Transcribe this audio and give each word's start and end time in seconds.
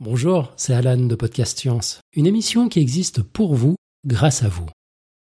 Bonjour, 0.00 0.52
c'est 0.56 0.74
Alan 0.74 0.96
de 0.96 1.14
Podcast 1.16 1.58
Science, 1.58 1.98
une 2.12 2.28
émission 2.28 2.68
qui 2.68 2.78
existe 2.78 3.20
pour 3.20 3.56
vous, 3.56 3.74
grâce 4.06 4.44
à 4.44 4.48
vous. 4.48 4.68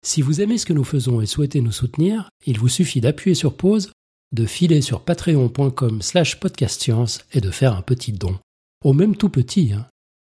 Si 0.03 0.23
vous 0.23 0.41
aimez 0.41 0.57
ce 0.57 0.65
que 0.65 0.73
nous 0.73 0.83
faisons 0.83 1.21
et 1.21 1.27
souhaitez 1.27 1.61
nous 1.61 1.71
soutenir, 1.71 2.29
il 2.47 2.57
vous 2.57 2.67
suffit 2.67 2.99
d'appuyer 2.99 3.35
sur 3.35 3.55
pause, 3.55 3.91
de 4.31 4.47
filer 4.47 4.81
sur 4.81 5.01
patreon.com 5.01 6.01
slash 6.01 6.39
podcastscience 6.39 7.19
et 7.31 7.41
de 7.41 7.51
faire 7.51 7.75
un 7.75 7.83
petit 7.83 8.11
don. 8.11 8.39
Au 8.83 8.93
même 8.93 9.15
tout 9.15 9.29
petit, 9.29 9.71
hein. 9.71 9.85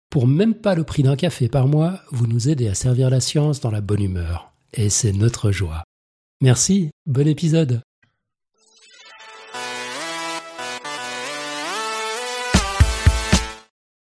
Pour 0.09 0.25
même 0.25 0.55
pas 0.55 0.73
le 0.73 0.85
prix 0.85 1.03
d'un 1.03 1.17
café 1.17 1.49
par 1.49 1.67
mois, 1.67 1.99
vous 2.11 2.25
nous 2.25 2.47
aidez 2.47 2.69
à 2.69 2.75
servir 2.75 3.09
la 3.09 3.19
science 3.19 3.59
dans 3.59 3.71
la 3.71 3.81
bonne 3.81 4.01
humeur. 4.01 4.53
Et 4.71 4.89
c'est 4.89 5.11
notre 5.11 5.51
joie. 5.51 5.83
Merci, 6.39 6.91
bon 7.05 7.27
épisode. 7.27 7.81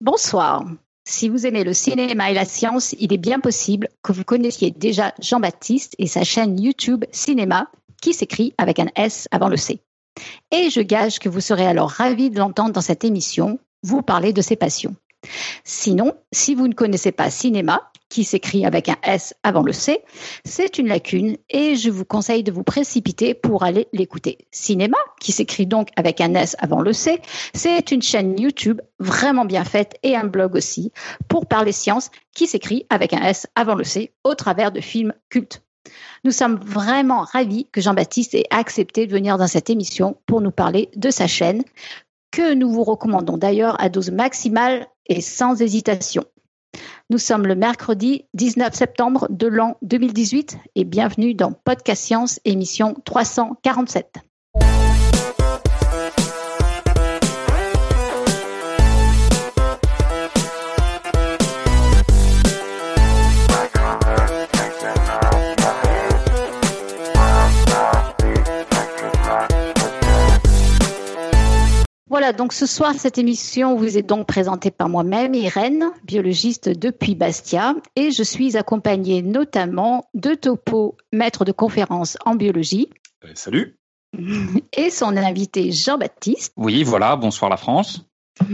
Bonsoir. 0.10 0.64
Si 1.04 1.28
vous 1.28 1.46
aimez 1.46 1.66
le 1.66 1.74
cinéma 1.74 2.32
et 2.32 2.34
la 2.34 2.46
science, 2.46 2.96
il 2.98 3.12
est 3.12 3.18
bien 3.18 3.42
possible 3.42 3.90
que 4.02 4.14
vous 4.14 4.24
connaissiez 4.24 4.72
déjà 4.72 5.14
Jean-Baptiste 5.20 5.96
et 6.00 6.08
sa 6.08 6.24
chaîne 6.24 6.58
YouTube 6.58 7.04
Cinéma, 7.12 7.70
qui 8.02 8.14
s'écrit 8.14 8.54
avec 8.58 8.80
un 8.80 8.88
S 8.96 9.28
avant 9.32 9.50
le 9.50 9.58
C. 9.58 9.82
Et 10.52 10.70
je 10.70 10.80
gage 10.80 11.20
que 11.20 11.28
vous 11.28 11.42
serez 11.42 11.68
alors 11.68 11.90
ravi 11.90 12.30
de 12.30 12.40
l'entendre 12.40 12.72
dans 12.72 12.80
cette 12.80 13.04
émission, 13.04 13.60
vous 13.84 14.02
parler 14.02 14.32
de 14.32 14.42
ses 14.42 14.56
passions. 14.56 14.96
Sinon, 15.64 16.14
si 16.32 16.56
vous 16.56 16.68
ne 16.68 16.74
connaissez 16.74 17.12
pas 17.12 17.30
Cinéma, 17.30 17.92
qui 18.10 18.24
s'écrit 18.24 18.66
avec 18.66 18.88
un 18.90 18.96
S 19.04 19.34
avant 19.44 19.64
le 19.64 19.74
C, 19.74 20.02
c'est 20.46 20.78
une 20.78 20.88
lacune 20.88 21.38
et 21.50 21.76
je 21.76 21.90
vous 21.90 22.06
conseille 22.06 22.44
de 22.44 22.52
vous 22.52 22.64
précipiter 22.64 23.34
pour 23.34 23.64
aller 23.64 23.88
l'écouter. 23.92 24.38
Cinéma, 24.52 24.98
qui 25.20 25.32
s'écrit 25.32 25.68
donc 25.68 25.90
avec 25.98 26.22
un 26.22 26.34
S 26.36 26.56
avant 26.60 26.82
le 26.82 26.94
C, 26.94 27.22
c'est 27.54 27.92
une 27.92 28.02
chaîne 28.02 28.40
YouTube 28.40 28.82
vraiment 29.00 29.46
bien 29.46 29.66
faite 29.66 29.96
et 30.04 30.16
un 30.16 30.26
blog 30.26 30.56
aussi 30.56 30.92
pour 31.28 31.48
parler 31.48 31.72
science 31.72 32.10
qui 32.34 32.48
s'écrit 32.48 32.86
avec 32.90 33.14
un 33.14 33.22
S 33.24 33.48
avant 33.56 33.76
le 33.76 33.84
C 33.84 34.14
au 34.24 34.36
travers 34.36 34.72
de 34.72 34.80
films 34.80 35.14
cultes. 35.30 35.64
Nous 36.24 36.32
sommes 36.32 36.60
vraiment 36.64 37.22
ravis 37.22 37.68
que 37.72 37.82
Jean-Baptiste 37.82 38.36
ait 38.36 38.48
accepté 38.50 39.08
de 39.08 39.12
venir 39.12 39.38
dans 39.38 39.48
cette 39.48 39.70
émission 39.70 40.18
pour 40.26 40.42
nous 40.42 40.52
parler 40.52 40.90
de 40.96 41.10
sa 41.10 41.28
chaîne, 41.28 41.64
que 42.32 42.54
nous 42.54 42.70
vous 42.70 42.84
recommandons 42.84 43.38
d'ailleurs 43.38 43.82
à 43.82 43.90
dose 43.90 44.12
maximale 44.12 44.88
et 45.08 45.22
sans 45.22 45.62
hésitation. 45.62 46.24
Nous 47.10 47.18
sommes 47.18 47.48
le 47.48 47.56
mercredi 47.56 48.26
19 48.34 48.74
septembre 48.74 49.28
de 49.30 49.48
l'an 49.48 49.78
2018 49.82 50.58
et 50.76 50.84
bienvenue 50.84 51.34
dans 51.34 51.54
Podcast 51.54 52.04
Science, 52.04 52.40
émission 52.46 52.96
347. 53.06 54.18
Voilà, 72.20 72.34
donc 72.34 72.52
ce 72.52 72.66
soir, 72.66 72.96
cette 72.98 73.20
émission 73.20 73.76
vous 73.76 73.96
est 73.96 74.02
donc 74.02 74.26
présentée 74.26 74.72
par 74.72 74.90
moi-même, 74.90 75.36
Irène, 75.36 75.92
biologiste 76.04 76.68
depuis 76.68 77.14
Bastia, 77.14 77.76
et 77.96 78.10
je 78.10 78.24
suis 78.24 78.58
accompagnée 78.58 79.22
notamment 79.22 80.10
de 80.16 80.34
Topo, 80.34 80.98
maître 81.14 81.46
de 81.46 81.52
conférence 81.52 82.18
en 82.26 82.34
biologie. 82.34 82.90
Euh, 83.24 83.30
salut. 83.36 83.78
Et 84.76 84.90
son 84.90 85.16
invité 85.16 85.72
Jean-Baptiste. 85.72 86.54
Oui, 86.58 86.84
voilà, 86.84 87.16
bonsoir 87.18 87.52
la 87.52 87.58
France. 87.58 88.04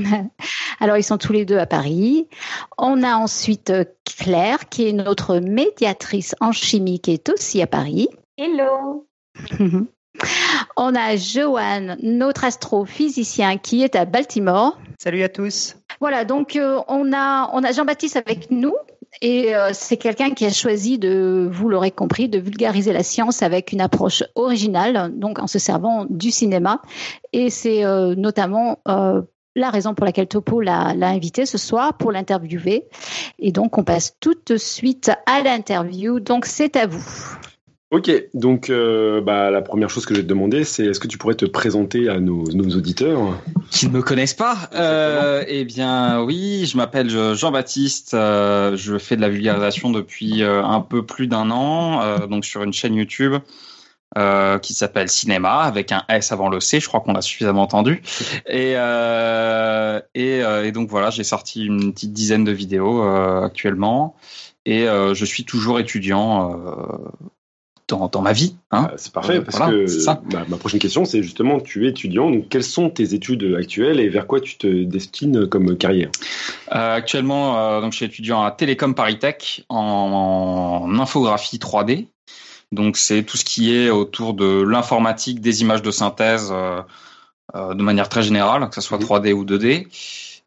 Alors, 0.82 0.98
ils 0.98 1.04
sont 1.04 1.18
tous 1.18 1.32
les 1.32 1.46
deux 1.46 1.58
à 1.58 1.66
Paris. 1.66 2.28
On 2.78 3.02
a 3.02 3.16
ensuite 3.16 3.72
Claire, 4.04 4.68
qui 4.68 4.90
est 4.90 4.94
notre 4.94 5.38
médiatrice 5.38 6.36
en 6.42 6.52
chimie, 6.52 7.00
qui 7.00 7.12
est 7.12 7.30
aussi 7.30 7.62
à 7.62 7.68
Paris. 7.68 8.10
Hello. 8.38 9.08
On 10.76 10.96
a 10.96 11.16
Johan, 11.16 11.96
notre 12.02 12.46
astrophysicien 12.46 13.58
qui 13.58 13.84
est 13.84 13.96
à 13.96 14.06
Baltimore. 14.06 14.78
Salut 14.98 15.24
à 15.24 15.30
tous. 15.30 15.76
Voilà, 16.00 16.26
donc 16.26 16.56
euh, 16.56 16.82
on 16.88 17.14
a, 17.14 17.50
on 17.54 17.64
a 17.64 17.72
Jean-Baptiste 17.72 18.18
avec 18.18 18.50
nous 18.52 18.74
et 19.22 19.56
euh, 19.56 19.70
c'est 19.74 19.98
quelqu'un 19.98 20.32
qui 20.32 20.46
a 20.46 20.52
choisi 20.52 20.98
de, 20.98 21.48
vous 21.52 21.70
l'aurez 21.70 21.92
compris, 21.92 22.30
de 22.30 22.40
vulgariser 22.40 22.94
la 22.94 23.04
science 23.04 23.44
avec 23.44 23.72
une 23.72 23.82
approche 23.82 24.24
originale, 24.36 25.12
donc 25.18 25.40
en 25.40 25.48
se 25.48 25.60
servant 25.60 26.06
du 26.10 26.32
cinéma. 26.32 26.82
Et 27.32 27.50
c'est 27.50 27.86
euh, 27.86 28.16
notamment 28.16 28.80
la 29.56 29.70
raison 29.70 29.94
pour 29.94 30.06
laquelle 30.06 30.28
Topo 30.28 30.62
l'a 30.62 30.88
invité 31.02 31.46
ce 31.46 31.58
soir 31.58 31.96
pour 31.96 32.12
l'interviewer. 32.12 32.88
Et 33.40 33.52
donc 33.52 33.78
on 33.78 33.84
passe 33.84 34.18
tout 34.20 34.36
de 34.48 34.58
suite 34.58 35.12
à 35.28 35.42
l'interview. 35.42 36.20
Donc 36.20 36.46
c'est 36.46 36.76
à 36.76 36.88
vous. 36.88 37.06
Ok, 37.94 38.12
donc 38.34 38.72
euh, 38.72 39.22
bah, 39.22 39.52
la 39.52 39.62
première 39.62 39.88
chose 39.88 40.08
que 40.08 40.16
je 40.16 40.22
vais 40.22 40.24
te 40.24 40.30
demander, 40.30 40.64
c'est 40.64 40.84
est-ce 40.84 41.00
que 41.00 41.08
tu 41.08 41.20
pourrais 41.20 41.36
te 41.36 41.46
présenter 41.46 42.10
à 42.10 42.20
nos, 42.20 42.44
auditeurs 42.44 43.40
Qui 43.70 43.88
ne 43.88 43.92
me 43.92 44.02
connaissent 44.02 44.34
pas 44.34 44.58
euh, 44.74 45.44
Eh 45.48 45.64
bien 45.64 46.20
oui, 46.24 46.66
je 46.66 46.76
m'appelle 46.76 47.12
Jean-Baptiste, 47.36 48.16
euh, 48.16 48.76
je 48.76 48.98
fais 48.98 49.16
de 49.16 49.22
la 49.22 49.30
vulgarisation 49.30 49.92
depuis 49.92 50.42
un 50.42 50.82
peu 50.82 51.06
plus 51.06 51.28
d'un 51.28 51.52
an, 51.52 52.26
donc 52.26 52.46
sur 52.46 52.64
une 52.64 52.74
chaîne 52.74 52.96
YouTube 52.96 53.36
qui 54.16 54.74
s'appelle 54.74 55.10
Cinéma, 55.10 55.60
avec 55.60 55.92
un 55.92 56.04
S 56.10 56.32
avant 56.32 56.50
le 56.50 56.62
C, 56.62 56.80
je 56.80 56.88
crois 56.88 57.02
qu'on 57.02 57.14
l'a 57.14 57.22
suffisamment 57.22 57.62
entendu. 57.62 58.02
Et, 58.50 58.72
et, 60.16 60.40
et, 60.40 60.72
donc 60.72 60.90
voilà, 60.90 61.12
j'ai 61.12 61.24
sorti 61.24 61.64
une 61.64 61.94
petite 61.94 62.12
dizaine 62.14 62.44
de 62.44 62.52
vidéos 62.52 63.04
actuellement. 63.04 64.16
Et 64.66 64.88
je 64.88 65.26
suis 65.26 65.46
toujours 65.46 65.80
étudiant 65.80 66.60
dans, 67.88 68.22
ma 68.22 68.34
vie. 68.34 68.56
Hein. 68.72 68.88
Ah, 68.90 68.94
c'est 68.98 69.12
parfait, 69.12 69.42
parce 69.42 69.60
que 69.60 70.50
ma, 70.50 70.58
prochaine 70.58 70.80
question, 70.80 71.06
c'est 71.06 71.22
justement, 71.22 71.60
tu 71.60 71.86
es 71.86 71.90
étudiant, 71.90 72.32
donc 72.32 72.50
quelles 72.50 72.64
sont 72.64 72.90
tes 72.90 73.14
études 73.14 73.56
actuelles 73.58 74.00
et 74.00 74.10
vers 74.10 74.28
quoi 74.28 74.40
tu 74.40 74.58
te 74.58 74.68
destines 74.84 75.48
comme 75.48 75.78
carrière? 75.78 76.10
Euh, 76.74 76.96
Actuellement, 76.96 77.58
euh, 77.58 77.82
donc, 77.82 77.92
je 77.92 77.98
suis 77.98 78.06
étudiant 78.06 78.44
à 78.44 78.52
Télécom 78.52 78.96
Paris 78.96 79.20
Tech 79.20 79.64
en, 79.70 80.90
infographie 81.00 81.58
3D. 81.58 82.08
Donc 82.72 82.98
c'est 82.98 83.22
tout 83.22 83.38
ce 83.38 83.46
qui 83.46 83.76
est 83.76 83.92
autour 83.92 84.34
de 84.34 84.64
l'informatique, 84.64 85.42
des 85.42 85.62
images 85.62 85.84
de 85.84 85.92
synthèse 85.92 86.52
euh, 86.52 86.82
de 87.54 87.84
manière 87.84 88.10
très 88.10 88.24
générale, 88.24 88.68
que 88.68 88.74
ce 88.74 88.82
soit 88.82 88.98
3D 88.98 89.32
ou 89.32 89.46
2D 89.46 89.88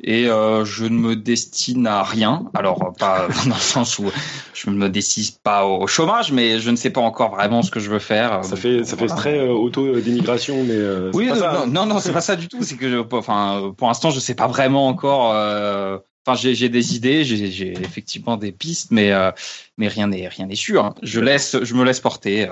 et 0.02 0.28
euh, 0.28 0.64
je 0.64 0.84
ne 0.84 0.98
me 0.98 1.16
destine 1.16 1.86
à 1.86 2.02
rien. 2.02 2.44
Alors 2.54 2.92
pas 2.98 3.28
dans 3.46 3.54
le 3.54 3.60
sens 3.60 3.98
où 3.98 4.10
je 4.54 4.70
ne 4.70 4.76
me 4.76 4.88
destine 4.88 5.34
pas 5.42 5.64
au 5.64 5.86
chômage, 5.86 6.32
mais 6.32 6.58
je 6.58 6.70
ne 6.70 6.76
sais 6.76 6.90
pas 6.90 7.00
encore 7.00 7.34
vraiment 7.34 7.62
ce 7.62 7.70
que 7.70 7.80
je 7.80 7.90
veux 7.90 7.98
faire. 7.98 8.44
Ça 8.44 8.56
fait 8.56 8.84
ça 8.84 8.96
fait 8.96 9.06
très 9.06 9.38
euh, 9.38 9.52
auto 9.52 9.98
démigration, 10.00 10.62
mais 10.64 10.74
euh, 10.74 11.10
oui, 11.14 11.26
non, 11.26 11.36
ça. 11.36 11.64
non, 11.66 11.86
non, 11.86 11.98
c'est 11.98 12.12
pas 12.12 12.20
ça 12.20 12.36
du 12.36 12.48
tout. 12.48 12.62
C'est 12.62 12.76
que 12.76 12.90
je, 12.90 12.98
enfin 13.12 13.72
pour 13.76 13.88
l'instant 13.88 14.10
je 14.10 14.20
sais 14.20 14.34
pas 14.34 14.46
vraiment 14.46 14.86
encore. 14.86 15.32
Euh, 15.32 15.98
enfin 16.26 16.38
j'ai 16.38 16.68
des 16.68 16.94
idées, 16.94 17.24
j'ai 17.24 17.72
effectivement 17.72 18.36
des 18.36 18.52
pistes, 18.52 18.90
mais 18.90 19.12
mais 19.78 19.88
rien 19.88 20.08
n'est 20.08 20.28
rien 20.28 20.46
n'est 20.46 20.56
sûr. 20.56 20.84
Hein. 20.84 20.94
Je 21.02 21.20
laisse 21.20 21.56
je 21.62 21.74
me 21.74 21.84
laisse 21.84 22.00
porter. 22.00 22.48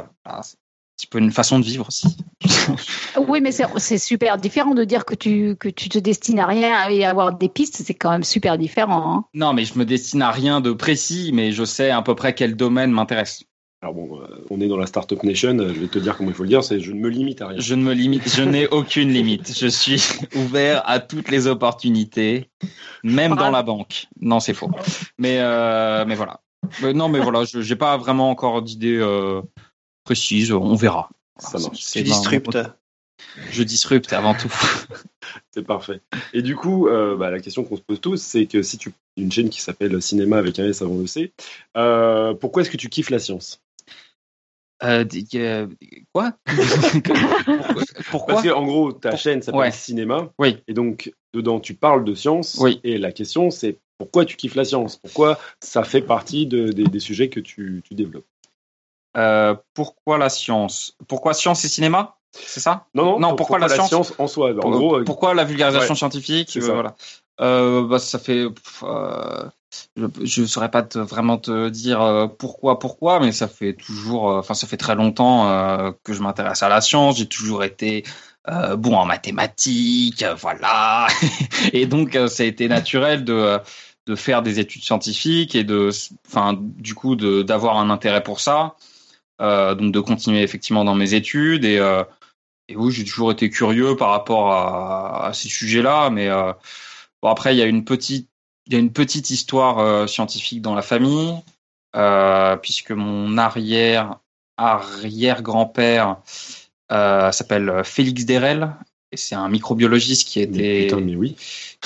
Petit 0.96 1.06
peu 1.06 1.18
une 1.18 1.32
façon 1.32 1.58
de 1.58 1.64
vivre 1.64 1.88
aussi. 1.88 2.16
oui, 3.28 3.40
mais 3.40 3.50
c'est 3.52 3.98
super 3.98 4.38
différent 4.38 4.74
de 4.74 4.84
dire 4.84 5.04
que 5.04 5.14
tu, 5.14 5.56
que 5.56 5.68
tu 5.68 5.88
te 5.88 5.98
destines 5.98 6.38
à 6.38 6.46
rien 6.46 6.88
et 6.88 7.04
avoir 7.04 7.36
des 7.36 7.48
pistes, 7.48 7.82
c'est 7.84 7.94
quand 7.94 8.10
même 8.10 8.24
super 8.24 8.58
différent. 8.58 9.12
Hein. 9.12 9.24
Non, 9.34 9.52
mais 9.52 9.64
je 9.64 9.78
me 9.78 9.84
destine 9.84 10.22
à 10.22 10.30
rien 10.30 10.60
de 10.60 10.72
précis, 10.72 11.30
mais 11.32 11.52
je 11.52 11.64
sais 11.64 11.90
à 11.90 12.02
peu 12.02 12.14
près 12.14 12.34
quel 12.34 12.56
domaine 12.56 12.90
m'intéresse. 12.90 13.44
Alors 13.82 13.92
bon, 13.92 14.18
euh, 14.18 14.26
on 14.48 14.62
est 14.62 14.68
dans 14.68 14.78
la 14.78 14.86
Startup 14.86 15.22
Nation, 15.24 15.58
je 15.58 15.78
vais 15.78 15.88
te 15.88 15.98
dire 15.98 16.16
comment 16.16 16.30
il 16.30 16.34
faut 16.34 16.44
le 16.44 16.48
dire, 16.48 16.64
c'est 16.64 16.80
je 16.80 16.90
ne 16.92 17.00
me 17.00 17.10
limite 17.10 17.42
à 17.42 17.48
rien. 17.48 17.60
Je 17.60 17.74
ne 17.74 17.82
me 17.82 17.92
limite, 17.92 18.34
je 18.34 18.42
n'ai 18.42 18.66
aucune 18.70 19.10
limite. 19.10 19.54
Je 19.54 19.66
suis 19.66 20.02
ouvert 20.36 20.82
à 20.88 21.00
toutes 21.00 21.30
les 21.30 21.48
opportunités, 21.48 22.48
même 23.02 23.34
dans 23.34 23.50
la 23.50 23.62
banque. 23.62 24.06
Non, 24.18 24.40
c'est 24.40 24.54
faux. 24.54 24.70
Mais, 25.18 25.36
euh, 25.40 26.06
mais 26.06 26.14
voilà. 26.14 26.40
non, 26.94 27.10
mais 27.10 27.20
voilà, 27.20 27.44
je 27.44 27.58
n'ai 27.58 27.76
pas 27.76 27.98
vraiment 27.98 28.30
encore 28.30 28.62
d'idée 28.62 28.96
euh, 28.96 29.42
précise, 30.04 30.52
on 30.52 30.74
verra. 30.74 31.10
Ça 31.38 31.58
marche. 31.58 31.84
Tu 31.92 32.02
disruptes. 32.02 32.58
Je 33.50 33.62
disrupte 33.62 34.12
avant 34.12 34.34
tout. 34.34 34.52
c'est 35.50 35.64
parfait. 35.64 36.00
Et 36.32 36.42
du 36.42 36.56
coup, 36.56 36.88
euh, 36.88 37.16
bah, 37.16 37.30
la 37.30 37.40
question 37.40 37.64
qu'on 37.64 37.76
se 37.76 37.82
pose 37.82 38.00
tous, 38.00 38.20
c'est 38.20 38.46
que 38.46 38.62
si 38.62 38.78
tu 38.78 38.92
une 39.16 39.30
chaîne 39.30 39.48
qui 39.48 39.60
s'appelle 39.60 40.00
Cinéma 40.02 40.38
avec 40.38 40.58
un 40.58 40.68
S 40.68 40.82
avant 40.82 40.96
le 40.96 41.06
C, 41.06 41.32
euh, 41.76 42.34
pourquoi 42.34 42.62
est-ce 42.62 42.70
que 42.70 42.76
tu 42.76 42.88
kiffes 42.88 43.10
la 43.10 43.18
science? 43.18 43.60
Euh, 44.82 45.04
quoi? 46.12 46.32
Pourquoi? 48.10 48.34
Parce 48.34 48.46
qu'en 48.46 48.64
gros, 48.64 48.92
ta 48.92 49.16
chaîne 49.16 49.40
s'appelle 49.40 49.72
Cinéma. 49.72 50.30
Oui. 50.38 50.58
Et 50.66 50.74
donc, 50.74 51.12
dedans, 51.32 51.60
tu 51.60 51.74
parles 51.74 52.04
de 52.04 52.14
science. 52.14 52.58
Oui. 52.60 52.80
Et 52.84 52.98
la 52.98 53.12
question, 53.12 53.50
c'est 53.50 53.78
pourquoi 53.98 54.24
tu 54.24 54.36
kiffes 54.36 54.56
la 54.56 54.64
science? 54.64 54.96
Pourquoi 54.96 55.38
ça 55.60 55.84
fait 55.84 56.02
partie 56.02 56.46
des 56.46 57.00
sujets 57.00 57.30
que 57.30 57.40
tu 57.40 57.82
développes? 57.92 58.26
Euh, 59.16 59.54
pourquoi 59.74 60.18
la 60.18 60.28
science? 60.28 60.96
Pourquoi 61.08 61.34
science 61.34 61.64
et 61.64 61.68
cinéma? 61.68 62.16
C'est 62.32 62.60
ça? 62.60 62.86
Non, 62.94 63.04
non, 63.04 63.20
non. 63.20 63.36
Pourquoi, 63.36 63.58
la, 63.58 63.68
science, 63.68 64.12
en 64.18 64.26
soi? 64.26 64.50
En 64.62 64.70
gros, 64.70 64.98
euh, 64.98 65.04
pourquoi 65.04 65.34
la 65.34 65.44
vulgarisation 65.44 65.94
scientifique? 65.94 66.58
Voilà. 66.60 66.96
euh, 67.40 67.86
bah, 67.86 67.98
ça 67.98 68.18
fait. 68.18 68.46
Je 70.22 70.40
ne 70.40 70.46
saurais 70.46 70.70
pas 70.70 70.82
te, 70.82 70.98
vraiment 70.98 71.38
te 71.38 71.68
dire 71.68 72.28
pourquoi, 72.38 72.78
pourquoi, 72.78 73.20
mais 73.20 73.32
ça 73.32 73.46
fait 73.46 73.74
toujours. 73.74 74.24
Enfin, 74.24 74.54
ça 74.54 74.66
fait 74.66 74.76
très 74.76 74.96
longtemps 74.96 75.92
que 76.02 76.12
je 76.12 76.22
m'intéresse 76.22 76.62
à 76.62 76.68
la 76.68 76.80
science. 76.80 77.18
J'ai 77.18 77.28
toujours 77.28 77.62
été 77.62 78.04
bon 78.76 78.96
en 78.96 79.06
mathématiques, 79.06 80.24
voilà. 80.40 81.06
et 81.72 81.86
donc, 81.86 82.18
ça 82.26 82.42
a 82.42 82.46
été 82.46 82.66
naturel 82.66 83.24
de 83.24 83.60
de 84.06 84.14
faire 84.14 84.42
des 84.42 84.60
études 84.60 84.82
scientifiques 84.82 85.54
et 85.54 85.64
de, 85.64 85.90
enfin, 86.26 86.58
du 86.60 86.94
coup, 86.94 87.16
d'avoir 87.16 87.78
un 87.78 87.90
intérêt 87.90 88.22
pour 88.22 88.40
ça. 88.40 88.76
Donc, 89.40 89.92
de 89.92 90.00
continuer 90.00 90.42
effectivement 90.42 90.84
dans 90.84 90.94
mes 90.94 91.14
études 91.14 91.64
et 91.64 91.80
et 92.68 92.76
oui, 92.76 92.92
j'ai 92.92 93.04
toujours 93.04 93.32
été 93.32 93.50
curieux 93.50 93.96
par 93.96 94.10
rapport 94.10 94.52
à, 94.52 95.26
à 95.26 95.32
ces 95.34 95.48
sujets-là, 95.48 96.10
mais 96.10 96.28
euh, 96.28 96.52
bon, 97.22 97.28
après 97.28 97.54
il 97.54 97.58
y 97.58 97.62
a 97.62 97.66
une 97.66 97.84
petite 97.84 98.30
il 98.66 98.72
y 98.72 98.76
a 98.76 98.78
une 98.78 98.92
petite 98.92 99.28
histoire 99.28 99.78
euh, 99.78 100.06
scientifique 100.06 100.62
dans 100.62 100.74
la 100.74 100.80
famille, 100.80 101.34
euh, 101.94 102.56
puisque 102.56 102.92
mon 102.92 103.36
arrière 103.36 104.18
arrière 104.56 105.42
grand-père 105.42 106.16
euh, 106.90 107.30
s'appelle 107.32 107.82
Félix 107.84 108.24
Derel 108.24 108.74
et 109.12 109.16
c'est 109.16 109.34
un 109.34 109.48
microbiologiste 109.48 110.26
qui 110.26 110.40
était 110.40 110.84
Putain, 110.84 111.00
mais 111.00 111.16
oui. 111.16 111.36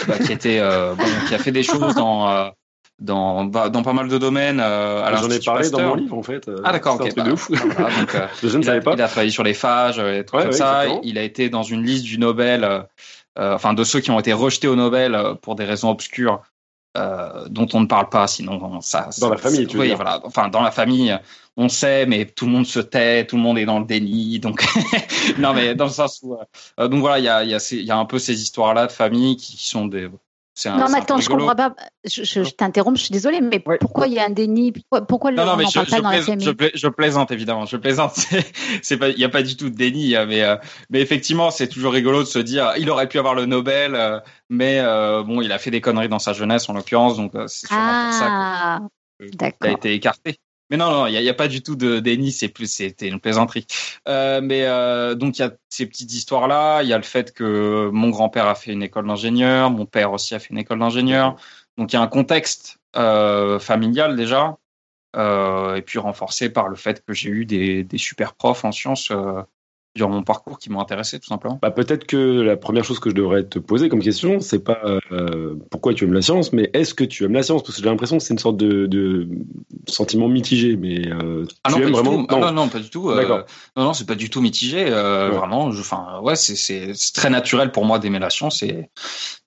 bah, 0.06 0.19
qui 0.19 0.33
était 0.33 0.61
bon, 0.61 1.05
qui 1.27 1.35
a 1.35 1.39
fait 1.39 1.53
des 1.53 1.62
choses 1.65 1.95
dans 1.95 2.53
dans, 2.99 3.45
dans 3.45 3.83
pas 3.83 3.93
mal 3.93 4.09
de 4.09 4.19
domaines. 4.19 4.61
Euh, 4.61 5.05
J'en 5.17 5.31
ai 5.31 5.39
parlé 5.41 5.62
Pasteur. 5.62 5.81
dans 5.81 5.87
mon 5.89 5.95
livre 5.95 6.17
en 6.19 6.23
fait. 6.23 6.50
Ah 6.65 6.73
d'accord, 6.73 6.97
C'est 6.97 7.03
un 7.03 7.06
ok. 7.06 7.12
truc 7.15 7.27
de 7.27 7.33
ouf. 7.33 7.50
voilà, 7.50 7.95
donc, 8.00 8.15
euh, 8.15 8.27
Je 8.43 8.56
ne 8.56 8.62
savais 8.62 8.79
a, 8.79 8.83
pas. 8.83 8.95
il 8.95 9.03
a 9.03 9.09
travaillé 9.09 9.31
sur 9.31 9.45
les 9.45 9.55
phages 9.55 9.99
et 9.99 10.25
trucs 10.25 10.39
Ouais, 10.39 10.43
comme 10.45 10.53
ouais, 10.53 10.56
ça. 10.59 10.83
exactement. 10.85 11.00
Il 11.05 11.19
a 11.19 11.23
été 11.23 11.49
dans 11.49 11.62
une 11.62 11.85
liste 11.85 12.05
du 12.05 12.19
Nobel, 12.19 12.65
euh, 12.65 12.81
euh, 13.39 13.55
enfin 13.55 13.73
de 13.75 13.85
ceux 13.85 14.00
qui 14.00 14.11
ont 14.11 14.19
été 14.19 14.33
rejetés 14.33 14.69
au 14.69 14.77
Nobel 14.77 15.15
euh, 15.15 15.35
pour 15.35 15.55
des 15.55 15.65
raisons 15.65 15.91
obscures. 15.91 16.43
Euh, 16.97 17.47
dont 17.49 17.69
on 17.75 17.81
ne 17.81 17.87
parle 17.87 18.09
pas, 18.09 18.27
sinon 18.27 18.81
ça. 18.81 19.05
Dans 19.05 19.11
ça- 19.12 19.29
la 19.29 19.37
famille, 19.37 19.67
tu 19.69 19.77
veux 19.77 19.83
oui, 19.83 19.89
dire. 19.89 19.97
voilà. 19.97 20.21
Enfin, 20.25 20.49
dans 20.49 20.62
la 20.62 20.73
famille, 20.73 21.17
on 21.56 21.69
sait, 21.69 22.06
mais 22.06 22.25
tout 22.25 22.47
le 22.47 22.50
monde 22.50 22.67
se 22.67 22.81
tait, 22.81 23.25
tout 23.27 23.37
le 23.37 23.43
monde 23.43 23.59
est 23.59 23.67
dans 23.67 23.79
le 23.79 23.85
déni. 23.85 24.41
Donc, 24.41 24.65
non, 25.39 25.53
mais 25.55 25.75
dans 25.77 25.85
le 25.85 25.91
sens 25.93 26.19
où, 26.23 26.37
euh, 26.81 26.89
donc 26.89 27.00
voilà, 27.00 27.19
il 27.21 27.25
y 27.25 27.29
a, 27.29 27.45
il 27.45 27.50
y 27.50 27.55
a, 27.55 27.75
y 27.75 27.91
a 27.91 27.97
un 27.97 28.05
peu 28.06 28.19
ces 28.19 28.41
histoires-là 28.43 28.87
de 28.87 28.93
famille 28.93 29.37
qui, 29.37 29.56
qui 29.56 29.69
sont 29.69 29.87
des. 29.87 30.09
Un, 30.66 30.76
Non, 30.76 30.87
mais 30.90 30.99
attends, 30.99 31.19
je 31.20 31.28
comprends 31.28 31.55
pas. 31.55 31.75
Je, 32.05 32.25
je- 32.25 32.43
je 32.43 32.50
t'interromps, 32.50 32.99
je 32.99 33.05
suis 33.05 33.12
désolée, 33.12 33.40
mais 33.40 33.62
Ouais. 33.66 33.78
pourquoi 33.78 34.06
il 34.08 34.14
y 34.14 34.19
a 34.19 34.25
un 34.26 34.31
déni? 34.31 34.72
Pourquoi, 34.72 35.06
pourquoi 35.06 35.31
Non, 35.31 35.44
non, 35.44 35.52
on 35.52 35.56
mais 35.56 35.64
je, 35.66 35.78
pas 35.78 35.84
dans 35.84 36.10
la 36.10 36.16
plaisante, 36.19 36.40
je, 36.40 36.50
pla- 36.50 36.69
je 36.75 36.88
plaisante 36.88 37.31
évidemment, 37.31 37.64
je 37.66 37.76
plaisante. 37.76 38.12
C'est- 38.16 38.52
C'est 38.82 38.96
pas, 38.96 39.10
il 39.10 39.19
y 39.19 39.25
a 39.25 39.28
pas 39.28 39.43
du 39.43 39.56
tout 39.56 39.70
de 39.70 39.76
déni, 39.76 40.16
hein, 40.16 40.26
mais 40.26 40.43
euh, 40.43 40.56
mais 40.90 41.00
effectivement, 41.00 41.50
c'est 41.50 41.69
toujours 41.69 41.93
rigolo 41.93 42.20
de 42.20 42.28
se 42.28 42.38
dire, 42.38 42.72
il 42.78 42.90
aurait 42.90 43.08
pu 43.08 43.19
avoir 43.19 43.34
le 43.34 43.46
Nobel, 43.46 43.94
euh, 43.94 44.19
mais 44.49 44.81
euh, 44.81 45.22
bon, 45.22 45.40
il 45.43 45.52
a 45.52 45.58
fait 45.58 45.70
des 45.70 45.81
conneries 45.81 46.08
dans 46.08 46.19
sa 46.19 46.32
jeunesse 46.32 46.69
en 46.69 46.72
l'occurrence, 46.72 47.16
donc 47.16 47.34
euh, 47.34 47.46
c'est 47.46 47.66
sûrement 47.69 48.04
pour 48.04 48.12
ça 48.12 48.28
Ah, 48.31 48.81
que- 49.19 49.25
qu'il 49.26 49.34
a 49.43 49.46
d'accord. 49.50 49.70
été 49.70 49.94
écarté. 49.94 50.38
Mais 50.70 50.76
non, 50.76 50.91
non, 50.91 51.06
il 51.06 51.15
y 51.15 51.29
a, 51.29 51.35
pas 51.35 51.49
du 51.49 51.62
tout 51.62 51.76
de 51.76 51.99
déni, 51.99 52.31
c'est 52.31 52.49
plus, 52.49 52.70
c'était 52.70 53.09
une 53.09 53.20
plaisanterie. 53.20 53.67
Euh, 54.06 54.41
mais 54.43 54.65
euh, 54.65 55.15
donc 55.15 55.38
il 55.38 55.43
y 55.43 55.44
a 55.44 55.53
ces 55.70 55.87
petites 55.87 56.12
histoires 56.12 56.47
là, 56.49 56.82
il 56.82 56.88
y 56.88 56.93
a 56.93 56.99
le 56.99 57.05
fait 57.05 57.32
que 57.32 57.88
mon 57.93 58.11
grand-père 58.11 58.47
a 58.47 58.55
fait 58.55 58.73
une 58.73 58.82
école 58.82 59.06
d'ingénieur, 59.06 59.70
mon 59.70 59.87
père 59.87 60.12
aussi 60.12 60.35
a 60.35 60.38
fait 60.38 60.50
une 60.50 60.59
école 60.59 60.79
d'ingénieur, 60.81 61.37
donc 61.79 61.93
il 61.93 61.97
y 61.97 61.99
a 61.99 62.03
un 62.03 62.06
contexte 62.09 62.79
euh, 62.97 63.59
familial 63.59 64.17
déjà, 64.17 64.59
euh, 65.17 65.76
et 65.76 65.82
puis 65.82 65.99
renforcé 65.99 66.50
par 66.50 66.69
le 66.69 66.76
fait 66.76 67.05
que 67.05 67.14
j'ai 67.14 67.31
eu 67.31 67.47
des, 67.47 67.85
des 67.85 67.99
super 67.99 68.35
profs 68.35 68.64
en 68.64 68.73
sciences 68.73 69.11
euh, 69.11 69.43
durant 69.99 70.11
mon 70.11 70.23
parcours 70.23 70.59
qui 70.59 70.71
m'ont 70.71 70.81
intéressé 70.81 71.19
tout 71.19 71.27
simplement. 71.27 71.59
Bah, 71.61 71.71
peut-être 71.71 72.06
que 72.06 72.17
la 72.41 72.56
première 72.56 72.85
chose 72.85 73.00
que 73.00 73.11
je 73.11 73.15
devrais 73.15 73.45
te 73.45 73.59
poser 73.59 73.89
comme 73.89 74.00
question, 74.00 74.41
c'est 74.41 74.61
pas 74.65 74.81
euh, 75.12 75.56
pourquoi 75.71 75.93
tu 75.93 76.05
aimes 76.05 76.12
la 76.15 76.23
science, 76.23 76.53
mais 76.53 76.71
est-ce 76.73 76.95
que 76.95 77.05
tu 77.05 77.25
aimes 77.25 77.35
la 77.35 77.43
science? 77.43 77.62
Parce 77.62 77.77
que 77.77 77.83
j'ai 77.83 77.89
l'impression 77.89 78.17
que 78.19 78.23
c'est 78.23 78.33
une 78.33 78.39
sorte 78.39 78.56
de, 78.56 78.87
de 78.87 79.29
sentiment 79.89 80.29
mitigé, 80.29 80.77
mais 80.77 81.09
euh, 81.12 81.45
Ah 81.65 81.71
tu 81.73 81.75
non, 81.75 81.79
pas 81.79 81.83
aimes 81.83 81.87
du 81.89 81.93
vraiment? 81.93 82.25
tout. 82.25 82.35
Ah 82.35 82.41
non, 82.41 82.53
non, 82.53 82.69
pas 82.69 82.79
du 82.79 82.89
tout. 82.91 83.11
euh, 83.11 83.17
D'accord. 83.17 83.45
non, 83.77 83.85
non, 83.85 83.93
c'est 83.93 84.06
pas 84.06 84.15
du 84.15 84.31
tout 84.31 84.41
mitigé. 84.41 84.85
Ouais. 84.85 84.91
Vraiment, 85.31 85.71
je, 85.73 85.81
enfin, 85.81 86.21
ouais, 86.23 86.37
c'est, 86.37 86.93
très 87.15 87.29
naturel 87.31 87.73
pour 87.73 87.85
moi 87.85 87.99
d'aimer 87.99 88.21
la 88.21 88.31
science 88.31 88.62
et, 88.62 88.89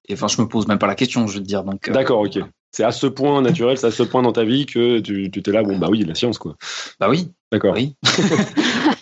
et 0.10 0.14
enfin, 0.14 0.28
je 0.28 0.42
me 0.42 0.48
pose 0.48 0.68
même 0.68 0.80
pas 0.80 0.88
la 0.88 0.96
question, 0.96 1.26
je 1.28 1.36
veux 1.36 1.40
te 1.42 1.48
dire. 1.48 1.64
Donc, 1.64 1.90
D'accord, 1.90 2.20
ok. 2.20 2.40
C'est 2.74 2.84
à 2.86 2.92
ce 2.92 3.06
point 3.08 3.42
naturel, 3.42 3.78
c'est 3.78 3.88
à 3.88 3.92
ce 3.92 4.04
point 4.04 4.22
dans 4.22 4.32
ta 4.32 4.46
vie 4.46 4.66
que 4.66 5.00
tu 5.00 5.30
tu 5.30 5.42
t'es 5.44 5.52
là, 5.52 5.62
bon 5.62 5.78
bah 5.78 5.88
oui, 5.90 6.06
la 6.06 6.16
science 6.16 6.38
quoi. 6.38 6.56
bah 7.02 7.10
oui, 7.10 7.30
D'accord. 7.52 7.74
oui. 7.76 7.96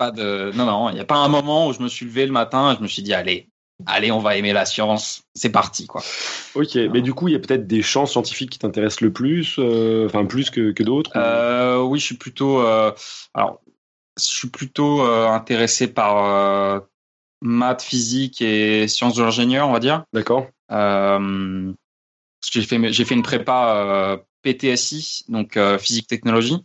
Il 0.00 0.04
y, 0.04 0.06
a 0.06 0.10
pas 0.10 0.10
de, 0.10 0.52
non, 0.54 0.66
non, 0.66 0.90
il 0.90 0.96
y 0.96 1.00
a 1.00 1.04
pas 1.04 1.16
un 1.16 1.28
moment 1.28 1.68
où 1.68 1.72
je 1.72 1.80
me 1.80 1.88
suis 1.88 2.06
levé 2.06 2.26
le 2.26 2.32
matin, 2.32 2.72
et 2.72 2.76
je 2.76 2.82
me 2.82 2.86
suis 2.86 3.02
dit, 3.02 3.14
allez, 3.14 3.48
allez, 3.86 4.10
on 4.10 4.18
va 4.18 4.36
aimer 4.36 4.52
la 4.52 4.66
science, 4.66 5.22
c'est 5.34 5.50
parti, 5.50 5.86
quoi. 5.86 6.02
Ok, 6.54 6.74
mais 6.74 7.00
du 7.02 7.14
coup, 7.14 7.28
il 7.28 7.32
y 7.32 7.36
a 7.36 7.38
peut-être 7.38 7.66
des 7.66 7.82
champs 7.82 8.06
scientifiques 8.06 8.50
qui 8.50 8.58
t'intéressent 8.58 9.00
le 9.00 9.12
plus, 9.12 9.56
euh, 9.58 10.06
enfin 10.06 10.24
plus 10.26 10.50
que, 10.50 10.72
que 10.72 10.82
d'autres. 10.82 11.12
ou- 11.14 11.18
Euh, 11.18 11.82
oui, 11.82 11.98
je 11.98 12.04
suis 12.04 12.16
plutôt, 12.16 12.60
euh, 12.60 12.92
alors, 13.34 13.60
je 14.18 14.24
suis 14.24 14.48
plutôt 14.48 15.02
intéressé 15.02 15.88
par 15.88 16.82
maths, 17.42 17.82
physique 17.82 18.40
et 18.42 18.88
sciences 18.88 19.14
de 19.14 19.22
l'ingénieur, 19.22 19.68
on 19.68 19.72
va 19.72 19.80
dire. 19.80 20.04
D'accord. 20.12 20.46
Euh, 20.72 21.72
parce 22.40 22.50
que 22.52 22.60
j'ai 22.60 22.66
fait, 22.66 22.92
j'ai 22.92 23.04
fait 23.04 23.14
une 23.14 23.22
prépa 23.22 23.74
euh, 23.76 24.16
PTSI, 24.42 25.24
donc 25.28 25.56
euh, 25.56 25.78
physique 25.78 26.06
technologie, 26.06 26.58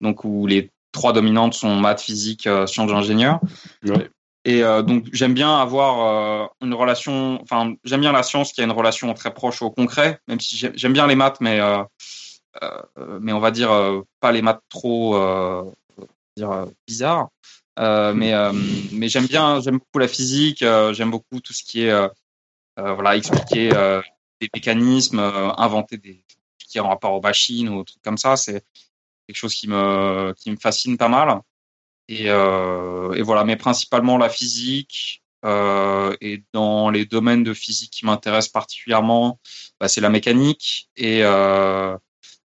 donc 0.00 0.24
où 0.24 0.46
les 0.46 0.70
trois 0.96 1.12
dominantes 1.12 1.54
sont 1.54 1.76
maths, 1.76 2.00
physique, 2.00 2.46
euh, 2.48 2.66
sciences. 2.66 2.90
Ouais. 3.84 4.10
Et 4.46 4.62
euh, 4.62 4.82
donc 4.82 5.06
j'aime 5.12 5.34
bien 5.34 5.58
avoir 5.58 5.92
euh, 6.00 6.46
une 6.62 6.72
relation, 6.72 7.40
enfin 7.42 7.74
j'aime 7.84 8.00
bien 8.00 8.12
la 8.12 8.22
science 8.22 8.52
qui 8.52 8.60
a 8.60 8.64
une 8.64 8.72
relation 8.72 9.12
très 9.12 9.34
proche 9.34 9.60
au 9.60 9.70
concret, 9.70 10.20
même 10.28 10.40
si 10.40 10.56
j'aime 10.56 10.92
bien 10.92 11.06
les 11.08 11.16
maths, 11.16 11.40
mais 11.40 11.60
euh, 11.60 11.82
mais 13.20 13.32
on 13.32 13.40
va 13.40 13.50
dire 13.50 13.70
pas 14.20 14.32
les 14.32 14.42
maths 14.42 14.62
trop 14.68 15.18
dire 16.36 16.66
bizarres. 16.86 17.28
Mais 17.78 18.34
mais 18.92 19.08
j'aime 19.08 19.26
bien 19.26 19.60
j'aime 19.60 19.78
beaucoup 19.78 19.98
la 19.98 20.08
physique, 20.08 20.64
j'aime 20.92 21.10
beaucoup 21.10 21.40
tout 21.40 21.52
ce 21.52 21.64
qui 21.64 21.82
est 21.82 22.10
voilà 22.76 23.16
expliquer 23.16 23.70
des 24.40 24.48
mécanismes, 24.54 25.18
inventer 25.58 25.96
des 25.98 26.22
qui 26.68 26.78
est 26.78 26.80
en 26.80 26.88
rapport 26.88 27.14
aux 27.14 27.20
machines 27.20 27.68
ou 27.68 27.84
trucs 27.84 28.02
comme 28.02 28.18
ça, 28.18 28.36
c'est 28.36 28.64
quelque 29.26 29.36
chose 29.36 29.54
qui 29.54 29.68
me 29.68 30.34
qui 30.36 30.50
me 30.50 30.56
fascine 30.56 30.96
pas 30.96 31.08
mal. 31.08 31.40
Et, 32.08 32.30
euh, 32.30 33.12
et 33.14 33.22
voilà, 33.22 33.44
mais 33.44 33.56
principalement 33.56 34.16
la 34.18 34.28
physique. 34.28 35.22
Euh, 35.44 36.16
et 36.20 36.42
dans 36.52 36.90
les 36.90 37.04
domaines 37.04 37.44
de 37.44 37.54
physique 37.54 37.90
qui 37.90 38.06
m'intéressent 38.06 38.50
particulièrement, 38.52 39.38
bah, 39.78 39.86
c'est 39.86 40.00
la 40.00 40.08
mécanique 40.08 40.88
et 40.96 41.22
euh, 41.22 41.96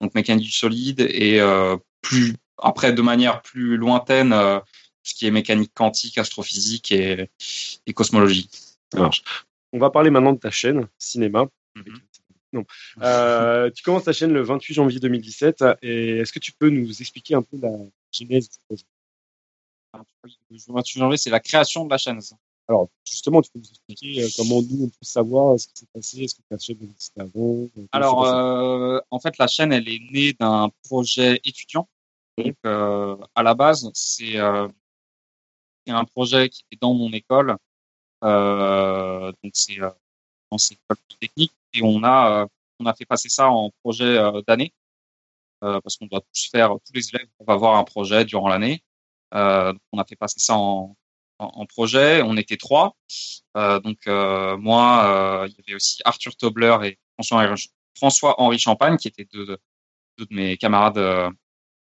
donc 0.00 0.14
mécanique 0.14 0.45
du 0.45 0.52
solide 0.52 1.00
et 1.00 1.40
euh, 1.40 1.76
plus 2.02 2.35
après 2.59 2.93
de 2.93 3.00
manière 3.00 3.40
plus 3.40 3.78
lointaine 3.78 4.35
euh, 4.35 4.61
ce 5.02 5.14
qui 5.14 5.26
est 5.26 5.31
mécanique 5.31 5.73
quantique, 5.73 6.19
astrophysique 6.19 6.93
et, 6.93 7.31
et 7.87 7.93
cosmologie. 7.95 8.50
Ça 8.93 9.00
marche. 9.00 9.23
On 9.73 9.78
va 9.78 9.88
parler 9.88 10.11
maintenant 10.11 10.35
de 10.35 10.38
ta 10.38 10.50
chaîne 10.50 10.87
cinéma. 10.99 11.47
Non. 12.52 12.64
Euh, 13.02 13.71
tu 13.71 13.83
commences 13.83 14.04
ta 14.04 14.12
chaîne 14.12 14.33
le 14.33 14.42
28 14.42 14.75
janvier 14.75 14.99
2017 14.99 15.64
et 15.83 16.19
est-ce 16.19 16.33
que 16.33 16.38
tu 16.38 16.52
peux 16.52 16.69
nous 16.69 17.00
expliquer 17.00 17.35
un 17.35 17.42
peu 17.42 17.59
la 17.61 17.71
genèse 18.11 18.49
du 18.49 18.59
projet 18.66 18.85
Le 20.50 20.75
28 20.75 20.99
janvier, 20.99 21.16
c'est 21.16 21.30
la 21.30 21.40
création 21.40 21.85
de 21.85 21.90
la 21.90 21.99
chaîne. 21.99 22.21
ça. 22.21 22.37
Alors 22.71 22.88
justement, 23.04 23.42
tu 23.42 23.50
peux 23.50 23.59
nous 23.59 23.69
expliquer 23.69 24.23
euh, 24.23 24.28
comment 24.37 24.62
nous 24.62 24.85
on 24.85 24.88
peut 24.88 24.95
savoir 25.02 25.59
ce 25.59 25.66
qui 25.66 25.80
s'est 25.80 25.88
passé, 25.92 26.23
est-ce 26.23 26.37
que 26.37 26.42
ta 26.49 26.57
chaîne 26.57 26.78
existait 26.80 27.21
avant? 27.21 27.69
Alors, 27.90 28.25
euh, 28.25 29.00
en 29.11 29.19
fait, 29.19 29.38
la 29.38 29.49
chaîne, 29.49 29.73
elle 29.73 29.88
est 29.88 29.99
née 30.12 30.33
d'un 30.35 30.71
projet 30.85 31.40
étudiant. 31.42 31.88
Donc, 32.38 32.54
euh, 32.64 33.16
à 33.35 33.42
la 33.42 33.54
base, 33.54 33.90
c'est 33.92 34.38
un 34.38 36.04
projet 36.14 36.49
qui 36.49 36.64
est 36.71 36.80
dans 36.80 36.95
mon 36.95 37.11
école. 37.12 37.57
Donc, 38.23 39.50
c'est 39.52 39.78
dans 39.78 40.59
cette 40.59 40.78
école 40.78 40.97
technique. 41.19 41.52
Et 41.73 41.83
on 41.83 42.03
a, 42.03 42.43
euh, 42.43 42.47
on 42.81 42.87
a 42.87 42.95
fait 42.95 43.07
passer 43.07 43.29
ça 43.29 43.50
en 43.50 43.71
projet 43.83 44.19
euh, 44.19 44.43
d'année. 44.47 44.73
Euh, 45.62 45.79
parce 45.83 45.97
qu'on 45.97 46.07
doit 46.07 46.23
tous 46.23 46.49
faire, 46.50 46.71
tous 46.71 46.93
les 46.95 47.07
élèves 47.11 47.27
doivent 47.39 47.55
avoir 47.55 47.77
un 47.77 47.85
projet 47.85 48.25
durant 48.25 48.49
l'année. 48.49 48.83
Euh, 49.35 49.73
donc 49.73 49.83
on 49.93 49.99
a 49.99 50.05
fait 50.05 50.17
passer 50.17 50.41
ça 50.41 50.57
en, 50.57 50.97
en, 51.39 51.47
en 51.47 51.67
projet. 51.67 52.23
On 52.23 52.37
était 52.39 52.57
trois. 52.57 52.97
Euh, 53.57 53.79
donc 53.81 53.99
euh, 54.07 54.57
moi, 54.57 55.43
euh, 55.43 55.49
il 55.49 55.55
y 55.59 55.61
avait 55.67 55.77
aussi 55.77 56.00
Arthur 56.05 56.35
Tobler 56.37 56.77
et 56.85 56.99
François 57.15 57.55
François 57.95 58.41
Henri 58.41 58.59
Champagne, 58.59 58.97
qui 58.97 59.09
étaient 59.09 59.29
deux, 59.31 59.59
deux 60.17 60.27
de 60.27 60.35
mes 60.35 60.57
camarades 60.57 61.31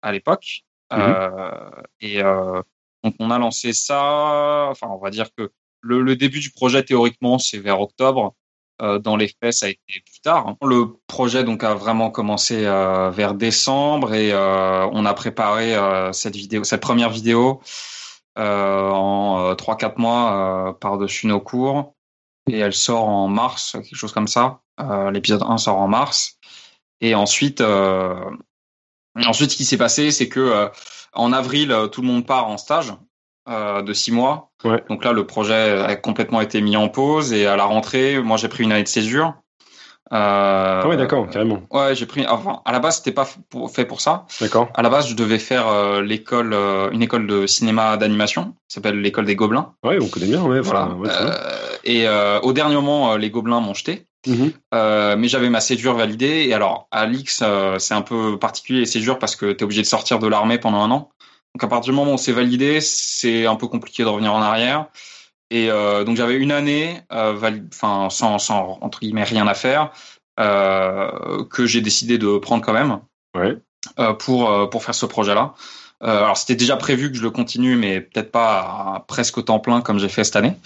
à 0.03 0.13
l'époque. 0.13 0.65
Mhm. 0.93 0.99
Euh, 1.01 1.71
et 2.01 2.23
euh, 2.23 2.61
donc 3.03 3.15
on 3.19 3.31
a 3.31 3.39
lancé 3.39 3.73
ça. 3.73 4.69
Enfin, 4.71 4.89
on 4.89 4.99
va 4.99 5.11
dire 5.11 5.33
que 5.35 5.51
le, 5.81 6.03
le 6.03 6.17
début 6.17 6.41
du 6.41 6.51
projet 6.51 6.85
théoriquement 6.85 7.39
c'est 7.39 7.59
vers 7.59 7.81
octobre. 7.81 8.35
Euh, 8.83 8.99
dans 8.99 9.17
les 9.17 9.29
faits, 9.29 9.53
ça 9.53 9.67
a 9.67 9.69
été 9.69 9.81
plus 10.05 10.21
tard. 10.23 10.57
Le 10.63 10.97
projet 11.07 11.45
donc 11.45 11.63
a 11.63 11.75
vraiment 11.75 12.11
commencé 12.11 12.67
euh, 12.67 13.11
vers 13.11 13.35
décembre 13.35 14.13
et 14.13 14.33
euh, 14.33 14.87
on 14.93 15.07
a 15.07 15.15
préparé 15.15 15.77
cette 16.13 16.35
vidéo, 16.35 16.65
cette 16.65 16.81
première 16.81 17.11
vidéo 17.11 17.61
en 18.37 19.55
trois 19.57 19.77
quatre 19.77 19.99
mois 19.99 20.71
euh, 20.71 20.73
par 20.73 20.99
dessus 20.99 21.27
nos 21.27 21.41
cours. 21.41 21.95
et 22.51 22.59
elle 22.59 22.73
sort 22.73 23.09
en 23.09 23.29
mars, 23.29 23.73
quelque 23.73 23.95
chose 23.95 24.13
comme 24.13 24.29
ça. 24.29 24.61
L'épisode 25.13 25.43
1 25.43 25.59
sort 25.59 25.77
en 25.79 25.87
mars. 25.87 26.39
Et 27.01 27.15
ensuite, 27.15 27.63
ensuite, 29.15 29.51
ce 29.51 29.57
qui 29.57 29.65
s'est 29.65 29.77
passé, 29.77 30.11
c'est 30.11 30.29
que 30.29 30.71
en 31.13 31.33
avril, 31.33 31.89
tout 31.93 32.01
le 32.01 32.09
monde 32.09 32.27
part 32.27 32.49
en 32.49 32.57
stage 32.57 32.93
de 33.47 33.93
six 33.93 34.13
mois. 34.13 34.51
Donc 34.89 35.05
là, 35.05 35.13
le 35.13 35.27
projet 35.27 35.81
a 35.81 35.97
complètement 35.97 36.41
été 36.41 36.61
mis 36.61 36.77
en 36.77 36.89
pause 36.89 37.33
et 37.33 37.47
à 37.47 37.57
la 37.57 37.65
rentrée, 37.65 38.21
moi, 38.21 38.37
j'ai 38.37 38.49
pris 38.49 38.65
une 38.65 38.73
année 38.73 38.85
de 38.85 38.89
césure. 38.89 39.35
Euh, 40.13 40.81
ah 40.85 40.89
oui, 40.89 40.97
d'accord, 40.99 41.27
carrément. 41.31 41.63
Ouais, 41.71 41.95
j'ai 41.95 42.05
pris. 42.05 42.27
Enfin, 42.27 42.61
à 42.67 42.73
la 42.73 42.81
base, 42.81 42.97
c'était 42.97 43.13
pas 43.13 43.27
fait 43.73 43.87
pour 43.87 44.03
ça. 44.03 44.27
D'accord. 44.41 44.69
À 44.75 44.83
la 44.83 44.91
base, 44.91 45.09
je 45.09 45.15
devais 45.15 45.39
faire 45.39 45.69
euh, 45.69 46.03
l'école, 46.03 46.53
euh, 46.53 46.91
une 46.91 47.03
école 47.03 47.27
de 47.27 47.47
cinéma 47.47 47.97
d'animation, 47.97 48.55
qui 48.69 48.75
s'appelle 48.75 49.01
l'école 49.01 49.25
des 49.25 49.37
Gobelins. 49.37 49.73
Ouais, 49.83 49.97
on 50.03 50.09
connaît 50.09 50.27
bien, 50.27 50.43
ouais. 50.43 50.61
Voilà. 50.61 50.91
et 51.85 52.07
au 52.43 52.53
dernier 52.53 52.75
moment, 52.75 53.17
les 53.17 53.31
Gobelins 53.31 53.61
m'ont 53.61 53.75
jeté. 53.75 54.07
Mhm. 54.25 54.53
mais 55.19 55.27
j'avais 55.29 55.51
ma 55.51 55.61
césure 55.61 55.95
validée. 55.95 56.45
Et 56.47 56.55
alors, 56.55 56.89
à 56.91 57.07
l'X, 57.07 57.43
c'est 57.79 57.95
un 57.95 58.03
peu 58.03 58.39
particulier 58.39 58.81
les 58.81 58.87
césures 58.87 59.19
parce 59.19 59.35
que 59.35 59.47
tu 59.47 59.59
es 59.59 59.63
obligé 59.65 59.83
de 59.83 59.87
sortir 59.87 60.19
de 60.19 60.29
l'armée 60.29 60.59
pendant 60.59 60.83
un 60.83 60.91
an. 60.91 61.09
Donc, 61.55 61.65
à 61.65 61.69
partir 61.69 61.93
du 61.93 61.97
moment 61.97 62.15
où 62.15 62.19
c'est 62.19 62.33
validé, 62.33 62.81
c'est 62.81 63.47
un 63.47 63.57
peu 63.57 63.69
compliqué 63.69 64.03
de 64.05 64.09
revenir 64.09 64.33
en 64.33 64.43
arrière. 64.43 64.87
Et 65.51 65.71
euh, 65.71 66.03
donc 66.05 66.17
j'avais 66.17 66.37
une 66.37 66.51
année, 66.51 67.03
euh, 67.13 67.39
enfin 67.69 68.09
sans, 68.09 68.39
sans 68.39 68.79
entre 68.81 69.01
guillemets 69.01 69.23
rien 69.23 69.47
à 69.47 69.53
faire, 69.53 69.91
euh, 70.41 71.45
que 71.45 71.67
j'ai 71.67 71.83
décidé 71.83 72.17
de 72.17 72.39
prendre 72.39 72.65
quand 72.65 72.73
même 72.73 73.01
ouais. 73.37 73.59
euh, 73.99 74.15
pour 74.15 74.51
euh, 74.51 74.67
pour 74.67 74.83
faire 74.83 74.95
ce 74.95 75.05
projet-là. 75.05 75.53
Euh, 76.05 76.25
alors 76.25 76.39
c'était 76.39 76.55
déjà 76.55 76.79
prévu 76.79 77.11
que 77.11 77.19
je 77.19 77.23
le 77.23 77.31
continue, 77.31 77.77
mais 77.77 78.01
peut-être 78.01 78.33
pas 78.33 78.61
à, 78.61 79.05
presque 79.07 79.37
au 79.37 79.43
temps 79.43 79.61
plein 79.61 79.83
comme 79.83 79.99
j'ai 79.99 80.09
fait 80.09 80.25
cette 80.25 80.37
année. 80.37 80.57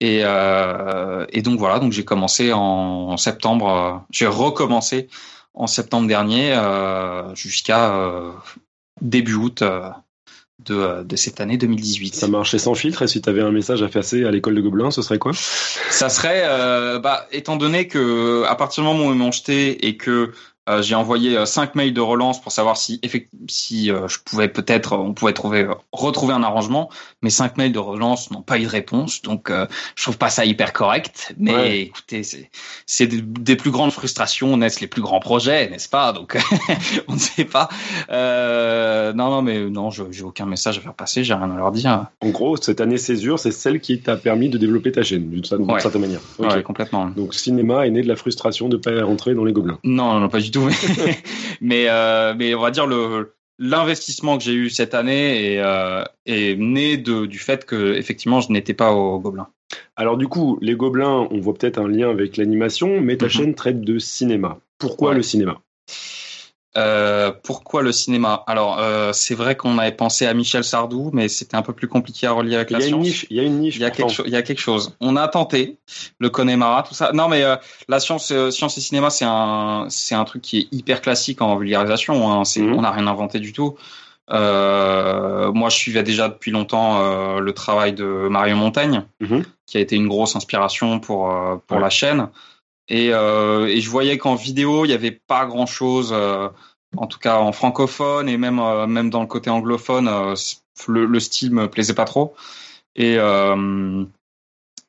Et, 0.00 0.18
et 0.18 1.42
donc 1.42 1.58
voilà, 1.58 1.78
donc 1.78 1.92
j'ai 1.92 2.04
commencé 2.04 2.52
en, 2.52 2.60
en 2.60 3.16
septembre, 3.16 4.04
j'ai 4.10 4.26
recommencé 4.26 5.08
en 5.54 5.66
septembre 5.66 6.06
dernier 6.06 6.54
jusqu'à 7.34 7.94
début 9.00 9.34
août 9.34 9.64
de, 10.64 11.02
de, 11.02 11.16
cette 11.16 11.40
année 11.40 11.56
2018. 11.56 12.14
Ça 12.14 12.28
marchait 12.28 12.58
sans 12.58 12.74
filtre 12.74 13.02
et 13.02 13.08
si 13.08 13.22
tu 13.22 13.28
avais 13.28 13.42
un 13.42 13.52
message 13.52 13.82
à 13.82 13.88
passer 13.88 14.24
à 14.24 14.30
l'école 14.30 14.54
de 14.54 14.60
Gobelins, 14.60 14.90
ce 14.90 15.02
serait 15.02 15.18
quoi? 15.18 15.32
Ça 15.34 16.08
serait, 16.08 16.42
euh, 16.44 16.98
bah, 16.98 17.26
étant 17.32 17.56
donné 17.56 17.86
que 17.86 18.44
à 18.46 18.54
partir 18.54 18.82
du 18.82 18.88
moment 18.88 19.08
où 19.08 19.12
ils 19.12 19.18
m'ont 19.18 19.32
jeté 19.32 19.86
et 19.86 19.96
que 19.96 20.32
euh, 20.68 20.82
j'ai 20.82 20.94
envoyé 20.94 21.36
euh, 21.36 21.46
cinq 21.46 21.74
mails 21.74 21.94
de 21.94 22.00
relance 22.00 22.40
pour 22.40 22.52
savoir 22.52 22.76
si 22.76 23.00
si 23.48 23.90
euh, 23.90 24.06
je 24.06 24.18
pouvais 24.22 24.48
peut-être 24.48 24.96
on 24.96 25.14
pouvait 25.14 25.32
trouver 25.32 25.66
retrouver 25.92 26.34
un 26.34 26.42
arrangement. 26.42 26.90
Mais 27.22 27.30
cinq 27.30 27.56
mails 27.56 27.72
de 27.72 27.78
relance 27.78 28.30
n'ont 28.30 28.42
pas 28.42 28.58
eu 28.58 28.64
de 28.64 28.68
réponse, 28.68 29.22
donc 29.22 29.50
je 29.50 30.02
trouve 30.02 30.18
pas 30.18 30.30
ça 30.30 30.44
hyper 30.44 30.72
correct. 30.72 31.34
Mais 31.36 31.80
écoutez, 31.82 32.22
c'est 32.22 32.50
c'est 32.86 33.06
des, 33.08 33.56
plus 33.56 33.72
grandes 33.72 33.90
frustrations 33.90 34.56
naissent 34.56 34.80
les 34.80 34.86
plus 34.86 35.02
grands 35.02 35.18
projets, 35.18 35.68
n'est-ce 35.68 35.88
pas? 35.88 36.12
Donc 36.12 36.38
on 37.08 37.14
ne 37.14 37.18
sait 37.18 37.44
pas. 37.44 37.68
non 38.08 39.30
non 39.30 39.42
mais 39.42 39.68
non, 39.68 39.90
j'ai 39.90 40.22
aucun 40.22 40.46
message 40.46 40.78
à 40.78 40.80
faire 40.80 40.94
passer, 40.94 41.24
j'ai 41.24 41.34
rien 41.34 41.50
à 41.50 41.56
leur 41.56 41.72
dire. 41.72 42.06
En 42.20 42.28
gros, 42.28 42.56
cette 42.56 42.80
année 42.80 42.98
césure, 42.98 43.38
c'est 43.38 43.50
celle 43.50 43.80
qui 43.80 44.00
t'a 44.00 44.16
permis 44.16 44.48
de 44.48 44.58
développer 44.58 44.92
ta 44.92 45.02
chaîne 45.02 45.28
d'une 45.28 45.44
certaine 45.44 45.66
manière. 46.00 46.20
Okay. 46.38 46.62
complètement. 46.62 47.06
Donc 47.06 47.34
cinéma 47.34 47.86
est 47.86 47.90
né 47.90 48.02
de 48.02 48.08
la 48.08 48.16
frustration 48.16 48.68
de 48.68 48.76
pas 48.76 49.02
rentrer 49.02 49.34
dans 49.34 49.44
les 49.44 49.52
gobelins. 49.52 49.78
Non 49.82 50.20
non 50.20 50.28
pas 50.28 50.38
du 50.38 50.50
tout 50.50 50.57
mais 51.60 51.88
euh, 51.88 52.34
mais 52.36 52.54
on 52.54 52.60
va 52.60 52.70
dire 52.70 52.86
le 52.86 53.34
l'investissement 53.58 54.38
que 54.38 54.44
j'ai 54.44 54.54
eu 54.54 54.70
cette 54.70 54.94
année 54.94 55.54
est, 55.54 55.58
euh, 55.58 56.04
est 56.26 56.56
né 56.56 56.96
de, 56.96 57.26
du 57.26 57.38
fait 57.38 57.64
que 57.64 57.94
effectivement 57.94 58.40
je 58.40 58.52
n'étais 58.52 58.74
pas 58.74 58.92
au 58.92 59.18
Gobelin. 59.18 59.48
Alors 59.96 60.16
du 60.16 60.28
coup, 60.28 60.58
les 60.62 60.74
Gobelins, 60.74 61.26
on 61.30 61.40
voit 61.40 61.54
peut-être 61.54 61.78
un 61.78 61.88
lien 61.88 62.08
avec 62.08 62.36
l'animation, 62.36 63.00
mais 63.00 63.16
ta 63.16 63.26
mhm. 63.26 63.30
chaîne 63.30 63.54
traite 63.54 63.80
de 63.80 63.98
cinéma. 63.98 64.58
Pourquoi 64.78 65.12
le 65.12 65.22
cinéma? 65.22 65.60
Euh, 66.78 67.32
pourquoi 67.42 67.82
le 67.82 67.90
cinéma? 67.90 68.44
Alors, 68.46 68.78
euh, 68.78 69.12
c'est 69.12 69.34
vrai 69.34 69.56
qu'on 69.56 69.78
avait 69.78 69.92
pensé 69.92 70.26
à 70.26 70.34
Michel 70.34 70.62
Sardou, 70.62 71.10
mais 71.12 71.28
c'était 71.28 71.56
un 71.56 71.62
peu 71.62 71.72
plus 71.72 71.88
compliqué 71.88 72.26
à 72.26 72.32
relier 72.32 72.54
avec 72.54 72.70
la 72.70 72.80
science. 72.80 73.26
il 73.28 73.36
y 73.36 73.40
a 73.40 73.42
une 73.42 73.58
niche. 73.58 73.76
Il 73.76 73.82
y 73.82 73.84
a 73.84 73.90
quelque, 73.90 74.22
il 74.24 74.32
y 74.32 74.36
a 74.36 74.42
quelque 74.42 74.60
chose. 74.60 74.96
On 75.00 75.16
a 75.16 75.26
tenté 75.26 75.78
le 76.18 76.30
Connemara, 76.30 76.84
tout 76.84 76.94
ça. 76.94 77.10
Non, 77.12 77.28
mais 77.28 77.42
euh, 77.42 77.56
la 77.88 77.98
science, 77.98 78.32
science 78.50 78.78
et 78.78 78.80
cinéma, 78.80 79.10
c'est 79.10 79.24
un, 79.26 79.86
c'est 79.88 80.14
un 80.14 80.24
truc 80.24 80.42
qui 80.42 80.58
est 80.58 80.68
hyper 80.70 81.00
classique 81.00 81.42
en 81.42 81.56
vulgarisation. 81.56 82.30
Hein. 82.30 82.44
C'est, 82.44 82.60
mhm. 82.60 82.74
on 82.74 82.82
n'a 82.82 82.92
rien 82.92 83.08
inventé 83.08 83.40
du 83.40 83.52
tout. 83.52 83.76
moi, 84.30 85.68
je 85.68 85.76
suivais 85.76 86.04
déjà 86.04 86.28
depuis 86.28 86.52
longtemps 86.52 87.38
le 87.40 87.52
travail 87.52 87.92
de 87.92 88.28
Mario 88.30 88.54
Montaigne, 88.54 89.02
mhm. 89.20 89.42
qui 89.66 89.78
a 89.78 89.80
été 89.80 89.96
une 89.96 90.06
grosse 90.06 90.36
inspiration 90.36 91.00
pour 91.00 91.34
pour 91.66 91.80
la 91.80 91.90
chaîne. 91.90 92.28
Et, 92.88 93.12
euh, 93.12 93.66
et 93.66 93.80
je 93.80 93.90
voyais 93.90 94.18
qu'en 94.18 94.34
vidéo, 94.34 94.84
il 94.84 94.88
n'y 94.88 94.94
avait 94.94 95.10
pas 95.10 95.46
grand-chose, 95.46 96.10
euh, 96.12 96.48
en 96.96 97.06
tout 97.06 97.18
cas 97.18 97.38
en 97.38 97.52
francophone 97.52 98.28
et 98.28 98.38
même 98.38 98.58
euh, 98.58 98.86
même 98.86 99.10
dans 99.10 99.20
le 99.20 99.26
côté 99.26 99.50
anglophone, 99.50 100.08
le, 100.86 101.04
le, 101.04 101.20
style 101.20 101.52
me 101.52 101.68
plaisait 101.68 101.94
pas 101.94 102.06
trop. 102.06 102.34
Et 102.96 103.18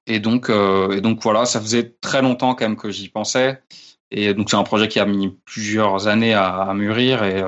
et 0.08 0.20
donc 0.20 0.50
et 0.50 1.02
donc 1.02 1.22
voilà, 1.22 1.46
ça 1.46 1.60
faisait 1.62 1.94
très 2.02 2.22
longtemps 2.22 2.56
quand 2.56 2.66
même 2.66 2.78
que 2.78 2.90
j'y 2.90 3.10
pensais. 3.10 3.62
Et 4.12 4.34
donc 4.34 4.50
c'est 4.50 4.58
un 4.58 4.64
projet 4.64 4.88
qui 4.88 5.00
a 5.00 5.06
mis 5.06 5.38
plusieurs 5.46 6.08
années 6.08 6.34
à, 6.34 6.48
à 6.48 6.74
mûrir 6.74 7.24
et 7.24 7.44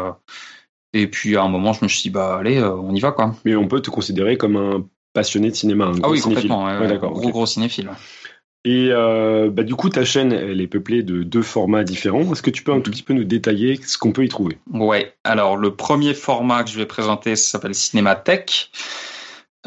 et 0.93 1.08
puis 1.08 1.38
à 1.38 1.43
un 1.43 1.48
moment, 1.48 1.72
je 1.72 1.84
me 1.84 1.88
suis 1.88 2.03
dit 2.03 2.10
bah 2.10 2.38
allez, 2.39 2.62
on 2.62 2.93
y 2.93 3.00
va 3.00 3.13
quoi. 3.13 3.34
Mais 3.46 3.55
on 3.55 3.67
peut 3.67 3.81
te 3.81 3.89
considérer 3.89 4.38
comme 4.38 4.58
un 4.58 4.86
passionné 5.13 5.50
de 5.50 5.55
cinéma. 5.55 5.86
Un 5.86 6.00
ah 6.03 6.10
oui, 6.10 6.20
complètement. 6.20 6.65
Ouais, 6.65 6.77
ouais, 6.77 6.98
gros 6.98 7.29
gros 7.29 7.46
cinéphile. 7.46 7.89
Et 8.63 8.89
euh, 8.91 9.50
bah, 9.50 9.63
du 9.63 9.75
coup, 9.75 9.89
ta 9.89 10.06
chaîne, 10.06 10.32
elle 10.32 10.62
est 10.62 10.68
peuplée 10.68 11.01
de 11.01 11.24
deux 11.24 11.41
formats 11.41 11.84
différents. 11.84 12.32
Est-ce 12.32 12.44
que 12.44 12.51
tu 12.51 12.63
peux 12.63 12.72
un 12.72 12.82
tout 12.82 12.91
petit 12.91 13.03
peu 13.03 13.13
nous 13.13 13.24
détailler 13.24 13.80
ce 13.84 13.98
qu'on 13.98 14.12
peut 14.12 14.24
y 14.24 14.30
trouver? 14.30 14.58
Ouais. 14.72 15.13
Alors, 15.24 15.58
le 15.58 15.75
premier 15.75 16.13
format 16.13 16.63
que 16.63 16.70
je 16.70 16.77
vais 16.77 16.86
présenter, 16.86 17.36
s'appelle 17.36 17.74
Cinémathèque. 17.74 18.70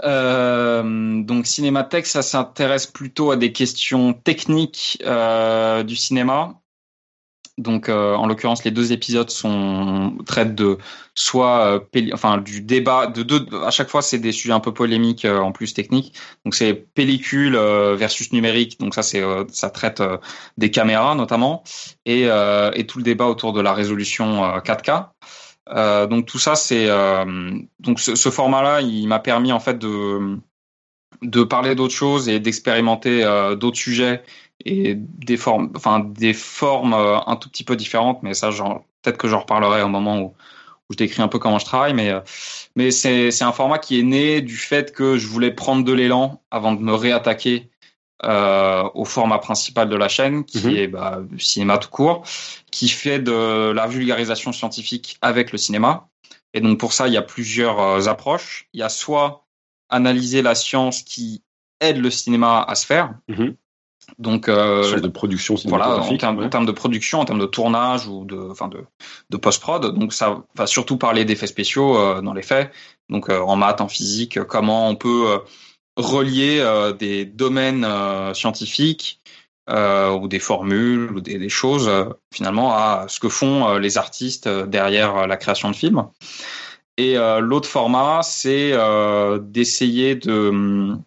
Euh, 0.02 1.22
donc 1.22 1.46
Cinémathèque, 1.46 2.06
ça 2.06 2.22
s'intéresse 2.22 2.86
plutôt 2.86 3.30
à 3.30 3.36
des 3.36 3.52
questions 3.52 4.12
techniques 4.12 4.98
euh, 5.04 5.82
du 5.82 5.96
cinéma. 5.96 6.60
Donc, 7.56 7.88
euh, 7.88 8.14
en 8.14 8.26
l'occurrence, 8.26 8.64
les 8.64 8.72
deux 8.72 8.92
épisodes 8.92 9.30
sont 9.30 10.18
traitent 10.26 10.56
de 10.56 10.76
soit, 11.14 11.80
euh, 11.94 12.10
enfin, 12.12 12.38
du 12.38 12.60
débat 12.60 13.06
de 13.06 13.22
deux. 13.22 13.46
À 13.64 13.70
chaque 13.70 13.88
fois, 13.88 14.02
c'est 14.02 14.18
des 14.18 14.32
sujets 14.32 14.52
un 14.52 14.58
peu 14.60 14.74
polémiques, 14.74 15.24
euh, 15.24 15.38
en 15.38 15.52
plus 15.52 15.72
techniques. 15.72 16.14
Donc, 16.44 16.56
c'est 16.56 16.74
pellicule 16.74 17.56
versus 17.56 18.32
numérique. 18.32 18.80
Donc, 18.80 18.94
ça, 18.94 19.04
c'est 19.04 19.22
ça 19.50 19.70
traite 19.70 20.02
des 20.58 20.70
caméras 20.70 21.14
notamment 21.14 21.62
et 22.06 22.24
et 22.24 22.86
tout 22.86 22.98
le 22.98 23.04
débat 23.04 23.26
autour 23.26 23.52
de 23.52 23.60
la 23.60 23.72
résolution 23.72 24.58
4K. 24.60 25.10
donc, 26.08 26.26
tout 26.26 26.38
ça, 26.38 26.56
c'est 26.56 26.88
donc 27.80 28.00
ce, 28.00 28.16
ce 28.16 28.30
format-là, 28.30 28.80
il 28.80 29.06
m'a 29.06 29.20
permis 29.20 29.52
en 29.52 29.60
fait 29.60 29.78
de 29.78 30.38
de 31.22 31.44
parler 31.44 31.74
d'autres 31.76 31.94
choses 31.94 32.28
et 32.28 32.40
d'expérimenter 32.40 33.22
d'autres 33.58 33.78
sujets 33.78 34.22
et 34.64 34.94
des 34.96 35.36
formes, 35.36 35.70
enfin 35.76 36.00
des 36.00 36.32
formes 36.32 36.94
euh, 36.94 37.18
un 37.26 37.36
tout 37.36 37.48
petit 37.48 37.64
peu 37.64 37.76
différentes, 37.76 38.22
mais 38.22 38.34
ça, 38.34 38.50
peut-être 38.50 39.18
que 39.18 39.28
j'en 39.28 39.40
reparlerai 39.40 39.82
au 39.82 39.88
moment 39.88 40.20
où, 40.20 40.24
où 40.24 40.92
je 40.92 40.96
décris 40.96 41.22
un 41.22 41.28
peu 41.28 41.38
comment 41.38 41.58
je 41.58 41.64
travaille, 41.64 41.94
mais 41.94 42.10
euh, 42.10 42.20
mais 42.76 42.90
c'est 42.90 43.30
c'est 43.30 43.44
un 43.44 43.52
format 43.52 43.78
qui 43.78 43.98
est 43.98 44.02
né 44.02 44.40
du 44.40 44.56
fait 44.56 44.92
que 44.92 45.18
je 45.18 45.26
voulais 45.26 45.50
prendre 45.50 45.84
de 45.84 45.92
l'élan 45.92 46.42
avant 46.50 46.72
de 46.72 46.80
me 46.80 46.94
réattaquer 46.94 47.70
euh, 48.24 48.88
au 48.94 49.04
format 49.04 49.38
principal 49.38 49.88
de 49.88 49.96
la 49.96 50.08
chaîne, 50.08 50.44
qui 50.44 50.66
mhm. 50.66 50.76
est 50.76 50.86
bah, 50.86 51.20
cinéma 51.38 51.78
tout 51.78 51.90
court, 51.90 52.24
qui 52.70 52.88
fait 52.88 53.18
de 53.18 53.70
la 53.70 53.86
vulgarisation 53.86 54.52
scientifique 54.52 55.18
avec 55.20 55.52
le 55.52 55.58
cinéma. 55.58 56.08
Et 56.54 56.60
donc 56.60 56.78
pour 56.78 56.92
ça, 56.92 57.08
il 57.08 57.12
y 57.12 57.16
a 57.18 57.22
plusieurs 57.22 57.80
euh, 57.80 58.06
approches. 58.06 58.68
Il 58.72 58.80
y 58.80 58.82
a 58.82 58.88
soit 58.88 59.44
analyser 59.90 60.40
la 60.40 60.54
science 60.54 61.02
qui 61.02 61.42
aide 61.80 61.98
le 61.98 62.10
cinéma 62.10 62.62
à 62.62 62.74
se 62.76 62.86
faire. 62.86 63.14
Mhm. 63.28 63.56
Donc, 64.18 64.48
euh, 64.48 65.00
de 65.00 65.08
production 65.08 65.56
voilà, 65.64 65.96
en 65.98 66.16
termes, 66.16 66.42
en 66.42 66.48
termes, 66.48 66.66
de 66.66 66.72
production, 66.72 67.20
en 67.20 67.24
termes 67.24 67.40
de 67.40 67.46
tournage 67.46 68.06
ou 68.06 68.24
de, 68.24 68.36
enfin 68.50 68.68
de, 68.68 68.78
de 69.30 69.36
post-prod. 69.36 69.98
Donc, 69.98 70.12
ça 70.12 70.42
va 70.54 70.66
surtout 70.66 70.96
parler 70.96 71.24
d'effets 71.24 71.46
spéciaux 71.46 71.96
euh, 71.96 72.20
dans 72.20 72.32
les 72.32 72.42
faits. 72.42 72.70
Donc, 73.08 73.28
euh, 73.28 73.40
en 73.40 73.56
maths, 73.56 73.80
en 73.80 73.88
physique, 73.88 74.42
comment 74.44 74.88
on 74.88 74.96
peut 74.96 75.26
euh, 75.28 75.38
relier 75.96 76.58
euh, 76.60 76.92
des 76.92 77.24
domaines 77.24 77.86
scientifiques 78.34 79.20
ou 79.66 80.28
des 80.28 80.40
formules 80.40 81.10
ou 81.12 81.20
des, 81.22 81.38
des 81.38 81.48
choses 81.48 81.90
finalement 82.34 82.74
à 82.74 83.06
ce 83.08 83.18
que 83.18 83.30
font 83.30 83.78
les 83.78 83.96
artistes 83.96 84.46
derrière 84.46 85.26
la 85.26 85.38
création 85.38 85.70
de 85.70 85.74
films. 85.74 86.06
Et 86.98 87.16
l'autre 87.40 87.66
format, 87.66 88.20
c'est 88.22 88.74
d'essayer 89.40 90.16
de 90.16 90.98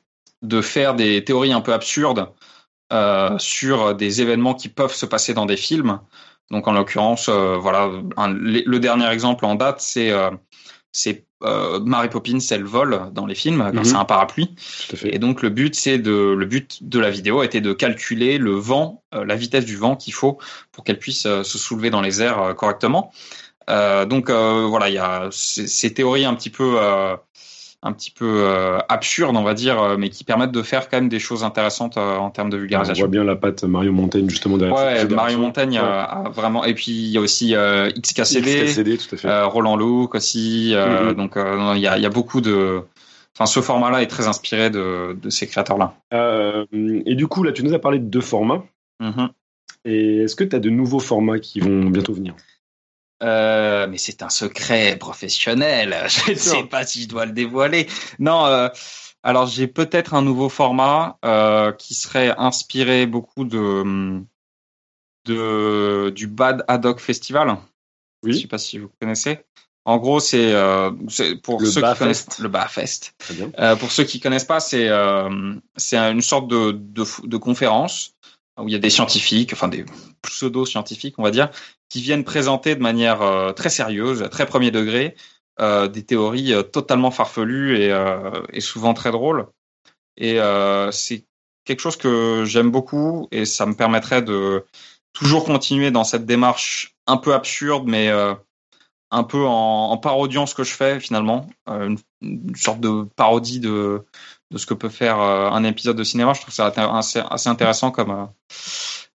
de 0.44 0.62
faire 0.62 0.96
des 0.96 1.24
théories 1.24 1.54
un 1.54 1.62
peu 1.62 1.74
absurdes 1.74 2.30
euh, 2.94 3.38
sur 3.38 3.96
des 3.96 4.22
événements 4.22 4.54
qui 4.54 4.70
peuvent 4.70 4.94
se 4.94 5.06
passer 5.06 5.34
dans 5.34 5.46
des 5.46 5.58
films. 5.58 6.00
Donc 6.52 6.68
en 6.68 6.72
l'occurrence, 6.72 7.28
euh, 7.30 7.58
voilà, 7.58 7.90
le 8.18 8.78
dernier 8.78 9.10
exemple 9.10 9.46
en 9.46 9.56
date, 9.56 9.82
c'est 9.82 10.12
euh, 10.12 10.32
c'est 10.94 11.26
euh, 11.44 11.80
Mary 11.82 12.10
Poppins, 12.10 12.40
elle 12.50 12.64
vole 12.64 13.12
dans 13.12 13.26
les 13.28 13.36
films 13.36 13.62
Mhm. 13.62 13.72
grâce 13.74 13.94
à 13.94 14.00
un 14.00 14.06
parapluie. 14.06 14.56
Et 15.04 15.20
donc 15.20 15.42
le 15.44 15.50
but, 15.50 15.76
c'est 15.76 16.00
de 16.00 16.34
le 16.36 16.46
but 16.46 16.80
de 16.82 17.00
la 17.00 17.12
vidéo 17.12 17.44
était 17.44 17.62
de 17.62 17.74
calculer 17.74 18.38
le 18.40 18.52
vent, 18.52 19.04
euh, 19.14 19.26
la 19.26 19.36
vitesse 19.36 19.66
du 19.66 19.76
vent 19.76 19.96
qu'il 19.96 20.14
faut 20.14 20.40
pour 20.72 20.84
qu'elle 20.84 20.98
puisse 20.98 21.26
euh, 21.28 21.44
se 21.44 21.58
soulever 21.58 21.90
dans 21.92 22.02
les 22.02 22.22
airs 22.22 22.42
euh, 22.42 22.54
correctement. 22.54 23.12
Euh, 23.70 24.06
donc 24.06 24.30
euh, 24.30 24.66
voilà, 24.68 24.88
il 24.90 24.96
y 24.96 24.98
a 24.98 25.28
ces, 25.32 25.68
ces 25.68 25.94
théories 25.94 26.26
un 26.26 26.34
petit 26.36 26.50
peu 26.50 26.78
euh, 26.82 27.16
un 27.84 27.94
petit 27.94 28.10
peu 28.12 28.26
euh, 28.44 28.80
absurdes, 28.90 29.36
on 29.38 29.44
va 29.44 29.54
dire, 29.54 29.80
euh, 29.82 29.98
mais 29.98 30.10
qui 30.10 30.24
permettent 30.24 30.52
de 30.52 30.62
faire 30.64 30.90
quand 30.90 30.98
même 30.98 31.10
des 31.10 31.20
choses 31.20 31.44
intéressantes 31.44 31.98
euh, 31.98 32.18
en 32.18 32.32
termes 32.32 32.50
de 32.50 32.58
On 32.58 32.60
vulgarisation. 32.60 33.06
voit 33.06 33.12
bien 33.12 33.24
la 33.24 33.36
patte 33.36 33.64
Mario 33.64 33.92
Montaigne 33.94 34.28
justement 34.30 34.58
derrière. 34.58 34.76
Ouais, 34.76 34.98
cette 35.00 35.12
Mario 35.12 35.38
Ouais. 35.40 35.78
a, 35.78 36.02
a 36.26 36.30
vraiment. 36.30 36.66
Et 36.66 36.74
puis 36.74 36.92
il 36.92 37.10
y 37.10 37.18
a 37.18 37.22
aussi 37.22 37.56
euh, 37.56 37.90
XKCD, 37.92 38.66
XKCD, 38.66 38.98
tout 38.98 39.16
à 39.16 39.18
fait. 39.18 39.42
Roland 39.44 39.78
Luc 39.78 40.16
aussi. 40.16 40.74
Mhm. 40.76 41.14
Donc 41.14 41.34
il 41.38 41.80
y, 41.82 41.88
a, 41.88 41.98
il 41.98 42.04
y 42.04 42.06
a 42.06 42.10
beaucoup 42.10 42.42
de. 42.42 42.82
Enfin, 43.36 43.46
ce 43.46 43.62
format-là 43.62 44.02
est 44.02 44.08
très 44.08 44.28
inspiré 44.28 44.72
de, 44.72 45.16
de 45.22 45.30
ces 45.30 45.46
créateurs-là. 45.46 45.94
Et 46.74 47.14
du 47.16 47.28
coup, 47.28 47.44
là, 47.44 47.52
tu 47.52 47.64
nous 47.64 47.74
as 47.76 47.80
parlé 47.80 48.00
de 48.00 48.06
deux 48.06 48.22
formats. 48.22 48.64
Mhm. 49.00 49.30
Et 49.86 50.24
est-ce 50.24 50.36
que 50.36 50.44
tu 50.44 50.56
as 50.56 50.60
de 50.60 50.72
nouveaux 50.72 51.00
formats 51.00 51.38
qui 51.38 51.60
vont 51.60 51.86
bientôt 51.86 52.14
venir? 52.14 52.34
Euh, 53.24 53.88
mais 53.88 53.98
c'est 53.98 54.22
un 54.22 54.30
secret 54.30 54.96
professionnel. 54.98 55.96
Je 56.08 56.32
ne 56.32 56.36
sais 56.38 56.64
pas 56.64 56.86
si 56.86 57.04
je 57.04 57.08
dois 57.08 57.26
le 57.26 57.32
dévoiler. 57.32 57.88
Non. 58.20 58.46
euh, 58.46 58.70
alors 59.24 59.48
j'ai 59.48 59.68
peut-être 59.68 60.14
un 60.14 60.22
nouveau 60.22 60.48
format 60.50 61.18
euh, 61.26 61.72
qui 61.72 61.94
serait 61.96 62.34
inspiré 62.38 63.08
beaucoup 63.08 63.44
de 63.44 64.22
de 65.26 66.12
du 66.16 66.28
Bad 66.28 66.64
Ad 66.68 66.86
hoc 66.86 67.00
Festival. 67.00 67.58
Je 68.24 68.30
Oui, 68.30 68.42
sais 68.42 68.48
pas 68.48 68.58
si 68.58 68.78
vous 68.80 68.90
connaissez. 69.02 69.40
En 69.86 69.98
gros, 69.98 70.20
c'est 70.20 70.54
euh, 70.54 70.92
pour 71.44 71.62
Le 71.62 71.66
ceux 71.66 71.82
qui 71.82 71.98
connaissent 71.98 72.24
Fest. 72.26 72.40
le 72.40 72.50
Bas 72.50 72.68
Fest. 72.68 73.14
très 73.18 73.34
bien. 73.36 73.52
Euh, 73.58 73.76
pour 73.78 73.92
ceux 73.92 74.04
qui 74.04 74.20
connaissent 74.20 74.44
pas, 74.46 74.60
c'est 74.60 74.88
euh, 74.90 75.54
c'est 75.78 75.98
une 75.98 76.22
sorte 76.22 76.48
de, 76.50 76.72
de, 76.72 77.06
de 77.26 77.38
conférence 77.38 78.14
où 78.60 78.68
il 78.68 78.72
y 78.72 78.76
a 78.76 78.80
des 78.80 78.90
scientifiques, 78.90 79.54
enfin 79.54 79.68
des 79.70 79.86
pseudo-scientifiques, 80.24 81.16
on 81.20 81.24
va 81.24 81.32
dire, 81.32 81.50
qui 81.90 82.02
viennent 82.02 82.24
présenter 82.24 82.76
de 82.76 82.82
manière 82.82 83.22
euh, 83.22 83.54
très 83.54 83.70
sérieuse, 83.70 84.28
très 84.30 84.46
premier 84.46 84.72
degré, 84.72 85.16
euh, 85.60 85.88
des 85.88 86.04
théories 86.04 86.54
euh, 86.54 86.64
totalement 86.64 87.12
farfelues 87.12 87.80
et, 87.80 87.92
euh, 87.92 88.42
et 88.52 88.62
souvent 88.62 88.94
très 88.94 89.12
drôles. 89.12 89.48
Et 90.18 90.40
euh, 90.40 90.92
c'est 90.92 91.26
quelque 91.66 91.80
chose 91.80 91.98
que 91.98 92.44
j'aime 92.46 92.72
beaucoup 92.72 93.28
et 93.32 93.46
ça 93.46 93.66
me 93.66 93.76
permettrait 93.76 94.22
de 94.22 94.66
toujours 95.14 95.46
continuer 95.46 95.92
dans 95.92 96.04
cette 96.04 96.26
démarche 96.26 96.96
un 97.08 97.18
peu 97.18 97.34
absurde, 97.34 97.86
mais 97.88 98.10
un 99.12 99.24
peu 99.24 99.46
en, 99.46 99.92
en 99.92 99.98
parodiant 99.98 100.46
ce 100.46 100.56
que 100.56 100.64
je 100.64 100.74
fais 100.74 101.00
finalement, 101.00 101.50
une, 101.68 101.98
une 102.22 102.56
sorte 102.56 102.80
de 102.80 103.04
parodie 103.16 103.60
de, 103.60 104.06
de 104.52 104.58
ce 104.58 104.66
que 104.66 104.74
peut 104.74 104.90
faire 104.90 105.20
un 105.20 105.64
épisode 105.64 105.98
de 105.98 106.04
cinéma. 106.04 106.34
Je 106.34 106.42
trouve 106.42 106.54
ça 106.54 106.68
assez, 106.68 107.22
assez 107.30 107.50
intéressant 107.50 107.92
comme, 107.92 108.30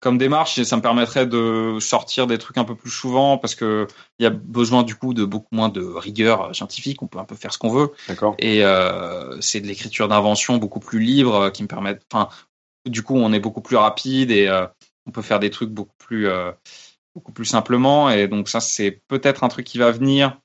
comme 0.00 0.18
démarche 0.18 0.58
et 0.58 0.64
ça 0.64 0.76
me 0.76 0.82
permettrait 0.82 1.26
de 1.26 1.76
sortir 1.78 2.26
des 2.26 2.38
trucs 2.38 2.58
un 2.58 2.64
peu 2.64 2.74
plus 2.74 2.90
souvent 2.90 3.38
parce 3.38 3.54
que 3.54 3.86
il 4.18 4.24
y 4.24 4.26
a 4.26 4.30
besoin 4.30 4.82
du 4.82 4.94
coup 4.94 5.14
de 5.14 5.24
beaucoup 5.24 5.54
moins 5.54 5.68
de 5.68 5.82
rigueur 5.82 6.54
scientifique. 6.54 7.02
On 7.02 7.06
peut 7.06 7.18
un 7.18 7.24
peu 7.24 7.36
faire 7.36 7.52
ce 7.52 7.58
qu'on 7.58 7.70
veut 7.70 7.92
D'accord. 8.08 8.34
et 8.38 8.64
euh, 8.64 9.40
c'est 9.40 9.60
de 9.60 9.66
l'écriture 9.66 10.08
d'invention 10.08 10.56
beaucoup 10.56 10.80
plus 10.80 11.00
libre 11.00 11.34
euh, 11.34 11.50
qui 11.50 11.62
me 11.62 11.68
permettent. 11.68 12.02
Enfin, 12.10 12.28
du 12.86 13.02
coup, 13.02 13.16
on 13.16 13.32
est 13.32 13.40
beaucoup 13.40 13.60
plus 13.60 13.76
rapide 13.76 14.30
et 14.30 14.48
euh, 14.48 14.66
on 15.06 15.10
peut 15.10 15.22
faire 15.22 15.38
des 15.38 15.50
trucs 15.50 15.70
beaucoup 15.70 15.94
plus 15.98 16.28
euh, 16.28 16.50
beaucoup 17.14 17.32
plus 17.32 17.44
simplement. 17.44 18.10
Et 18.10 18.28
donc 18.28 18.48
ça, 18.48 18.60
c'est 18.60 19.02
peut-être 19.08 19.44
un 19.44 19.48
truc 19.48 19.66
qui 19.66 19.78
va 19.78 19.90
venir. 19.90 20.38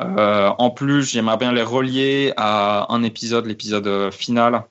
Euh, 0.00 0.50
en 0.58 0.70
plus, 0.70 1.02
j'aimerais 1.10 1.38
bien 1.38 1.52
les 1.52 1.62
relier 1.62 2.32
à 2.36 2.92
un 2.92 3.02
épisode, 3.02 3.46
l'épisode 3.46 3.86
euh, 3.86 4.10
final 4.10 4.66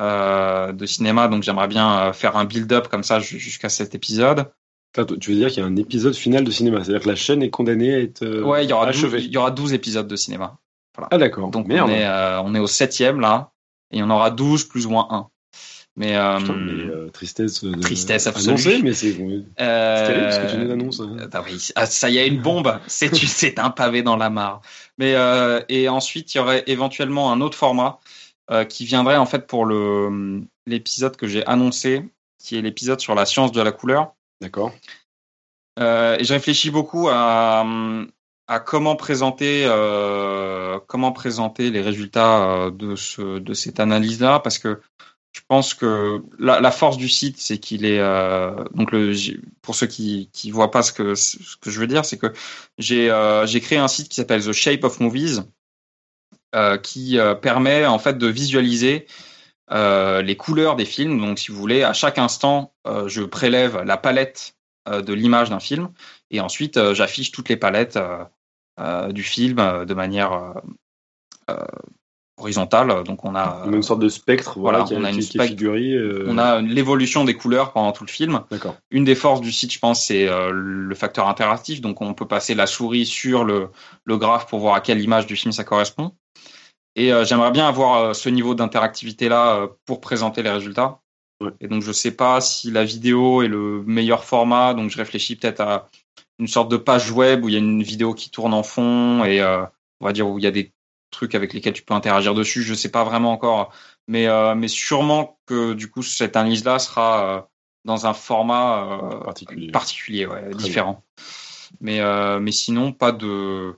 euh, 0.00 0.72
de 0.72 0.86
cinéma. 0.86 1.28
Donc 1.28 1.42
j'aimerais 1.42 1.68
bien 1.68 1.98
euh, 1.98 2.12
faire 2.12 2.36
un 2.36 2.44
build-up 2.44 2.88
comme 2.88 3.02
ça 3.04 3.20
ju- 3.20 3.38
jusqu'à 3.38 3.68
cet 3.68 3.94
épisode. 3.94 4.46
Enfin, 4.96 5.06
tu 5.20 5.30
veux 5.30 5.36
dire 5.36 5.48
qu'il 5.48 5.58
y 5.58 5.62
a 5.62 5.66
un 5.66 5.76
épisode 5.76 6.14
final 6.14 6.42
de 6.42 6.50
cinéma, 6.50 6.82
c'est-à-dire 6.82 7.02
que 7.02 7.08
la 7.08 7.14
chaîne 7.14 7.42
est 7.44 7.50
condamnée 7.50 7.94
à 7.94 7.98
être 8.00 8.22
euh, 8.24 8.42
ouais, 8.42 8.64
il 8.64 8.70
y 8.70 8.72
aura 8.72 8.86
12, 8.86 8.96
achevée. 8.96 9.20
il 9.22 9.30
y 9.30 9.36
aura 9.36 9.50
12 9.52 9.72
épisodes 9.72 10.08
de 10.08 10.16
cinéma. 10.16 10.58
Ah 11.12 11.18
d'accord. 11.18 11.50
Donc 11.50 11.68
Merde. 11.68 11.88
on 11.88 11.92
est 11.94 12.04
euh, 12.04 12.40
on 12.42 12.54
est 12.54 12.58
au 12.58 12.66
septième 12.66 13.20
là, 13.20 13.52
et 13.92 13.96
il 13.98 14.00
y 14.00 14.02
en 14.02 14.10
aura 14.10 14.30
12 14.30 14.64
plus 14.64 14.86
ou 14.86 14.90
moins 14.90 15.06
1. 15.10 15.28
Mais, 15.96 16.16
euh, 16.16 16.38
Putain, 16.38 16.54
mais, 16.54 17.10
tristesse. 17.12 17.64
de- 17.64 17.74
Tristesse 17.80 18.26
absolue. 18.26 18.48
annoncée, 18.50 18.80
mais 18.82 18.92
c'est 18.92 19.12
c'est 19.12 19.16
terrible 19.56 20.32
ce 20.32 20.38
que 20.40 20.50
tu 20.52 20.56
nous 20.58 20.70
annonces. 20.70 21.00
hein. 21.00 21.16
Ah 21.32 21.42
oui, 21.44 21.68
ah, 21.74 21.84
ça 21.86 22.08
y 22.10 22.18
est, 22.18 22.26
une 22.28 22.40
bombe. 22.40 22.78
C'est 22.86 23.58
un 23.58 23.70
pavé 23.70 24.02
dans 24.02 24.16
la 24.16 24.30
mare. 24.30 24.60
Mais 24.98 25.14
et 25.68 25.88
ensuite 25.88 26.34
il 26.34 26.38
y 26.38 26.40
aurait 26.40 26.62
éventuellement 26.66 27.32
un 27.32 27.40
autre 27.40 27.56
format 27.58 27.98
euh, 28.50 28.64
qui 28.64 28.84
viendrait 28.84 29.16
en 29.16 29.26
fait 29.26 29.46
pour 29.46 29.64
le 29.64 30.42
l'épisode 30.66 31.16
que 31.16 31.28
j'ai 31.28 31.46
annoncé, 31.46 32.02
qui 32.38 32.56
est 32.56 32.62
l'épisode 32.62 32.98
sur 32.98 33.14
la 33.14 33.24
science 33.24 33.52
de 33.52 33.60
la 33.60 33.70
couleur. 33.70 34.14
D'accord. 34.40 34.72
Euh, 35.78 36.16
et 36.18 36.24
je 36.24 36.32
réfléchis 36.32 36.72
beaucoup 36.72 37.08
à, 37.08 37.64
à 38.48 38.58
comment 38.58 38.96
présenter 38.96 39.62
euh, 39.66 40.80
comment 40.88 41.12
présenter 41.12 41.70
les 41.70 41.80
résultats 41.80 42.70
de 42.72 42.96
ce 42.96 43.38
de 43.38 43.54
cette 43.54 43.78
analyse 43.78 44.20
là 44.20 44.40
parce 44.40 44.58
que 44.58 44.80
je 45.32 45.42
pense 45.46 45.72
que 45.72 46.20
la, 46.40 46.60
la 46.60 46.72
force 46.72 46.96
du 46.96 47.08
site 47.08 47.38
c'est 47.38 47.58
qu'il 47.58 47.84
est 47.84 48.00
donc 48.74 48.90
le 48.90 49.14
pour 49.62 49.76
ceux 49.76 49.86
qui 49.86 50.28
qui 50.32 50.50
voient 50.50 50.72
pas 50.72 50.82
ce 50.82 50.92
que 50.92 51.14
ce 51.14 51.56
que 51.60 51.70
je 51.70 51.78
veux 51.78 51.86
dire 51.86 52.04
c'est 52.04 52.18
que 52.18 52.32
j'ai 52.78 53.42
j'ai 53.46 53.60
créé 53.60 53.78
un 53.78 53.86
site 53.86 54.08
qui 54.08 54.16
s'appelle 54.16 54.44
The 54.44 54.52
Shape 54.52 54.82
of 54.82 54.98
Movies 54.98 55.44
qui 56.78 57.18
euh, 57.18 57.34
permet 57.34 57.86
en 57.86 57.98
fait 57.98 58.18
de 58.18 58.26
visualiser 58.26 59.06
euh, 59.70 60.22
les 60.22 60.36
couleurs 60.36 60.76
des 60.76 60.84
films. 60.84 61.20
Donc, 61.20 61.38
si 61.38 61.52
vous 61.52 61.58
voulez, 61.58 61.82
à 61.82 61.92
chaque 61.92 62.18
instant, 62.18 62.74
euh, 62.86 63.08
je 63.08 63.22
prélève 63.22 63.82
la 63.82 63.96
palette 63.96 64.56
euh, 64.88 65.02
de 65.02 65.12
l'image 65.12 65.50
d'un 65.50 65.60
film 65.60 65.92
et 66.30 66.40
ensuite 66.40 66.76
euh, 66.76 66.94
j'affiche 66.94 67.30
toutes 67.30 67.48
les 67.48 67.56
palettes 67.56 67.96
euh, 67.96 68.24
euh, 68.80 69.12
du 69.12 69.22
film 69.22 69.58
euh, 69.58 69.84
de 69.84 69.94
manière 69.94 70.32
euh, 70.32 70.52
euh, 71.50 71.66
horizontale. 72.40 73.04
Donc, 73.04 73.24
on 73.24 73.34
a 73.34 73.62
On 73.66 73.72
a 73.72 73.76
une 73.76 73.82
sorte 73.82 74.00
de 74.00 74.08
spectre, 74.08 74.58
voilà, 74.58 74.84
on 74.90 75.04
a 75.04 75.10
une 75.10 75.22
spectre- 75.22 75.46
figuré. 75.48 75.92
euh, 75.92 76.24
on 76.28 76.38
a 76.38 76.60
l'évolution 76.60 77.24
des 77.24 77.34
couleurs 77.34 77.72
pendant 77.72 77.92
tout 77.92 78.04
le 78.04 78.10
film. 78.10 78.40
D'accord. 78.50 78.76
Une 78.90 79.04
des 79.04 79.14
forces 79.14 79.40
du 79.40 79.52
site, 79.52 79.72
je 79.72 79.78
pense, 79.78 80.04
c'est 80.04 80.28
euh, 80.28 80.50
le 80.52 80.94
facteur 80.94 81.28
interactif. 81.28 81.80
Donc, 81.80 82.00
on 82.00 82.14
peut 82.14 82.26
passer 82.26 82.54
la 82.54 82.66
souris 82.66 83.06
sur 83.06 83.44
le, 83.44 83.68
le 84.04 84.16
graphe 84.16 84.46
pour 84.46 84.58
voir 84.60 84.74
à 84.74 84.80
quelle 84.80 85.00
image 85.00 85.26
du 85.26 85.36
film 85.36 85.52
ça 85.52 85.64
correspond. 85.64 86.12
Et 86.96 87.12
euh, 87.12 87.24
j'aimerais 87.24 87.52
bien 87.52 87.68
avoir 87.68 88.14
ce 88.16 88.28
niveau 88.28 88.54
d'interactivité-là 88.54 89.56
euh, 89.56 89.68
pour 89.86 90.00
présenter 90.00 90.42
les 90.42 90.50
résultats. 90.50 91.00
Ouais. 91.40 91.50
Et 91.60 91.68
donc, 91.68 91.82
je 91.82 91.92
sais 91.92 92.10
pas 92.10 92.40
si 92.40 92.70
la 92.70 92.84
vidéo 92.84 93.42
est 93.42 93.48
le 93.48 93.82
meilleur 93.86 94.24
format. 94.24 94.74
Donc, 94.74 94.90
je 94.90 94.96
réfléchis 94.98 95.36
peut-être 95.36 95.60
à 95.60 95.88
une 96.38 96.48
sorte 96.48 96.70
de 96.70 96.76
page 96.76 97.10
web 97.10 97.44
où 97.44 97.48
il 97.48 97.52
y 97.52 97.56
a 97.56 97.60
une 97.60 97.82
vidéo 97.82 98.14
qui 98.14 98.30
tourne 98.30 98.54
en 98.54 98.62
fond 98.62 99.24
et 99.24 99.42
on 99.42 100.04
va 100.06 100.12
dire 100.14 100.26
où 100.26 100.38
il 100.38 100.44
y 100.44 100.46
a 100.46 100.50
des 100.50 100.72
trucs 101.10 101.34
avec 101.34 101.52
lesquels 101.52 101.72
tu 101.72 101.82
peux 101.82 101.94
interagir 101.94 102.34
dessus. 102.34 102.62
Je 102.62 102.74
sais 102.74 102.90
pas 102.90 103.04
vraiment 103.04 103.32
encore. 103.32 103.72
Mais, 104.08 104.26
euh, 104.26 104.54
mais 104.54 104.68
sûrement 104.68 105.38
que 105.46 105.72
du 105.74 105.90
coup, 105.90 106.02
cette 106.02 106.36
analyse-là 106.36 106.78
sera 106.78 107.24
euh, 107.24 107.40
dans 107.84 108.06
un 108.06 108.14
format 108.14 108.84
euh, 108.84 109.20
Particulier. 109.24 109.70
particulier, 109.70 110.26
ouais, 110.26 110.48
bien. 110.48 110.56
différent. 110.56 111.04
Mais, 111.80 112.00
euh, 112.00 112.40
mais 112.40 112.52
sinon, 112.52 112.92
pas 112.92 113.12
de. 113.12 113.74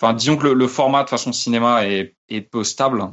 Enfin, 0.00 0.14
disons 0.14 0.36
que 0.36 0.44
le, 0.48 0.54
le 0.54 0.68
format 0.68 1.04
de 1.04 1.08
façon 1.08 1.32
cinéma 1.32 1.86
est, 1.86 2.16
est 2.28 2.40
peu 2.40 2.64
stable, 2.64 3.04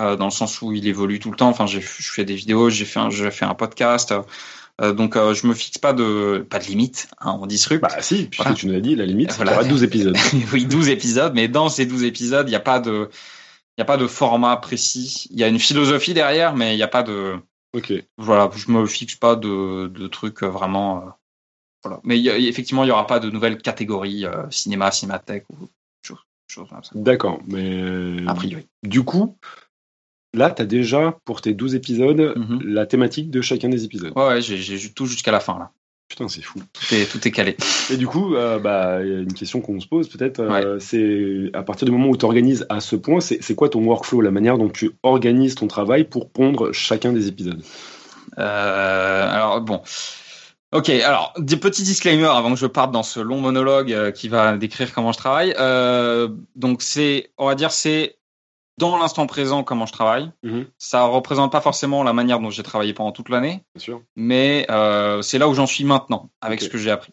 euh, 0.00 0.16
dans 0.16 0.24
le 0.24 0.30
sens 0.30 0.62
où 0.62 0.72
il 0.72 0.86
évolue 0.88 1.20
tout 1.20 1.30
le 1.30 1.36
temps. 1.36 1.48
Enfin, 1.50 1.66
j'ai, 1.66 1.80
je 1.80 2.10
fais 2.12 2.24
des 2.24 2.34
vidéos, 2.34 2.70
j'ai 2.70 2.84
fait 2.84 2.98
un, 2.98 3.10
j'ai 3.10 3.30
fait 3.30 3.44
un 3.44 3.54
podcast. 3.54 4.14
Euh, 4.82 4.92
donc, 4.92 5.16
euh, 5.16 5.32
je 5.34 5.46
me 5.46 5.54
fixe 5.54 5.78
pas 5.78 5.92
de, 5.92 6.44
pas 6.48 6.58
de 6.58 6.64
limite, 6.64 7.08
hein, 7.20 7.38
on 7.40 7.46
disrupte. 7.46 7.82
Bah 7.82 8.02
si, 8.02 8.24
puisque 8.24 8.42
Voilà. 8.42 8.54
tu 8.56 8.66
nous 8.66 8.74
as 8.74 8.80
dit, 8.80 8.96
la 8.96 9.06
limite, 9.06 9.32
Voilà. 9.36 9.52
qu'il 9.52 9.60
y 9.60 9.64
aura 9.64 9.68
12 9.70 9.84
épisodes. 9.84 10.16
oui, 10.52 10.66
12 10.66 10.88
épisodes, 10.88 11.32
mais 11.34 11.46
dans 11.48 11.68
ces 11.68 11.86
12 11.86 12.02
épisodes, 12.04 12.48
il 12.48 12.50
n'y 12.50 12.56
a 12.56 12.60
pas 12.60 12.80
de, 12.80 13.08
il 13.76 13.80
y 13.80 13.82
a 13.82 13.84
pas 13.84 13.96
de 13.96 14.06
format 14.08 14.56
précis. 14.56 15.28
Il 15.30 15.38
y 15.38 15.44
a 15.44 15.48
une 15.48 15.60
philosophie 15.60 16.14
derrière, 16.14 16.56
mais 16.56 16.74
il 16.74 16.76
n'y 16.76 16.82
a 16.82 16.88
pas 16.88 17.04
de, 17.04 17.36
Ok. 17.74 17.92
voilà, 18.18 18.50
je 18.56 18.70
me 18.72 18.84
fixe 18.86 19.14
pas 19.14 19.36
de, 19.36 19.86
de 19.86 20.06
trucs 20.08 20.42
euh, 20.42 20.48
vraiment, 20.48 20.98
euh, 20.98 21.10
voilà. 21.84 22.00
Mais 22.02 22.18
il 22.18 22.22
y 22.24 22.30
a- 22.30 22.36
effectivement, 22.38 22.82
il 22.84 22.88
y 22.88 22.90
aura 22.92 23.06
pas 23.06 23.20
de 23.20 23.30
nouvelles 23.30 23.58
catégories 23.58 24.24
cinéma, 24.50 24.90
cinémathèque 24.90 25.44
ou 25.50 25.68
choses, 26.02 26.18
choses 26.48 26.68
comme 26.68 26.82
ça. 26.82 26.90
D'accord. 26.94 27.40
Mais 27.46 28.16
A 28.26 28.34
priori. 28.34 28.66
du 28.82 29.02
coup, 29.04 29.36
là, 30.34 30.50
tu 30.50 30.62
as 30.62 30.64
déjà, 30.64 31.18
pour 31.24 31.40
tes 31.40 31.54
12 31.54 31.74
épisodes, 31.74 32.34
Mhm. 32.36 32.60
la 32.64 32.86
thématique 32.86 33.30
de 33.30 33.40
chacun 33.40 33.68
des 33.68 33.84
épisodes. 33.84 34.12
Ouais, 34.16 34.26
ouais, 34.26 34.40
j'ai, 34.42 34.90
tout 34.90 35.06
jusqu'à 35.06 35.32
la 35.32 35.40
fin 35.40 35.58
là. 35.58 35.70
Putain, 36.08 36.28
c'est 36.28 36.42
fou. 36.42 36.60
Tout 36.74 36.94
est, 36.94 37.10
tout 37.10 37.26
est 37.26 37.30
calé. 37.30 37.56
Et 37.90 37.96
du 37.96 38.06
coup, 38.06 38.34
euh, 38.34 38.58
bah, 38.58 38.98
il 39.02 39.10
y 39.10 39.14
a 39.14 39.18
une 39.20 39.32
question 39.32 39.62
qu'on 39.62 39.80
se 39.80 39.86
pose 39.86 40.08
peut-être, 40.08 40.40
euh, 40.40 40.78
c'est 40.78 41.50
à 41.54 41.62
partir 41.62 41.86
du 41.86 41.92
moment 41.92 42.08
où 42.08 42.16
tu 42.18 42.26
organises 42.26 42.66
à 42.68 42.80
ce 42.80 42.96
point, 42.96 43.20
c'est 43.20 43.42
c'est 43.42 43.54
quoi 43.54 43.70
ton 43.70 43.82
workflow, 43.82 44.20
la 44.20 44.30
manière 44.30 44.58
dont 44.58 44.68
tu 44.68 44.90
organises 45.02 45.54
ton 45.54 45.68
travail 45.68 46.04
pour 46.04 46.28
pondre 46.30 46.72
chacun 46.72 47.12
des 47.12 47.28
épisodes? 47.28 47.62
Euh, 48.38 49.28
alors 49.30 49.60
bon, 49.62 49.80
Ok, 50.72 50.88
alors 50.88 51.34
des 51.38 51.58
petits 51.58 51.82
disclaimers 51.82 52.30
avant 52.34 52.50
que 52.54 52.58
je 52.58 52.66
parte 52.66 52.92
dans 52.92 53.02
ce 53.02 53.20
long 53.20 53.38
monologue 53.40 53.92
euh, 53.92 54.10
qui 54.10 54.28
va 54.28 54.56
décrire 54.56 54.94
comment 54.94 55.12
je 55.12 55.18
travaille. 55.18 55.54
Euh, 55.60 56.28
donc 56.56 56.80
c'est, 56.80 57.30
on 57.36 57.46
va 57.46 57.54
dire, 57.54 57.70
c'est 57.72 58.16
dans 58.78 58.96
l'instant 58.98 59.26
présent 59.26 59.62
comment 59.64 59.86
je 59.86 59.92
travaille. 59.92 60.30
Mhm. 60.42 60.66
Ça 60.78 61.04
représente 61.04 61.52
pas 61.52 61.60
forcément 61.60 62.02
la 62.02 62.12
manière 62.12 62.40
dont 62.40 62.50
j'ai 62.50 62.62
travaillé 62.62 62.94
pendant 62.94 63.12
toute 63.12 63.28
l'année, 63.28 63.62
mais 64.16 64.66
euh, 64.70 65.22
c'est 65.22 65.38
là 65.38 65.48
où 65.48 65.54
j'en 65.54 65.66
suis 65.66 65.84
maintenant 65.84 66.30
avec 66.40 66.60
ce 66.62 66.68
que 66.68 66.78
j'ai 66.78 66.90
appris. 66.90 67.12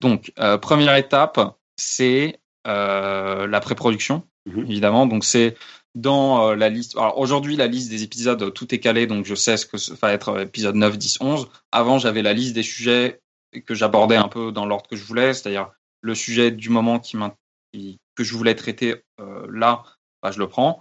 Donc 0.00 0.32
euh, 0.38 0.58
première 0.58 0.94
étape, 0.96 1.40
c'est 1.76 2.40
euh, 2.66 3.46
la 3.46 3.60
pré-production, 3.60 4.22
Mhm. 4.46 4.64
évidemment. 4.70 5.06
Donc 5.06 5.24
c'est 5.24 5.56
dans 5.94 6.54
la 6.54 6.68
liste. 6.68 6.96
Alors 6.96 7.18
aujourd'hui, 7.18 7.56
la 7.56 7.66
liste 7.66 7.90
des 7.90 8.02
épisodes, 8.02 8.52
tout 8.54 8.74
est 8.74 8.78
calé, 8.78 9.06
donc 9.06 9.24
je 9.24 9.34
sais 9.34 9.56
ce 9.56 9.66
que 9.66 9.78
ça 9.78 9.94
va 10.00 10.12
être 10.12 10.40
épisode 10.40 10.76
9, 10.76 10.96
10, 10.96 11.18
11. 11.20 11.48
Avant, 11.72 11.98
j'avais 11.98 12.22
la 12.22 12.32
liste 12.32 12.54
des 12.54 12.62
sujets 12.62 13.20
que 13.66 13.74
j'abordais 13.74 14.16
un 14.16 14.28
peu 14.28 14.52
dans 14.52 14.66
l'ordre 14.66 14.86
que 14.88 14.96
je 14.96 15.04
voulais, 15.04 15.34
c'est-à-dire 15.34 15.70
le 16.02 16.14
sujet 16.14 16.50
du 16.50 16.68
moment 16.68 16.98
qui 17.00 17.16
que 18.14 18.24
je 18.24 18.34
voulais 18.34 18.54
traiter 18.54 19.02
euh, 19.20 19.46
là, 19.50 19.82
bah, 20.22 20.30
je 20.30 20.38
le 20.38 20.48
prends. 20.48 20.80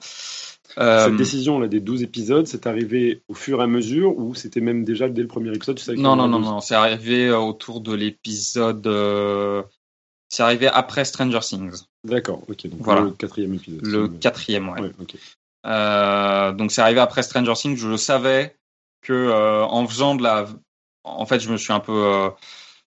Euh, 0.78 1.06
Cette 1.06 1.15
décision 1.15 1.60
là 1.60 1.67
des 1.67 1.80
12 1.80 2.04
épisodes, 2.04 2.45
c'est 2.45 2.67
arrivé 2.67 3.21
au 3.30 3.34
fur 3.34 3.60
et 3.62 3.63
à 3.63 3.67
mesure 3.67 4.17
ou 4.17 4.36
c'était 4.36 4.62
même 4.62 4.84
déjà 4.84 5.10
dès 5.10 5.21
le 5.21 5.28
premier 5.28 5.50
épisode 5.56 5.80
tu 5.80 5.97
non, 5.97 6.15
non, 6.15 6.28
non, 6.28 6.39
12? 6.39 6.47
non, 6.47 6.62
c'est 6.62 6.76
arrivé 6.76 7.28
euh, 7.28 7.39
autour 7.39 7.82
de 7.82 7.93
l'épisode. 7.93 8.86
euh, 8.86 9.63
C'est 10.30 10.43
arrivé 10.43 10.67
après 10.67 11.06
Stranger 11.06 11.39
Things, 11.39 11.84
D'accord, 12.04 12.43
ok. 12.47 12.67
Donc 12.67 12.82
Voilà. 12.82 13.02
le 13.02 13.12
quatrième 13.12 13.54
épisode. 13.56 13.86
le 13.86 14.08
quatrième, 14.08 14.69
ouais. 14.69 14.91
Euh, 15.65 16.52
donc 16.52 16.71
c'est 16.71 16.82
arrivé 16.82 17.00
après 17.00 17.23
Stranger 17.23 17.54
Things. 17.54 17.78
Je 17.78 17.88
le 17.88 17.97
savais 17.97 18.56
que 19.02 19.13
euh, 19.13 19.63
en 19.65 19.88
faisant 19.88 20.15
de 20.15 20.23
la, 20.23 20.47
en 21.04 21.26
fait, 21.26 21.39
je 21.39 21.50
me 21.50 21.58
suis 21.58 21.73
un 21.73 21.80
peu, 21.80 21.91
euh, 22.06 22.30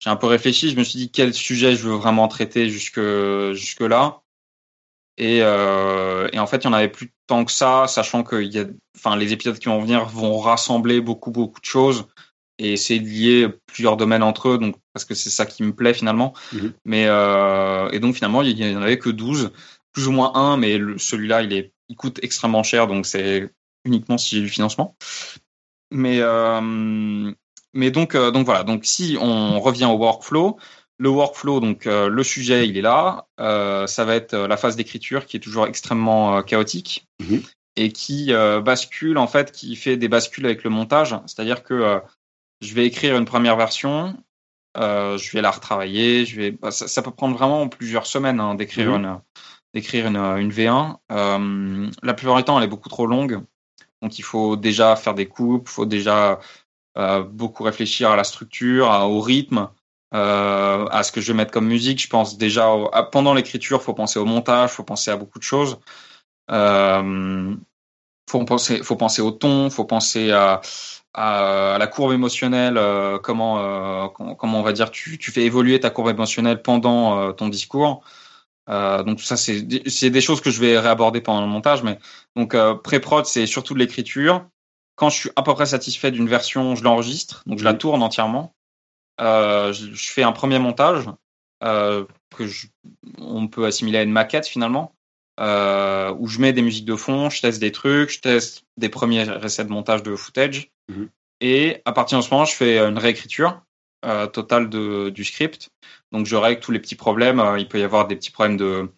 j'ai 0.00 0.10
un 0.10 0.16
peu 0.16 0.26
réfléchi. 0.26 0.70
Je 0.70 0.76
me 0.76 0.84
suis 0.84 0.98
dit 0.98 1.10
quel 1.10 1.32
sujet 1.32 1.76
je 1.76 1.88
veux 1.88 1.94
vraiment 1.94 2.28
traiter 2.28 2.68
jusque 2.70 3.00
jusque 3.52 3.80
là. 3.80 4.20
Et, 5.18 5.40
euh, 5.42 6.28
et 6.32 6.38
en 6.38 6.46
fait, 6.46 6.58
il 6.58 6.64
y 6.64 6.68
en 6.68 6.72
avait 6.72 6.88
plus 6.88 7.12
tant 7.26 7.44
que 7.44 7.50
ça, 7.50 7.86
sachant 7.88 8.22
que 8.22 8.40
y 8.40 8.60
a, 8.60 8.64
enfin, 8.96 9.16
les 9.16 9.32
épisodes 9.32 9.58
qui 9.58 9.68
vont 9.68 9.80
venir 9.80 10.06
vont 10.06 10.38
rassembler 10.38 11.00
beaucoup 11.00 11.32
beaucoup 11.32 11.60
de 11.60 11.66
choses 11.66 12.06
et 12.58 12.76
c'est 12.76 12.98
lié 12.98 13.48
plusieurs 13.66 13.96
domaines 13.96 14.22
entre 14.22 14.50
eux, 14.50 14.58
donc 14.58 14.76
parce 14.92 15.04
que 15.04 15.14
c'est 15.14 15.30
ça 15.30 15.44
qui 15.44 15.64
me 15.64 15.74
plaît 15.74 15.94
finalement. 15.94 16.34
Mhm. 16.52 16.72
Mais 16.84 17.06
euh, 17.06 17.90
et 17.90 17.98
donc 17.98 18.14
finalement, 18.14 18.42
il 18.42 18.58
y 18.58 18.76
en 18.76 18.82
avait 18.82 18.98
que 18.98 19.10
12, 19.10 19.50
plus 19.92 20.06
ou 20.06 20.12
moins 20.12 20.32
un, 20.34 20.56
mais 20.56 20.78
celui-là, 20.98 21.42
il 21.42 21.52
est, 21.52 21.72
il 21.88 21.96
coûte 21.96 22.20
extrêmement 22.22 22.62
cher, 22.62 22.86
donc 22.86 23.04
c'est 23.04 23.50
uniquement 23.84 24.18
si 24.18 24.36
j'ai 24.36 24.42
du 24.42 24.48
financement. 24.48 24.96
Mais 25.90 26.18
euh, 26.20 27.32
mais 27.74 27.90
donc 27.90 28.16
donc 28.16 28.44
voilà, 28.44 28.62
donc 28.62 28.84
si 28.84 29.16
on 29.20 29.58
revient 29.60 29.86
au 29.86 29.96
workflow, 29.96 30.58
le 31.00 31.08
workflow, 31.08 31.60
donc 31.60 31.86
euh, 31.86 32.08
le 32.08 32.22
sujet, 32.24 32.66
il 32.68 32.76
est 32.76 32.82
là. 32.82 33.26
Euh, 33.40 33.86
ça 33.86 34.04
va 34.04 34.14
être 34.16 34.34
euh, 34.34 34.48
la 34.48 34.56
phase 34.56 34.74
d'écriture 34.76 35.26
qui 35.26 35.36
est 35.36 35.40
toujours 35.40 35.66
extrêmement 35.66 36.36
euh, 36.36 36.42
chaotique 36.42 37.06
Mhm. 37.20 37.42
et 37.76 37.92
qui 37.92 38.32
bascule 38.64 39.18
en 39.18 39.26
fait, 39.28 39.52
qui 39.52 39.76
fait 39.76 39.96
des 39.96 40.08
bascules 40.08 40.44
avec 40.46 40.64
le 40.64 40.70
montage. 40.70 41.14
C'est-à-dire 41.26 41.62
que 41.62 42.00
je 42.60 42.74
vais 42.74 42.86
écrire 42.86 43.16
une 43.16 43.24
première 43.24 43.56
version, 43.56 44.16
je 44.76 45.30
vais 45.32 45.40
la 45.40 45.50
retravailler, 45.52 46.26
je 46.26 46.36
vais. 46.40 46.50
bah, 46.50 46.72
ça, 46.72 46.88
ça 46.88 47.02
peut 47.02 47.12
prendre 47.12 47.36
vraiment 47.36 47.68
plusieurs 47.68 48.06
semaines 48.06 48.40
hein, 48.40 48.56
d'écrire 48.56 48.88
Mhm. 48.90 48.94
une 49.04 49.20
d'écrire 49.74 50.06
une, 50.08 50.16
une 50.16 50.50
V1. 50.50 50.96
Euh, 51.12 51.88
la 52.02 52.14
plupart 52.14 52.36
du 52.36 52.42
temps, 52.42 52.58
elle 52.58 52.64
est 52.64 52.68
beaucoup 52.68 52.88
trop 52.88 53.06
longue, 53.06 53.42
donc 54.02 54.18
il 54.18 54.22
faut 54.22 54.56
déjà 54.56 54.96
faire 54.96 55.14
des 55.14 55.26
coupes, 55.26 55.68
il 55.68 55.72
faut 55.72 55.86
déjà 55.86 56.40
beaucoup 57.30 57.62
réfléchir 57.62 58.10
à 58.10 58.16
la 58.16 58.24
structure, 58.24 58.90
à- 58.90 59.06
au 59.08 59.20
rythme, 59.20 59.68
euh, 60.14 60.86
à 60.86 61.02
ce 61.02 61.12
que 61.12 61.20
je 61.20 61.32
vais 61.32 61.36
mettre 61.36 61.52
comme 61.52 61.66
musique. 61.66 62.00
Je 62.02 62.08
pense 62.08 62.38
déjà 62.38 62.70
au- 62.70 62.88
à- 62.92 63.02
pendant 63.10 63.34
l'écriture, 63.34 63.82
faut 63.82 63.94
penser 63.94 64.18
au 64.18 64.24
montage, 64.24 64.70
faut 64.70 64.84
penser 64.84 65.10
à 65.10 65.16
beaucoup 65.16 65.38
de 65.38 65.44
choses. 65.44 65.78
Euh, 66.50 67.54
faut 68.30 68.44
penser, 68.44 68.82
faut 68.82 68.96
penser 68.96 69.22
au 69.22 69.30
ton, 69.30 69.70
faut 69.70 69.84
penser 69.84 70.30
à, 70.32 70.60
à, 71.14 71.74
à 71.74 71.78
la 71.78 71.86
courbe 71.86 72.12
émotionnelle, 72.12 72.76
euh, 72.78 73.18
comment, 73.18 73.58
euh, 73.60 74.08
comment, 74.08 74.34
comment 74.34 74.60
on 74.60 74.62
va 74.62 74.72
dire, 74.72 74.90
tu, 74.90 75.18
tu 75.18 75.30
fais 75.32 75.42
évoluer 75.44 75.80
ta 75.80 75.90
courbe 75.90 76.10
émotionnelle 76.10 76.62
pendant 76.62 77.18
euh, 77.18 77.32
ton 77.32 77.48
discours. 77.48 78.02
Euh, 78.68 79.02
donc 79.02 79.18
tout 79.18 79.24
ça, 79.24 79.36
c'est 79.36 79.62
des- 79.62 80.20
choses 80.20 80.40
que 80.42 80.50
je 80.50 80.60
vais 80.60 80.78
réaborder 80.78 81.20
pendant 81.20 81.40
le 81.40 81.46
montage. 81.48 81.82
Mais 81.82 81.98
donc 82.36 82.54
euh, 82.54 82.74
pré-prod, 82.74 83.24
c'est 83.26 83.46
surtout 83.46 83.74
de 83.74 83.78
l'écriture. 83.78 84.46
Quand 84.96 85.10
je 85.10 85.16
suis 85.16 85.30
à 85.36 85.42
peu 85.42 85.54
près 85.54 85.66
satisfait 85.66 86.10
d'une 86.10 86.28
version, 86.28 86.74
je 86.74 86.84
l'enregistre, 86.84 87.42
donc 87.46 87.58
je 87.58 87.64
la 87.64 87.74
tourne 87.74 88.02
entièrement. 88.02 88.54
Euh, 89.20 89.72
je, 89.72 89.92
je 89.92 90.12
fais 90.12 90.22
un 90.22 90.32
premier 90.32 90.58
montage 90.58 91.04
euh, 91.64 92.04
que 92.36 92.46
je, 92.46 92.68
on 93.18 93.48
peut 93.48 93.66
assimiler 93.66 93.98
à 93.98 94.02
une 94.02 94.12
maquette 94.12 94.46
finalement, 94.46 94.94
euh, 95.40 96.14
où 96.18 96.28
je 96.28 96.40
mets 96.40 96.52
des 96.52 96.62
musiques 96.62 96.84
de 96.84 96.96
fond, 96.96 97.30
je 97.30 97.40
teste 97.40 97.60
des 97.60 97.72
trucs, 97.72 98.10
je 98.10 98.20
teste 98.20 98.64
des 98.76 98.88
premiers 98.88 99.26
essais 99.44 99.64
de 99.64 99.70
montage 99.70 100.02
de 100.02 100.14
footage, 100.16 100.70
Mhm. 100.88 101.08
et 101.40 101.82
à 101.84 101.92
partir 101.92 102.18
de 102.18 102.24
ce 102.24 102.30
moment, 102.30 102.44
je 102.46 102.54
fais 102.54 102.78
une 102.78 102.98
réécriture 102.98 103.60
euh, 104.04 104.26
totale 104.26 104.70
de, 104.70 105.10
du 105.10 105.24
script. 105.24 105.70
Donc 106.12 106.24
je 106.26 106.36
règle 106.36 106.60
tous 106.60 106.70
les 106.72 106.78
petits 106.78 106.94
problèmes. 106.94 107.42
Il 107.58 107.68
peut 107.68 107.78
y 107.78 107.82
avoir 107.82 108.06
des 108.06 108.16
petits 108.16 108.30
problèmes 108.30 108.56
de 108.56 108.88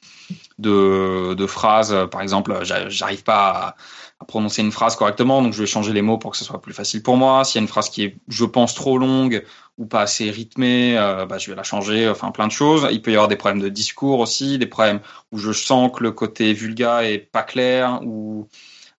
de, 0.58 1.34
de 1.34 1.46
phrases, 1.46 1.96
par 2.10 2.20
exemple, 2.20 2.62
j'a- 2.64 2.88
j'arrive 2.88 3.22
pas 3.24 3.48
à, 3.50 3.76
à 4.20 4.24
prononcer 4.26 4.62
une 4.62 4.70
phrase 4.70 4.96
correctement, 4.96 5.42
donc 5.42 5.54
je 5.54 5.60
vais 5.60 5.66
changer 5.66 5.92
les 5.92 6.02
mots 6.02 6.18
pour 6.18 6.32
que 6.32 6.36
ce 6.36 6.44
soit 6.44 6.60
plus 6.60 6.74
facile 6.74 7.02
pour 7.02 7.16
moi. 7.16 7.44
S'il 7.44 7.56
y 7.56 7.58
a 7.60 7.62
une 7.62 7.68
phrase 7.68 7.88
qui 7.88 8.04
est, 8.04 8.16
je 8.28 8.44
pense, 8.44 8.74
trop 8.74 8.98
longue 8.98 9.44
ou 9.78 9.86
pas 9.86 10.02
assez 10.02 10.30
rythmée, 10.30 10.98
euh, 10.98 11.24
bah, 11.24 11.38
je 11.38 11.50
vais 11.50 11.56
la 11.56 11.62
changer. 11.62 12.08
Enfin, 12.08 12.30
plein 12.30 12.46
de 12.46 12.52
choses. 12.52 12.86
Il 12.90 13.00
peut 13.00 13.10
y 13.10 13.14
avoir 13.14 13.28
des 13.28 13.36
problèmes 13.36 13.62
de 13.62 13.70
discours 13.70 14.20
aussi, 14.20 14.58
des 14.58 14.66
problèmes 14.66 15.00
où 15.32 15.38
je 15.38 15.52
sens 15.52 15.90
que 15.96 16.02
le 16.02 16.12
côté 16.12 16.52
vulga 16.52 17.04
est 17.04 17.18
pas 17.18 17.42
clair 17.42 18.00
ou 18.04 18.46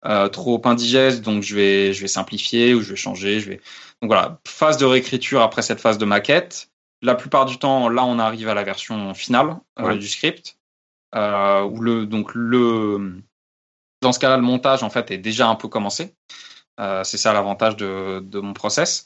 euh, 0.06 0.28
trop 0.30 0.60
indigeste, 0.66 1.22
donc 1.22 1.44
je 1.44 1.56
vais 1.56 1.94
je 1.94 2.02
vais 2.02 2.08
simplifier 2.08 2.74
ou 2.74 2.82
je 2.82 2.90
vais 2.90 2.96
changer. 2.96 3.40
Je 3.40 3.50
vais 3.50 3.62
donc 4.02 4.10
voilà 4.10 4.40
phase 4.48 4.78
de 4.78 4.86
réécriture 4.86 5.42
après 5.42 5.62
cette 5.62 5.80
phase 5.80 6.00
de 6.00 6.06
maquette. 6.06 6.70
La 7.04 7.14
plupart 7.16 7.46
du 7.46 7.58
temps, 7.58 7.90
là, 7.90 8.04
on 8.06 8.20
arrive 8.20 8.48
à 8.48 8.54
la 8.56 8.64
version 8.64 9.14
finale 9.14 9.58
euh, 9.80 9.96
du 9.96 10.08
script 10.08 10.58
euh, 11.16 11.64
où 11.64 11.82
le 11.82 12.06
donc 12.06 12.34
le 12.34 13.22
dans 14.02 14.12
ce 14.12 14.20
cas-là, 14.20 14.38
le 14.38 14.44
montage 14.44 14.84
en 14.84 14.90
fait 14.90 15.12
est 15.12 15.18
déjà 15.18 15.48
un 15.48 15.56
peu 15.56 15.68
commencé. 15.68 16.16
Euh, 16.80 17.04
c'est 17.04 17.18
ça 17.18 17.34
l'avantage 17.34 17.76
de, 17.76 18.20
de 18.24 18.40
mon 18.40 18.54
process. 18.54 19.06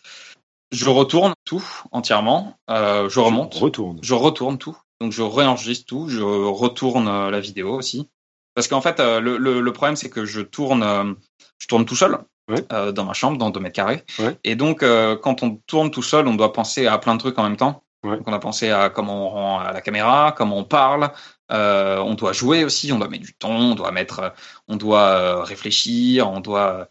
Je 0.71 0.89
retourne 0.89 1.34
tout 1.45 1.63
entièrement, 1.91 2.58
euh, 2.69 3.10
je 3.10 3.19
remonte, 3.19 3.53
Retourne. 3.55 3.99
je 4.01 4.13
retourne 4.13 4.58
tout, 4.58 4.77
donc 5.01 5.12
je 5.12 5.21
réenregistre 5.21 5.86
tout, 5.86 6.10
je 6.10 6.21
retourne 6.21 7.08
euh, 7.08 7.29
la 7.29 7.39
vidéo 7.39 7.73
aussi, 7.75 8.10
parce 8.55 8.67
qu'en 8.67 8.81
fait 8.81 8.99
le, 8.99 9.38
le, 9.38 9.62
le 9.62 9.73
problème 9.73 9.95
c'est 9.95 10.10
que 10.10 10.25
je 10.25 10.41
tourne, 10.41 11.15
je 11.60 11.67
tourne 11.67 11.86
tout 11.86 11.95
seul 11.95 12.17
Ouais. 12.47 12.63
euh, 12.73 12.91
dans 12.91 13.05
ma 13.05 13.13
chambre, 13.13 13.39
dans 13.39 13.49
2 13.49 13.60
mètres 13.60 13.75
carrés, 13.75 14.03
Ouais. 14.19 14.38
et 14.43 14.55
donc 14.55 14.84
euh, 14.84 15.15
quand 15.15 15.41
on 15.41 15.55
tourne 15.65 15.89
tout 15.89 16.03
seul, 16.03 16.27
on 16.27 16.36
doit 16.36 16.53
penser 16.53 16.86
à 16.86 16.97
plein 16.99 17.15
de 17.15 17.19
trucs 17.19 17.39
en 17.39 17.43
même 17.43 17.58
temps. 17.58 17.81
Ouais. 18.03 18.17
Donc 18.17 18.27
on 18.27 18.34
a 18.34 18.39
pensé 18.39 18.69
à 18.69 18.89
comment 18.91 19.27
on 19.27 19.29
rend 19.31 19.60
à 19.60 19.71
la 19.71 19.81
caméra, 19.81 20.31
comment 20.38 20.58
on 20.60 20.63
parle, 20.63 21.12
euh, 21.51 21.99
on 21.99 22.15
doit 22.15 22.34
jouer 22.34 22.63
aussi, 22.65 22.91
on 22.91 22.99
doit 22.99 23.08
mettre 23.08 23.25
du 23.25 23.34
ton, 23.34 23.71
on 23.71 23.75
doit 23.75 23.91
mettre, 23.91 24.19
euh, 24.19 24.29
on 24.67 24.75
doit 24.77 25.10
euh, 25.10 25.43
réfléchir, 25.43 26.29
on 26.29 26.39
doit, 26.39 26.89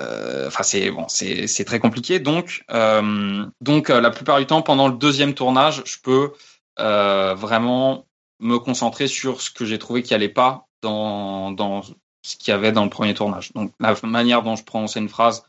euh, 0.00 0.46
enfin 0.48 0.62
c'est 0.62 0.90
bon, 0.90 1.06
c'est 1.08 1.64
très 1.64 1.80
compliqué. 1.80 2.20
Donc 2.20 2.64
euh, 2.70 3.44
donc 3.60 3.88
la 3.88 4.10
plupart 4.10 4.38
du 4.38 4.46
temps 4.46 4.62
pendant 4.62 4.88
le 4.88 4.94
deuxième 4.94 5.34
tournage, 5.34 5.82
je 5.84 5.96
peux 6.02 6.32
vraiment 6.76 8.06
me 8.40 8.58
concentrer 8.58 9.08
sur 9.08 9.40
ce 9.40 9.50
que 9.50 9.64
j'ai 9.64 9.78
trouvé 9.78 10.02
qui 10.02 10.14
allait 10.14 10.28
pas 10.28 10.68
dans 10.82 11.50
dans 11.50 11.82
ce 12.22 12.36
qu'il 12.36 12.52
y 12.52 12.54
avait 12.54 12.72
dans 12.72 12.84
le 12.84 12.90
premier 12.90 13.14
tournage. 13.14 13.52
Donc 13.52 13.72
la 13.80 13.96
manière 14.04 14.42
dont 14.42 14.56
je 14.56 14.64
prononçais 14.64 15.00
une 15.00 15.08
phrase, 15.08 15.42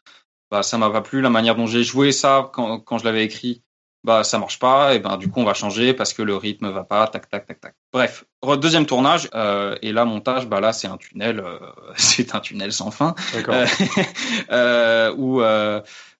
bah 0.49 0.63
ça 0.63 0.77
m'a 0.77 0.89
pas 0.89 1.01
plu. 1.01 1.21
La 1.21 1.29
manière 1.29 1.55
dont 1.55 1.67
j'ai 1.67 1.83
joué 1.83 2.11
ça 2.11 2.49
quand 2.53 2.79
quand 2.79 2.97
je 2.97 3.05
l'avais 3.05 3.23
écrit, 3.23 3.61
bah 4.03 4.23
ça 4.23 4.39
marche 4.39 4.59
pas 4.59 4.95
et 4.95 4.99
ben 4.99 5.17
du 5.17 5.29
coup 5.29 5.41
on 5.41 5.43
va 5.43 5.53
changer 5.53 5.93
parce 5.93 6.13
que 6.13 6.21
le 6.21 6.35
rythme 6.35 6.69
va 6.69 6.83
pas 6.83 7.07
tac 7.07 7.29
tac 7.29 7.45
tac 7.45 7.59
tac. 7.59 7.75
Bref 7.91 8.25
re- 8.41 8.57
deuxième 8.59 8.85
tournage 8.85 9.29
euh, 9.35 9.77
et 9.81 9.91
là 9.91 10.05
montage 10.05 10.47
bah 10.47 10.61
là 10.61 10.71
c'est 10.71 10.87
un 10.87 10.97
tunnel 10.97 11.39
euh, 11.39 11.59
c'est 11.97 12.33
un 12.33 12.39
tunnel 12.39 12.71
sans 12.71 12.91
fin. 12.91 13.15
Euh, 13.35 13.67
euh, 14.51 15.13
où 15.17 15.39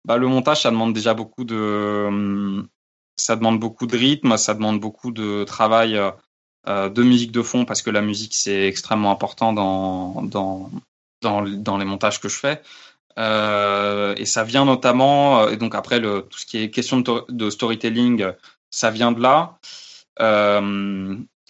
bah 0.05 0.17
le 0.17 0.27
montage 0.27 0.61
ça 0.63 0.71
demande 0.71 0.93
déjà 0.93 1.13
beaucoup 1.13 1.45
de 1.45 2.05
hum, 2.07 2.67
ça 3.15 3.35
demande 3.35 3.59
beaucoup 3.59 3.87
de 3.87 3.97
rythme 3.97 4.37
ça 4.37 4.53
demande 4.53 4.79
beaucoup 4.79 5.11
de 5.11 5.43
travail 5.45 5.99
de 6.67 7.03
musique 7.03 7.31
de 7.31 7.41
fond 7.41 7.65
parce 7.65 7.81
que 7.81 7.89
la 7.89 8.01
musique 8.01 8.35
c'est 8.35 8.67
extrêmement 8.67 9.11
important 9.11 9.53
dans 9.53 10.21
dans 10.23 10.69
dans, 11.21 11.41
dans 11.41 11.77
les 11.77 11.85
montages 11.85 12.19
que 12.21 12.29
je 12.29 12.37
fais 12.37 12.61
euh, 13.17 14.13
et 14.17 14.25
ça 14.25 14.43
vient 14.43 14.65
notamment, 14.65 15.41
euh, 15.41 15.51
et 15.51 15.57
donc 15.57 15.75
après 15.75 15.99
le, 15.99 16.21
tout 16.21 16.37
ce 16.37 16.45
qui 16.45 16.57
est 16.57 16.69
question 16.69 16.97
de, 16.97 17.03
to- 17.03 17.25
de 17.29 17.49
storytelling, 17.49 18.21
euh, 18.21 18.31
ça 18.69 18.91
vient 18.91 19.11
de 19.11 19.21
là. 19.21 19.57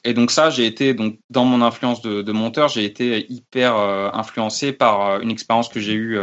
Et 0.05 0.13
donc 0.13 0.31
ça, 0.31 0.49
j'ai 0.49 0.65
été 0.65 0.93
donc 0.93 1.19
dans 1.29 1.43
mon 1.43 1.61
influence 1.61 2.01
de, 2.01 2.31
monteur, 2.31 2.69
j'ai 2.69 2.85
été 2.85 3.25
hyper 3.31 3.75
influencé 3.75 4.71
par 4.71 5.19
une 5.19 5.31
expérience 5.31 5.67
que 5.67 5.79
j'ai 5.79 5.93
eue, 5.93 6.19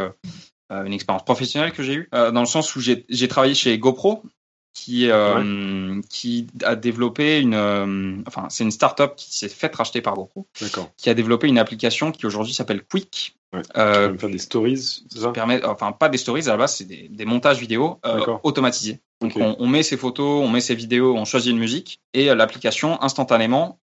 une 0.70 0.92
expérience 0.92 1.24
professionnelle 1.24 1.72
que 1.72 1.82
j'ai 1.82 1.94
eue, 1.94 2.08
dans 2.12 2.40
le 2.40 2.46
sens 2.46 2.74
où 2.74 2.80
j'ai 2.80 3.28
travaillé 3.28 3.54
chez 3.54 3.76
GoPro, 3.78 4.22
qui 4.76 5.10
euh, 5.10 6.02
qui 6.10 6.46
a 6.62 6.76
développé 6.76 7.40
une 7.40 7.54
euh, 7.54 8.16
enfin 8.26 8.46
c'est 8.50 8.62
une 8.62 8.70
startup 8.70 9.16
qui 9.16 9.36
s'est 9.38 9.48
fait 9.48 9.74
racheter 9.74 10.02
par 10.02 10.12
GoPro 10.14 10.46
D'accord. 10.60 10.90
qui 10.98 11.08
a 11.08 11.14
développé 11.14 11.48
une 11.48 11.58
application 11.58 12.12
qui 12.12 12.26
aujourd'hui 12.26 12.52
s'appelle 12.52 12.82
Quick 12.84 13.32
Ouais. 13.54 13.62
euh, 13.76 14.18
faire 14.18 14.28
des 14.28 14.38
stories, 14.38 15.04
c'est 15.08 15.20
ça? 15.20 15.30
permet 15.30 15.64
enfin 15.64 15.92
pas 15.92 16.08
des 16.08 16.18
stories 16.18 16.42
à 16.48 16.50
la 16.50 16.56
base 16.56 16.74
c'est 16.74 16.84
des, 16.84 17.08
des 17.08 17.24
montages 17.24 17.58
vidéo 17.58 18.00
euh, 18.04 18.20
automatisés. 18.42 18.98
Donc 19.22 19.32
on, 19.36 19.56
on 19.60 19.66
met 19.68 19.84
ses 19.84 19.96
photos 19.96 20.44
on 20.44 20.48
met 20.48 20.60
ses 20.60 20.74
vidéos 20.74 21.16
on 21.16 21.24
choisit 21.24 21.52
une 21.52 21.58
musique 21.58 22.00
et 22.12 22.26
l'application 22.34 23.00
instantanément 23.02 23.78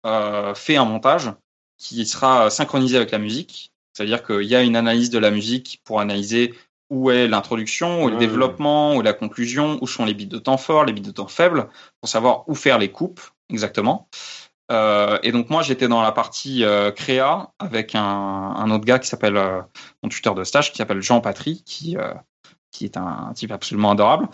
fait 0.53 0.75
un 0.75 0.85
montage 0.85 1.31
qui 1.79 2.05
sera 2.05 2.49
synchronisé 2.51 2.97
avec 2.97 3.09
la 3.11 3.17
musique. 3.19 3.71
C'est 3.93 4.03
à 4.03 4.05
dire 4.05 4.23
qu'il 4.23 4.43
y 4.43 4.55
a 4.55 4.61
une 4.61 4.75
analyse 4.75 5.09
de 5.09 5.17
la 5.19 5.31
musique 5.31 5.79
pour 5.85 5.99
analyser 5.99 6.53
où 6.93 7.09
est 7.11 7.27
l'introduction, 7.27 8.03
où 8.03 8.07
est 8.07 8.11
le 8.11 8.17
Ouais, 8.17 8.19
développement, 8.19 8.95
où 8.95 9.01
est 9.01 9.03
la 9.03 9.13
conclusion, 9.13 9.79
où 9.81 9.87
sont 9.87 10.05
les 10.05 10.13
bits 10.13 10.27
de 10.27 10.37
temps 10.37 10.57
forts, 10.57 10.85
les 10.85 10.93
bits 10.93 11.01
de 11.01 11.11
temps 11.11 11.27
faibles, 11.27 11.67
pour 11.99 12.09
savoir 12.09 12.47
où 12.47 12.55
faire 12.55 12.77
les 12.77 12.91
coupes 12.91 13.21
exactement. 13.49 14.07
Euh, 14.71 15.19
et 15.23 15.31
donc 15.31 15.49
moi 15.49 15.61
j'étais 15.61 15.89
dans 15.89 16.01
la 16.01 16.13
partie 16.13 16.63
euh, 16.63 16.91
créa 16.91 17.51
avec 17.59 17.95
un, 17.95 18.01
un 18.01 18.71
autre 18.71 18.85
gars 18.85 18.97
qui 18.97 19.09
s'appelle 19.09 19.35
euh, 19.35 19.61
mon 20.01 20.09
tuteur 20.09 20.35
de 20.35 20.45
stage 20.45 20.71
qui 20.71 20.77
s'appelle 20.77 21.01
Jean 21.01 21.19
Patry 21.19 21.63
qui 21.65 21.97
qui 22.71 22.85
est 22.85 22.95
un, 22.95 23.33
type 23.35 23.51
absolument 23.51 23.91
adorable 23.91 24.29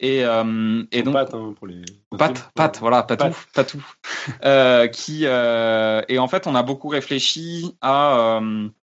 et 0.00 0.20
et 0.20 1.02
donc 1.02 1.14
Pat, 1.14 1.34
hein, 1.34 1.54
pour 1.56 1.66
les. 1.66 1.82
Pat, 2.16 2.50
Pat, 2.54 2.78
voilà, 2.80 3.02
pas 3.02 3.16
Pat. 3.16 3.32
tout, 3.32 3.38
pas 3.54 3.64
tout. 3.64 3.84
Euh, 4.44 4.88
qui 4.88 5.24
et 5.24 6.18
en 6.18 6.28
fait, 6.28 6.46
on 6.46 6.54
a 6.54 6.62
beaucoup 6.62 6.88
réfléchi 6.88 7.76
à 7.82 8.40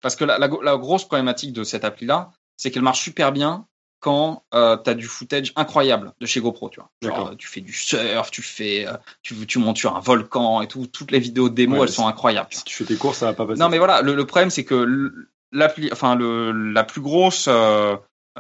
parce 0.01 0.15
que 0.15 0.25
la, 0.25 0.39
la, 0.39 0.49
la 0.63 0.77
grosse 0.77 1.05
problématique 1.05 1.53
de 1.53 1.65
cette 1.65 1.85
appli-là, 1.85 2.31
c'est 2.59 2.71
qu'elle 2.71 2.83
marche 2.83 3.01
super 3.01 3.33
bien 3.33 3.67
quand 4.01 4.45
euh, 4.55 4.77
tu 4.77 4.91
as 4.91 4.95
du 4.95 5.07
footage 5.07 5.53
incroyable 5.57 6.13
de 6.21 6.27
chez 6.27 6.41
GoPro, 6.41 6.69
tu 6.69 6.79
vois. 6.79 6.91
Genre, 7.03 7.29
euh, 7.31 7.35
tu 7.37 7.49
fais 7.49 7.61
du 7.63 7.73
surf, 7.73 8.31
tu 8.31 8.43
fais, 8.43 8.87
euh, 8.87 8.93
tu, 9.23 9.35
tu 9.47 9.59
montes 9.59 9.79
sur 9.79 9.97
un 9.97 10.01
volcan 10.01 10.61
et 10.63 10.69
tout. 10.69 10.87
Toutes 10.87 11.11
les 11.11 11.19
vidéos 11.19 11.49
de 11.49 11.55
démo, 11.55 11.77
Ouais, 11.79 11.83
elles 11.83 11.89
sont 11.93 12.07
incroyables. 12.07 12.49
Si 12.53 12.63
tu 12.63 12.75
fais 12.77 12.85
tes 12.85 12.95
courses, 12.97 13.19
ça 13.19 13.27
va 13.27 13.33
pas 13.33 13.45
passer. 13.47 13.59
Non, 13.59 13.69
mais 13.71 13.79
voilà, 13.79 14.03
le, 14.03 14.15
le 14.15 14.25
problème, 14.27 14.51
c'est 14.51 14.65
que 14.65 15.13
l'appli, 15.51 15.89
enfin, 15.93 16.15
le, 16.15 16.53
la 16.73 16.85
plus 16.85 17.01
grosse 17.01 17.47
euh, 17.49 17.97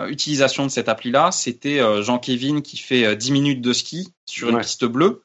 utilisation 0.06 0.64
de 0.64 0.70
cette 0.70 0.88
appli-là, 0.88 1.32
c'était 1.32 1.80
euh, 1.80 2.02
Jean-Kévin 2.02 2.60
qui 2.60 2.76
fait 2.76 3.04
euh, 3.04 3.14
10 3.16 3.32
minutes 3.32 3.60
de 3.60 3.72
ski 3.72 4.12
sur 4.26 4.50
une 4.50 4.56
Ouais. 4.56 4.60
piste 4.60 4.84
bleue, 4.84 5.24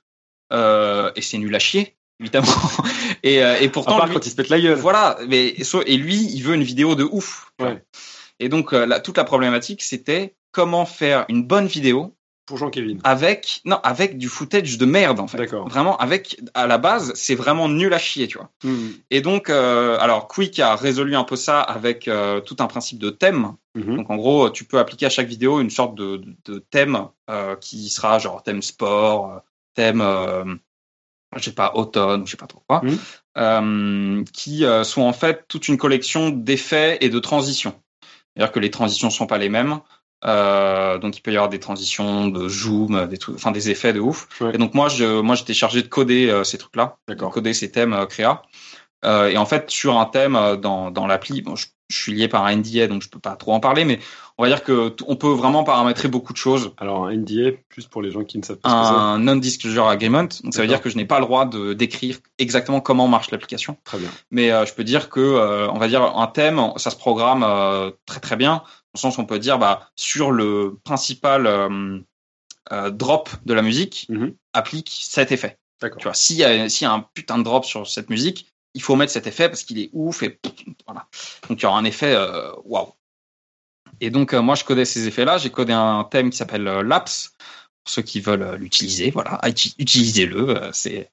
et 0.51 1.21
c'est 1.21 1.37
nul 1.37 1.53
à 1.55 1.59
chier, 1.59 1.95
évidemment. 2.19 2.47
et, 3.23 3.35
et 3.35 3.43
À 3.43 3.69
pourtant, 3.69 3.97
part 3.97 4.07
lui- 4.07 4.13
quand 4.15 4.25
il 4.25 4.29
se 4.31 4.35
pète 4.35 4.49
la 4.49 4.59
gueule. 4.59 4.77
voilà, 4.79 5.17
mais 5.27 5.47
et 5.85 5.97
lui, 5.97 6.15
il 6.33 6.41
veut 6.41 6.55
une 6.55 6.63
vidéo 6.63 6.95
de 6.95 7.03
ouf. 7.03 7.51
Ouais. 7.59 7.83
Et 8.39 8.49
donc, 8.49 8.73
euh, 8.73 8.85
la, 8.85 8.99
toute 8.99 9.17
la 9.17 9.23
problématique, 9.23 9.81
c'était 9.81 10.35
comment 10.51 10.85
faire 10.85 11.25
une 11.29 11.43
bonne 11.45 11.65
vidéo 11.67 12.15
Pour 12.45 12.57
Jean-Kévin. 12.57 12.97
avec 13.03 13.61
non 13.65 13.79
avec 13.83 14.17
du 14.17 14.27
footage 14.27 14.77
de 14.77 14.85
merde 14.85 15.19
en 15.19 15.27
fait. 15.27 15.37
D'accord. 15.37 15.67
Vraiment 15.67 15.97
avec 15.97 16.39
à 16.53 16.67
la 16.67 16.77
base, 16.77 17.13
c'est 17.15 17.35
vraiment 17.35 17.69
nul 17.69 17.93
à 17.93 17.97
chier, 17.97 18.27
tu 18.27 18.37
vois. 18.37 18.49
Mhm. 18.63 18.93
Et 19.09 19.21
donc, 19.21 19.49
euh, 19.49 19.97
alors 19.99 20.27
Quick 20.27 20.59
a 20.59 20.75
résolu 20.75 21.15
un 21.15 21.23
peu 21.23 21.35
ça 21.35 21.61
avec 21.61 22.07
euh, 22.07 22.41
tout 22.41 22.57
un 22.59 22.67
principe 22.67 22.99
de 22.99 23.09
thème. 23.09 23.53
Mhm. 23.75 23.95
Donc 23.95 24.09
en 24.09 24.15
gros, 24.17 24.49
tu 24.49 24.65
peux 24.65 24.77
appliquer 24.77 25.05
à 25.05 25.09
chaque 25.09 25.27
vidéo 25.27 25.59
une 25.61 25.69
sorte 25.71 25.95
de, 25.95 26.17
de, 26.17 26.35
de 26.45 26.59
thème 26.59 27.07
euh, 27.29 27.55
qui 27.55 27.89
sera 27.89 28.19
genre 28.19 28.43
thème 28.43 28.61
sport, 28.61 29.41
thème, 29.73 30.03
je 31.35 31.43
sais 31.43 31.53
pas, 31.53 31.71
automne 31.73 32.21
ou 32.21 32.25
je 32.27 32.31
sais 32.31 32.37
pas 32.37 32.45
trop 32.45 32.61
quoi, 32.67 32.83
euh, 33.37 34.23
qui 34.33 34.63
sont 34.83 35.01
en 35.01 35.13
fait 35.13 35.45
toute 35.47 35.67
une 35.67 35.77
collection 35.77 36.29
d'effets 36.29 36.99
et 37.01 37.09
de 37.09 37.17
transitions. 37.17 37.73
C'est-à-dire 38.35 38.51
que 38.51 38.59
les 38.59 38.71
transitions 38.71 39.09
sont 39.09 39.27
pas 39.27 39.37
les 39.37 39.49
mêmes. 39.49 39.79
Euh, 40.25 40.97
donc 40.99 41.17
il 41.17 41.21
peut 41.21 41.31
y 41.31 41.35
avoir 41.35 41.49
des 41.49 41.59
transitions 41.59 42.27
de 42.27 42.47
zoom, 42.47 43.07
des 43.07 43.17
trucs, 43.17 43.35
enfin 43.35 43.51
des 43.51 43.69
effets 43.69 43.93
de 43.93 43.99
ouf. 43.99 44.27
Ouais. 44.39 44.55
Et 44.55 44.57
donc 44.57 44.73
moi, 44.73 44.87
je, 44.87 45.19
moi 45.19 45.35
j'étais 45.35 45.53
chargé 45.53 45.81
de 45.81 45.87
coder 45.87 46.29
euh, 46.29 46.43
ces 46.43 46.57
trucs-là 46.57 46.97
D'accord. 47.07 47.31
coder 47.31 47.53
ces 47.53 47.71
thèmes 47.71 47.93
euh, 47.93 48.05
créa. 48.05 48.41
Euh, 49.03 49.29
et 49.29 49.37
en 49.37 49.45
fait, 49.45 49.69
sur 49.69 49.97
un 49.97 50.05
thème 50.05 50.57
dans, 50.61 50.91
dans 50.91 51.07
l'appli, 51.07 51.41
bon, 51.41 51.57
je, 51.57 51.67
je 51.93 52.01
suis 52.01 52.13
lié 52.13 52.27
par 52.27 52.45
un 52.45 52.55
NDA, 52.55 52.87
donc 52.87 53.01
je 53.01 53.09
peux 53.09 53.19
pas 53.19 53.35
trop 53.35 53.53
en 53.53 53.59
parler, 53.59 53.85
mais 53.85 53.99
on 54.37 54.43
va 54.43 54.49
dire 54.49 54.63
que 54.63 54.89
t- 54.89 55.03
on 55.07 55.15
peut 55.15 55.29
vraiment 55.31 55.63
paramétrer 55.63 56.07
beaucoup 56.07 56.33
de 56.33 56.37
choses. 56.37 56.73
Alors, 56.77 57.05
un 57.05 57.11
NDA, 57.11 57.51
plus 57.69 57.85
pour 57.85 58.01
les 58.01 58.11
gens 58.11 58.23
qui 58.23 58.37
ne 58.39 58.43
savent 58.43 58.57
pas 58.57 58.69
ce 58.69 58.73
que 58.73 58.95
Un 58.95 59.19
non-disclosure 59.19 59.87
agreement, 59.87 60.23
donc 60.43 60.53
ça 60.53 60.61
veut 60.61 60.67
dire 60.67 60.81
que 60.81 60.89
je 60.89 60.97
n'ai 60.97 61.05
pas 61.05 61.19
le 61.19 61.25
droit 61.25 61.45
de 61.45 61.73
décrire 61.73 62.17
exactement 62.39 62.81
comment 62.81 63.07
marche 63.07 63.29
l'application. 63.31 63.77
c'est. 63.79 63.83
Très 63.83 63.99
bien. 63.99 64.09
Mais 64.31 64.51
euh, 64.51 64.65
je 64.65 64.73
peux 64.73 64.83
dire 64.83 65.09
que, 65.09 65.19
euh, 65.19 65.69
on 65.69 65.77
va 65.77 65.87
dire, 65.87 66.01
un 66.03 66.27
thème, 66.27 66.61
ça 66.77 66.89
se 66.89 66.95
programme 66.97 67.43
euh, 67.43 67.91
très 68.05 68.19
très 68.19 68.35
bien. 68.35 68.53
Dans 68.55 68.63
le 68.95 68.99
sens 68.99 69.17
où 69.17 69.21
on 69.21 69.25
peut 69.25 69.39
dire, 69.39 69.59
bah, 69.59 69.89
sur 69.95 70.31
le 70.31 70.77
principal 70.83 71.47
drop 72.91 73.29
de 73.45 73.53
la 73.53 73.61
musique, 73.61 74.05
Mhm. 74.09 74.33
applique 74.53 74.89
cet 74.91 75.31
effet. 75.31 75.57
D'accord. 75.81 75.97
Tu 75.99 76.03
vois, 76.05 76.13
s'il 76.13 76.37
y, 76.37 76.43
a- 76.43 76.69
s'il 76.69 76.85
y 76.85 76.89
a 76.89 76.93
un 76.93 77.05
putain 77.13 77.37
de 77.37 77.43
drop 77.43 77.65
sur 77.65 77.87
cette 77.87 78.09
musique, 78.09 78.52
il 78.73 78.81
faut 78.81 78.95
mettre 78.95 79.11
cet 79.11 79.27
effet 79.27 79.49
parce 79.49 79.63
qu'il 79.63 79.79
est 79.79 79.89
ouf 79.93 80.23
et 80.23 80.39
voilà. 80.87 81.07
Donc 81.49 81.59
il 81.59 81.63
y 81.63 81.65
aura 81.65 81.77
un 81.77 81.85
effet 81.85 82.13
euh, 82.15 82.51
waouh. 82.65 82.93
Et 84.01 84.09
donc 84.09 84.33
euh, 84.33 84.41
moi 84.41 84.55
je 84.55 84.63
codais 84.63 84.85
ces 84.85 85.07
effets-là. 85.07 85.37
J'ai 85.37 85.49
codé 85.49 85.73
un 85.73 86.03
thème 86.03 86.29
qui 86.29 86.37
s'appelle 86.37 86.67
euh, 86.67 86.83
Laps 86.83 87.35
pour 87.37 87.93
ceux 87.93 88.01
qui 88.01 88.19
veulent 88.19 88.41
euh, 88.43 88.57
l'utiliser. 88.57 89.11
Voilà, 89.11 89.39
uti- 89.43 89.75
utilisez-le. 89.77 90.69
c'est 90.73 91.11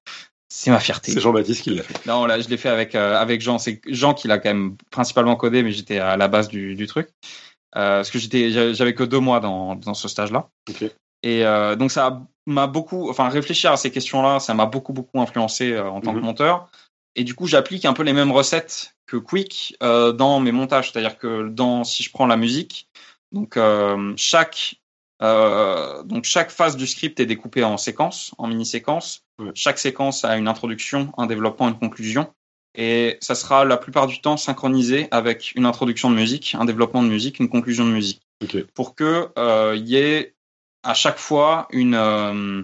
c'est 0.48 0.70
ma 0.70 0.80
fierté. 0.80 1.12
C'est 1.12 1.20
Jean-Baptiste 1.20 1.62
qui 1.62 1.70
l'a 1.70 1.82
fait. 1.84 2.06
Non, 2.06 2.26
là, 2.26 2.40
je 2.40 2.48
l'ai 2.48 2.56
fait 2.56 2.70
avec 2.70 2.94
avec 2.96 3.40
Jean. 3.40 3.58
C'est 3.58 3.80
Jean 3.86 4.14
qui 4.14 4.26
l'a 4.26 4.38
quand 4.38 4.48
même 4.48 4.76
principalement 4.90 5.36
codé, 5.36 5.62
mais 5.62 5.70
j'étais 5.70 5.98
à 5.98 6.16
la 6.16 6.26
base 6.26 6.48
du, 6.48 6.74
du 6.74 6.86
truc. 6.88 7.08
Parce 7.72 8.10
que 8.10 8.18
j'étais, 8.18 8.50
j'avais 8.74 8.94
que 8.94 9.04
deux 9.04 9.20
mois 9.20 9.38
dans, 9.38 9.76
dans 9.76 9.94
ce 9.94 10.08
stage-là. 10.08 10.48
Et 11.22 11.44
donc 11.78 11.92
ça 11.92 12.20
m'a 12.46 12.66
beaucoup, 12.66 13.08
enfin 13.10 13.28
réfléchir 13.28 13.70
à 13.70 13.76
ces 13.76 13.92
questions-là, 13.92 14.40
ça 14.40 14.54
m'a 14.54 14.66
beaucoup 14.66 14.92
beaucoup 14.92 15.20
influencé 15.20 15.78
en 15.78 16.00
tant 16.00 16.12
que 16.14 16.18
Mhm. 16.18 16.24
monteur. 16.24 16.68
Et 17.16 17.24
du 17.24 17.34
coup, 17.34 17.46
j'applique 17.46 17.84
un 17.84 17.92
peu 17.92 18.02
les 18.02 18.12
mêmes 18.12 18.32
recettes 18.32 18.94
que 19.06 19.16
Quick 19.16 19.76
euh, 19.82 20.12
dans 20.12 20.40
mes 20.40 20.52
montages. 20.52 20.92
C'est-à-dire 20.92 21.18
que 21.18 21.48
dans, 21.48 21.84
si 21.84 22.02
je 22.02 22.10
prends 22.10 22.26
la 22.26 22.36
musique, 22.36 22.88
donc 23.32 23.56
euh, 23.56 24.12
chaque 24.16 24.76
euh, 25.22 26.02
donc 26.04 26.24
chaque 26.24 26.50
phase 26.50 26.76
du 26.76 26.86
script 26.86 27.20
est 27.20 27.26
découpée 27.26 27.62
en 27.62 27.76
séquences, 27.76 28.32
en 28.38 28.46
mini-séquences. 28.46 29.24
Ouais. 29.38 29.50
Chaque 29.54 29.78
séquence 29.78 30.24
a 30.24 30.36
une 30.36 30.48
introduction, 30.48 31.12
un 31.18 31.26
développement, 31.26 31.68
une 31.68 31.78
conclusion. 31.78 32.32
Et 32.74 33.18
ça 33.20 33.34
sera 33.34 33.64
la 33.64 33.76
plupart 33.76 34.06
du 34.06 34.20
temps 34.20 34.36
synchronisé 34.36 35.08
avec 35.10 35.52
une 35.56 35.66
introduction 35.66 36.10
de 36.10 36.14
musique, 36.14 36.54
un 36.58 36.64
développement 36.64 37.02
de 37.02 37.08
musique, 37.08 37.40
une 37.40 37.48
conclusion 37.48 37.84
de 37.84 37.90
musique. 37.90 38.22
Ok. 38.42 38.64
Pour 38.74 38.94
que 38.94 39.30
euh, 39.36 39.74
il 39.76 39.88
y 39.88 39.96
ait 39.96 40.34
à 40.82 40.94
chaque 40.94 41.18
fois 41.18 41.66
une 41.70 41.94
euh, 41.94 42.62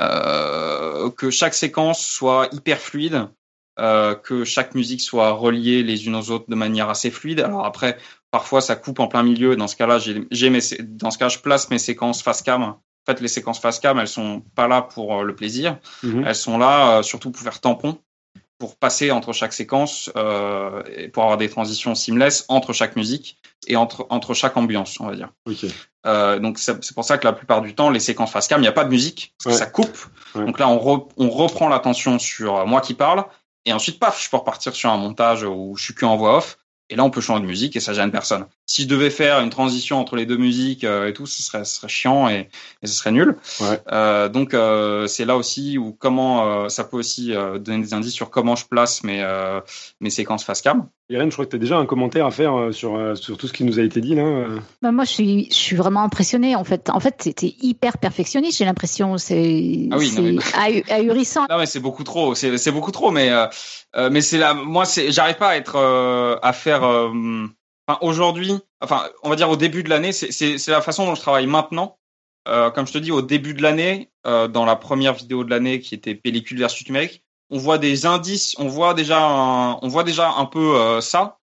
euh, 0.00 1.10
que 1.10 1.30
chaque 1.30 1.54
séquence 1.54 2.04
soit 2.04 2.48
hyper 2.52 2.78
fluide, 2.78 3.28
euh, 3.80 4.14
que 4.14 4.44
chaque 4.44 4.74
musique 4.74 5.00
soit 5.00 5.32
reliée 5.32 5.82
les 5.82 6.06
unes 6.06 6.14
aux 6.14 6.30
autres 6.30 6.44
de 6.48 6.54
manière 6.54 6.88
assez 6.88 7.10
fluide. 7.10 7.40
Alors 7.40 7.64
après, 7.64 7.96
parfois 8.30 8.60
ça 8.60 8.76
coupe 8.76 9.00
en 9.00 9.08
plein 9.08 9.22
milieu. 9.22 9.56
Dans 9.56 9.68
ce 9.68 9.76
cas-là, 9.76 9.98
j'ai 9.98 10.50
mes 10.50 10.60
dans 10.82 11.10
ce 11.10 11.18
cas, 11.18 11.28
je 11.28 11.38
place 11.38 11.70
mes 11.70 11.78
séquences 11.78 12.22
face 12.22 12.42
cam. 12.42 12.62
En 12.62 12.76
fait, 13.06 13.20
les 13.20 13.28
séquences 13.28 13.58
face 13.58 13.80
cam, 13.80 13.98
elles 13.98 14.08
sont 14.08 14.42
pas 14.54 14.68
là 14.68 14.82
pour 14.82 15.16
euh, 15.16 15.22
le 15.24 15.34
plaisir. 15.34 15.78
Mhm. 16.02 16.24
Elles 16.26 16.34
sont 16.34 16.58
là 16.58 16.98
euh, 16.98 17.02
surtout 17.02 17.30
pour 17.30 17.42
faire 17.42 17.58
tampon, 17.60 17.98
pour 18.58 18.76
passer 18.76 19.10
entre 19.10 19.32
chaque 19.32 19.54
séquence, 19.54 20.10
euh, 20.16 20.82
et 20.94 21.08
pour 21.08 21.22
avoir 21.22 21.38
des 21.38 21.48
transitions 21.48 21.94
seamless 21.94 22.44
entre 22.48 22.74
chaque 22.74 22.96
musique 22.96 23.38
et 23.66 23.76
entre 23.76 24.06
entre 24.10 24.34
chaque 24.34 24.56
ambiance, 24.56 25.00
on 25.00 25.06
va 25.06 25.14
dire. 25.14 25.30
Euh, 26.06 26.38
donc 26.38 26.58
c'est 26.58 26.94
pour 26.94 27.04
ça 27.04 27.18
que 27.18 27.26
la 27.26 27.32
plupart 27.32 27.62
du 27.62 27.74
temps, 27.74 27.90
les 27.90 28.00
séquences 28.00 28.32
face 28.32 28.48
cam, 28.48 28.58
il 28.60 28.62
n'y 28.62 28.68
a 28.68 28.72
pas 28.72 28.84
de 28.84 28.90
musique 28.90 29.34
parce 29.42 29.54
que 29.56 29.58
ça 29.58 29.66
coupe. 29.66 29.98
Ouais. 30.34 30.44
Donc 30.44 30.58
là, 30.58 30.68
on, 30.68 30.78
re- 30.78 31.08
on 31.16 31.30
reprend 31.30 31.68
l'attention 31.68 32.18
sur 32.18 32.66
moi 32.66 32.80
qui 32.80 32.94
parle 32.94 33.24
et 33.66 33.72
ensuite, 33.72 33.98
paf, 33.98 34.22
je 34.22 34.30
peux 34.30 34.36
repartir 34.36 34.74
sur 34.74 34.90
un 34.90 34.96
montage 34.96 35.42
où 35.44 35.74
je 35.76 35.84
suis 35.84 35.94
que 35.94 36.06
en 36.06 36.16
voix 36.16 36.38
off. 36.38 36.58
Et 36.92 36.96
là, 36.96 37.04
on 37.04 37.10
peut 37.10 37.20
changer 37.20 37.42
de 37.42 37.46
musique 37.46 37.76
et 37.76 37.80
ça 37.80 37.92
gêne 37.92 38.10
personne. 38.10 38.46
Si 38.66 38.82
je 38.82 38.88
devais 38.88 39.10
faire 39.10 39.38
une 39.38 39.50
transition 39.50 40.00
entre 40.00 40.16
les 40.16 40.26
deux 40.26 40.36
musiques 40.36 40.82
euh, 40.82 41.06
et 41.06 41.12
tout, 41.12 41.24
ce 41.24 41.40
serait, 41.40 41.64
ce 41.64 41.76
serait 41.76 41.88
chiant 41.88 42.28
et, 42.28 42.48
et 42.82 42.86
ce 42.88 42.94
serait 42.94 43.12
nul. 43.12 43.36
Ouais. 43.60 43.80
Euh, 43.92 44.28
donc, 44.28 44.54
euh, 44.54 45.06
c'est 45.06 45.24
là 45.24 45.36
aussi 45.36 45.78
où 45.78 45.92
comment 45.92 46.64
euh, 46.64 46.68
ça 46.68 46.82
peut 46.82 46.96
aussi 46.96 47.32
euh, 47.32 47.60
donner 47.60 47.80
des 47.80 47.94
indices 47.94 48.14
sur 48.14 48.28
comment 48.28 48.56
je 48.56 48.66
place 48.66 49.04
mes, 49.04 49.22
euh, 49.22 49.60
mes 50.00 50.10
séquences 50.10 50.42
face 50.42 50.62
cam. 50.62 50.88
Irène, 51.10 51.28
je 51.30 51.34
crois 51.34 51.44
que 51.44 51.50
tu 51.50 51.56
as 51.56 51.58
déjà 51.58 51.76
un 51.76 51.86
commentaire 51.86 52.24
à 52.24 52.30
faire 52.30 52.54
euh, 52.56 52.70
sur, 52.72 52.94
euh, 52.94 53.16
sur 53.16 53.36
tout 53.36 53.48
ce 53.48 53.52
qui 53.52 53.64
nous 53.64 53.80
a 53.80 53.82
été 53.82 54.00
dit 54.00 54.14
là. 54.14 54.22
euh. 54.22 54.60
Bah, 54.80 54.92
moi, 54.92 55.04
je 55.04 55.10
suis, 55.10 55.48
je 55.50 55.56
suis 55.56 55.74
vraiment 55.76 56.02
impressionnée. 56.02 56.54
En 56.54 56.62
fait, 56.62 56.88
en 56.88 57.00
fait, 57.00 57.16
c'était 57.18 57.54
hyper 57.60 57.98
perfectionniste. 57.98 58.58
J'ai 58.58 58.64
l'impression, 58.64 59.18
c'est, 59.18 59.88
Ah 59.90 59.96
oui, 59.98 60.12
mais- 60.18 60.84
ahurissant. 60.92 61.46
Non 61.50 61.58
mais 61.58 61.66
c'est 61.66 61.80
beaucoup 61.80 62.04
trop, 62.04 62.34
c'est 62.36 62.56
c'est 62.58 62.70
beaucoup 62.70 62.92
trop, 62.92 63.10
mais 63.10 63.28
euh, 63.30 64.08
mais 64.10 64.20
c'est 64.20 64.38
là, 64.38 64.54
moi 64.54 64.84
j'arrive 65.08 65.36
pas 65.36 65.48
à 65.50 65.56
être 65.56 65.74
euh, 65.76 66.36
à 66.42 66.52
faire. 66.52 66.84
euh, 66.84 67.10
Enfin 67.88 67.98
aujourd'hui, 68.02 68.52
enfin 68.80 69.02
on 69.24 69.30
va 69.30 69.34
dire 69.36 69.50
au 69.50 69.56
début 69.56 69.82
de 69.82 69.88
l'année, 69.88 70.12
c'est 70.12 70.30
c'est 70.30 70.58
c'est 70.58 70.70
la 70.70 70.80
façon 70.80 71.06
dont 71.06 71.16
je 71.16 71.20
travaille 71.20 71.48
maintenant. 71.48 71.96
Euh, 72.48 72.70
comme 72.70 72.86
je 72.86 72.92
te 72.92 72.98
dis, 72.98 73.10
au 73.10 73.20
début 73.20 73.52
de 73.52 73.62
l'année, 73.62 74.10
euh, 74.28 74.46
dans 74.46 74.64
la 74.64 74.76
première 74.76 75.12
vidéo 75.12 75.42
de 75.42 75.50
l'année 75.50 75.80
qui 75.80 75.94
était 75.96 76.14
pellicule 76.14 76.58
versus 76.58 76.86
numérique, 76.86 77.24
on 77.50 77.58
voit 77.58 77.78
des 77.78 78.06
indices, 78.06 78.54
on 78.58 78.68
voit 78.68 78.94
déjà 78.94 79.20
un, 79.20 79.78
on 79.82 79.88
voit 79.88 80.04
déjà 80.04 80.32
un 80.32 80.46
peu 80.46 80.76
euh, 80.76 81.00
ça, 81.00 81.38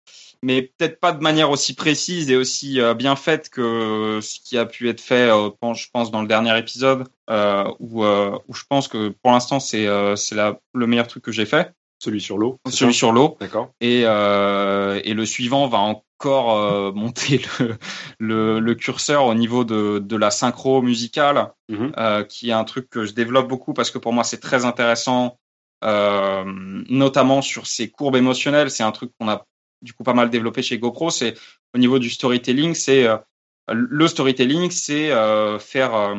mais 0.41 0.61
peut-être 0.61 0.99
pas 0.99 1.13
de 1.13 1.21
manière 1.21 1.49
aussi 1.49 1.73
précise 1.73 2.29
et 2.29 2.35
aussi 2.35 2.79
bien 2.97 3.15
faite 3.15 3.49
que 3.49 4.19
ce 4.21 4.39
qui 4.43 4.57
a 4.57 4.65
pu 4.65 4.89
être 4.89 4.99
fait, 4.99 5.29
je 5.29 5.85
pense, 5.93 6.11
dans 6.11 6.21
le 6.21 6.27
dernier 6.27 6.57
épisode, 6.57 7.07
où, 7.29 8.03
où 8.03 8.53
je 8.53 8.63
pense 8.67 8.89
que 8.89 9.07
pour 9.23 9.31
l'instant 9.31 9.61
c'est 9.61 9.87
c'est 10.17 10.35
le 10.73 10.87
meilleur 10.87 11.07
truc 11.07 11.23
que 11.23 11.31
j'ai 11.31 11.45
fait. 11.45 11.71
Celui 11.99 12.19
sur 12.19 12.37
l'eau. 12.37 12.57
Celui 12.69 12.93
sur 12.93 13.13
l'eau. 13.13 13.37
D'accord. 13.39 13.69
Et, 13.79 14.01
et 14.01 15.13
le 15.13 15.25
suivant 15.25 15.69
va 15.69 15.77
encore 15.77 16.93
monter 16.93 17.41
le, 17.59 17.77
le, 18.19 18.59
le, 18.59 18.75
curseur 18.75 19.23
au 19.23 19.33
niveau 19.35 19.63
de, 19.63 19.99
de 19.99 20.15
la 20.17 20.29
synchro 20.29 20.81
musicale, 20.81 21.53
mm-hmm. 21.71 22.27
qui 22.27 22.49
est 22.49 22.53
un 22.53 22.65
truc 22.65 22.89
que 22.89 23.05
je 23.05 23.13
développe 23.13 23.47
beaucoup 23.47 23.73
parce 23.73 23.91
que 23.91 23.97
pour 23.97 24.11
moi 24.11 24.25
c'est 24.25 24.41
très 24.41 24.65
intéressant 24.65 25.37
euh, 25.37 25.42
notamment 25.83 27.41
sur 27.41 27.67
ces 27.67 27.89
courbes 27.89 28.15
émotionnelles. 28.15 28.71
C'est 28.71 28.83
un 28.83 28.91
truc 28.91 29.11
qu'on 29.19 29.29
a 29.29 29.45
du 29.81 29.93
coup 29.93 30.03
pas 30.03 30.13
mal 30.13 30.29
développé 30.29 30.61
chez 30.63 30.79
GoPro. 30.79 31.09
C'est 31.09 31.35
au 31.75 31.77
niveau 31.77 31.99
du 31.99 32.09
storytelling, 32.09 32.73
c'est 32.73 33.05
euh, 33.05 33.17
le 33.69 34.07
storytelling, 34.07 34.71
c'est 34.71 35.11
euh, 35.11 35.59
faire, 35.59 36.15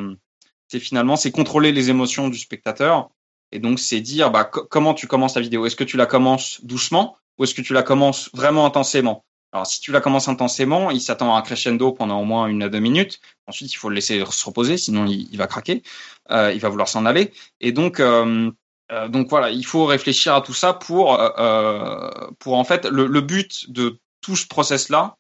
c'est 0.69 0.81
finalement, 0.81 1.17
c'est 1.17 1.31
contrôler 1.31 1.73
les 1.73 1.91
émotions 1.91 2.29
du 2.29 2.39
spectateur. 2.39 3.11
Et 3.53 3.59
donc, 3.59 3.79
c'est 3.79 4.01
dire 4.01 4.31
bah, 4.31 4.45
comment 4.45 4.95
tu 4.95 5.07
commences 5.07 5.35
ta 5.35 5.41
vidéo? 5.41 5.67
Est-ce 5.67 5.77
que 5.77 5.85
tu 5.85 5.97
la 5.97 6.07
commences 6.07 6.65
doucement 6.65 7.17
ou 7.39 7.45
est-ce 7.45 7.55
que 7.55 7.63
tu 7.63 7.73
la 7.73 7.83
commences 7.83 8.31
vraiment 8.33 8.67
intensément? 8.67 9.25
Alors, 9.53 9.69
si 9.69 9.81
tu 9.81 9.93
la 9.93 10.01
commences 10.01 10.27
intensément, 10.27 10.91
il 10.91 11.01
s'attend 11.01 11.37
à 11.37 11.39
un 11.39 11.43
crescendo 11.43 11.93
pendant 11.93 12.21
au 12.21 12.25
moins 12.25 12.49
une 12.49 12.65
à 12.65 12.69
deux 12.69 12.81
minutes. 12.81 13.21
Ensuite, 13.47 13.73
il 13.73 13.77
faut 13.77 13.89
le 13.89 13.95
laisser 13.95 14.25
se 14.29 14.45
reposer, 14.45 14.77
sinon 14.77 15.07
il, 15.07 15.37
va 15.37 15.47
craquer. 15.47 15.85
Euh, 16.33 16.53
il 16.53 16.59
va 16.59 16.69
vouloir 16.69 16.89
s'en 16.89 17.07
aller. 17.07 17.33
Et 17.61 17.71
donc, 17.71 18.01
euh, 18.01 18.51
euh, 18.93 19.09
donc 19.09 19.29
voilà, 19.31 19.51
il 19.51 19.65
faut 19.65 19.87
réfléchir 19.87 20.35
à 20.35 20.41
tout 20.41 20.53
ça 20.53 20.73
pour, 20.75 21.19
euh, 21.19 21.31
euh, 21.39 22.31
pour 22.39 22.55
en 22.55 22.65
fait, 22.65 22.85
le, 22.85 23.21
but 23.21 23.71
de 23.71 23.99
tout 24.21 24.37
ce 24.37 24.47
process-là, 24.47 25.17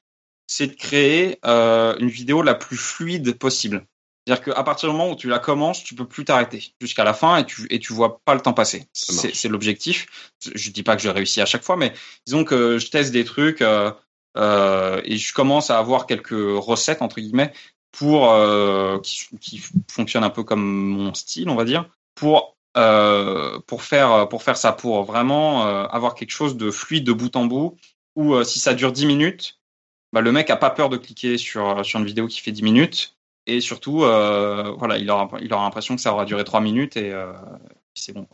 c'est 0.47 0.67
de 0.67 0.75
créer 0.75 1.39
une 1.45 2.09
vidéo 2.09 2.43
la 2.43 2.55
plus 2.55 2.77
fluide 2.77 3.39
possible. 3.39 3.87
C'est-à-dire 4.27 4.55
qu'à 4.55 4.63
partir 4.63 4.89
du 4.89 4.97
moment 4.97 5.11
où 5.11 5.17
tu 5.17 5.29
la 5.29 5.39
commences, 5.39 5.85
tu 5.85 5.95
peux 5.95 6.07
plus 6.07 6.25
t'arrêter 6.25 6.75
jusqu'à 6.81 7.05
la 7.05 7.13
fin 7.13 7.37
et 7.37 7.45
tu 7.45 7.67
et 7.69 7.79
tu 7.79 7.93
vois 7.93 8.21
pas 8.25 8.35
le 8.35 8.41
temps 8.41 8.55
passer. 8.55 8.87
C'est 8.93 9.49
l'objectif. 9.49 10.33
Je 10.55 10.71
dis 10.71 10.83
pas 10.83 10.97
que 10.97 11.03
je 11.03 11.11
réussis 11.11 11.43
à 11.43 11.47
chaque 11.47 11.63
fois, 11.63 11.77
mais 11.77 11.93
disons 12.27 12.45
que 12.45 12.79
je 12.79 12.89
teste 12.89 13.13
des 13.13 13.25
trucs 13.25 13.61
euh, 13.61 13.93
et 15.05 15.19
je 15.19 15.35
commence 15.35 15.71
à 15.71 15.79
avoir 15.79 16.07
quelques 16.07 16.31
recettes 16.31 17.03
entre 17.03 17.21
guillemets 17.21 17.53
pour 17.93 18.35
qui, 19.03 19.27
qui 19.41 19.63
fonctionnent 19.91 20.25
un 20.25 20.31
peu 20.31 20.43
comme 20.43 20.65
mon 20.65 21.13
style, 21.13 21.51
on 21.51 21.55
va 21.55 21.65
dire, 21.65 21.89
pour 22.15 22.54
euh, 22.77 23.61
pour 23.67 23.83
faire 23.83 24.29
pour 24.29 24.43
faire 24.43 24.57
ça, 24.57 24.73
pour 24.73 25.05
vraiment 25.05 25.67
euh, 25.67 25.85
avoir 25.87 26.15
quelque 26.15 26.33
chose 26.33 26.57
de 26.57 26.71
fluide 26.73 27.05
de 27.05 27.13
bout 27.13 27.35
en 27.37 27.45
bout. 27.45 27.77
Ou 28.17 28.35
euh, 28.35 28.45
si 28.45 28.59
ça 28.59 28.75
dure 28.75 28.91
10 28.93 29.07
minutes, 29.07 29.61
bah, 30.13 30.21
le 30.21 30.33
mec 30.33 30.51
a 30.51 30.57
pas 30.57 30.71
peur 30.71 30.89
de 30.89 30.97
cliquer 30.97 31.39
sur 31.39 31.85
sur 31.85 32.01
une 32.01 32.07
vidéo 32.07 32.27
qui 32.27 32.41
fait 32.41 32.53
10 32.53 32.63
minutes. 32.63 33.17
Et 33.47 33.61
surtout, 33.61 33.99
voilà, 33.99 34.97
il 34.99 35.11
aura 35.11 35.29
il 35.41 35.53
aura 35.53 35.65
l'impression 35.65 35.95
que 35.97 36.01
ça 36.01 36.13
aura 36.13 36.25
duré 36.25 36.45
3 36.45 36.61
minutes 36.61 36.97
et 36.97 37.13
c'est 37.95 38.15
bon. 38.15 38.27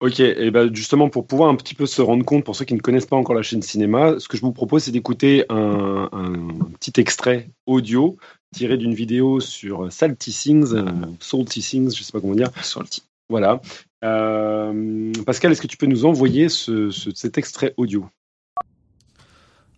Ok, 0.00 0.20
et 0.20 0.50
ben 0.50 0.74
justement 0.74 1.08
pour 1.08 1.26
pouvoir 1.26 1.48
un 1.48 1.54
petit 1.54 1.74
peu 1.74 1.86
se 1.86 2.02
rendre 2.02 2.24
compte, 2.24 2.44
pour 2.44 2.56
ceux 2.56 2.64
qui 2.66 2.74
ne 2.74 2.80
connaissent 2.80 3.06
pas 3.06 3.16
encore 3.16 3.34
la 3.36 3.42
chaîne 3.42 3.62
cinéma, 3.62 4.18
ce 4.18 4.28
que 4.28 4.36
je 4.36 4.42
vous 4.42 4.52
propose 4.52 4.82
c'est 4.82 4.90
d'écouter 4.90 5.46
un, 5.48 6.08
un, 6.12 6.48
petit 6.80 7.00
extrait 7.00 7.48
audio 7.64 8.18
tiré 8.52 8.76
d'une 8.76 8.92
vidéo 8.92 9.40
sur 9.40 9.90
Salty 9.90 10.32
Things, 10.32 10.74
Salty 11.20 11.60
Things, 11.60 11.96
je 11.96 12.02
sais 12.02 12.12
pas 12.12 12.20
comment 12.20 12.34
dire. 12.34 12.50
Salty. 12.62 13.02
Voilà. 13.28 13.60
Euh, 14.04 15.12
Pascal, 15.24 15.52
est-ce 15.52 15.60
que 15.60 15.66
tu 15.66 15.76
peux 15.76 15.86
nous 15.86 16.04
envoyer 16.04 16.48
ce, 16.48 16.90
cet 16.90 17.38
extrait 17.38 17.74
audio? 17.76 18.08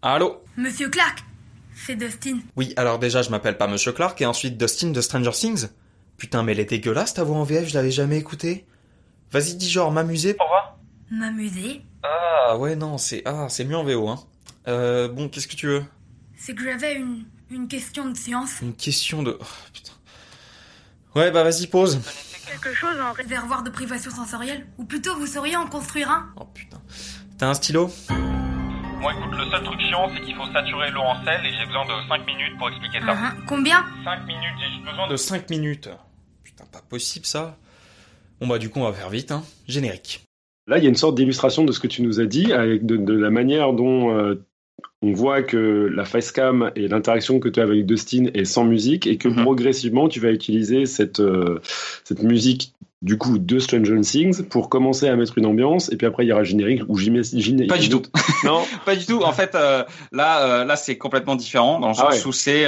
Allô? 0.03 0.43
Monsieur 0.57 0.89
Clark, 0.91 1.25
c'est 1.75 1.97
Dustin. 1.97 2.41
Oui, 2.57 2.73
alors 2.77 2.99
déjà, 2.99 3.23
je 3.23 3.31
m'appelle 3.31 3.57
pas 3.57 3.67
Monsieur 3.67 3.93
Clark 3.93 4.21
et 4.21 4.27
ensuite 4.27 4.59
Dustin 4.59 4.91
de 4.91 5.01
Stranger 5.01 5.31
Things. 5.33 5.69
Putain, 6.19 6.43
mais 6.43 6.53
elle 6.53 6.61
est 6.61 6.71
dégueulasse 6.71 7.15
ta 7.15 7.25
voix 7.25 7.37
en 7.37 7.45
VF, 7.45 7.69
je 7.69 7.75
l'avais 7.75 7.91
jamais 7.91 8.19
écoutée. 8.19 8.67
Vas-y, 9.31 9.55
dis 9.55 9.71
genre 9.71 9.93
m'amuser. 9.93 10.37
Au 10.39 10.45
revoir. 10.45 10.79
M'amuser? 11.11 11.83
Ah 12.03 12.57
ouais, 12.59 12.77
non, 12.77 12.99
c'est 12.99 13.23
ah, 13.25 13.47
c'est 13.49 13.65
mieux 13.65 13.77
en 13.77 13.85
VO, 13.85 14.09
hein. 14.09 14.19
Euh, 14.69 15.09
bon, 15.09 15.29
qu'est-ce 15.29 15.49
que 15.49 15.57
tu 15.57 15.67
veux? 15.67 15.85
C'est 16.37 16.55
que 16.55 16.63
j'avais 16.63 16.95
une, 16.95 17.25
une 17.51 17.67
question 17.67 18.09
de 18.09 18.17
science. 18.17 18.61
Une 18.61 18.75
question 18.75 19.23
de... 19.23 19.37
Oh, 19.41 19.45
putain. 19.73 19.93
Ouais, 21.15 21.31
bah 21.31 21.43
vas-y, 21.43 21.67
pause 21.67 22.01
quelque 22.49 22.75
chose 22.75 22.99
en 23.01 23.13
réservoir 23.13 23.63
de 23.63 23.71
privation 23.71 24.11
sensorielle 24.11 24.67
Ou 24.79 24.85
plutôt, 24.85 25.15
vous 25.17 25.27
sauriez 25.27 25.57
en 25.57 25.67
construire 25.67 26.11
un 26.11 26.31
Oh 26.37 26.45
putain. 26.53 26.81
T'as 27.39 27.49
un 27.49 27.55
stylo 27.55 27.91
Moi, 29.01 29.13
écoute, 29.13 29.33
le 29.33 29.51
seul 29.51 29.63
truc 29.65 29.81
chiant, 29.81 30.11
c'est 30.15 30.23
qu'il 30.23 30.35
faut 30.35 30.47
saturer 30.53 30.91
l'eau 30.91 31.03
en 31.03 31.25
sel 31.25 31.45
et 31.45 31.53
j'ai 31.53 31.67
besoin 31.67 31.85
de 31.85 32.09
5 32.09 32.27
minutes 32.27 32.59
pour 32.59 32.69
expliquer 32.69 33.01
ça. 33.01 33.13
Uh 33.13 33.45
Combien 33.47 33.85
5 34.05 34.27
minutes, 34.27 34.55
j'ai 34.59 34.71
juste 34.71 34.85
besoin 34.85 35.09
de... 35.09 35.17
5 35.17 35.51
minutes 35.51 35.91
Putain, 36.43 36.65
pas 36.73 36.83
possible 36.83 37.27
ça. 37.27 37.57
Bon 38.41 38.47
bah 38.47 38.59
du 38.59 38.71
coup, 38.71 38.81
on 38.81 38.85
va 38.85 38.93
faire 38.93 39.11
vite, 39.11 39.33
hein. 39.33 39.43
Générique. 39.67 40.25
Là, 40.67 40.79
il 40.79 40.85
y 40.85 40.87
a 40.87 40.91
une 40.91 40.97
sorte 40.97 41.15
d'illustration 41.15 41.65
de 41.65 41.73
ce 41.73 41.81
que 41.81 41.87
tu 41.87 42.03
nous 42.03 42.21
as 42.21 42.27
dit, 42.27 42.53
avec 42.53 42.85
de, 42.85 43.13
la 43.13 43.31
manière 43.31 43.73
dont 43.73 44.15
euh, 44.15 44.47
on 45.01 45.13
voit 45.13 45.43
que 45.43 45.91
la 45.95 46.05
facecam 46.05 46.73
et 46.75 46.89
l'interaction 46.89 47.39
que 47.39 47.49
tu 47.49 47.61
as 47.61 47.63
avec 47.63 47.87
Dustin 47.87 48.27
est 48.35 48.45
sans 48.45 48.65
musique 48.65 49.07
et 49.07 49.17
que 49.17 49.29
mhm. 49.29 49.43
progressivement 49.43 50.09
tu 50.09 50.21
vas 50.21 50.31
utiliser 50.31 50.87
cette, 50.87 51.21
euh, 51.21 51.61
cette 52.05 52.23
musique 52.23 52.75
du 53.01 53.17
coup 53.17 53.39
de 53.39 53.59
Stranger 53.61 54.01
Things 54.01 54.43
pour 54.49 54.69
commencer 54.69 55.07
à 55.07 55.15
mettre 55.15 55.39
une 55.39 55.47
ambiance 55.47 55.91
et 55.93 55.97
puis 55.97 56.07
après 56.07 56.25
il 56.25 56.29
y 56.29 56.33
aura 56.33 56.43
générique 56.43 56.83
où 56.89 56.99
j'imagine 56.99 57.65
pas 57.69 57.79
du 57.79 57.89
tout. 57.89 58.03
Non? 58.45 58.63
Pas 58.85 58.97
du 58.97 59.07
tout. 59.07 59.23
En 59.23 59.33
fait 59.33 59.55
euh, 59.55 59.85
là 60.11 60.43
euh, 60.43 60.65
là 60.65 60.75
c'est 60.75 60.99
complètement 60.99 61.37
différent 61.37 61.79
dans 61.79 61.89
le 61.89 61.95
ah 61.97 62.11
sens 62.11 62.27
où 62.27 62.33
c'est 62.33 62.67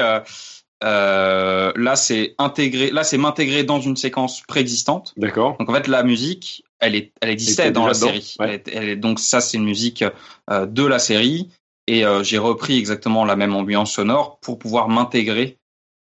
là 0.81 1.97
c'est 1.97 2.35
intégré 2.39 2.93
là 2.93 3.03
c'est 3.03 3.19
m'intégrer 3.19 3.65
dans 3.65 3.81
une 3.81 3.97
séquence 3.97 4.43
préexistante. 4.47 5.15
D'accord. 5.17 5.57
Donc 5.59 5.69
en 5.69 5.75
fait 5.75 5.89
la 5.89 6.05
musique 6.05 6.65
elle 6.79 6.95
est 6.95 7.11
elle 7.21 7.31
existait 7.31 7.73
dans 7.73 7.89
la 7.89 7.95
série. 7.95 8.37
Elle 8.39 8.89
est, 8.89 8.97
donc 8.97 9.19
ça 9.19 9.41
c'est 9.41 9.57
une 9.57 9.65
musique 9.65 10.05
de 10.49 10.87
la 10.87 11.01
série 11.01 11.49
et 11.87 12.05
euh, 12.05 12.23
j'ai 12.23 12.39
repris 12.39 12.79
exactement 12.79 13.25
la 13.25 13.37
même 13.37 13.55
ambiance 13.55 13.93
sonore 13.93 14.39
pour 14.41 14.59
pouvoir 14.59 14.89
m'intégrer 14.89 15.59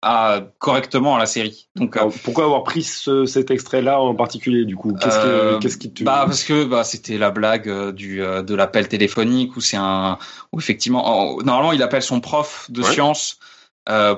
à, 0.01 0.41
correctement 0.59 1.15
à 1.15 1.19
la 1.19 1.25
série. 1.25 1.69
Donc, 1.75 1.95
euh, 1.95 2.09
pourquoi 2.23 2.45
avoir 2.45 2.63
pris 2.63 2.83
cet 2.83 3.51
extrait-là 3.51 4.01
en 4.01 4.15
particulier 4.15 4.65
du 4.65 4.75
coup? 4.75 4.93
Qu'est-ce 4.93 5.17
euh, 5.17 5.59
qui 5.59 5.91
te 5.91 6.03
Bah 6.03 6.23
parce 6.25 6.43
que 6.43 6.65
bah, 6.65 6.83
c'était 6.83 7.17
la 7.17 7.31
blague 7.31 7.91
du 7.91 8.17
de 8.17 8.55
l'appel 8.55 8.87
téléphonique 8.87 9.55
où 9.55 9.61
c'est 9.61 9.77
un 9.77 10.17
où 10.51 10.59
effectivement 10.59 11.37
normalement 11.43 11.71
il 11.71 11.81
appelle 11.81 12.01
son 12.01 12.19
prof 12.19 12.67
de 12.69 12.81
sciences 12.83 13.39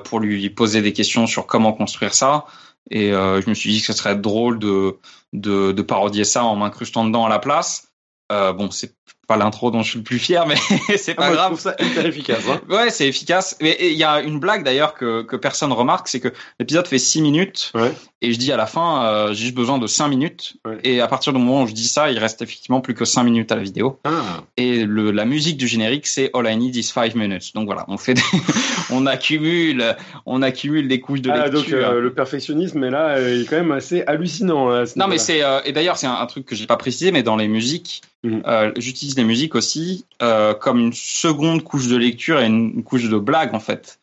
pour 0.04 0.20
lui 0.20 0.50
poser 0.50 0.82
des 0.82 0.92
questions 0.92 1.26
sur 1.26 1.46
comment 1.46 1.72
construire 1.72 2.14
ça. 2.14 2.46
Et 2.90 3.10
je 3.10 3.48
me 3.48 3.54
suis 3.54 3.70
dit 3.70 3.80
que 3.80 3.86
ce 3.86 3.92
serait 3.92 4.16
drôle 4.16 4.58
de, 4.58 4.98
de, 5.32 5.72
de 5.72 5.82
parodier 5.82 6.24
ça 6.24 6.44
en 6.44 6.56
m'incrustant 6.56 7.04
dedans 7.04 7.26
à 7.26 7.28
la 7.28 7.38
place. 7.38 7.86
Euh, 8.32 8.52
bon, 8.52 8.70
c'est 8.70 8.94
pas 9.26 9.36
l'intro 9.36 9.70
dont 9.70 9.82
je 9.82 9.90
suis 9.90 9.98
le 9.98 10.04
plus 10.04 10.18
fier, 10.18 10.46
mais 10.46 10.54
c'est 10.96 11.14
pas 11.14 11.26
ah, 11.26 11.32
grave. 11.32 11.56
Je 11.56 11.62
trouve 11.62 11.72
ça 11.72 11.76
hyper 11.84 12.06
efficace. 12.06 12.44
Hein. 12.48 12.60
ouais, 12.70 12.90
c'est 12.90 13.08
efficace. 13.08 13.56
Mais 13.60 13.76
il 13.80 13.96
y 13.96 14.04
a 14.04 14.20
une 14.20 14.38
blague 14.38 14.64
d'ailleurs 14.64 14.94
que, 14.94 15.22
que 15.22 15.36
personne 15.36 15.72
remarque, 15.72 16.08
c'est 16.08 16.20
que 16.20 16.28
l'épisode 16.60 16.86
fait 16.86 16.98
6 16.98 17.22
minutes 17.22 17.72
ouais. 17.74 17.92
et 18.22 18.32
je 18.32 18.38
dis 18.38 18.52
à 18.52 18.56
la 18.56 18.66
fin, 18.66 19.04
euh, 19.04 19.28
j'ai 19.28 19.46
juste 19.46 19.54
besoin 19.54 19.78
de 19.78 19.86
5 19.86 20.08
minutes. 20.08 20.54
Ouais. 20.64 20.78
Et 20.84 21.00
à 21.00 21.08
partir 21.08 21.32
du 21.32 21.40
moment 21.40 21.62
où 21.62 21.66
je 21.66 21.72
dis 21.72 21.88
ça, 21.88 22.10
il 22.10 22.18
reste 22.18 22.42
effectivement 22.42 22.80
plus 22.80 22.94
que 22.94 23.04
5 23.04 23.24
minutes 23.24 23.50
à 23.50 23.56
la 23.56 23.62
vidéo. 23.62 23.98
Ah. 24.04 24.42
Et 24.56 24.84
le, 24.84 25.10
la 25.10 25.24
musique 25.24 25.56
du 25.56 25.66
générique, 25.66 26.06
c'est 26.06 26.30
All 26.32 26.46
I 26.48 26.56
Need 26.56 26.76
is 26.76 26.84
5 26.84 27.16
minutes. 27.16 27.52
Donc 27.54 27.66
voilà, 27.66 27.84
on 27.88 27.98
fait, 27.98 28.14
des... 28.14 28.22
on 28.90 29.06
accumule, 29.06 29.96
on 30.24 30.40
accumule 30.42 30.86
des 30.86 31.00
couches 31.00 31.22
de 31.22 31.30
ah, 31.30 31.48
lecture. 31.48 31.62
Donc 31.62 31.72
euh, 31.72 32.00
le 32.00 32.12
perfectionnisme, 32.12 32.82
est 32.84 32.90
là, 32.90 33.20
il 33.20 33.42
est 33.42 33.44
quand 33.46 33.56
même 33.56 33.72
assez 33.72 34.04
hallucinant. 34.06 34.70
Hein, 34.70 34.84
non, 34.94 35.08
mais 35.08 35.18
c'est 35.18 35.42
euh, 35.42 35.60
et 35.64 35.72
d'ailleurs 35.72 35.96
c'est 35.96 36.06
un, 36.06 36.14
un, 36.14 36.26
truc 36.26 36.46
que 36.46 36.54
j'ai 36.54 36.66
pas 36.66 36.76
précisé, 36.76 37.10
mais 37.10 37.24
dans 37.24 37.36
les 37.36 37.48
musiques 37.48 38.02
Mhm. 38.26 38.42
Euh, 38.46 38.72
j'utilise 38.76 39.15
les 39.16 39.24
musiques 39.24 39.54
aussi 39.54 40.04
euh, 40.22 40.54
comme 40.54 40.78
une 40.78 40.92
seconde 40.92 41.62
couche 41.62 41.88
de 41.88 41.96
lecture 41.96 42.40
et 42.40 42.46
une, 42.46 42.82
couche 42.82 43.08
de 43.08 43.18
blague 43.18 43.54
en 43.54 43.60
fait. 43.60 43.98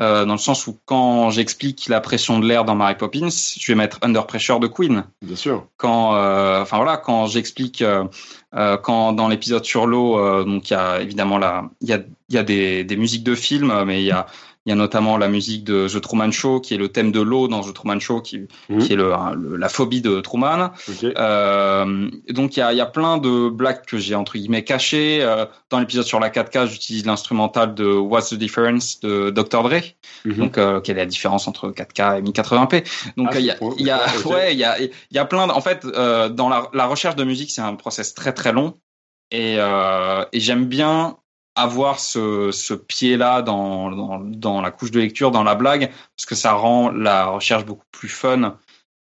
Euh, 0.00 0.24
dans 0.24 0.32
le 0.34 0.38
sens 0.38 0.66
où 0.66 0.78
quand 0.86 1.30
j'explique 1.30 1.88
la 1.88 2.00
pression 2.00 2.38
de 2.38 2.46
l'air 2.46 2.64
dans 2.64 2.74
Mary 2.74 2.94
Poppins, 2.94 3.28
je 3.28 3.66
vais 3.66 3.74
mettre 3.74 3.98
Under 4.00 4.26
Pressure 4.26 4.58
de 4.58 4.66
Queen. 4.66 5.04
Bien 5.20 5.36
sûr. 5.36 5.66
Quand, 5.76 6.14
euh, 6.14 6.62
enfin 6.62 6.78
voilà, 6.78 6.96
quand 6.96 7.26
j'explique, 7.26 7.82
euh, 7.82 8.06
quand 8.78 9.12
dans 9.12 9.28
l'épisode 9.28 9.64
sur 9.64 9.86
l'eau, 9.86 10.44
donc 10.44 10.70
il 10.70 10.72
y 10.72 10.76
a 10.76 11.00
évidemment 11.00 11.36
la, 11.36 11.68
il 11.82 11.88
y 11.88 11.92
a, 11.92 12.00
y 12.30 12.38
a 12.38 12.42
des, 12.42 12.84
des 12.84 12.96
musiques 12.96 13.24
de 13.24 13.34
films, 13.34 13.84
mais 13.84 14.02
il 14.02 14.06
y 14.06 14.12
a 14.12 14.26
il 14.66 14.70
y 14.70 14.72
a 14.72 14.76
notamment 14.76 15.16
la 15.16 15.28
musique 15.28 15.64
de 15.64 15.88
The 15.88 16.02
Truman 16.02 16.30
Show, 16.30 16.60
qui 16.60 16.74
est 16.74 16.76
le 16.76 16.88
thème 16.88 17.12
de 17.12 17.20
l'eau 17.20 17.48
dans 17.48 17.62
The 17.62 17.72
Truman 17.72 17.98
Show, 17.98 18.20
qui, 18.20 18.40
mmh. 18.68 18.78
qui 18.78 18.92
est 18.92 18.96
le, 18.96 19.10
la 19.56 19.68
phobie 19.70 20.02
de 20.02 20.20
Truman. 20.20 20.72
Okay. 20.86 21.14
Euh, 21.16 22.10
donc 22.28 22.56
il 22.56 22.60
y 22.60 22.62
a, 22.62 22.74
y 22.74 22.80
a 22.80 22.86
plein 22.86 23.16
de 23.16 23.48
blagues 23.48 23.86
que 23.86 23.96
j'ai 23.96 24.14
entre 24.14 24.34
guillemets 24.34 24.62
cachées. 24.62 25.20
Euh, 25.22 25.46
dans 25.70 25.80
l'épisode 25.80 26.04
sur 26.04 26.20
la 26.20 26.28
4K, 26.28 26.68
j'utilise 26.68 27.06
l'instrumental 27.06 27.74
de 27.74 27.86
What's 27.86 28.30
the 28.30 28.34
Difference 28.34 29.00
de 29.00 29.30
Dr 29.30 29.62
Dre. 29.62 29.80
Mmh. 30.26 30.32
Donc 30.34 30.58
euh, 30.58 30.80
quelle 30.80 30.98
est 30.98 31.02
la 31.02 31.06
différence 31.06 31.48
entre 31.48 31.70
4K 31.70 32.18
et 32.18 32.22
1080p 32.22 33.14
Donc 33.16 33.28
ah, 33.30 33.38
il 33.40 33.46
y 33.46 33.50
a, 33.50 33.56
y 33.78 33.90
a 33.90 34.00
ouais, 34.26 34.52
il 34.52 34.58
y 34.58 34.64
a, 34.64 34.78
il 34.78 34.90
y 35.10 35.18
a 35.18 35.24
plein. 35.24 35.46
De, 35.46 35.52
en 35.52 35.62
fait, 35.62 35.86
euh, 35.86 36.28
dans 36.28 36.50
la, 36.50 36.68
la 36.74 36.86
recherche 36.86 37.16
de 37.16 37.24
musique, 37.24 37.50
c'est 37.50 37.62
un 37.62 37.76
process 37.76 38.14
très 38.14 38.34
très 38.34 38.52
long. 38.52 38.78
Et, 39.30 39.56
euh, 39.58 40.24
et 40.32 40.40
j'aime 40.40 40.66
bien 40.66 41.16
avoir 41.60 41.98
ce, 42.00 42.50
ce 42.52 42.74
pied-là 42.74 43.42
dans, 43.42 43.90
dans, 43.90 44.18
dans 44.18 44.60
la 44.60 44.70
couche 44.70 44.90
de 44.90 45.00
lecture, 45.00 45.30
dans 45.30 45.42
la 45.44 45.54
blague, 45.54 45.90
parce 46.16 46.26
que 46.26 46.34
ça 46.34 46.52
rend 46.52 46.90
la 46.90 47.26
recherche 47.26 47.64
beaucoup 47.64 47.86
plus 47.92 48.08
fun 48.08 48.56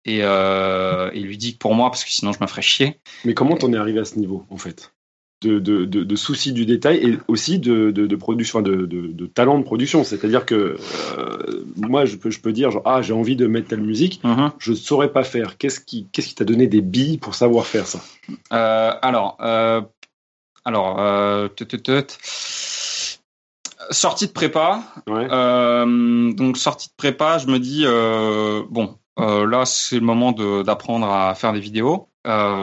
et, 0.04 0.20
euh, 0.22 1.10
et 1.12 1.20
ludique 1.20 1.58
pour 1.58 1.74
moi, 1.74 1.90
parce 1.90 2.04
que 2.04 2.10
sinon 2.10 2.32
je 2.32 2.38
me 2.40 2.46
ferais 2.46 2.62
chier. 2.62 3.00
Mais 3.24 3.34
comment 3.34 3.56
t'en 3.56 3.72
es 3.72 3.76
arrivé 3.76 4.00
à 4.00 4.04
ce 4.04 4.18
niveau, 4.18 4.44
en 4.50 4.56
fait? 4.56 4.92
De, 5.42 5.58
de, 5.58 5.84
de, 5.84 6.02
de 6.02 6.16
souci 6.16 6.52
du 6.54 6.64
détail 6.64 6.96
et 7.06 7.18
aussi 7.28 7.58
de, 7.58 7.90
de, 7.90 8.16
production, 8.16 8.62
de, 8.62 9.26
talent 9.26 9.58
de 9.58 9.64
production. 9.64 10.02
C'est-à-dire 10.02 10.46
que 10.46 10.78
euh, 11.18 11.64
moi, 11.76 12.06
je 12.06 12.16
peux, 12.16 12.30
je 12.30 12.40
peux 12.40 12.52
dire, 12.52 12.70
genre, 12.70 12.80
ah, 12.86 13.02
j'ai 13.02 13.12
envie 13.12 13.36
de 13.36 13.46
mettre 13.46 13.68
telle 13.68 13.82
musique, 13.82 14.20
Mhm. 14.24 14.52
je 14.58 14.70
ne 14.70 14.76
saurais 14.76 15.12
pas 15.12 15.24
faire. 15.24 15.58
Qu'est-ce 15.58 15.80
qui 15.80 16.08
qu'est-ce 16.10 16.28
qui 16.28 16.34
t'a 16.36 16.46
donné 16.46 16.68
des 16.68 16.80
billes 16.80 17.18
pour 17.18 17.34
savoir 17.34 17.66
faire 17.66 17.86
ça? 17.86 18.00
Euh, 18.52 18.92
alors, 19.02 19.36
euh, 19.42 19.82
alors, 20.66 20.98
euh, 20.98 21.48
tut, 21.54 21.64
tut, 21.64 21.80
tut. 21.80 22.18
sortie 23.90 24.26
de 24.26 24.32
prépa. 24.32 24.82
Ouais. 25.06 25.28
Euh, 25.30 26.32
donc 26.32 26.56
sortie 26.58 26.88
de 26.88 26.94
prépa, 26.96 27.38
je 27.38 27.46
me 27.46 27.60
dis 27.60 27.84
euh, 27.84 28.64
bon, 28.68 28.98
là 29.16 29.64
c'est 29.64 30.00
le 30.00 30.04
moment 30.04 30.32
d'apprendre 30.32 31.08
à 31.08 31.36
faire 31.36 31.52
des 31.52 31.60
vidéos. 31.60 32.08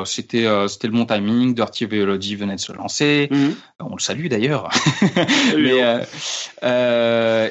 C'était 0.04 0.46
c'était 0.68 0.88
le 0.88 0.94
bon 0.94 1.06
timing. 1.06 1.56
Dirty 1.56 1.86
Biology 1.86 2.36
venait 2.36 2.56
de 2.56 2.60
se 2.60 2.74
lancer. 2.74 3.30
Mhm. 3.32 3.56
On 3.80 3.96
le 3.96 4.02
salue 4.02 4.28
d'ailleurs. 4.28 4.68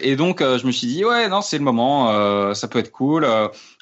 Et 0.02 0.16
donc 0.16 0.40
je 0.40 0.66
me 0.66 0.70
suis 0.70 0.86
dit 0.86 1.02
ouais 1.06 1.30
non 1.30 1.40
c'est 1.40 1.56
le 1.56 1.64
moment, 1.64 2.52
ça 2.52 2.68
peut 2.68 2.78
être 2.78 2.92
cool. 2.92 3.26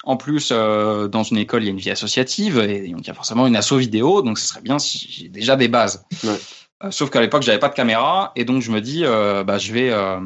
En 0.03 0.17
plus 0.17 0.49
euh, 0.51 1.07
dans 1.07 1.23
une 1.23 1.37
école 1.37 1.61
il 1.63 1.65
y 1.65 1.69
a 1.69 1.71
une 1.71 1.77
vie 1.77 1.91
associative 1.91 2.57
et 2.59 2.87
donc 2.89 3.01
il 3.01 3.07
y 3.07 3.11
a 3.11 3.13
forcément 3.13 3.45
une 3.45 3.55
asso 3.55 3.73
vidéo 3.73 4.21
donc 4.23 4.39
ce 4.39 4.47
serait 4.47 4.61
bien 4.61 4.79
si 4.79 5.07
j'ai 5.09 5.29
déjà 5.29 5.55
des 5.55 5.67
bases. 5.67 6.05
Ouais. 6.23 6.39
Euh, 6.83 6.91
sauf 6.91 7.09
qu'à 7.09 7.21
l'époque 7.21 7.43
j'avais 7.43 7.59
pas 7.59 7.69
de 7.69 7.75
caméra 7.75 8.31
et 8.35 8.45
donc 8.45 8.61
je 8.61 8.71
me 8.71 8.81
dis 8.81 9.03
euh, 9.05 9.43
bah 9.43 9.57
je 9.57 9.71
vais 9.73 9.91
euh, 9.91 10.19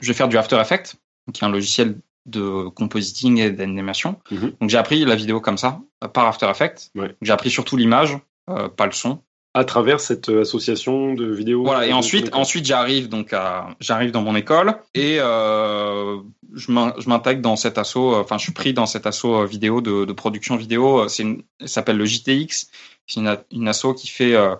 je 0.00 0.08
vais 0.08 0.14
faire 0.14 0.28
du 0.28 0.36
After 0.38 0.56
Effects 0.60 0.96
qui 1.32 1.42
est 1.44 1.46
un 1.46 1.50
logiciel 1.50 1.96
de 2.26 2.68
compositing 2.68 3.38
et 3.38 3.50
d'animation. 3.50 4.16
Mhm. 4.30 4.52
Donc 4.60 4.70
j'ai 4.70 4.78
appris 4.78 5.04
la 5.04 5.14
vidéo 5.14 5.40
comme 5.40 5.58
ça 5.58 5.80
par 6.12 6.26
After 6.26 6.48
Effects. 6.50 6.90
Ouais. 6.94 7.14
J'ai 7.22 7.32
appris 7.32 7.50
surtout 7.50 7.76
l'image, 7.76 8.18
euh, 8.50 8.68
pas 8.68 8.86
le 8.86 8.92
son. 8.92 9.22
À 9.52 9.64
travers 9.64 9.98
cette 9.98 10.28
association 10.28 11.14
de 11.14 11.26
vidéos. 11.32 11.64
Voilà, 11.64 11.84
et 11.86 11.92
ensuite, 11.92 12.32
ensuite 12.34 12.64
j'arrive 12.66 13.08
donc 13.08 13.32
à, 13.32 13.68
j'arrive 13.80 14.12
dans 14.12 14.22
mon 14.22 14.36
école 14.36 14.76
et 14.94 15.16
euh, 15.18 16.18
je 16.54 16.70
m'in- 16.70 16.94
je 16.98 17.08
m'intègre 17.08 17.42
dans 17.42 17.56
cet 17.56 17.76
assaut. 17.78 18.14
euh, 18.14 18.20
Enfin, 18.20 18.38
je 18.38 18.44
suis 18.44 18.52
pris 18.52 18.72
dans 18.74 18.86
cet 18.86 19.06
assaut 19.06 19.42
euh, 19.42 19.46
vidéo 19.46 19.80
de, 19.80 20.04
de 20.04 20.12
production 20.12 20.54
vidéo. 20.56 21.08
C'est, 21.08 21.26
s'appelle 21.64 21.96
le 21.96 22.04
JTX. 22.04 22.68
C'est 23.06 23.18
une, 23.20 23.36
une 23.50 23.66
asso 23.66 23.86
qui 23.96 24.06
fait, 24.06 24.34
euh, 24.36 24.54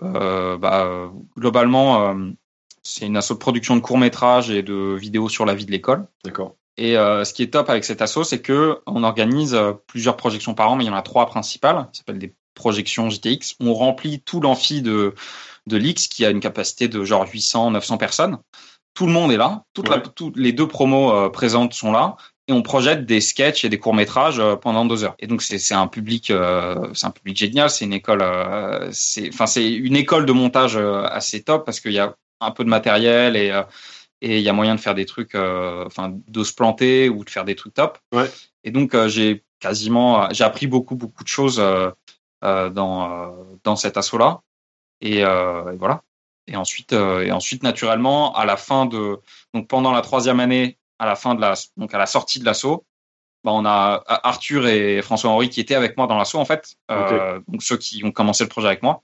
bah, 0.00 0.84
euh, 0.86 1.08
globalement, 1.36 2.08
euh, 2.08 2.30
c'est 2.82 3.06
une 3.06 3.16
asso 3.16 3.30
de 3.32 3.38
production 3.38 3.76
de 3.76 3.80
courts 3.80 3.98
métrages 3.98 4.50
et 4.50 4.62
de 4.62 4.94
vidéos 4.94 5.28
sur 5.28 5.44
la 5.44 5.54
vie 5.54 5.66
de 5.66 5.70
l'école. 5.70 6.06
D'accord. 6.24 6.56
Et 6.76 6.96
euh, 6.96 7.24
ce 7.24 7.34
qui 7.34 7.42
est 7.42 7.52
top 7.52 7.68
avec 7.70 7.84
cet 7.84 8.00
asso, 8.02 8.22
c'est 8.22 8.40
que 8.40 8.78
on 8.86 9.02
organise 9.02 9.54
euh, 9.54 9.72
plusieurs 9.88 10.16
projections 10.16 10.54
par 10.54 10.70
an, 10.70 10.76
mais 10.76 10.84
il 10.84 10.86
y 10.86 10.90
en 10.90 10.94
a 10.96 11.02
trois 11.02 11.26
principales, 11.26 11.88
qui 11.92 11.98
s'appellent 11.98 12.20
des 12.20 12.34
projections 12.54 13.10
JTX. 13.10 13.56
On 13.60 13.74
remplit 13.74 14.20
tout 14.20 14.40
l'amphi 14.40 14.80
de 14.82 15.14
de 15.66 15.76
l'X, 15.76 16.06
qui 16.08 16.24
a 16.24 16.30
une 16.30 16.40
capacité 16.40 16.88
de 16.88 17.04
genre 17.04 17.26
800, 17.30 17.72
900 17.72 17.98
personnes. 17.98 18.38
Tout 18.94 19.06
le 19.06 19.12
monde 19.12 19.30
est 19.32 19.36
là, 19.36 19.64
Ouais. 19.76 20.02
toutes 20.14 20.36
les 20.36 20.52
deux 20.52 20.66
promos 20.66 21.12
euh, 21.12 21.28
présentes 21.28 21.74
sont 21.74 21.92
là, 21.92 22.16
et 22.48 22.52
on 22.52 22.62
projette 22.62 23.04
des 23.04 23.20
sketchs 23.20 23.64
et 23.64 23.68
des 23.68 23.78
courts 23.78 23.94
métrages 23.94 24.42
pendant 24.62 24.86
deux 24.86 25.04
heures. 25.04 25.14
Et 25.18 25.26
donc 25.26 25.42
c'est 25.42 25.74
un 25.74 25.86
public, 25.86 26.30
euh, 26.30 26.88
c'est 26.94 27.06
un 27.06 27.10
public 27.10 27.36
génial. 27.36 27.68
C'est 27.68 27.84
une 27.84 27.92
école, 27.92 28.22
euh, 28.22 28.88
c'est 28.90 29.28
enfin 29.32 29.46
c'est 29.46 29.70
une 29.70 29.96
école 29.96 30.24
de 30.24 30.32
montage 30.32 30.76
euh, 30.76 31.04
assez 31.04 31.42
top 31.42 31.66
parce 31.66 31.78
qu'il 31.80 31.92
y 31.92 31.98
a 31.98 32.14
un 32.40 32.50
peu 32.50 32.64
de 32.64 32.70
matériel 32.70 33.36
et 33.36 33.50
euh, 33.50 33.62
et 34.20 34.38
il 34.38 34.42
y 34.42 34.48
a 34.48 34.52
moyen 34.52 34.74
de 34.74 34.80
faire 34.80 34.96
des 34.96 35.06
trucs, 35.06 35.36
euh, 35.36 35.84
enfin, 35.86 36.12
de 36.26 36.42
se 36.42 36.52
planter 36.52 37.08
ou 37.08 37.24
de 37.24 37.30
faire 37.30 37.44
des 37.44 37.54
trucs 37.54 37.74
top. 37.74 37.98
Ouais. 38.12 38.28
Et 38.64 38.72
donc 38.72 38.94
euh, 38.94 39.08
j'ai 39.08 39.44
quasiment, 39.60 40.28
j'ai 40.32 40.42
appris 40.42 40.66
beaucoup 40.66 40.96
beaucoup 40.96 41.22
de 41.22 41.28
choses 41.28 41.60
euh, 41.60 41.90
euh, 42.42 42.70
dans 42.70 43.12
euh, 43.12 43.30
dans 43.62 43.76
cet 43.76 43.96
assaut 43.96 44.18
là. 44.18 44.40
Et, 45.00 45.24
euh, 45.24 45.72
et 45.72 45.76
voilà. 45.76 46.02
Et 46.48 46.56
ensuite, 46.56 46.94
euh, 46.94 47.24
et 47.24 47.30
ensuite 47.30 47.62
naturellement, 47.62 48.34
à 48.34 48.46
la 48.46 48.56
fin 48.56 48.86
de, 48.86 49.20
donc 49.52 49.68
pendant 49.68 49.92
la 49.92 50.00
troisième 50.00 50.40
année, 50.40 50.78
à 50.98 51.06
la 51.06 51.16
fin 51.16 51.34
de 51.34 51.40
la, 51.40 51.54
donc 51.76 51.94
à 51.94 51.98
la 51.98 52.06
sortie 52.06 52.40
de 52.40 52.44
l'assaut, 52.44 52.84
bah, 53.44 53.52
on 53.52 53.64
a 53.64 54.02
Arthur 54.06 54.66
et 54.66 55.00
François 55.02 55.30
Henri 55.30 55.48
qui 55.48 55.60
étaient 55.60 55.74
avec 55.74 55.96
moi 55.96 56.06
dans 56.06 56.16
l'assaut 56.16 56.38
en 56.38 56.44
fait, 56.44 56.76
euh, 56.90 57.40
donc 57.48 57.62
ceux 57.62 57.76
qui 57.76 58.02
ont 58.04 58.12
commencé 58.12 58.44
le 58.44 58.48
projet 58.48 58.68
avec 58.68 58.82
moi. 58.82 59.02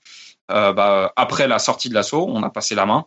Euh, 0.51 0.73
bah, 0.73 1.13
après 1.15 1.47
la 1.47 1.59
sortie 1.59 1.89
de 1.89 1.93
l'assaut, 1.93 2.25
on 2.27 2.43
a 2.43 2.49
passé 2.49 2.75
la 2.75 2.85
main 2.85 3.05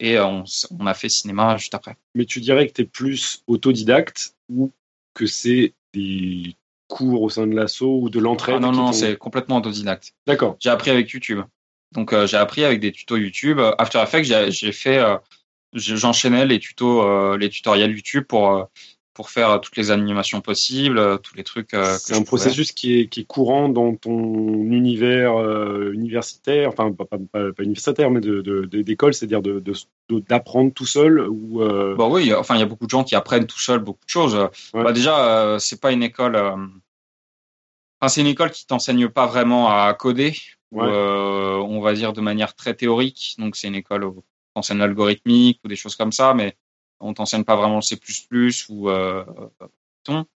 et 0.00 0.16
euh, 0.16 0.26
on, 0.26 0.86
a 0.86 0.94
fait 0.94 1.08
cinéma 1.08 1.56
juste 1.56 1.74
après. 1.74 1.96
Mais 2.14 2.24
tu 2.24 2.40
dirais 2.40 2.66
que 2.66 2.72
tu 2.72 2.82
es 2.82 2.84
plus 2.84 3.42
autodidacte 3.46 4.34
ou 4.48 4.72
que 5.14 5.26
c'est 5.26 5.74
des 5.92 6.56
cours 6.88 7.22
au 7.22 7.28
sein 7.28 7.46
de 7.46 7.54
l'assaut 7.54 8.00
ou 8.00 8.10
de 8.10 8.18
l'entraide 8.18 8.56
Ah 8.56 8.60
non 8.60 8.72
non, 8.72 8.92
c'est 8.92 9.16
complètement 9.16 9.58
autodidacte. 9.58 10.14
D'accord. 10.26 10.56
J'ai 10.58 10.70
appris 10.70 10.90
avec 10.90 11.10
YouTube. 11.10 11.42
Donc 11.92 12.12
euh, 12.12 12.26
j'ai 12.26 12.36
appris 12.36 12.64
avec 12.64 12.80
des 12.80 12.92
tutos 12.92 13.16
YouTube. 13.16 13.58
Euh, 13.58 13.72
After 13.78 14.00
Effects, 14.00 14.24
j'ai 14.50 14.72
fait, 14.72 14.98
euh, 14.98 15.16
j'enchaînais 15.72 16.46
les 16.46 16.58
tutos, 16.58 17.02
euh, 17.02 17.36
les 17.38 17.48
tutoriels 17.48 17.92
YouTube 17.92 18.24
pour 18.24 18.50
euh, 18.50 18.64
pour 19.12 19.28
faire 19.28 19.60
toutes 19.60 19.76
les 19.76 19.90
animations 19.90 20.40
possibles, 20.40 20.98
euh, 20.98 21.18
tous 21.18 21.34
les 21.34 21.42
trucs. 21.44 21.74
euh, 21.74 21.96
C'est 21.98 22.14
un 22.16 22.22
processus 22.22 22.72
qui 22.72 22.98
est, 23.00 23.08
qui 23.08 23.20
est 23.20 23.24
courant 23.24 23.68
dans 23.68 23.94
ton 23.96 24.14
univers 24.70 25.36
euh, 25.36 25.92
universitaire, 25.92 26.68
enfin 26.70 26.90
pas, 26.92 27.04
pas, 27.04 27.18
pas- 27.18 27.52
pas 27.52 27.62
universitaire, 27.62 28.10
mais 28.10 28.20
de, 28.20 28.40
de- 28.40 28.64
de- 28.64 28.82
d'école, 28.82 29.12
c'est-à-dire 29.12 29.42
de, 29.42 29.58
de- 29.60 29.74
de- 30.08 30.20
d'apprendre 30.20 30.72
tout 30.72 30.86
seul 30.86 31.20
ou 31.28 31.60
euh, 31.60 31.96
Bah 31.96 32.06
oui, 32.08 32.32
enfin 32.32 32.54
il 32.54 32.60
y 32.60 32.62
a 32.62 32.66
beaucoup 32.66 32.86
de 32.86 32.90
gens 32.90 33.04
qui 33.04 33.14
apprennent 33.14 33.46
tout 33.46 33.58
seuls 33.58 33.80
beaucoup 33.80 34.04
de 34.06 34.10
choses. 34.10 34.36
Ouais. 34.72 34.84
Bah 34.84 34.92
déjà, 34.92 35.56
c'est 35.58 35.80
pas 35.80 35.92
une 35.92 36.04
école. 36.04 36.36
Enfin, 38.00 38.08
c'est 38.08 38.20
une 38.22 38.26
école 38.28 38.50
qui 38.52 38.66
t'enseigne 38.66 39.08
pas 39.08 39.26
vraiment 39.26 39.68
à 39.68 39.92
coder. 39.94 40.34
Ouais. 40.72 40.86
on 40.86 41.80
va 41.80 41.92
dire 41.94 42.12
de 42.12 42.20
manière 42.20 42.54
très 42.54 42.74
théorique. 42.74 43.34
Donc 43.38 43.56
c'est 43.56 43.66
une 43.68 43.74
école 43.74 44.04
où 44.54 44.58
on 44.58 44.60
t'enseigne 44.60 44.78
l'algorithmique 44.78 45.60
ou 45.64 45.68
des 45.68 45.76
choses 45.76 45.96
comme 45.96 46.12
ça, 46.12 46.34
mais 46.34 46.56
on 47.00 47.14
t'enseigne 47.14 47.44
pas 47.44 47.56
vraiment 47.56 47.76
le 47.76 47.82
C++ 47.82 47.98
ou 48.68 48.90
euh, 48.90 49.24
Python. 50.04 50.26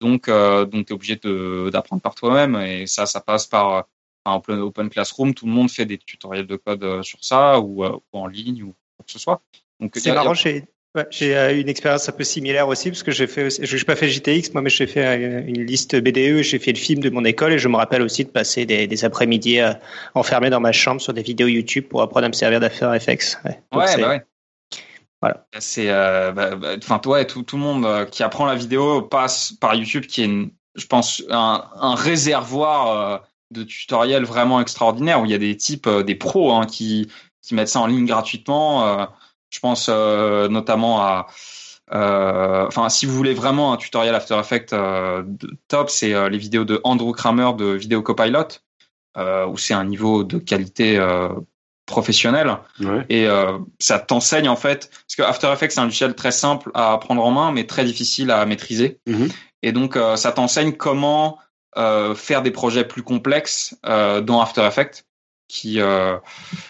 Donc 0.00 0.28
euh, 0.28 0.66
donc 0.66 0.86
t'es 0.86 0.94
obligé 0.94 1.16
d'apprendre 1.16 2.02
par 2.02 2.14
toi-même 2.14 2.56
et 2.56 2.86
ça 2.86 3.06
ça 3.06 3.20
passe 3.20 3.46
par 3.46 3.86
en 4.26 4.40
plein 4.40 4.58
open 4.60 4.90
classroom. 4.90 5.34
Tout 5.34 5.46
le 5.46 5.52
monde 5.52 5.70
fait 5.70 5.86
des 5.86 5.98
tutoriels 5.98 6.46
de 6.46 6.56
code 6.56 6.82
euh, 6.84 7.02
sur 7.02 7.24
ça 7.24 7.60
ou, 7.60 7.84
euh, 7.84 7.96
ou 8.12 8.18
en 8.18 8.26
ligne 8.26 8.62
ou 8.64 8.74
quoi 8.96 9.06
que 9.06 9.12
ce 9.12 9.18
soit. 9.18 9.42
Donc 9.80 9.92
C'est 9.96 10.10
a- 10.10 10.14
marrant, 10.14 10.34
j'ai 10.34 10.64
ouais, 10.96 11.06
j'ai 11.10 11.36
euh, 11.36 11.60
une 11.60 11.68
expérience 11.68 12.08
un 12.08 12.12
peu 12.12 12.24
similaire 12.24 12.66
aussi, 12.68 12.90
parce 12.90 13.02
que 13.02 13.12
j'ai 13.12 13.26
fait, 13.26 13.44
aussi- 13.44 13.64
je 13.64 13.76
n'ai 13.76 13.84
pas 13.84 13.94
fait 13.96 14.08
JTX, 14.08 14.52
moi, 14.54 14.62
mais 14.62 14.70
j'ai 14.70 14.86
fait 14.86 15.04
euh, 15.06 15.42
une 15.46 15.62
liste 15.64 15.94
BDE, 15.96 16.42
j'ai 16.42 16.58
fait 16.58 16.72
le 16.72 16.78
film 16.78 17.00
de 17.00 17.10
mon 17.10 17.24
école, 17.24 17.52
et 17.52 17.58
je 17.58 17.68
me 17.68 17.76
rappelle 17.76 18.02
aussi 18.02 18.24
de 18.24 18.30
passer 18.30 18.66
des, 18.66 18.86
des 18.86 19.04
après-midi 19.04 19.60
euh, 19.60 19.72
enfermé 20.14 20.50
dans 20.50 20.60
ma 20.60 20.72
chambre 20.72 21.00
sur 21.00 21.12
des 21.12 21.22
vidéos 21.22 21.48
YouTube 21.48 21.84
pour 21.88 22.02
apprendre 22.02 22.26
à 22.26 22.28
me 22.28 22.34
servir 22.34 22.60
d'After 22.60 22.90
Effects. 22.94 23.38
Ouais, 23.44 23.60
Donc 23.72 23.82
Ouais, 23.82 23.96
bah 24.00 24.08
ouais. 24.08 24.22
Voilà. 25.22 25.46
C'est, 25.58 25.88
euh, 25.88 26.32
bah, 26.32 26.56
bah, 26.56 26.74
enfin, 26.78 27.00
ouais, 27.06 27.26
tout, 27.26 27.42
tout 27.42 27.56
le 27.56 27.62
monde 27.62 28.10
qui 28.10 28.22
apprend 28.22 28.44
la 28.46 28.54
vidéo 28.54 29.02
passe 29.02 29.52
par 29.52 29.74
YouTube, 29.74 30.06
qui 30.06 30.22
est, 30.22 30.26
une- 30.26 30.50
je 30.74 30.86
pense, 30.86 31.22
un, 31.30 31.64
un 31.80 31.94
réservoir 31.94 32.88
euh, 33.14 33.18
de 33.50 33.62
tutoriels 33.62 34.24
vraiment 34.24 34.60
extraordinaire 34.60 35.20
où 35.20 35.24
il 35.24 35.30
y 35.30 35.34
a 35.34 35.38
des 35.38 35.56
types, 35.56 35.86
euh, 35.86 36.02
des 36.02 36.14
pros, 36.14 36.52
hein, 36.52 36.66
qui, 36.66 37.08
qui 37.42 37.54
mettent 37.54 37.68
ça 37.68 37.80
en 37.80 37.86
ligne 37.86 38.04
gratuitement. 38.06 39.08
Je 39.50 39.60
pense 39.60 39.88
euh, 39.88 40.48
notamment 40.48 41.00
à, 41.00 41.26
euh, 41.92 42.66
enfin, 42.66 42.88
si 42.88 43.06
vous 43.06 43.14
voulez 43.14 43.34
vraiment 43.34 43.72
un 43.72 43.76
tutoriel 43.76 44.14
After 44.14 44.38
Effects 44.38 44.72
euh, 44.72 45.22
top, 45.68 45.88
c'est 45.90 46.14
euh, 46.14 46.28
les 46.28 46.38
vidéos 46.38 46.64
de 46.64 46.80
Andrew 46.84 47.12
Kramer 47.12 47.50
de 47.56 47.66
Video 47.66 48.02
Copilot, 48.02 48.48
où 49.16 49.56
c'est 49.56 49.74
un 49.74 49.84
niveau 49.84 50.24
de 50.24 50.38
qualité 50.38 51.00
professionnel 51.86 52.58
ouais. 52.80 53.06
et 53.08 53.26
ça 53.78 53.98
t'enseigne 53.98 54.48
en 54.48 54.56
fait 54.56 54.90
parce 54.90 55.16
que 55.16 55.22
After 55.22 55.50
Effects 55.52 55.72
c'est 55.72 55.80
un 55.80 55.84
logiciel 55.84 56.14
très 56.14 56.32
simple 56.32 56.70
à 56.74 56.98
prendre 56.98 57.24
en 57.24 57.30
main 57.30 57.52
mais 57.52 57.64
très 57.64 57.84
difficile 57.84 58.30
à 58.30 58.44
maîtriser 58.44 58.98
Mhm. 59.06 59.28
et 59.62 59.72
donc 59.72 59.96
ça 60.16 60.32
t'enseigne 60.32 60.72
comment 60.72 61.38
faire 62.14 62.42
des 62.42 62.50
projets 62.50 62.84
plus 62.84 63.02
complexes 63.02 63.74
dans 63.84 64.40
After 64.42 64.66
Effects 64.66 65.06
qui 65.48 65.80
euh, 65.80 66.16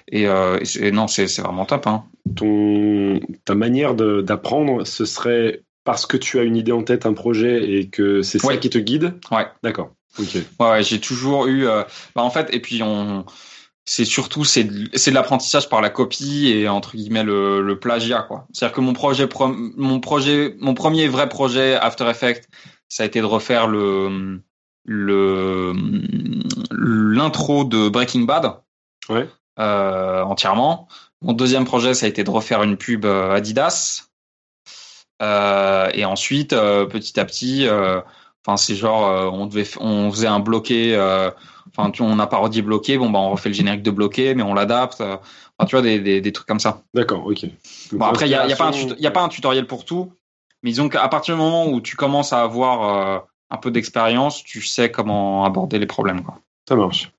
et, 0.08 0.28
euh, 0.28 0.58
et 0.60 0.64
c'est- 0.64 0.90
non 0.90 1.06
c'est 1.08 1.28
c'est 1.28 1.42
vraiment 1.42 1.64
top 1.66 1.86
hein. 1.86 2.04
ton, 2.36 3.20
ta 3.44 3.54
manière 3.54 3.94
d'apprendre, 3.94 4.84
ce 4.86 5.04
serait 5.04 5.62
parce 5.84 6.04
que 6.06 6.16
tu 6.16 6.38
as 6.38 6.42
une 6.42 6.56
idée 6.56 6.72
en 6.72 6.82
tête, 6.82 7.06
un 7.06 7.12
projet, 7.14 7.70
et 7.78 7.88
que 7.88 8.20
c'est 8.22 8.38
ça 8.40 8.56
qui 8.56 8.70
te 8.70 8.78
guide? 8.78 9.14
Ouais. 9.30 9.46
D'accord. 9.62 9.92
Ok. 10.18 10.34
Ouais, 10.58 10.70
ouais, 10.70 10.82
j'ai 10.82 11.00
toujours 11.00 11.46
eu. 11.46 11.66
euh, 11.68 11.84
bah 12.14 12.22
en 12.22 12.30
fait, 12.30 12.48
et 12.52 12.60
puis 12.60 12.82
on, 12.82 13.24
c'est 13.84 14.04
surtout 14.04 14.44
c'est 14.44 14.64
de, 14.64 14.88
c'est 14.94 15.10
de 15.10 15.14
l'apprentissage 15.14 15.68
par 15.68 15.80
la 15.80 15.90
copie 15.90 16.48
et 16.48 16.68
entre 16.68 16.96
guillemets 16.96 17.22
le, 17.22 17.62
le 17.62 17.78
plagiat 17.78 18.22
quoi. 18.22 18.46
C'est-à-dire 18.52 18.74
que 18.74 18.80
mon 18.80 18.94
projet, 18.94 19.28
mon 19.76 20.00
projet, 20.00 20.56
mon 20.58 20.74
premier 20.74 21.06
vrai 21.06 21.28
projet 21.28 21.74
After 21.76 22.08
Effects, 22.10 22.48
ça 22.88 23.04
a 23.04 23.06
été 23.06 23.20
de 23.20 23.24
refaire 23.26 23.68
le 23.68 24.40
le 24.84 25.72
l'intro 26.70 27.64
de 27.64 27.88
Breaking 27.88 28.22
Bad 28.22 28.52
Ouais. 29.08 29.28
euh, 29.58 30.22
entièrement. 30.22 30.88
Mon 31.22 31.32
deuxième 31.32 31.64
projet, 31.64 31.94
ça 31.94 32.06
a 32.06 32.08
été 32.08 32.24
de 32.24 32.30
refaire 32.30 32.62
une 32.62 32.76
pub 32.76 33.04
euh, 33.04 33.34
Adidas. 33.34 34.08
Euh, 35.22 35.88
et 35.94 36.04
ensuite, 36.04 36.50
petit 36.50 37.18
à 37.18 37.24
petit, 37.24 37.66
enfin 38.44 38.56
c'est 38.56 38.74
genre, 38.74 39.32
on 39.32 39.46
devait, 39.46 39.66
on 39.80 40.10
faisait 40.10 40.26
un 40.26 40.40
bloqué. 40.40 40.94
Enfin, 41.76 41.90
on 42.00 42.18
a 42.18 42.26
parodié 42.26 42.62
bloqué. 42.62 42.98
Bon, 42.98 43.10
bah, 43.10 43.18
on 43.18 43.30
refait 43.30 43.48
le 43.48 43.54
générique 43.54 43.82
de 43.82 43.90
bloqué, 43.90 44.34
mais 44.34 44.42
on 44.42 44.54
l'adapte. 44.54 45.00
Enfin, 45.00 45.66
tu 45.66 45.74
vois, 45.74 45.82
des, 45.82 46.00
des, 46.00 46.20
des 46.20 46.32
trucs 46.32 46.46
comme 46.46 46.60
ça. 46.60 46.82
D'accord, 46.94 47.26
ok. 47.26 47.42
Donc, 47.42 47.52
Bon, 47.92 48.04
après, 48.04 48.26
il 48.26 48.30
y 48.30 48.34
a, 48.34 48.46
y 48.46 48.52
a 48.52 48.56
pas 48.56 48.68
un 48.68 48.72
y 48.72 49.06
a 49.06 49.10
pas 49.10 49.22
un 49.22 49.28
tutoriel 49.28 49.66
pour 49.66 49.84
tout, 49.84 50.12
mais 50.62 50.70
disons 50.70 50.88
qu'à 50.88 51.08
partir 51.08 51.34
du 51.34 51.40
moment 51.40 51.66
où 51.66 51.80
tu 51.80 51.96
commences 51.96 52.32
à 52.32 52.42
avoir 52.42 53.16
euh, 53.16 53.18
un 53.50 53.56
peu 53.56 53.70
d'expérience, 53.70 54.44
tu 54.44 54.62
sais 54.62 54.90
comment 54.90 55.44
aborder 55.44 55.78
les 55.78 55.86
problèmes. 55.86 56.22
Quoi. 56.22 56.38
Ça 56.68 56.76
marche. 56.76 57.10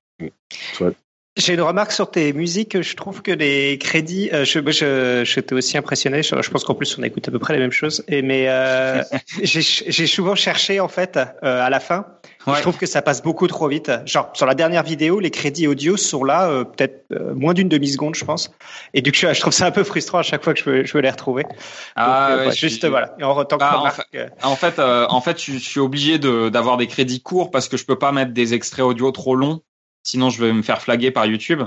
J'ai 1.38 1.54
une 1.54 1.60
remarque 1.60 1.92
sur 1.92 2.10
tes 2.10 2.32
musiques. 2.32 2.82
Je 2.82 2.96
trouve 2.96 3.22
que 3.22 3.30
les 3.30 3.78
crédits, 3.78 4.28
euh, 4.32 4.44
je, 4.44 4.58
je, 4.70 5.22
j'étais 5.24 5.54
aussi 5.54 5.78
impressionné. 5.78 6.22
Je, 6.22 6.40
je 6.42 6.50
pense 6.50 6.64
qu'en 6.64 6.74
plus, 6.74 6.98
on 6.98 7.02
écoute 7.02 7.26
à 7.28 7.30
peu 7.30 7.38
près 7.38 7.54
les 7.54 7.60
mêmes 7.60 7.72
choses. 7.72 8.04
Et 8.08 8.22
mais 8.22 8.46
euh, 8.48 9.02
j'ai, 9.42 9.62
j'ai 9.62 10.06
souvent 10.06 10.34
cherché 10.34 10.80
en 10.80 10.88
fait 10.88 11.16
euh, 11.16 11.64
à 11.64 11.70
la 11.70 11.80
fin. 11.80 12.06
Ouais. 12.48 12.56
Je 12.56 12.62
trouve 12.62 12.78
que 12.78 12.86
ça 12.86 13.02
passe 13.02 13.22
beaucoup 13.22 13.46
trop 13.46 13.68
vite. 13.68 13.90
Genre 14.06 14.30
sur 14.32 14.46
la 14.46 14.54
dernière 14.54 14.82
vidéo, 14.82 15.20
les 15.20 15.30
crédits 15.30 15.66
audio 15.66 15.96
sont 15.96 16.24
là, 16.24 16.48
euh, 16.48 16.64
peut-être 16.64 17.04
euh, 17.12 17.34
moins 17.34 17.52
d'une 17.52 17.68
demi 17.68 17.88
seconde, 17.88 18.14
je 18.14 18.24
pense. 18.24 18.50
Et 18.94 19.02
du 19.02 19.12
coup, 19.12 19.18
je, 19.18 19.40
trouve 19.40 19.52
ça 19.52 19.66
un 19.66 19.70
peu 19.70 19.84
frustrant 19.84 20.18
à 20.18 20.22
chaque 20.22 20.42
fois 20.42 20.54
que 20.54 20.60
je 20.60 20.64
veux, 20.64 20.84
je 20.84 20.92
veux 20.92 21.00
les 21.00 21.10
retrouver. 21.10 21.42
Donc, 21.42 21.52
Ah, 21.96 22.30
euh, 22.30 22.46
ouais, 22.46 22.54
juste 22.54 22.86
voilà. 22.86 23.14
Et 23.18 23.24
en 23.24 23.44
tant 23.44 23.56
que 23.56 23.60
Bah, 23.60 23.82
en 23.84 24.16
euh, 24.16 24.28
En 24.42 24.56
fait, 24.56 24.78
euh, 24.78 25.06
en 25.10 25.20
fait, 25.20 25.42
je, 25.42 25.52
je 25.52 25.58
suis 25.58 25.80
obligé 25.80 26.18
de 26.18 26.48
d'avoir 26.48 26.78
des 26.78 26.86
crédits 26.86 27.20
courts 27.20 27.50
parce 27.50 27.68
que 27.68 27.76
je 27.76 27.84
peux 27.84 27.98
pas 27.98 28.12
mettre 28.12 28.32
des 28.32 28.54
extraits 28.54 28.84
audio 28.84 29.10
trop 29.10 29.34
longs, 29.34 29.60
sinon 30.02 30.30
je 30.30 30.44
vais 30.44 30.52
me 30.52 30.62
faire 30.62 30.80
flaguer 30.82 31.10
par 31.10 31.26
YouTube. 31.26 31.62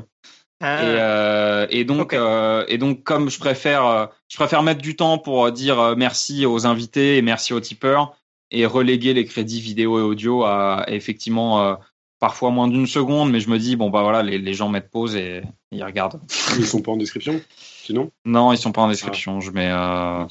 ah, 0.62 0.84
Et, 0.84 0.88
euh, 0.88 1.68
et 1.70 1.84
donc, 1.86 2.14
euh, 2.14 2.66
et 2.68 2.78
donc, 2.78 3.04
comme 3.04 3.30
je 3.30 3.40
préfère, 3.40 3.86
euh, 3.86 4.06
je 4.30 4.38
préfère 4.38 4.64
mettre 4.64 4.82
du 4.82 4.96
temps 4.96 5.18
pour 5.18 5.52
dire 5.52 5.96
merci 5.98 6.46
aux 6.46 6.66
invités 6.66 7.18
et 7.18 7.22
merci 7.22 7.54
aux 7.54 7.60
tipeurs 7.60 8.16
et 8.52 8.66
reléguer 8.66 9.14
les 9.14 9.26
crédits 9.26 9.62
vidéo 9.62 10.00
et 10.00 10.02
audio 10.04 10.44
à 10.44 10.84
effectivement 10.88 11.62
euh, 11.64 11.76
parfois 12.20 12.52
moins 12.52 12.68
d'une 12.68 12.86
seconde, 12.88 13.32
mais 13.32 13.40
je 13.40 13.50
me 13.50 13.58
dis 13.58 13.76
bon 13.76 13.90
bah 13.90 14.04
voilà, 14.04 14.24
les, 14.24 14.38
les 14.38 14.54
gens 14.54 14.70
mettent 14.70 14.92
pause 14.92 15.16
et, 15.16 15.38
et 15.38 15.44
ils 15.72 15.84
regardent. 15.84 16.22
Ils 16.58 16.68
sont 16.68 16.82
pas 16.82 16.92
en 16.92 16.98
description 16.98 17.42
Sinon? 17.84 18.12
Non, 18.26 18.52
ils 18.52 18.58
sont 18.60 18.72
pas 18.72 18.82
en 18.82 18.90
description. 18.90 19.40
Je 19.40 19.52
mets, 19.52 19.72
euh. 19.72 20.26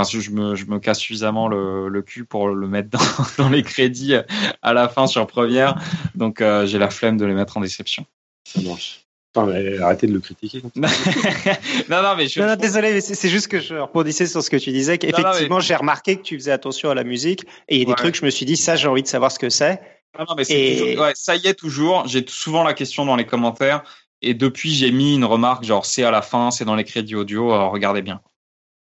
Enfin, 0.00 0.18
je 0.20 0.30
me, 0.30 0.54
je 0.54 0.64
me 0.66 0.78
casse 0.78 0.98
suffisamment 1.00 1.48
le, 1.48 1.88
le 1.88 2.02
cul 2.02 2.24
pour 2.24 2.48
le 2.48 2.66
mettre 2.68 2.90
dans, 2.90 2.98
dans 3.44 3.48
les 3.48 3.62
crédits 3.62 4.14
à 4.62 4.72
la 4.72 4.88
fin 4.88 5.06
sur 5.06 5.26
première, 5.26 5.74
donc 6.14 6.40
euh, 6.40 6.66
j'ai 6.66 6.78
la 6.78 6.90
flemme 6.90 7.16
de 7.16 7.24
les 7.24 7.34
mettre 7.34 7.56
en 7.56 7.60
description. 7.60 8.04
Ça 8.44 8.60
marche. 8.62 9.04
Arrêtez 9.36 10.08
de 10.08 10.12
le 10.14 10.20
critiquer. 10.20 10.62
non, 10.74 12.02
non, 12.02 12.14
mais 12.16 12.26
je, 12.28 12.40
Non, 12.40 12.46
non, 12.48 12.56
désolé, 12.56 12.92
mais 12.92 13.00
c'est 13.00 13.28
juste 13.28 13.48
que 13.48 13.60
je 13.60 13.74
rebondissais 13.76 14.26
sur 14.26 14.42
ce 14.42 14.50
que 14.50 14.56
tu 14.56 14.70
disais. 14.72 14.92
mais- 14.92 14.98
Qu'effectivement, 14.98 15.60
j'ai 15.60 15.76
remarqué 15.76 16.16
que 16.16 16.22
tu 16.22 16.34
faisais 16.36 16.50
attention 16.50 16.90
à 16.90 16.94
la 16.94 17.04
musique 17.04 17.44
et 17.68 17.76
il 17.76 17.78
y 17.78 17.82
a 17.82 17.84
des 17.84 17.90
Ouais. 17.90 17.96
trucs, 17.96 18.16
je 18.16 18.24
me 18.24 18.30
suis 18.30 18.46
dit, 18.46 18.56
ça, 18.56 18.74
j'ai 18.74 18.88
envie 18.88 19.02
de 19.02 19.06
savoir 19.08 19.30
ce 19.30 19.38
que 19.38 19.48
c'est. 19.50 19.80
Ah 20.18 20.24
non, 20.28 20.34
mais 20.36 20.44
c'est 20.44 20.58
Et- 20.60 20.78
toujours- 20.78 21.04
ouais, 21.04 21.12
ça 21.14 21.36
y 21.36 21.46
est 21.46 21.54
toujours. 21.54 22.08
J'ai 22.08 22.24
souvent 22.26 22.64
la 22.64 22.74
question 22.74 23.04
dans 23.04 23.14
les 23.16 23.26
commentaires. 23.26 23.82
Et 24.22 24.34
depuis, 24.34 24.74
j'ai 24.74 24.90
mis 24.90 25.14
une 25.14 25.24
remarque 25.24 25.62
genre 25.62 25.86
c'est 25.86 26.02
à 26.02 26.10
la 26.10 26.22
fin, 26.22 26.50
c'est 26.50 26.64
dans 26.64 26.74
les 26.74 26.82
crédits 26.84 27.14
audio. 27.14 27.52
euh, 27.52 27.66
regardez 27.68 28.02
bien. 28.02 28.20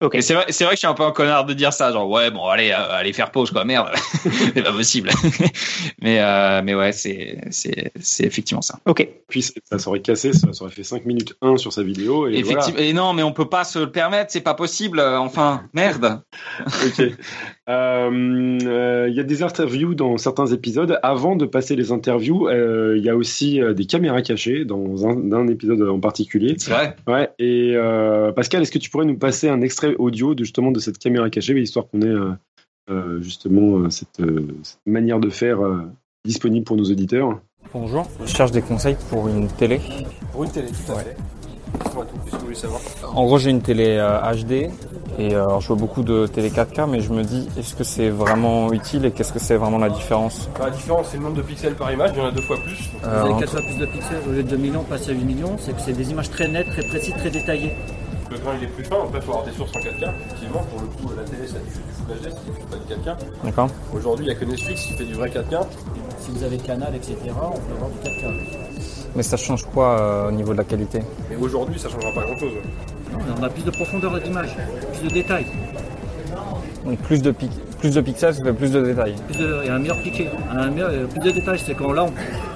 Ok. 0.01 0.15
Et 0.15 0.23
c'est 0.23 0.33
vrai, 0.35 0.47
c'est 0.49 0.65
vrai 0.65 0.73
que 0.73 0.77
je 0.77 0.81
suis 0.81 0.87
un 0.87 0.95
peu 0.95 1.03
un 1.03 1.13
connard 1.13 1.45
de 1.45 1.53
dire 1.53 1.73
ça, 1.75 1.93
genre 1.93 2.09
ouais 2.09 2.31
bon 2.31 2.47
allez 2.49 2.71
euh, 2.71 2.93
allez 2.93 3.13
faire 3.13 3.31
pause 3.31 3.51
quoi 3.51 3.65
merde, 3.65 3.91
c'est 4.55 4.63
pas 4.63 4.73
possible. 4.73 5.11
mais 6.03 6.21
euh, 6.21 6.63
mais 6.65 6.75
ouais 6.75 6.93
c'est 6.93 7.39
c'est 7.51 7.93
c'est 8.01 8.25
effectivement 8.25 8.63
ça. 8.63 8.79
Ok. 8.87 9.07
Puis 9.29 9.43
ça 9.43 9.79
s'aurait 9.79 10.01
cassé, 10.01 10.33
ça 10.33 10.49
aurait 10.61 10.71
fait 10.71 10.85
5 10.85 11.05
minutes 11.05 11.35
1 11.43 11.59
sur 11.59 11.73
sa 11.73 11.83
vidéo. 11.83 12.29
Et 12.29 12.37
Effectivement. 12.39 12.79
Et 12.81 12.93
non 12.93 13.13
mais 13.13 13.23
on 13.23 13.33
peut 13.33 13.49
pas 13.49 13.65
se 13.65 13.79
le 13.79 13.93
permettre, 13.93 14.31
c'est 14.33 14.41
pas 14.41 14.55
possible. 14.55 15.01
euh, 15.01 15.19
Enfin 15.19 15.65
merde. 15.75 16.23
Ok. 16.87 17.03
Euh, 17.71 18.59
euh, 18.67 19.07
Il 19.09 19.15
y 19.15 19.21
a 19.21 19.23
des 19.23 19.43
interviews 19.43 19.95
dans 19.95 20.19
certains 20.19 20.47
épisodes. 20.47 20.99
Avant 21.03 21.37
de 21.37 21.47
passer 21.47 21.77
les 21.77 21.93
interviews, 21.93 22.49
euh, 22.49 22.97
il 22.99 23.05
y 23.05 23.09
a 23.09 23.17
aussi 23.17 23.63
euh, 23.63 23.73
des 23.73 23.87
caméras 23.87 24.23
cachées 24.23 24.65
dans 24.65 25.07
un, 25.07 25.33
un 25.33 25.47
épisode 25.47 25.81
en 25.83 26.01
particulier. 26.01 26.57
C'est 26.59 26.73
vrai. 26.73 26.97
Ouais. 27.07 27.31
Et 27.39 27.73
euh, 27.77 28.33
Pascal, 28.33 28.63
est-ce 28.63 28.73
que 28.73 28.79
tu 28.79 28.91
pourrais 28.91 29.07
nous 29.07 29.17
passer 29.19 29.49
un 29.49 29.61
extrait 29.61 29.95
audio 29.97 30.35
de 30.35 30.43
justement 30.43 30.73
de 30.73 30.81
cette 30.81 30.99
caméra 30.99 31.31
cachée, 31.31 31.59
histoire 31.61 31.87
qu'on 31.89 32.03
ait 32.03 32.17
justement 33.21 33.89
cette, 33.89 34.21
cette 34.63 34.81
manière 34.85 35.21
de 35.21 35.31
faire 35.31 35.65
euh, 35.65 35.83
disponible 36.25 36.65
pour 36.65 36.77
nos 36.77 36.91
auditeurs? 36.91 37.41
Bonjour, 37.73 38.09
je 38.25 38.35
cherche 38.35 38.51
des 38.51 38.63
conseils 38.63 38.97
pour 39.11 39.29
une 39.29 39.47
télé. 39.47 39.81
Pour 40.33 40.43
une 40.43 40.51
télé, 40.51 40.67
tout 40.69 40.93
à 40.93 40.97
fait. 40.97 41.17
Savoir 42.55 42.81
En 43.15 43.25
gros, 43.25 43.39
j'ai 43.39 43.51
une 43.51 43.63
télé 43.63 43.97
euh, 43.99 44.19
HD 44.35 44.71
et 45.19 45.35
euh, 45.35 45.43
alors, 45.45 45.61
je 45.61 45.69
vois 45.69 45.77
beaucoup 45.77 46.03
de 46.03 46.27
télé 46.27 46.49
4K, 46.51 46.89
mais 46.89 47.01
je 47.01 47.13
me 47.13 47.23
dis, 47.25 47.47
est-ce 47.59 47.75
que 47.75 47.85
c'est 47.85 48.09
vraiment 48.09 48.73
utile 48.73 49.05
et 49.05 49.11
qu'est-ce 49.11 49.33
que 49.33 49.39
c'est 49.39 49.57
vraiment 49.57 49.79
la 49.79 49.91
différence? 49.91 50.49
Bah, 50.59 50.67
La 50.67 50.71
différence, 50.71 51.09
c'est 51.11 51.19
le 51.19 51.25
nombre 51.25 51.37
de 51.37 51.43
pixels 51.43 51.75
par 51.75 51.93
image, 51.93 52.11
il 52.15 52.19
y 52.19 52.23
en 52.23 52.27
a 52.27 52.31
deux 52.31 52.41
fois 52.43 52.57
plus. 52.59 52.91
Donc, 52.93 53.05
Euh, 53.05 53.09
Vous 53.09 53.17
avez 53.25 53.31
entre- 53.35 53.41
4 53.41 53.51
fois 53.53 53.61
plus 53.63 53.77
de 53.79 53.87
pixels 53.87 54.23
au 54.29 54.33
lieu 54.33 54.43
de 54.43 54.49
2 54.49 54.57
millions, 54.57 54.83
passer 54.85 55.11
à 55.11 55.15
8 55.15 55.25
millions, 55.25 55.57
c'est 55.59 55.75
que 55.75 55.81
c'est 55.85 55.93
des 55.93 56.11
images 56.11 56.31
très 56.31 56.49
nettes, 56.49 56.69
très 56.71 56.83
précises, 56.85 57.15
très 57.19 57.31
détaillées. 57.31 57.75
Le 58.31 58.39
grain 58.39 58.53
il 58.59 58.65
est 58.65 58.69
plus 58.69 58.85
fin, 58.85 58.97
après 59.03 59.19
il 59.19 59.23
faut 59.23 59.33
avoir 59.33 59.45
des 59.45 59.53
sources 59.53 59.73
en 59.77 59.81
4K. 59.81 60.05
Effectivement, 60.27 60.63
pour 60.71 60.81
le 60.81 60.87
coup, 60.87 61.13
la 61.17 61.25
télé 61.25 61.47
ça 61.49 61.59
diffuse 61.59 61.83
du 61.85 61.93
Full 61.93 62.17
HD, 62.17 62.23
ça 62.23 62.31
diffuse 62.31 62.65
pas 62.71 62.77
du 62.77 62.95
4K. 62.95 63.17
D'accord 63.45 63.69
Aujourd'hui, 63.93 64.27
il 64.27 64.29
n'y 64.29 64.35
a 64.35 64.39
que 64.39 64.45
Netflix 64.45 64.83
qui 64.87 64.93
fait 64.95 65.05
du 65.05 65.15
vrai 65.15 65.29
4K. 65.29 65.67
Si 66.21 66.31
vous 66.31 66.45
avez 66.45 66.57
Canal, 66.59 66.95
etc., 66.95 67.17
on 67.27 67.59
peut 67.59 67.75
avoir 67.75 67.91
du 67.91 67.99
4K. 68.09 68.31
Mais 69.17 69.23
ça 69.23 69.37
change 69.37 69.65
quoi 69.67 69.99
euh, 69.99 70.29
au 70.29 70.33
niveau 70.33 70.53
de 70.53 70.59
la 70.59 70.65
qualité 70.65 71.01
Mais 71.31 71.37
aujourd'hui, 71.37 71.79
ça 71.79 71.89
changera 71.89 72.13
pas 72.15 72.23
grand 72.23 72.39
chose. 72.39 72.53
Non, 73.13 73.19
mais 73.19 73.33
on 73.41 73.43
a 73.43 73.49
plus 73.49 73.65
de 73.65 73.71
profondeur 73.71 74.21
d'image, 74.21 74.57
plus 74.93 75.09
de 75.09 75.13
détails, 75.15 75.47
Donc 76.85 76.99
plus 77.01 77.21
de, 77.21 77.33
pic- 77.33 77.51
plus 77.81 77.93
de 77.95 78.01
pixels, 78.01 78.35
ça 78.35 78.45
fait 78.45 78.53
plus 78.53 78.71
de 78.71 78.81
détails. 78.83 79.17
plus 79.27 79.39
de, 79.39 79.63
et 79.65 79.69
un 79.69 79.79
meilleur 79.81 80.01
piqué, 80.01 80.29
un 80.53 80.71
meilleur, 80.71 80.91
euh, 80.91 81.07
plus 81.07 81.21
de 81.21 81.31
détails. 81.33 81.59
C'est 81.59 81.75
quand 81.75 81.93
là, 81.93 82.05
on, 82.05 82.13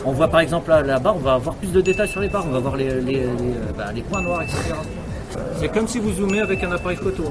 on 0.09 0.13
voit 0.13 0.29
par 0.29 0.41
exemple 0.41 0.71
là, 0.71 0.81
la 0.83 0.99
barre, 1.01 1.17
on 1.17 1.21
va 1.21 1.35
avoir 1.35 1.57
plus 1.57 1.73
de 1.73 1.81
détails 1.81 2.09
sur 2.09 2.21
les 2.21 2.29
barres, 2.29 2.45
on 2.49 2.53
va 2.53 2.61
voir 2.61 2.77
les, 2.77 2.89
les, 3.01 3.01
les, 3.01 3.25
euh, 3.27 3.73
bah, 3.77 3.87
les 3.93 4.03
points 4.03 4.23
noirs, 4.23 4.43
etc. 4.43 4.59
C'est 5.59 5.69
comme 5.73 5.89
si 5.89 5.99
vous 5.99 6.13
zoomez 6.13 6.41
avec 6.41 6.63
un 6.63 6.71
appareil 6.71 6.97
photo. 6.97 7.25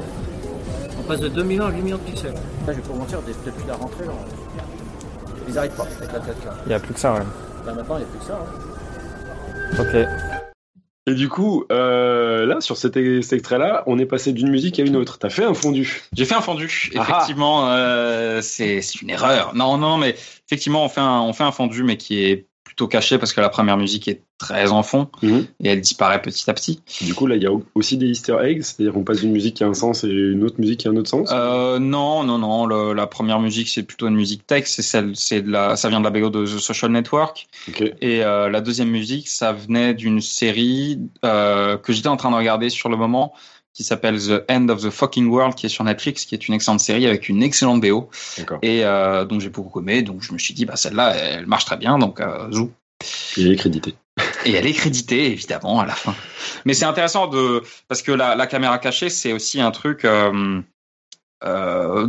On 0.99 1.03
passe 1.03 1.21
de 1.21 1.29
2 1.29 1.43
millions 1.43 1.65
à 1.65 1.71
8 1.71 1.81
millions 1.81 1.97
de 1.97 2.01
pixels. 2.01 2.33
Là, 2.33 2.39
je 2.67 2.71
vais 2.73 2.81
pas 2.81 2.93
vous 2.93 2.99
mentir, 2.99 3.19
depuis 3.25 3.63
la 3.67 3.75
rentrée, 3.75 4.05
là, 4.05 4.11
on- 4.11 5.49
ils 5.49 5.57
arrêtent 5.57 5.75
pas 5.77 5.83
avec 5.83 6.11
la 6.11 6.19
4K. 6.19 6.53
Il 6.65 6.69
n'y 6.69 6.73
a 6.75 6.79
plus 6.79 6.93
que 6.93 6.99
ça, 6.99 7.13
ouais. 7.13 7.19
Là 7.65 7.73
maintenant, 7.73 7.95
il 7.95 7.99
n'y 7.99 8.03
a 8.03 8.07
plus 8.07 8.19
que 8.19 8.25
ça. 8.25 8.33
hein. 8.33 8.72
Ok. 9.79 9.95
Et 11.05 11.15
du 11.15 11.27
coup, 11.27 11.65
euh, 11.71 12.45
là, 12.45 12.61
sur 12.61 12.77
cet, 12.77 12.93
cet 12.93 13.33
extrait-là, 13.33 13.83
on 13.87 13.99
est 13.99 14.05
passé 14.05 14.31
d'une 14.31 14.49
musique 14.49 14.79
à 14.79 14.83
une 14.83 14.95
autre. 14.95 15.19
T'as 15.19 15.29
fait 15.29 15.43
un 15.43 15.53
fondu. 15.53 16.03
J'ai 16.13 16.23
fait 16.23 16.35
un 16.35 16.41
fondu. 16.41 16.91
Ah 16.95 16.99
ah. 16.99 17.03
Effectivement, 17.03 17.69
euh, 17.69 18.41
c'est 18.41 18.81
c'est 18.81 19.01
une 19.01 19.09
erreur. 19.09 19.53
Non, 19.53 19.77
non, 19.77 19.97
mais 19.97 20.15
effectivement, 20.47 20.85
on 20.85 20.89
fait 20.89 21.01
un, 21.01 21.21
on 21.21 21.33
fait 21.33 21.43
un 21.43 21.51
fondu, 21.51 21.83
mais 21.83 21.97
qui 21.97 22.23
est 22.23 22.47
plutôt 22.73 22.87
caché 22.87 23.19
parce 23.19 23.33
que 23.33 23.39
la 23.41 23.49
première 23.49 23.77
musique 23.77 24.07
est 24.07 24.23
très 24.39 24.71
en 24.71 24.81
fond 24.81 25.07
Mhm. 25.21 25.45
et 25.63 25.69
elle 25.69 25.79
disparaît 25.81 26.21
petit 26.21 26.49
à 26.49 26.53
petit. 26.55 26.81
Du 27.01 27.13
coup, 27.13 27.27
là, 27.27 27.35
il 27.35 27.43
y 27.43 27.45
a 27.45 27.51
aussi 27.75 27.97
des 27.97 28.07
easter 28.07 28.35
eggs, 28.41 28.63
c'est-à-dire 28.63 28.93
qu'on 28.93 29.03
passe 29.03 29.19
d'une 29.19 29.31
musique 29.31 29.57
qui 29.57 29.63
a 29.63 29.67
un 29.67 29.75
sens 29.75 30.03
et 30.03 30.09
une 30.09 30.43
autre 30.43 30.55
musique 30.57 30.79
qui 30.79 30.87
a 30.87 30.91
un 30.91 30.95
autre 30.97 31.09
sens. 31.09 31.29
Euh, 31.31 31.77
non, 31.77 32.23
non, 32.23 32.39
non. 32.39 32.65
le- 32.65 32.93
la 32.93 33.05
première 33.05 33.39
musique, 33.39 33.67
c'est 33.69 33.83
plutôt 33.83 34.07
une 34.07 34.15
musique 34.15 34.47
texte. 34.47 34.75
C'est 34.75 34.81
celle, 34.81 35.15
c'est 35.15 35.41
de 35.43 35.51
la, 35.51 35.75
ça 35.75 35.89
vient 35.89 35.99
de 35.99 36.05
la 36.05 36.09
BO 36.09 36.29
de 36.31 36.45
The 36.45 36.57
Social 36.59 36.91
Network. 36.91 37.47
Et 38.01 38.23
euh, 38.23 38.49
la 38.49 38.59
deuxième 38.61 38.89
musique, 38.89 39.27
ça 39.29 39.53
venait 39.53 39.93
d'une 39.93 40.19
série 40.19 40.99
euh, 41.23 41.77
que 41.77 41.93
j'étais 41.93 42.07
en 42.09 42.17
train 42.17 42.31
de 42.31 42.35
regarder 42.35 42.69
sur 42.69 42.89
le 42.89 42.97
moment, 42.97 43.33
qui 43.73 43.83
s'appelle 43.83 44.19
The 44.19 44.43
End 44.49 44.69
of 44.69 44.81
the 44.81 44.89
Fucking 44.89 45.27
World, 45.27 45.55
qui 45.55 45.65
est 45.65 45.69
sur 45.69 45.83
Netflix, 45.83 46.25
qui 46.25 46.35
est 46.35 46.47
une 46.47 46.53
excellente 46.53 46.79
série 46.79 47.07
avec 47.07 47.27
une 47.29 47.41
excellente 47.41 47.81
BO. 47.81 48.09
D'accord. 48.37 48.59
Et 48.61 48.85
euh, 48.85 49.25
donc 49.25 49.41
j'ai 49.41 49.49
beaucoup 49.49 49.79
aimé. 49.79 50.01
Donc 50.03 50.21
je 50.21 50.31
me 50.33 50.37
suis 50.37 50.53
dit, 50.53 50.65
bah 50.65 50.75
celle-là, 50.75 51.15
elle 51.15 51.47
marche 51.47 51.65
très 51.65 51.77
bien. 51.77 51.97
Donc 51.97 52.19
euh, 52.19 52.51
zou. 52.51 52.71
Il 53.37 53.51
est 53.51 53.55
crédité. 53.55 53.95
Et 54.45 54.53
elle 54.53 54.67
est 54.67 54.73
créditée 54.73 55.31
évidemment 55.31 55.79
à 55.79 55.85
la 55.85 55.95
fin. 55.95 56.15
Mais 56.65 56.73
c'est 56.73 56.85
intéressant 56.85 57.27
de 57.27 57.63
parce 57.87 58.01
que 58.01 58.11
la, 58.11 58.35
la 58.35 58.45
caméra 58.47 58.77
cachée, 58.77 59.09
c'est 59.09 59.33
aussi 59.33 59.59
un 59.59 59.71
truc. 59.71 60.05
euh, 60.05 60.61
euh, 61.43 62.07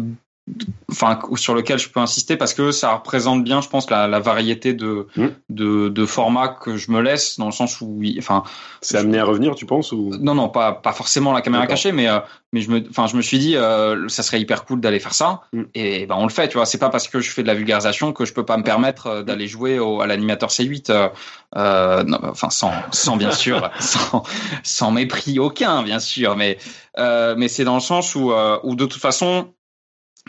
enfin 0.90 1.18
sur 1.36 1.54
lequel 1.54 1.78
je 1.78 1.88
peux 1.88 2.00
insister 2.00 2.36
parce 2.36 2.52
que 2.52 2.70
ça 2.70 2.94
représente 2.94 3.42
bien 3.44 3.62
je 3.62 3.68
pense 3.68 3.88
la, 3.90 4.06
la 4.06 4.20
variété 4.20 4.74
de, 4.74 5.06
Mm. 5.16 5.26
de 5.50 5.88
de 5.88 6.06
formats 6.06 6.48
que 6.48 6.76
je 6.76 6.90
me 6.90 7.00
laisse 7.00 7.38
dans 7.38 7.46
le 7.46 7.52
sens 7.52 7.80
où 7.80 7.86
oui, 7.98 8.16
enfin 8.18 8.42
C'est 8.80 8.98
amené 8.98 9.18
à 9.18 9.24
revenir, 9.24 9.54
tu 9.54 9.64
penses 9.66 9.92
ou... 9.92 10.10
non 10.20 10.34
non 10.34 10.48
pas 10.48 10.72
pas 10.72 10.92
forcément 10.92 11.32
la 11.32 11.40
caméra 11.40 11.66
cachée 11.66 11.92
mais 11.92 12.08
euh, 12.08 12.18
mais 12.52 12.60
je 12.60 12.70
me 12.70 12.82
enfin 12.90 13.06
je 13.06 13.16
me 13.16 13.22
suis 13.22 13.38
dit 13.38 13.56
euh, 13.56 14.08
ça 14.08 14.22
serait 14.22 14.40
hyper 14.40 14.64
cool 14.64 14.80
d'aller 14.80 14.98
faire 15.00 15.14
ça. 15.14 15.42
Mm. 15.52 15.62
et 15.74 16.06
ben 16.06 16.16
on 16.18 16.24
le 16.24 16.30
fait 16.32 16.48
tu 16.48 16.56
vois. 16.56 16.66
C'est 16.66 16.78
pas 16.78 16.90
parce 16.90 17.08
que 17.08 17.20
je 17.20 17.30
fais 17.30 17.42
de 17.42 17.46
la 17.46 17.54
vulgarisation 17.54 18.12
que 18.12 18.24
je 18.24 18.32
peux 18.32 18.44
pas 18.44 18.56
me 18.56 18.62
permettre 18.64 19.06
euh, 19.06 19.22
d'aller 19.22 19.46
jouer 19.46 19.78
au, 19.78 20.00
à 20.00 20.06
l'animateur 20.06 20.50
C8 20.50 20.90
euh, 20.90 21.08
euh, 21.56 22.02
non, 22.04 22.18
enfin 22.22 22.50
sans 22.50 22.72
sans 22.90 23.16
bien 23.16 23.30
sûr 23.32 23.70
sans 23.80 24.22
sans 24.62 24.90
mépris 24.90 25.38
aucun 25.38 25.82
bien 25.82 26.00
sûr 26.00 26.36
mais 26.36 26.58
euh, 26.98 27.34
mais 27.38 27.48
c'est 27.48 27.64
dans 27.64 27.74
le 27.74 27.80
sens 27.80 28.14
où 28.14 28.32
où 28.62 28.74
de 28.74 28.84
toute 28.86 29.00
façon 29.00 29.54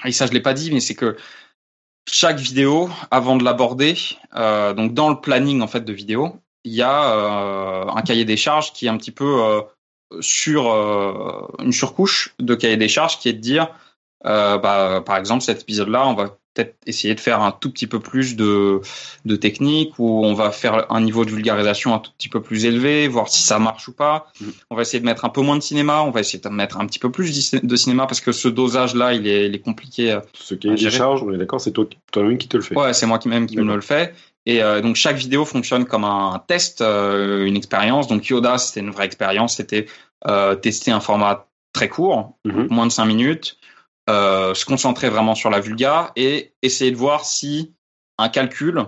et 0.03 0.11
ça 0.11 0.25
je 0.25 0.31
l'ai 0.31 0.41
pas 0.41 0.53
dit 0.53 0.71
mais 0.71 0.79
c'est 0.79 0.95
que 0.95 1.17
chaque 2.07 2.37
vidéo 2.37 2.89
avant 3.11 3.35
de 3.35 3.43
l'aborder 3.43 3.95
euh, 4.35 4.73
donc 4.73 4.93
dans 4.93 5.09
le 5.09 5.19
planning 5.19 5.61
en 5.61 5.67
fait 5.67 5.81
de 5.81 5.93
vidéo 5.93 6.39
il 6.63 6.73
y 6.73 6.81
a 6.81 7.13
euh, 7.13 7.87
un 7.87 8.01
cahier 8.01 8.25
des 8.25 8.37
charges 8.37 8.73
qui 8.73 8.87
est 8.87 8.89
un 8.89 8.97
petit 8.97 9.11
peu 9.11 9.41
euh, 9.43 9.61
sur 10.21 10.67
une 11.59 11.71
surcouche 11.71 12.35
de 12.39 12.55
cahier 12.55 12.77
des 12.77 12.87
charges 12.87 13.19
qui 13.19 13.27
est 13.27 13.33
de 13.33 13.39
dire, 13.39 13.69
bah, 14.23 15.03
par 15.05 15.17
exemple, 15.17 15.43
cet 15.43 15.63
épisode-là, 15.63 16.07
on 16.07 16.13
va 16.13 16.37
peut-être 16.55 16.75
essayer 16.87 17.13
de 17.13 17.19
faire 17.19 17.41
un 17.41 17.51
tout 17.51 17.69
petit 17.69 17.85
peu 17.85 17.99
plus 17.99 18.35
de, 18.35 18.81
de 19.25 19.35
technique 19.35 19.93
ou 19.99 20.25
on 20.25 20.33
va 20.33 20.51
faire 20.51 20.91
un 20.91 21.01
niveau 21.01 21.25
de 21.25 21.29
vulgarisation 21.29 21.93
un 21.93 21.99
tout 21.99 22.11
petit 22.17 22.29
peu 22.29 22.41
plus 22.41 22.65
élevé, 22.65 23.07
voir 23.07 23.27
si 23.29 23.43
ça 23.43 23.59
marche 23.59 23.87
ou 23.89 23.93
pas. 23.93 24.31
Mm. 24.41 24.45
On 24.71 24.75
va 24.75 24.81
essayer 24.81 24.99
de 24.99 25.05
mettre 25.05 25.25
un 25.25 25.29
peu 25.29 25.41
moins 25.41 25.57
de 25.57 25.61
cinéma, 25.61 26.01
on 26.01 26.11
va 26.11 26.21
essayer 26.21 26.39
de 26.39 26.49
mettre 26.49 26.79
un 26.79 26.87
petit 26.87 26.99
peu 26.99 27.11
plus 27.11 27.53
de 27.61 27.75
cinéma 27.75 28.07
parce 28.07 28.21
que 28.21 28.31
ce 28.31 28.47
dosage-là, 28.47 29.13
il 29.13 29.27
est, 29.27 29.47
il 29.47 29.53
est 29.55 29.59
compliqué. 29.59 30.11
euh, 30.13 30.21
Ce 30.33 30.55
cahier 30.55 30.73
à 30.73 30.77
des 30.77 30.89
charges, 30.91 31.21
on 31.23 31.31
est 31.33 31.37
d'accord, 31.37 31.59
c'est 31.61 31.71
toi, 31.71 31.85
toi-même 32.11 32.37
qui 32.37 32.47
te 32.47 32.57
le 32.57 32.63
fais. 32.63 32.75
Ouais, 32.75 32.93
c'est 32.93 33.05
moi 33.05 33.19
qui 33.19 33.27
même 33.27 33.45
qui 33.47 33.57
me 33.57 33.75
le 33.75 33.81
fait. 33.81 34.15
Et 34.47 34.63
euh, 34.63 34.79
donc 34.81 34.95
chaque 34.95 35.17
vidéo 35.17 35.43
fonctionne 35.43 35.85
comme 35.85 36.03
un 36.05 36.41
test, 36.47 36.81
euh, 36.81 37.45
une 37.45 37.57
expérience. 37.57 38.07
Donc 38.07 38.27
Yoda, 38.27 38.57
c'était 38.59 38.79
une 38.81 38.91
vraie 38.91 39.05
expérience. 39.05 39.55
C'était 39.57 39.87
euh, 40.27 40.55
tester 40.55 40.91
un 40.91 40.99
format 40.99 41.47
très 41.73 41.89
court, 41.89 42.35
Mhm. 42.45 42.67
moins 42.69 42.85
de 42.87 42.91
5 42.91 43.05
minutes, 43.05 43.57
euh, 44.09 44.53
se 44.53 44.65
concentrer 44.65 45.09
vraiment 45.09 45.35
sur 45.35 45.49
la 45.49 45.59
vulga 45.59 46.11
et 46.15 46.53
essayer 46.61 46.91
de 46.91 46.97
voir 46.97 47.25
si 47.25 47.73
un 48.17 48.29
calcul, 48.29 48.85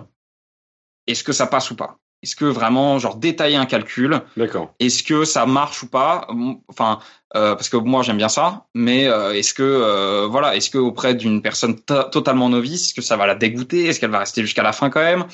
est-ce 1.06 1.24
que 1.24 1.32
ça 1.32 1.46
passe 1.46 1.70
ou 1.70 1.76
pas? 1.76 1.98
Est-ce 2.22 2.34
que 2.34 2.44
vraiment, 2.46 2.98
genre, 2.98 3.14
détailler 3.14 3.54
un 3.56 3.66
calcul, 3.66 4.20
D'accord. 4.36 4.74
est-ce 4.80 5.04
que 5.04 5.24
ça 5.24 5.46
marche 5.46 5.84
ou 5.84 5.88
pas? 5.88 6.26
Enfin, 6.66 6.98
euh, 7.36 7.54
parce 7.54 7.68
que 7.68 7.76
moi 7.76 8.02
j'aime 8.02 8.16
bien 8.16 8.28
ça, 8.28 8.66
mais 8.74 9.06
euh, 9.06 9.32
est-ce 9.34 9.54
que 9.54 9.62
euh, 9.62 10.26
voilà, 10.28 10.56
est-ce 10.56 10.68
que 10.68 10.78
auprès 10.78 11.14
d'une 11.14 11.42
personne 11.42 11.78
to- 11.80 12.02
totalement 12.04 12.48
novice, 12.48 12.86
est-ce 12.86 12.94
que 12.94 13.02
ça 13.02 13.16
va 13.16 13.26
la 13.26 13.36
dégoûter? 13.36 13.86
Est-ce 13.86 14.00
qu'elle 14.00 14.10
va 14.10 14.18
rester 14.18 14.42
jusqu'à 14.42 14.64
la 14.64 14.72
fin 14.72 14.90
quand 14.90 15.00
même? 15.02 15.26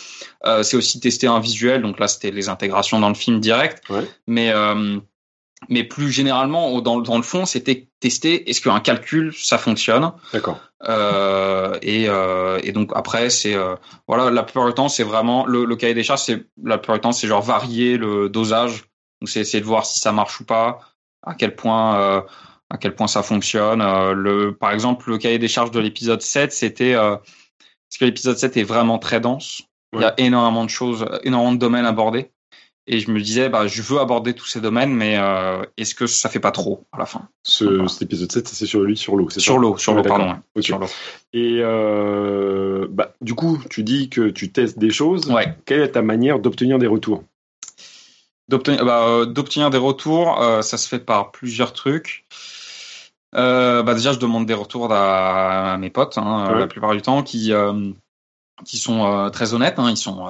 Euh, 0.45 0.62
C'est 0.62 0.76
aussi 0.76 1.01
tester 1.01 1.26
un 1.26 1.41
visuel, 1.41 1.80
donc 1.80 1.99
là 1.99 2.07
c'était 2.07 2.30
les 2.30 2.51
intégrations 2.51 3.01
dans 3.01 3.09
le 3.09 3.14
film 3.14 3.41
direct, 3.41 3.82
Ouais. 3.89 4.05
mais 4.26 4.51
euh, 4.53 4.99
mais 5.69 5.85
plus 5.85 6.11
généralement 6.11 6.81
dans, 6.81 7.01
dans 7.01 7.17
le 7.17 7.23
fond, 7.23 7.47
c'était 7.47 7.89
tester 8.01 8.49
est-ce 8.51 8.61
qu'un 8.61 8.81
calcul 8.81 9.33
ça 9.35 9.59
fonctionne? 9.59 10.12
D'accord. 10.33 10.61
euh, 10.89 11.79
et, 11.83 12.07
euh, 12.09 12.61
et 12.62 12.73
donc 12.73 12.91
après 12.95 13.31
c'est 13.31 13.55
euh, 13.55 13.75
voilà 14.07 14.31
la 14.31 14.43
plupart 14.43 14.67
du 14.67 14.75
temps 14.75 14.89
c'est 14.89 15.03
vraiment 15.05 15.47
le, 15.47 15.65
le 15.65 15.77
cahier 15.77 15.95
des 15.95 16.03
charges 16.03 16.21
c'est 16.23 16.45
la 16.62 16.77
plupart 16.79 16.97
du 16.97 17.01
temps 17.01 17.12
c'est 17.12 17.27
genre 17.27 17.43
varier 17.43 17.97
le 17.97 18.29
dosage. 18.29 18.85
Donc 19.21 19.29
c'est 19.31 19.41
essayer 19.41 19.61
de 19.61 19.67
voir 19.67 19.87
si 19.87 19.99
ça 20.01 20.12
marche 20.12 20.41
ou 20.41 20.45
pas 20.45 20.81
à 21.23 21.35
quel 21.35 21.55
point 21.57 21.99
euh, 21.99 22.21
à 22.71 22.77
quel 22.77 22.95
point 22.95 23.07
ça 23.07 23.23
fonctionne. 23.23 23.81
Euh, 23.81 24.12
le 24.12 24.55
par 24.55 24.73
exemple 24.73 25.09
le 25.11 25.19
cahier 25.19 25.39
des 25.39 25.49
charges 25.49 25.71
de 25.71 25.81
l'épisode 25.81 26.21
7 26.21 26.53
c'était 26.53 26.95
euh, 26.95 27.17
parce 27.17 27.99
que 28.01 28.05
l'épisode 28.05 28.37
7 28.37 28.57
est 28.59 28.65
vraiment 28.65 28.99
très 28.99 29.21
dense. 29.21 29.62
Il 29.95 30.01
y 30.01 30.05
a 30.05 30.15
énormément 30.19 30.65
de 30.65 30.71
choses 30.71 31.07
énormément 31.23 31.53
de 31.53 31.59
domaines 31.59 31.87
abordés 31.87 32.33
et 32.87 32.99
je 33.01 33.11
me 33.11 33.20
disais 33.20 33.49
bah 33.49 33.66
je 33.66 33.80
veux 33.82 33.99
aborder 33.99 34.35
tous 34.35 34.47
ces 34.47 34.61
domaines 34.61 34.93
mais 34.93 35.16
euh, 35.18 35.62
est-ce 35.78 35.95
que 35.95 36.07
ça 36.07 36.28
fait 36.28 36.41
pas 36.41 36.51
trop 36.51 36.85
à 36.93 36.99
la 36.99 37.07
fin 37.07 37.28
Ce, 37.43 37.87
cet 37.89 38.03
épisode 38.03 38.30
7, 38.30 38.47
c'est 38.49 38.66
sur 38.66 38.80
lui 38.82 38.97
sur 38.97 39.16
l'eau, 39.16 39.30
c'est 39.30 39.41
Sur 39.41 39.59
l'eau, 39.59 39.76
sur 39.78 39.95
l'eau, 39.95 40.03
pardon. 40.03 40.35
Sur. 40.61 40.80
Et 41.32 41.59
euh, 41.61 42.87
bah, 42.91 43.14
du 43.20 43.35
coup, 43.35 43.59
tu 43.70 43.82
dis 43.82 44.09
que 44.11 44.28
tu 44.28 44.53
testes 44.53 44.78
des 44.78 44.91
choses. 44.91 45.30
Ouais. 45.30 45.57
Quelle 45.64 45.80
est 45.80 45.93
ta 45.93 46.03
manière 46.03 46.39
d'obtenir 46.39 46.78
des 46.78 46.87
retours? 46.87 47.24
D'obtenir 48.49 48.85
bah, 48.85 49.07
euh, 49.09 49.24
d'obtenir 49.26 49.70
des 49.70 49.78
retours, 49.78 50.41
euh, 50.43 50.61
ça 50.61 50.76
se 50.76 50.87
fait 50.89 50.99
par 50.99 51.30
plusieurs 51.30 51.72
trucs. 51.72 52.26
Bah 53.32 53.95
déjà, 53.95 54.12
je 54.12 54.18
demande 54.18 54.47
des 54.47 54.55
retours 54.55 54.93
à, 54.93 55.72
à 55.72 55.76
mes 55.78 55.91
potes, 55.91 56.18
hein, 56.18 56.53
Ouais. 56.53 56.59
la 56.61 56.66
plupart 56.66 56.93
du 56.93 57.03
temps, 57.03 57.22
qui 57.22 57.53
qui 58.64 58.78
sont 58.78 59.30
très 59.32 59.55
honnêtes. 59.55 59.78
Hein, 59.78 59.91
ils 59.91 59.97
sont 59.97 60.28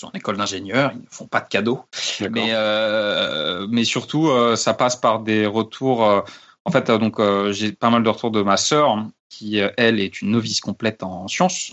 sont 0.00 0.08
en 0.08 0.12
école 0.12 0.36
d'ingénieur, 0.36 0.92
ils 0.94 1.00
ne 1.02 1.06
font 1.10 1.26
pas 1.26 1.40
de 1.40 1.48
cadeaux. 1.48 1.84
Mais 2.30 2.48
euh, 2.54 3.66
mais 3.70 3.84
surtout, 3.84 4.28
euh, 4.28 4.56
ça 4.56 4.74
passe 4.74 4.96
par 4.96 5.20
des 5.20 5.46
retours. 5.46 6.04
euh, 6.04 6.20
en 6.64 6.70
fait, 6.70 6.90
donc 6.90 7.18
j'ai 7.52 7.72
pas 7.72 7.90
mal 7.90 8.02
de 8.02 8.08
retours 8.08 8.30
de 8.30 8.42
ma 8.42 8.56
sœur, 8.56 8.98
qui 9.30 9.58
elle 9.78 9.98
est 10.00 10.20
une 10.20 10.30
novice 10.30 10.60
complète 10.60 11.02
en 11.02 11.26
sciences, 11.26 11.72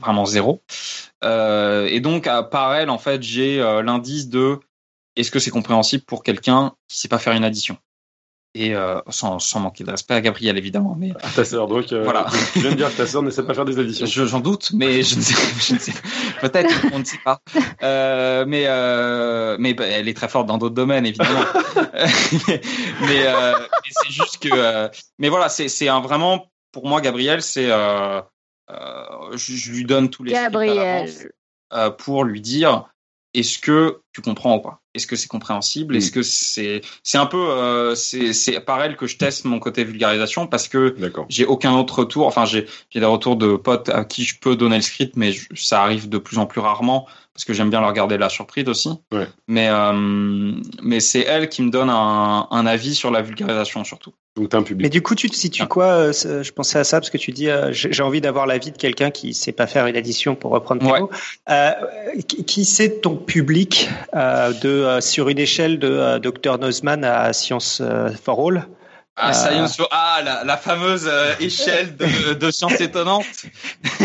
vraiment 0.00 0.24
zéro. 0.26 0.62
Et 1.24 2.00
donc 2.00 2.26
à- 2.28 2.42
par 2.44 2.74
elle, 2.74 2.88
en 2.90 2.98
fait, 2.98 3.22
j'ai 3.22 3.58
l'indice 3.84 4.28
de 4.28 4.60
est-ce 5.16 5.30
que 5.30 5.38
c'est 5.40 5.50
compréhensible 5.50 6.04
pour 6.04 6.22
quelqu'un 6.22 6.72
qui 6.88 6.98
sait 6.98 7.08
pas 7.08 7.18
faire 7.18 7.34
une 7.34 7.44
addition? 7.44 7.76
Et 8.54 8.74
euh, 8.74 9.00
sans, 9.08 9.38
sans 9.38 9.60
manquer 9.60 9.82
de 9.82 9.90
respect 9.90 10.12
à 10.12 10.20
Gabriel 10.20 10.58
évidemment, 10.58 10.94
mais 10.98 11.12
À 11.22 11.30
ta 11.30 11.42
sœur, 11.42 11.66
donc. 11.68 11.90
euh, 11.92 12.04
Voilà. 12.04 12.26
Tu 12.52 12.58
viens 12.58 12.72
de 12.72 12.76
dire 12.76 12.90
que 12.92 12.98
ta 12.98 13.06
sœur 13.06 13.22
ne 13.22 13.30
sait 13.30 13.42
pas 13.44 13.54
faire 13.54 13.64
des 13.64 13.78
additions. 13.78 14.04
je- 14.04 14.26
j'en 14.26 14.40
doute, 14.40 14.72
mais 14.74 15.02
je 15.02 15.16
ne 15.16 15.20
sais, 15.22 15.34
je 15.58 15.72
ne 15.74 15.78
sais 15.78 15.92
peut-être 16.42 16.74
on 16.92 16.98
ne 16.98 17.04
sait 17.04 17.16
pas. 17.24 17.40
Euh, 17.82 18.44
mais 18.46 18.64
euh, 18.66 19.56
mais 19.58 19.72
bah, 19.72 19.86
elle 19.86 20.06
est 20.06 20.12
très 20.14 20.28
forte 20.28 20.46
dans 20.46 20.58
d'autres 20.58 20.74
domaines 20.74 21.06
évidemment. 21.06 21.40
Mais 22.46 22.60
mais, 23.00 23.26
euh, 23.26 23.58
mais 23.58 23.90
c'est 24.02 24.10
juste 24.12 24.38
que 24.42 24.48
euh, 24.52 24.88
mais 25.18 25.28
voilà 25.30 25.48
c'est 25.48 25.68
c'est 25.68 25.88
un 25.88 26.00
vraiment 26.00 26.50
pour 26.72 26.86
moi 26.86 27.00
Gabriel 27.00 27.42
c'est 27.42 27.70
euh, 27.70 28.20
euh, 28.70 29.04
je, 29.36 29.54
je 29.54 29.72
lui 29.72 29.84
donne 29.84 30.10
tous 30.10 30.24
les 30.24 30.32
Gabriel. 30.32 31.08
euh, 31.72 31.90
pour 31.90 32.24
lui 32.24 32.40
dire 32.40 32.84
est-ce 33.34 33.58
que 33.58 34.02
tu 34.12 34.20
comprends 34.20 34.56
ou 34.56 34.60
pas? 34.60 34.81
Est-ce 34.94 35.06
que 35.06 35.16
c'est 35.16 35.28
compréhensible? 35.28 35.96
Est-ce 35.96 36.10
que 36.12 36.22
c'est 36.22 36.82
c'est 37.02 37.16
un 37.18 37.24
peu 37.26 37.38
euh, 37.38 37.94
c'est 37.94 38.32
c'est 38.34 38.60
par 38.60 38.82
elle 38.82 38.96
que 38.96 39.06
je 39.06 39.16
teste 39.16 39.44
mon 39.46 39.58
côté 39.58 39.84
vulgarisation 39.84 40.46
parce 40.46 40.68
que 40.68 40.94
j'ai 41.28 41.46
aucun 41.46 41.72
autre 41.74 42.00
retour. 42.00 42.26
Enfin 42.26 42.44
j'ai 42.44 42.66
j'ai 42.90 43.00
des 43.00 43.06
retours 43.06 43.36
de 43.36 43.56
potes 43.56 43.88
à 43.88 44.04
qui 44.04 44.24
je 44.24 44.38
peux 44.38 44.54
donner 44.54 44.76
le 44.76 44.82
script, 44.82 45.16
mais 45.16 45.32
je- 45.32 45.48
ça 45.54 45.82
arrive 45.82 46.08
de 46.10 46.18
plus 46.18 46.36
en 46.38 46.46
plus 46.46 46.60
rarement 46.60 47.06
parce 47.34 47.44
que 47.44 47.52
j'aime 47.54 47.70
bien 47.70 47.80
leur 47.80 47.92
garder 47.92 48.18
la 48.18 48.28
surprise 48.28 48.68
aussi. 48.68 48.90
Ouais. 49.12 49.26
Mais 49.48 49.68
euh, 49.70 50.52
mais 50.82 51.00
c'est 51.00 51.20
elle 51.20 51.48
qui 51.48 51.62
me 51.62 51.70
donne 51.70 51.90
un, 51.90 52.46
un 52.50 52.66
avis 52.66 52.94
sur 52.94 53.10
la 53.10 53.22
vulgarisation 53.22 53.84
surtout. 53.84 54.12
Donc 54.36 54.48
t'as 54.48 54.58
un 54.58 54.62
public. 54.62 54.82
Mais 54.84 54.88
du 54.88 55.02
coup, 55.02 55.14
tu 55.14 55.28
te 55.28 55.36
situes 55.36 55.66
quoi 55.66 55.86
euh, 55.86 56.12
Je 56.12 56.52
pensais 56.52 56.78
à 56.78 56.84
ça 56.84 57.00
parce 57.00 57.10
que 57.10 57.18
tu 57.18 57.32
dis 57.32 57.50
euh, 57.50 57.68
j'ai 57.72 58.02
envie 58.02 58.20
d'avoir 58.22 58.46
l'avis 58.46 58.70
de 58.72 58.78
quelqu'un 58.78 59.10
qui 59.10 59.34
sait 59.34 59.52
pas 59.52 59.66
faire 59.66 59.86
une 59.86 59.96
addition 59.96 60.34
pour 60.34 60.52
reprendre 60.52 60.80
tes 60.82 60.90
Ouais. 60.90 61.00
mots. 61.00 61.10
Euh, 61.50 61.70
qui 62.26 62.64
c'est 62.64 63.00
ton 63.02 63.16
public 63.16 63.88
euh, 64.14 64.52
de 64.54 64.68
euh, 64.68 65.00
sur 65.02 65.28
une 65.28 65.38
échelle 65.38 65.78
de 65.78 65.88
euh, 65.88 66.18
Dr 66.18 66.58
Nozman 66.58 67.04
à 67.04 67.32
Science 67.32 67.82
for 68.22 68.48
All? 68.48 68.66
Ah, 69.16 69.30
Euh, 69.30 69.32
Science 69.32 69.76
for- 69.76 69.88
ah 69.90 70.20
la, 70.24 70.42
la 70.44 70.56
fameuse 70.56 71.06
euh, 71.06 71.34
échelle 71.38 71.96
de, 71.96 72.32
de 72.34 72.50
science 72.50 72.80
étonnante. 72.80 73.26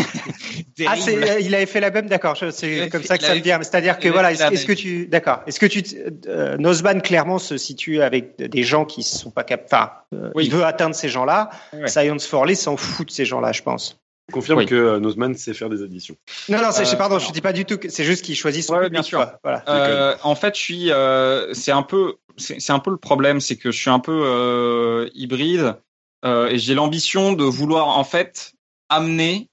Ah, 0.86 0.94
c'est, 0.96 1.42
il 1.42 1.54
avait 1.56 1.66
fait 1.66 1.80
la 1.80 1.90
même, 1.90 2.06
d'accord. 2.08 2.36
C'est 2.52 2.88
comme 2.88 3.02
ça 3.02 3.18
que 3.18 3.24
ça 3.24 3.34
me 3.34 3.40
vient. 3.40 3.58
C'est-à-dire 3.62 3.98
que 3.98 4.08
voilà, 4.08 4.30
est-ce, 4.32 4.64
que 4.64 4.72
tu, 4.72 5.06
d'accord. 5.08 5.42
Est-ce 5.48 5.58
que 5.58 5.66
tu, 5.66 5.82
euh, 6.28 6.56
Nozman 6.56 7.02
clairement 7.02 7.38
se 7.40 7.56
situe 7.58 8.00
avec 8.00 8.36
des 8.36 8.62
gens 8.62 8.84
qui 8.84 9.02
sont 9.02 9.30
pas 9.32 9.42
capables. 9.42 9.66
Enfin, 9.72 9.90
euh, 10.14 10.30
il 10.40 10.50
veut 10.52 10.64
atteindre 10.64 10.94
ces 10.94 11.08
gens-là. 11.08 11.50
Science 11.86 12.26
for 12.26 12.46
s'en 12.54 12.76
fout 12.76 13.08
de 13.08 13.12
ces 13.12 13.24
gens-là, 13.24 13.50
je 13.50 13.62
pense. 13.62 13.98
Confirme 14.32 14.58
Oui. 14.58 14.66
que 14.66 14.74
euh, 14.74 15.00
Nozman 15.00 15.34
sait 15.34 15.54
faire 15.54 15.70
des 15.70 15.82
additions. 15.82 16.16
Non, 16.48 16.58
non, 16.60 16.68
c'est, 16.70 16.86
Euh, 16.86 16.96
pardon, 16.96 17.18
je 17.18 17.32
dis 17.32 17.40
pas 17.40 17.52
du 17.54 17.64
tout. 17.64 17.78
que 17.78 17.88
C'est 17.88 18.04
juste 18.04 18.24
qu'il 18.24 18.36
choisit 18.36 18.62
son 18.62 18.74
Ouais, 18.74 18.78
public. 18.80 18.92
bien 18.92 19.02
sûr. 19.02 19.18
quoi. 19.18 19.40
Voilà. 19.42 19.64
Euh, 19.68 20.16
en 20.22 20.34
fait, 20.34 20.54
je 20.54 20.60
suis, 20.60 20.90
euh, 20.92 21.52
c'est 21.54 21.72
un 21.72 21.82
peu, 21.82 22.16
c'est 22.36 22.70
un 22.70 22.78
peu 22.78 22.90
le 22.90 22.98
problème, 22.98 23.40
c'est 23.40 23.56
que 23.56 23.70
je 23.70 23.78
suis 23.80 23.90
un 23.90 24.00
peu 24.00 24.12
euh, 24.24 25.08
hybride 25.14 25.76
euh, 26.24 26.48
et 26.48 26.58
j'ai 26.58 26.74
l'ambition 26.74 27.32
de 27.32 27.44
vouloir 27.44 27.88
en 27.96 28.04
fait 28.04 28.52
amener 28.90 29.48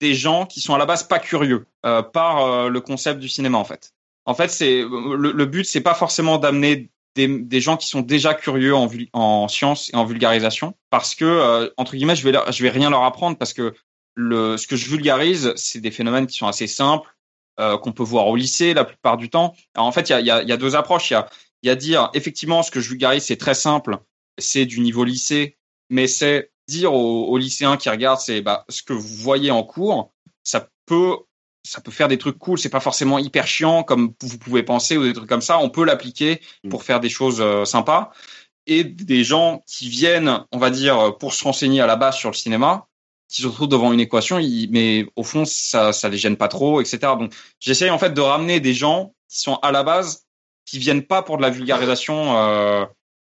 des 0.00 0.14
gens 0.14 0.46
qui 0.46 0.60
sont 0.60 0.74
à 0.74 0.78
la 0.78 0.86
base 0.86 1.02
pas 1.04 1.18
curieux 1.18 1.66
euh, 1.86 2.02
par 2.02 2.44
euh, 2.44 2.68
le 2.68 2.80
concept 2.80 3.20
du 3.20 3.28
cinéma 3.28 3.58
en 3.58 3.64
fait. 3.64 3.92
En 4.26 4.34
fait, 4.34 4.48
c'est 4.48 4.82
le, 4.82 5.32
le 5.32 5.46
but, 5.46 5.64
c'est 5.64 5.80
pas 5.80 5.94
forcément 5.94 6.38
d'amener 6.38 6.90
des, 7.14 7.26
des 7.26 7.60
gens 7.60 7.76
qui 7.76 7.88
sont 7.88 8.00
déjà 8.02 8.34
curieux 8.34 8.74
en, 8.76 8.88
en 9.12 9.48
sciences 9.48 9.90
et 9.92 9.96
en 9.96 10.04
vulgarisation, 10.04 10.74
parce 10.90 11.14
que 11.14 11.24
euh, 11.24 11.70
entre 11.78 11.96
guillemets, 11.96 12.14
je 12.14 12.22
vais 12.24 12.32
leur- 12.32 12.52
je 12.52 12.62
vais 12.62 12.68
rien 12.70 12.90
leur 12.90 13.02
apprendre 13.04 13.36
parce 13.38 13.52
que 13.54 13.74
le, 14.18 14.56
ce 14.56 14.66
que 14.66 14.74
je 14.74 14.90
vulgarise, 14.90 15.52
c'est 15.54 15.80
des 15.80 15.92
phénomènes 15.92 16.26
qui 16.26 16.36
sont 16.36 16.48
assez 16.48 16.66
simples, 16.66 17.16
euh, 17.60 17.78
qu'on 17.78 17.92
peut 17.92 18.02
voir 18.02 18.26
au 18.26 18.34
lycée 18.34 18.74
la 18.74 18.84
plupart 18.84 19.16
du 19.16 19.30
temps. 19.30 19.54
Alors, 19.74 19.86
en 19.86 19.92
fait, 19.92 20.10
il 20.10 20.12
y 20.12 20.14
a, 20.14 20.20
y, 20.20 20.30
a, 20.30 20.42
y 20.42 20.50
a 20.50 20.56
deux 20.56 20.74
approches. 20.74 21.10
Il 21.10 21.14
y 21.14 21.16
a, 21.16 21.28
y 21.62 21.70
a 21.70 21.76
dire, 21.76 22.10
effectivement, 22.14 22.64
ce 22.64 22.72
que 22.72 22.80
je 22.80 22.88
vulgarise, 22.88 23.22
c'est 23.22 23.36
très 23.36 23.54
simple, 23.54 23.98
c'est 24.36 24.66
du 24.66 24.80
niveau 24.80 25.04
lycée, 25.04 25.56
mais 25.88 26.08
c'est 26.08 26.50
dire 26.66 26.92
aux, 26.92 27.28
aux 27.28 27.38
lycéens 27.38 27.76
qui 27.76 27.88
regardent, 27.90 28.18
c'est 28.18 28.42
bah, 28.42 28.64
ce 28.68 28.82
que 28.82 28.92
vous 28.92 29.06
voyez 29.06 29.52
en 29.52 29.62
cours, 29.62 30.12
ça 30.42 30.68
peut 30.84 31.16
ça 31.64 31.80
peut 31.80 31.90
faire 31.90 32.08
des 32.08 32.18
trucs 32.18 32.38
cool, 32.38 32.58
c'est 32.58 32.70
pas 32.70 32.80
forcément 32.80 33.18
hyper 33.18 33.46
chiant 33.46 33.82
comme 33.82 34.14
vous 34.22 34.38
pouvez 34.38 34.62
penser 34.62 34.96
ou 34.96 35.02
des 35.04 35.12
trucs 35.12 35.28
comme 35.28 35.42
ça, 35.42 35.58
on 35.58 35.68
peut 35.68 35.84
l'appliquer 35.84 36.40
pour 36.70 36.82
faire 36.82 36.98
des 36.98 37.10
choses 37.10 37.40
euh, 37.40 37.64
sympas 37.66 38.10
et 38.66 38.84
des 38.84 39.22
gens 39.22 39.62
qui 39.66 39.88
viennent, 39.88 40.44
on 40.50 40.58
va 40.58 40.70
dire 40.70 41.18
pour 41.18 41.34
se 41.34 41.44
renseigner 41.44 41.80
à 41.80 41.86
la 41.86 41.96
base 41.96 42.16
sur 42.16 42.30
le 42.30 42.36
cinéma, 42.36 42.87
qui 43.28 43.42
se 43.42 43.46
retrouvent 43.46 43.68
devant 43.68 43.92
une 43.92 44.00
équation, 44.00 44.38
mais 44.70 45.06
au 45.16 45.22
fond 45.22 45.44
ça 45.44 45.92
ça 45.92 46.08
les 46.08 46.18
gêne 46.18 46.36
pas 46.36 46.48
trop, 46.48 46.80
etc. 46.80 46.98
Donc 47.18 47.32
j'essaye 47.60 47.90
en 47.90 47.98
fait 47.98 48.14
de 48.14 48.20
ramener 48.20 48.60
des 48.60 48.74
gens 48.74 49.14
qui 49.28 49.40
sont 49.40 49.56
à 49.56 49.72
la 49.72 49.82
base 49.82 50.26
qui 50.64 50.78
viennent 50.78 51.04
pas 51.04 51.22
pour 51.22 51.36
de 51.36 51.42
la 51.42 51.50
vulgarisation 51.50 52.36
euh, 52.36 52.84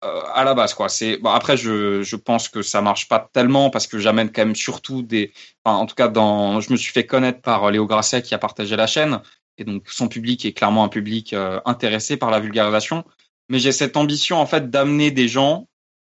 euh, 0.05 0.23
à 0.35 0.45
la 0.45 0.55
base 0.55 0.75
quoi. 0.75 0.89
C'est 0.89 1.17
bon, 1.19 1.31
après 1.31 1.57
je 1.57 2.03
je 2.03 2.17
pense 2.17 2.49
que 2.49 2.63
ça 2.63 2.81
marche 2.83 3.09
pas 3.09 3.29
tellement 3.33 3.71
parce 3.71 3.87
que 3.87 3.99
j'amène 3.99 4.31
quand 4.33 4.43
même 4.43 4.57
surtout 4.57 5.03
des 5.03 5.33
enfin, 5.65 5.77
en 5.77 5.87
tout 5.87 5.95
cas 5.95 6.09
dans 6.09 6.61
je 6.61 6.73
me 6.73 6.77
suis 6.77 6.93
fait 6.93 7.07
connaître 7.07 7.41
par 7.43 7.71
Léo 7.71 7.87
Grasset 7.87 8.23
qui 8.23 8.35
a 8.35 8.39
partagé 8.39 8.77
la 8.77 8.87
chaîne 8.87 9.21
et 9.59 9.65
donc 9.65 9.89
son 9.89 10.09
public 10.09 10.45
est 10.45 10.53
clairement 10.53 10.85
un 10.85 10.89
public 10.89 11.33
euh, 11.33 11.61
intéressé 11.65 12.17
par 12.17 12.31
la 12.31 12.41
vulgarisation 12.41 13.05
mais 13.51 13.59
j'ai 13.59 13.73
cette 13.73 13.99
ambition 13.99 14.39
en 14.39 14.47
fait 14.47 14.71
d'amener 14.71 15.11
des 15.11 15.29
gens, 15.29 15.69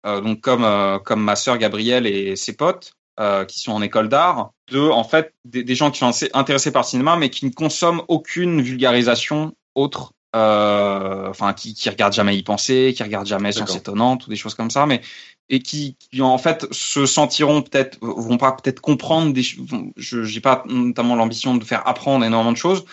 euh, 0.07 0.21
donc 0.21 0.41
comme 0.41 0.63
euh, 0.63 0.97
comme 0.97 1.21
ma 1.21 1.35
sœur 1.35 1.59
Gabrielle 1.59 2.07
et 2.07 2.35
ses 2.35 2.55
potes, 2.55 2.93
euh, 3.19 3.45
qui 3.45 3.59
sont 3.59 3.71
en 3.71 3.81
école 3.81 4.09
d'art, 4.09 4.51
de 4.71 4.79
en 4.79 5.03
fait 5.03 5.33
des, 5.45 5.63
des 5.63 5.75
gens 5.75 5.91
qui 5.91 5.99
sont 5.99 6.11
intéressés 6.33 6.71
par 6.71 6.83
le 6.83 6.87
cinéma, 6.87 7.15
mais 7.15 7.29
qui 7.29 7.45
ne 7.45 7.51
consomment 7.51 8.01
aucune 8.07 8.61
vulgarisation 8.61 9.53
autre, 9.73 10.13
euh, 10.35 11.29
enfin 11.29 11.53
qui 11.53 11.73
qui 11.73 11.89
regardent 11.89 12.13
jamais 12.13 12.37
y 12.37 12.43
penser, 12.43 12.93
qui 12.95 13.03
regardent 13.03 13.27
jamais 13.27 13.51
Science 13.51 13.75
étonnante 13.75 14.27
ou 14.27 14.29
des 14.29 14.35
choses 14.35 14.55
comme 14.55 14.71
ça, 14.71 14.85
mais 14.85 15.01
et 15.49 15.59
qui, 15.59 15.95
qui 16.11 16.21
en 16.21 16.37
fait 16.37 16.65
se 16.71 17.05
sentiront 17.05 17.61
peut-être 17.61 17.97
vont 18.01 18.37
pas 18.37 18.51
peut-être 18.51 18.81
comprendre 18.81 19.31
des 19.31 19.43
je 19.43 20.23
j'ai 20.23 20.41
pas 20.41 20.63
notamment 20.67 21.15
l'ambition 21.15 21.55
de 21.55 21.63
faire 21.63 21.87
apprendre 21.87 22.25
énormément 22.25 22.51
de 22.51 22.57
choses 22.57 22.83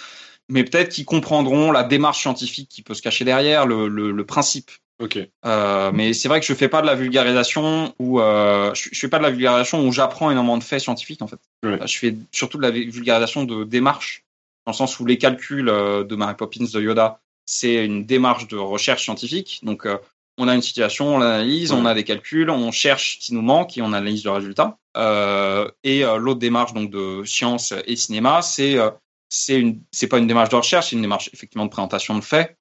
mais 0.49 0.65
peut-être 0.65 0.91
qu'ils 0.91 1.07
comprendront 1.07 1.73
la 1.73 1.83
démarche 1.83 2.21
scientifique 2.21 2.69
qui 2.69 2.83
peut 2.83 2.95
se 2.95 3.01
cacher 3.01 3.25
derrière 3.25 3.65
le, 3.65 3.89
le, 3.89 4.13
le 4.13 4.27
principe 4.27 4.71
Ok. 5.01 5.19
euh, 5.47 5.91
mais 5.93 6.13
c'est 6.13 6.29
vrai 6.29 6.39
que 6.41 6.47
je 6.47 6.55
fais 6.55 6.69
pas 6.69 6.81
de 6.83 6.87
la 6.87 6.95
vulgarisation 6.95 7.95
ou 7.99 8.21
euh, 8.21 8.73
je, 8.75 8.91
je 8.93 8.99
fais 8.99 9.09
pas 9.09 9.19
de 9.19 9.25
la 9.25 9.31
vulgarisation 9.31 9.87
où 9.87 9.93
j'apprends 9.93 10.31
énormément 10.31 10.59
de 10.59 10.63
faits 10.65 10.81
scientifiques 10.81 11.23
en 11.23 11.27
fait 11.27 11.41
Ouais. 11.65 11.79
je 11.87 11.99
fais 11.99 12.15
surtout 12.31 12.59
de 12.59 12.63
la 12.63 12.71
vulgarisation 12.71 13.45
de 13.45 13.65
démarche 13.65 14.25
dans 14.67 14.73
le 14.73 14.77
sens 14.77 15.01
où 15.01 15.07
les 15.07 15.19
calculs 15.19 15.69
euh, 15.69 16.05
de 16.05 16.15
Mary 16.15 16.35
Poppins 16.37 16.65
de 16.73 16.81
Yoda 16.81 17.21
c'est 17.47 17.85
une 17.85 18.05
démarche 18.05 18.47
de 18.49 18.57
recherche 18.57 19.03
scientifique 19.05 19.61
donc 19.63 19.87
euh, 19.87 19.99
on 20.39 20.49
a 20.49 20.55
une 20.55 20.63
situation, 20.63 21.17
on 21.17 21.19
l'analyse, 21.19 21.73
Ouais. 21.73 21.79
on 21.79 21.85
a 21.85 21.93
des 21.93 22.05
calculs, 22.05 22.49
on 22.49 22.71
cherche 22.73 23.19
ce 23.21 23.27
qui 23.27 23.35
nous 23.35 23.43
manque 23.43 23.77
et 23.77 23.83
on 23.83 23.93
analyse 23.93 24.25
le 24.25 24.31
résultat. 24.31 24.79
Euh, 24.97 25.71
et 25.85 26.07
euh, 26.07 26.17
l'autre 26.17 26.41
démarche 26.41 26.73
donc 26.73 26.91
de 26.91 27.23
science 27.25 27.75
et 27.87 27.97
cinéma, 27.97 28.41
c'est 28.41 28.79
euh, 28.79 28.91
c'est 29.29 29.61
une 29.61 29.83
c'est 29.93 30.07
pas 30.07 30.17
une 30.17 30.27
démarche 30.27 30.49
de 30.49 30.57
recherche, 30.57 30.89
c'est 30.89 30.97
une 30.97 31.03
démarche 31.03 31.29
effectivement 31.35 31.67
de 31.67 31.71
présentation 31.71 32.17
de 32.17 32.23
faits, 32.25 32.57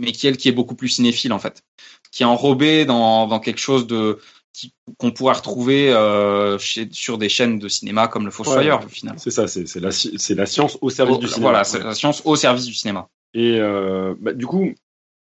mais 0.00 0.12
qui 0.12 0.26
elle 0.26 0.36
qui 0.36 0.48
est 0.48 0.52
beaucoup 0.52 0.74
plus 0.74 0.88
cinéphile 0.88 1.32
en 1.32 1.38
fait, 1.38 1.62
qui 2.12 2.22
est 2.22 2.26
enrobée 2.26 2.84
dans 2.84 3.26
dans 3.26 3.40
quelque 3.40 3.60
chose 3.60 3.86
de 3.86 4.18
qu'on 4.96 5.12
pourrait 5.12 5.34
retrouver 5.34 5.92
euh, 5.92 6.58
chez, 6.58 6.88
sur 6.90 7.16
des 7.16 7.28
chaînes 7.28 7.58
de 7.60 7.68
cinéma 7.68 8.08
comme 8.08 8.24
le 8.24 8.32
Fossoyeur 8.32 8.80
Ouais. 8.80 8.86
au 8.86 8.88
final. 8.88 9.14
C'est 9.18 9.30
ça, 9.30 9.46
c'est 9.46 9.62
la, 9.76 9.90
la 10.36 10.46
science 10.46 10.78
au 10.80 10.90
service 10.90 11.18
du 11.18 11.28
cinéma. 11.28 11.50
Voilà, 11.50 11.64
c'est 11.64 11.82
la 11.82 11.94
science 11.94 12.22
au 12.24 12.34
service 12.34 12.64
du 12.66 12.74
cinéma. 12.74 13.08
Et 13.34 13.58
euh, 13.60 14.14
bah, 14.20 14.32
du 14.32 14.46
coup, 14.46 14.72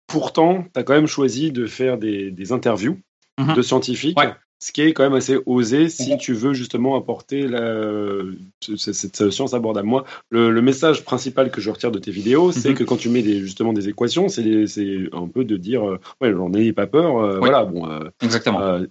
pourtant, 0.07 0.65
tu 0.73 0.79
as 0.79 0.83
quand 0.83 0.93
même 0.93 1.05
choisi 1.07 1.51
de 1.51 1.67
faire 1.67 1.97
des, 1.97 2.31
des 2.31 2.51
interviews 2.51 2.97
Mhm. 3.39 3.53
de 3.53 3.61
scientifiques, 3.61 4.17
Ouais. 4.19 4.33
Ce 4.59 4.71
qui 4.71 4.81
est 4.81 4.93
quand 4.93 5.03
même 5.03 5.13
assez 5.13 5.37
osé 5.45 5.87
si 5.89 6.11
Mhm. 6.13 6.17
tu 6.17 6.33
veux 6.33 6.53
justement 6.53 6.95
apporter 6.95 7.47
la, 7.47 8.21
cette 8.61 9.29
science 9.29 9.53
abordable. 9.53 9.87
Moi, 9.87 10.03
le, 10.29 10.49
le 10.51 10.61
message 10.61 11.03
principal 11.03 11.51
que 11.51 11.61
je 11.61 11.69
retire 11.69 11.91
de 11.91 11.99
tes 11.99 12.11
vidéos, 12.11 12.51
c'est 12.51 12.69
Mhm. 12.69 12.75
que 12.75 12.83
quand 12.83 12.97
tu 12.97 13.09
mets 13.09 13.21
des, 13.21 13.39
justement 13.39 13.73
des 13.73 13.87
équations, 13.89 14.27
c'est 14.29 14.67
un 15.13 15.27
peu 15.27 15.43
de 15.45 15.57
dire, 15.57 15.87
euh, 15.87 15.99
ouais, 16.21 16.31
j'en 16.33 16.51
ai 16.53 16.73
pas 16.73 16.87
peur, 16.87 17.17
euh, 17.17 17.33
Oui. 17.35 17.39
voilà, 17.39 17.65
bon. 17.65 17.89
euh, 17.89 18.09
Exactement. 18.21 18.61
euh, 18.61 18.85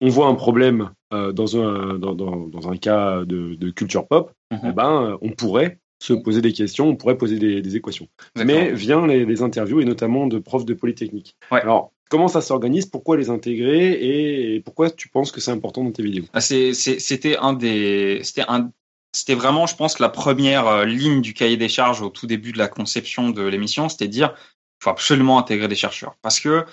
on 0.00 0.08
voit 0.10 0.26
un 0.28 0.34
problème 0.34 0.90
dans, 1.10 1.56
un, 1.56 1.98
dans, 1.98 2.14
dans, 2.14 2.46
dans 2.46 2.68
un 2.70 2.76
cas 2.76 3.24
de, 3.24 3.54
de 3.54 3.70
culture 3.70 4.06
pop, 4.06 4.30
Mhm. 4.52 4.58
eh 4.68 4.72
ben, 4.72 5.18
on 5.22 5.30
pourrait 5.30 5.78
se 6.00 6.12
poser 6.12 6.40
des 6.42 6.52
questions, 6.52 6.86
on 6.88 6.96
pourrait 6.96 7.16
poser 7.18 7.38
des, 7.38 7.60
des 7.62 7.76
équations. 7.76 8.06
Exactement. 8.36 8.60
Mais 8.66 8.72
vient 8.74 9.06
les, 9.06 9.24
les 9.24 9.42
interviews 9.42 9.80
et 9.80 9.84
notamment 9.84 10.26
de 10.28 10.38
profs 10.38 10.64
de 10.66 10.74
Polytechnique. 10.74 11.34
Ouais. 11.50 11.60
Alors, 11.62 11.92
comment 12.08 12.28
ça 12.28 12.40
s'organise 12.40 12.86
Pourquoi 12.86 13.16
les 13.16 13.30
intégrer 13.30 14.54
et, 14.54 14.60
pourquoi 14.60 14.90
tu 14.90 15.08
penses 15.08 15.32
que 15.32 15.40
c'est 15.40 15.50
important 15.50 15.84
dans 15.84 15.92
tes 15.92 16.02
vidéos? 16.02 16.24
Ah, 16.32 16.40
c'est- 16.40 16.74
C'était 16.74 17.36
un 17.36 17.52
des, 17.52 18.20
c'était 18.22 18.44
un, 18.48 18.70
c'était 19.12 19.34
vraiment, 19.34 19.66
je 19.66 19.76
pense, 19.76 19.98
la 19.98 20.08
première 20.08 20.66
euh, 20.66 20.84
ligne 20.84 21.20
du 21.20 21.34
cahier 21.34 21.56
des 21.56 21.68
charges 21.68 22.02
au 22.02 22.10
tout 22.10 22.26
début 22.26 22.52
de 22.52 22.58
la 22.58 22.68
conception 22.68 23.30
de 23.30 23.42
l'émission, 23.42 23.88
c'était 23.88 24.08
dire, 24.08 24.34
il 24.36 24.84
faut 24.84 24.90
absolument 24.90 25.38
intégrer 25.38 25.68
des 25.68 25.74
chercheurs, 25.74 26.16
parce 26.22 26.40
que 26.40 26.64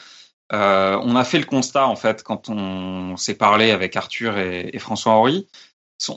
euh, 0.53 0.99
on 1.01 1.15
a 1.15 1.23
fait 1.23 1.39
le 1.39 1.45
constat 1.45 1.87
en 1.87 1.95
fait 1.95 2.21
quand 2.21 2.49
on 2.49 3.17
s'est 3.17 3.33
parlé 3.35 3.71
avec 3.71 3.95
Arthur 3.95 4.37
et, 4.37 4.69
et 4.73 4.79
François 4.79 5.13
Henri, 5.13 5.47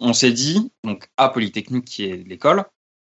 on 0.01 0.13
s'est 0.13 0.33
dit, 0.33 0.71
donc 0.85 1.09
à 1.17 1.31
Polytechnique 1.31 1.87
qui 1.87 2.05
est 2.05 2.29
l'école, 2.29 2.65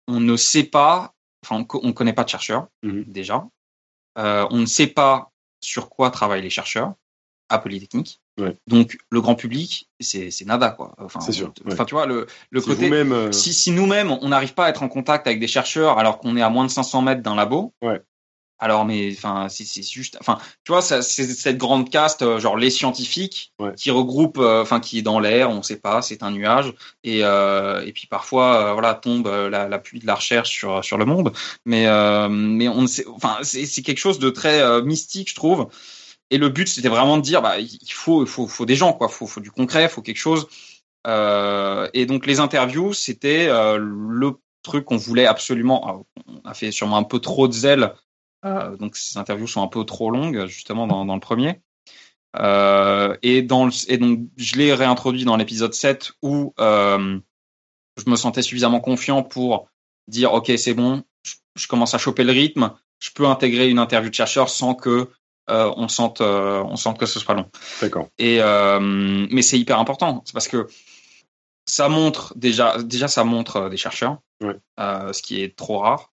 on 0.08 0.20
ne 0.20 0.36
sait 0.36 0.64
pas, 0.64 1.14
enfin 1.44 1.66
on, 1.74 1.78
on 1.82 1.92
connaît 1.92 2.14
pas 2.14 2.24
de 2.24 2.30
chercheurs 2.30 2.68
Mhm. 2.82 3.04
déjà, 3.06 3.46
Euh, 4.18 4.46
on 4.50 4.58
ne 4.58 4.66
sait 4.66 4.88
pas 4.88 5.30
sur 5.61 5.88
quoi 5.90 6.11
travaillent 6.11 6.42
les 6.42 6.50
chercheurs 6.50 6.94
à 7.48 7.58
Polytechnique. 7.58 8.20
Ouais. 8.38 8.56
Donc 8.68 8.96
le 9.11 9.20
grand 9.20 9.34
public, 9.34 9.90
c'est 9.98 10.30
c'est 10.30 10.44
nada 10.44 10.70
quoi. 10.70 10.94
Enfin, 10.98 11.20
C'est 11.20 11.32
sûr, 11.32 11.52
Enfin, 11.66 11.84
tu 11.84 11.94
vois 11.94 12.06
le 12.06 12.26
le 12.50 12.61
Si 12.61 12.66
côté. 12.68 12.90
euh, 12.92 13.32
Si, 13.32 13.52
si 13.52 13.70
nous-mêmes 13.72 14.11
on 14.11 14.28
n'arrive 14.28 14.54
pas 14.54 14.66
à 14.66 14.70
être 14.70 14.82
en 14.82 14.88
contact 14.88 15.26
avec 15.26 15.40
des 15.40 15.48
chercheurs 15.48 15.98
alors 15.98 16.18
qu'on 16.18 16.36
est 16.36 16.42
à 16.42 16.48
moins 16.48 16.64
de 16.64 16.70
500 16.70 17.02
mètres 17.02 17.22
d'un 17.22 17.34
labo. 17.34 17.74
Ouais. 17.82 18.00
Alors 18.62 18.84
mais 18.84 19.11
enfin 19.16 19.48
c'est 19.48 19.82
juste 19.82 20.18
enfin 20.20 20.38
tu 20.64 20.72
vois 20.72 20.82
c'est 20.82 21.02
cette 21.02 21.56
grande 21.58 21.88
caste 21.90 22.22
euh, 22.22 22.38
genre 22.38 22.56
les 22.56 22.70
scientifiques 22.70 23.52
Ouais. 23.58 23.72
qui 23.76 23.90
regroupe 23.90 24.38
euh, 24.38 24.62
enfin 24.62 24.80
qui 24.80 24.98
est 24.98 25.02
dans 25.02 25.18
l'air 25.18 25.50
on 25.50 25.62
sait 25.62 25.78
pas 25.80 26.02
c'est 26.02 26.22
un 26.22 26.30
nuage 26.30 26.72
et 27.04 27.24
euh, 27.24 27.84
et 27.84 27.92
puis 27.92 28.06
parfois 28.06 28.70
euh, 28.70 28.72
voilà 28.74 28.94
tombe 28.94 29.26
la, 29.26 29.68
la 29.68 29.78
pluie 29.78 29.98
de 29.98 30.06
la 30.06 30.14
recherche 30.14 30.50
sur 30.50 30.84
sur 30.84 30.98
le 30.98 31.04
monde 31.06 31.32
mais 31.64 31.86
euh, 31.86 32.28
mais 32.28 32.68
on 32.68 32.82
ne 32.82 32.86
sait 32.86 33.04
enfin 33.08 33.38
c'est 33.42 33.82
quelque 33.82 33.98
chose 33.98 34.18
de 34.18 34.30
très 34.30 34.82
mystique 34.82 35.30
je 35.30 35.34
trouve 35.34 35.68
et 36.30 36.38
le 36.38 36.48
but, 36.48 36.68
c'était 36.68 36.88
vraiment 36.88 37.16
de 37.16 37.22
dire, 37.22 37.42
bah, 37.42 37.58
il 37.58 37.92
faut, 37.92 38.22
il 38.22 38.28
faut, 38.28 38.46
faut 38.46 38.64
des 38.64 38.76
gens, 38.76 38.92
quoi. 38.92 39.08
Faut, 39.08 39.26
faut 39.26 39.40
du 39.40 39.50
concret, 39.50 39.88
faut 39.88 40.00
quelque 40.00 40.16
chose. 40.16 40.46
Euh, 41.06 41.88
et 41.92 42.06
donc 42.06 42.26
les 42.26 42.40
interviews, 42.40 42.92
c'était 42.92 43.48
euh, 43.48 43.78
le 43.78 44.32
truc 44.62 44.84
qu'on 44.84 44.96
voulait 44.96 45.26
absolument. 45.26 46.06
on 46.28 46.48
a 46.48 46.54
fait 46.54 46.70
sûrement 46.70 46.98
un 46.98 47.02
peu 47.02 47.18
trop 47.18 47.48
de 47.48 47.52
zèle, 47.52 47.94
donc 48.43 48.97
ces 48.97 49.18
interviews 49.18 49.47
sont 49.47 49.62
un 49.62 49.68
peu 49.68 49.84
trop 49.84 50.11
longues, 50.11 50.47
justement 50.47 50.86
dans, 50.86 51.05
dans 51.05 51.14
le 51.14 51.20
premier. 51.20 51.61
Euh, 52.38 53.16
et 53.22 53.43
dans 53.43 53.66
le, 53.66 53.72
et 53.88 53.99
donc 53.99 54.20
je 54.36 54.57
l'ai 54.57 54.72
réintroduit 54.72 55.24
dans 55.24 55.36
l'épisode 55.36 55.74
7 55.74 56.12
où 56.22 56.55
euh, 56.61 57.18
je 57.97 58.09
me 58.09 58.14
sentais 58.14 58.43
suffisamment 58.43 58.78
confiant 58.78 59.24
pour 59.24 59.68
dire 60.07 60.32
ok 60.32 60.53
c'est 60.57 60.74
bon, 60.74 61.03
je, 61.24 61.34
je 61.57 61.66
commence 61.66 61.93
à 61.95 61.99
choper 61.99 62.22
le 62.22 62.30
rythme, 62.30 62.72
je 63.01 63.11
peux 63.11 63.26
intégrer 63.26 63.68
une 63.68 63.80
interview 63.80 64.11
de 64.11 64.14
chercheur 64.14 64.49
sans 64.49 64.74
que 64.76 65.11
euh, 65.51 65.72
on 65.76 65.88
sente 65.88 66.20
euh, 66.20 66.62
on 66.62 66.76
sente 66.76 66.99
que 66.99 67.07
ce 67.07 67.18
soit 67.18 67.34
long. 67.34 67.51
D'accord. 67.80 68.07
Et 68.18 68.41
euh, 68.41 68.78
mais 68.80 69.43
c'est 69.43 69.59
hyper 69.59 69.80
important, 69.80 70.22
c'est 70.24 70.32
parce 70.32 70.47
que 70.47 70.68
ça 71.66 71.88
montre 71.88 72.32
déjà 72.36 72.80
déjà 72.80 73.09
ça 73.09 73.24
montre 73.24 73.57
euh, 73.57 73.68
des 73.68 73.76
chercheurs, 73.76 74.18
Ouais. 74.41 74.55
euh, 74.78 75.12
ce 75.12 75.20
qui 75.20 75.43
est 75.43 75.57
trop 75.57 75.78
rare. 75.80 76.12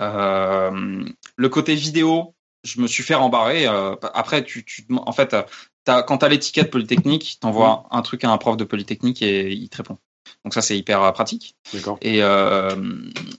Euh, 0.00 1.04
le 1.36 1.48
côté 1.48 1.74
vidéo, 1.74 2.34
je 2.64 2.80
me 2.80 2.86
suis 2.86 3.02
fait 3.02 3.14
rembarrer. 3.14 3.66
euh, 3.66 3.94
après, 4.14 4.44
tu, 4.44 4.64
tu 4.64 4.86
en 4.90 5.12
fait, 5.12 5.34
as, 5.34 6.02
quand 6.02 6.18
t'as 6.18 6.28
l'étiquette 6.28 6.70
Polytechnique, 6.70 7.38
t'envoies 7.40 7.86
un 7.90 8.02
truc 8.02 8.24
à 8.24 8.30
un 8.30 8.38
prof 8.38 8.56
de 8.56 8.64
Polytechnique 8.64 9.22
et 9.22 9.50
il 9.50 9.68
te 9.68 9.78
répond. 9.78 9.98
Donc 10.44 10.54
ça, 10.54 10.60
c'est 10.60 10.76
hyper 10.76 11.02
euh, 11.02 11.10
pratique. 11.12 11.56
D'accord. 11.72 11.98
Et, 12.02 12.22
euh, 12.22 12.76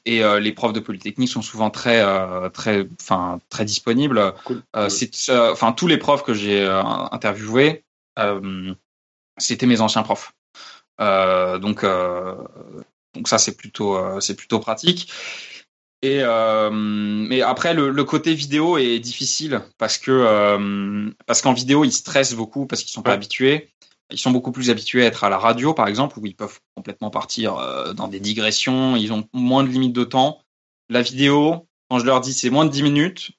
et 0.05 0.23
euh, 0.23 0.39
les 0.39 0.51
profs 0.51 0.73
de 0.73 0.79
Polytechnique 0.79 1.29
sont 1.29 1.41
souvent 1.41 1.69
très, 1.69 2.01
euh, 2.01 2.49
très, 2.49 2.87
enfin, 2.99 3.39
très 3.49 3.65
disponibles. 3.65 4.33
Cool. 4.45 4.63
Euh, 4.75 4.89
euh, 5.29 5.51
enfin, 5.51 5.71
tous 5.71 5.87
les 5.87 5.97
profs 5.97 6.23
que 6.23 6.33
j'ai 6.33 6.65
interviewés, 7.11 7.83
euh, 8.17 8.73
c'était 9.37 9.67
mes 9.67 9.81
anciens 9.81 10.03
profs. 10.03 10.33
Euh, 10.99 11.59
donc, 11.59 11.83
euh, 11.83 12.35
donc 13.13 13.27
ça, 13.27 13.37
c'est 13.37 13.55
plutôt, 13.55 13.95
euh, 13.95 14.19
c'est 14.19 14.35
plutôt 14.35 14.59
pratique. 14.59 15.11
Et 16.01 16.19
euh, 16.21 16.69
mais 16.71 17.41
après, 17.41 17.73
le, 17.73 17.89
le 17.89 18.03
côté 18.05 18.33
vidéo 18.33 18.77
est 18.77 18.99
difficile 18.99 19.61
parce 19.77 19.97
que 19.97 20.11
euh, 20.11 21.11
parce 21.25 21.41
qu'en 21.41 21.53
vidéo, 21.53 21.83
ils 21.83 21.91
stressent 21.91 22.33
beaucoup 22.35 22.65
parce 22.67 22.83
qu'ils 22.83 22.91
sont 22.91 23.01
pas 23.01 23.11
Ouais. 23.11 23.15
habitués. 23.15 23.69
Ils 24.11 24.17
sont 24.17 24.31
beaucoup 24.31 24.51
plus 24.51 24.69
habitués 24.69 25.03
à 25.03 25.07
être 25.07 25.23
à 25.23 25.29
la 25.29 25.37
radio, 25.37 25.73
par 25.73 25.87
exemple, 25.87 26.17
où 26.17 26.25
ils 26.25 26.35
peuvent 26.35 26.59
complètement 26.75 27.09
partir 27.11 27.57
euh, 27.57 27.93
dans 27.93 28.07
des 28.07 28.19
digressions. 28.19 28.95
Ils 28.95 29.11
ont 29.13 29.27
moins 29.33 29.63
de 29.63 29.69
limites 29.69 29.93
de 29.93 30.03
temps. 30.03 30.41
La 30.89 31.01
vidéo, 31.01 31.67
quand 31.89 31.99
je 31.99 32.05
leur 32.05 32.21
dis 32.21 32.33
c'est 32.33 32.49
moins 32.49 32.65
de 32.65 32.71
10 32.71 32.81
minutes, 32.81 33.31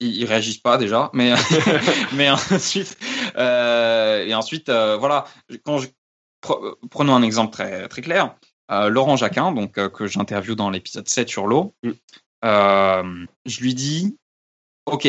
ils, 0.00 0.24
réagissent 0.26 0.58
pas 0.58 0.76
déjà. 0.76 1.10
Mais 1.14 1.32
mais 2.14 2.28
ensuite 2.30 2.98
euh, 3.36 4.26
et 4.26 4.34
ensuite 4.34 4.68
euh, 4.68 4.96
voilà. 4.96 5.24
Quand 5.64 5.78
je, 5.78 5.88
pre- 6.42 6.74
prenons 6.90 7.14
un 7.14 7.22
exemple 7.22 7.52
très 7.52 7.88
très 7.88 8.02
clair. 8.02 8.34
Euh, 8.70 8.88
Laurent 8.88 9.16
Jacquin, 9.16 9.52
donc 9.52 9.78
euh, 9.78 9.88
que 9.88 10.06
j'interviewe 10.06 10.54
dans 10.54 10.70
l'épisode 10.70 11.08
7 11.08 11.28
sur 11.28 11.46
l'eau, 11.46 11.74
Mm. 11.82 11.90
euh, 12.44 13.26
je 13.46 13.60
lui 13.60 13.74
dis 13.74 14.16
Ok, 14.86 15.06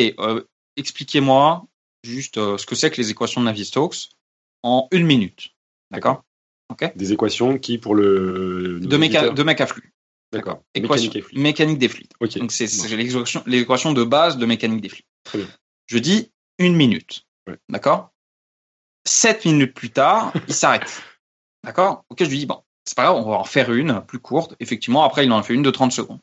expliquez-moi 0.76 1.64
juste 2.04 2.34
ce 2.36 2.66
que 2.66 2.74
c'est 2.74 2.90
que 2.90 2.96
les 3.00 3.10
équations 3.10 3.40
de 3.40 3.46
Navier-Stokes 3.46 4.10
en 4.62 4.88
une 4.92 5.06
minute. 5.06 5.50
D'accord? 5.90 6.22
Des 6.96 7.12
équations 7.12 7.58
qui, 7.58 7.76
pour 7.78 7.94
le. 7.94 8.80
de, 8.80 8.96
méca 8.96 9.28
de 9.28 9.42
mec 9.42 9.60
à 9.60 9.66
flux. 9.66 9.92
D'accord. 10.32 10.62
Équation- 10.74 11.12
Mécanique 11.34 11.78
des 11.78 11.88
fluides. 11.88 12.12
Donc 12.36 12.50
c'est 12.50 12.66
l'équation 12.96 13.42
l'équation 13.46 13.92
de 13.92 14.02
base 14.04 14.38
de 14.38 14.46
mécanique 14.46 14.80
des 14.80 14.88
fluides. 14.88 15.04
Très 15.24 15.38
bien. 15.38 15.48
Je 15.86 15.98
dis 15.98 16.30
une 16.58 16.74
minute. 16.74 17.26
Ouais. 17.46 17.58
D'accord? 17.68 18.10
Sept 19.06 19.44
minutes 19.44 19.74
plus 19.74 19.90
tard, 19.90 20.32
il 20.48 20.54
s'arrête. 20.54 21.02
D'accord? 21.64 22.04
Ok, 22.08 22.24
je 22.24 22.30
lui 22.30 22.38
dis, 22.38 22.46
bon, 22.46 22.62
c'est 22.84 22.96
pas 22.96 23.04
grave, 23.04 23.16
on 23.16 23.30
va 23.30 23.36
en 23.36 23.44
faire 23.44 23.72
une 23.72 24.00
plus 24.06 24.18
courte. 24.18 24.54
Effectivement, 24.60 25.04
après, 25.04 25.24
il 25.24 25.32
en 25.32 25.38
a 25.38 25.42
fait 25.42 25.54
une 25.54 25.62
de 25.62 25.70
30 25.70 25.92
secondes. 25.92 26.18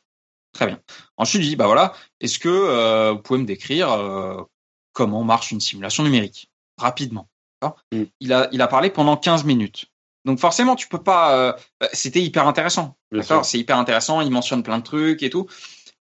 Très 0.53 0.65
bien. 0.65 0.79
Ensuite, 1.17 1.41
je 1.41 1.45
lui 1.45 1.49
dis, 1.51 1.55
bah 1.55 1.67
voilà, 1.67 1.93
est-ce 2.21 2.39
que 2.39 2.49
euh, 2.49 3.11
vous 3.13 3.19
pouvez 3.19 3.39
me 3.39 3.45
décrire 3.45 3.91
euh, 3.91 4.41
comment 4.93 5.23
marche 5.23 5.51
une 5.51 5.59
simulation 5.61 6.03
numérique? 6.03 6.49
Rapidement. 6.77 7.29
Mm. 7.93 8.03
Il 8.21 8.33
a 8.33 8.47
il 8.51 8.61
a 8.61 8.67
parlé 8.67 8.89
pendant 8.89 9.15
15 9.17 9.43
minutes. 9.43 9.85
Donc 10.25 10.39
forcément, 10.39 10.75
tu 10.75 10.87
peux 10.87 11.01
pas. 11.03 11.35
euh, 11.37 11.53
euh, 11.83 11.87
C'était 11.93 12.21
hyper 12.21 12.47
intéressant. 12.47 12.97
C'est 13.43 13.59
hyper 13.59 13.77
intéressant. 13.77 14.21
Il 14.21 14.31
mentionne 14.31 14.63
plein 14.63 14.77
de 14.79 14.83
trucs 14.83 15.23
et 15.23 15.29
tout, 15.29 15.47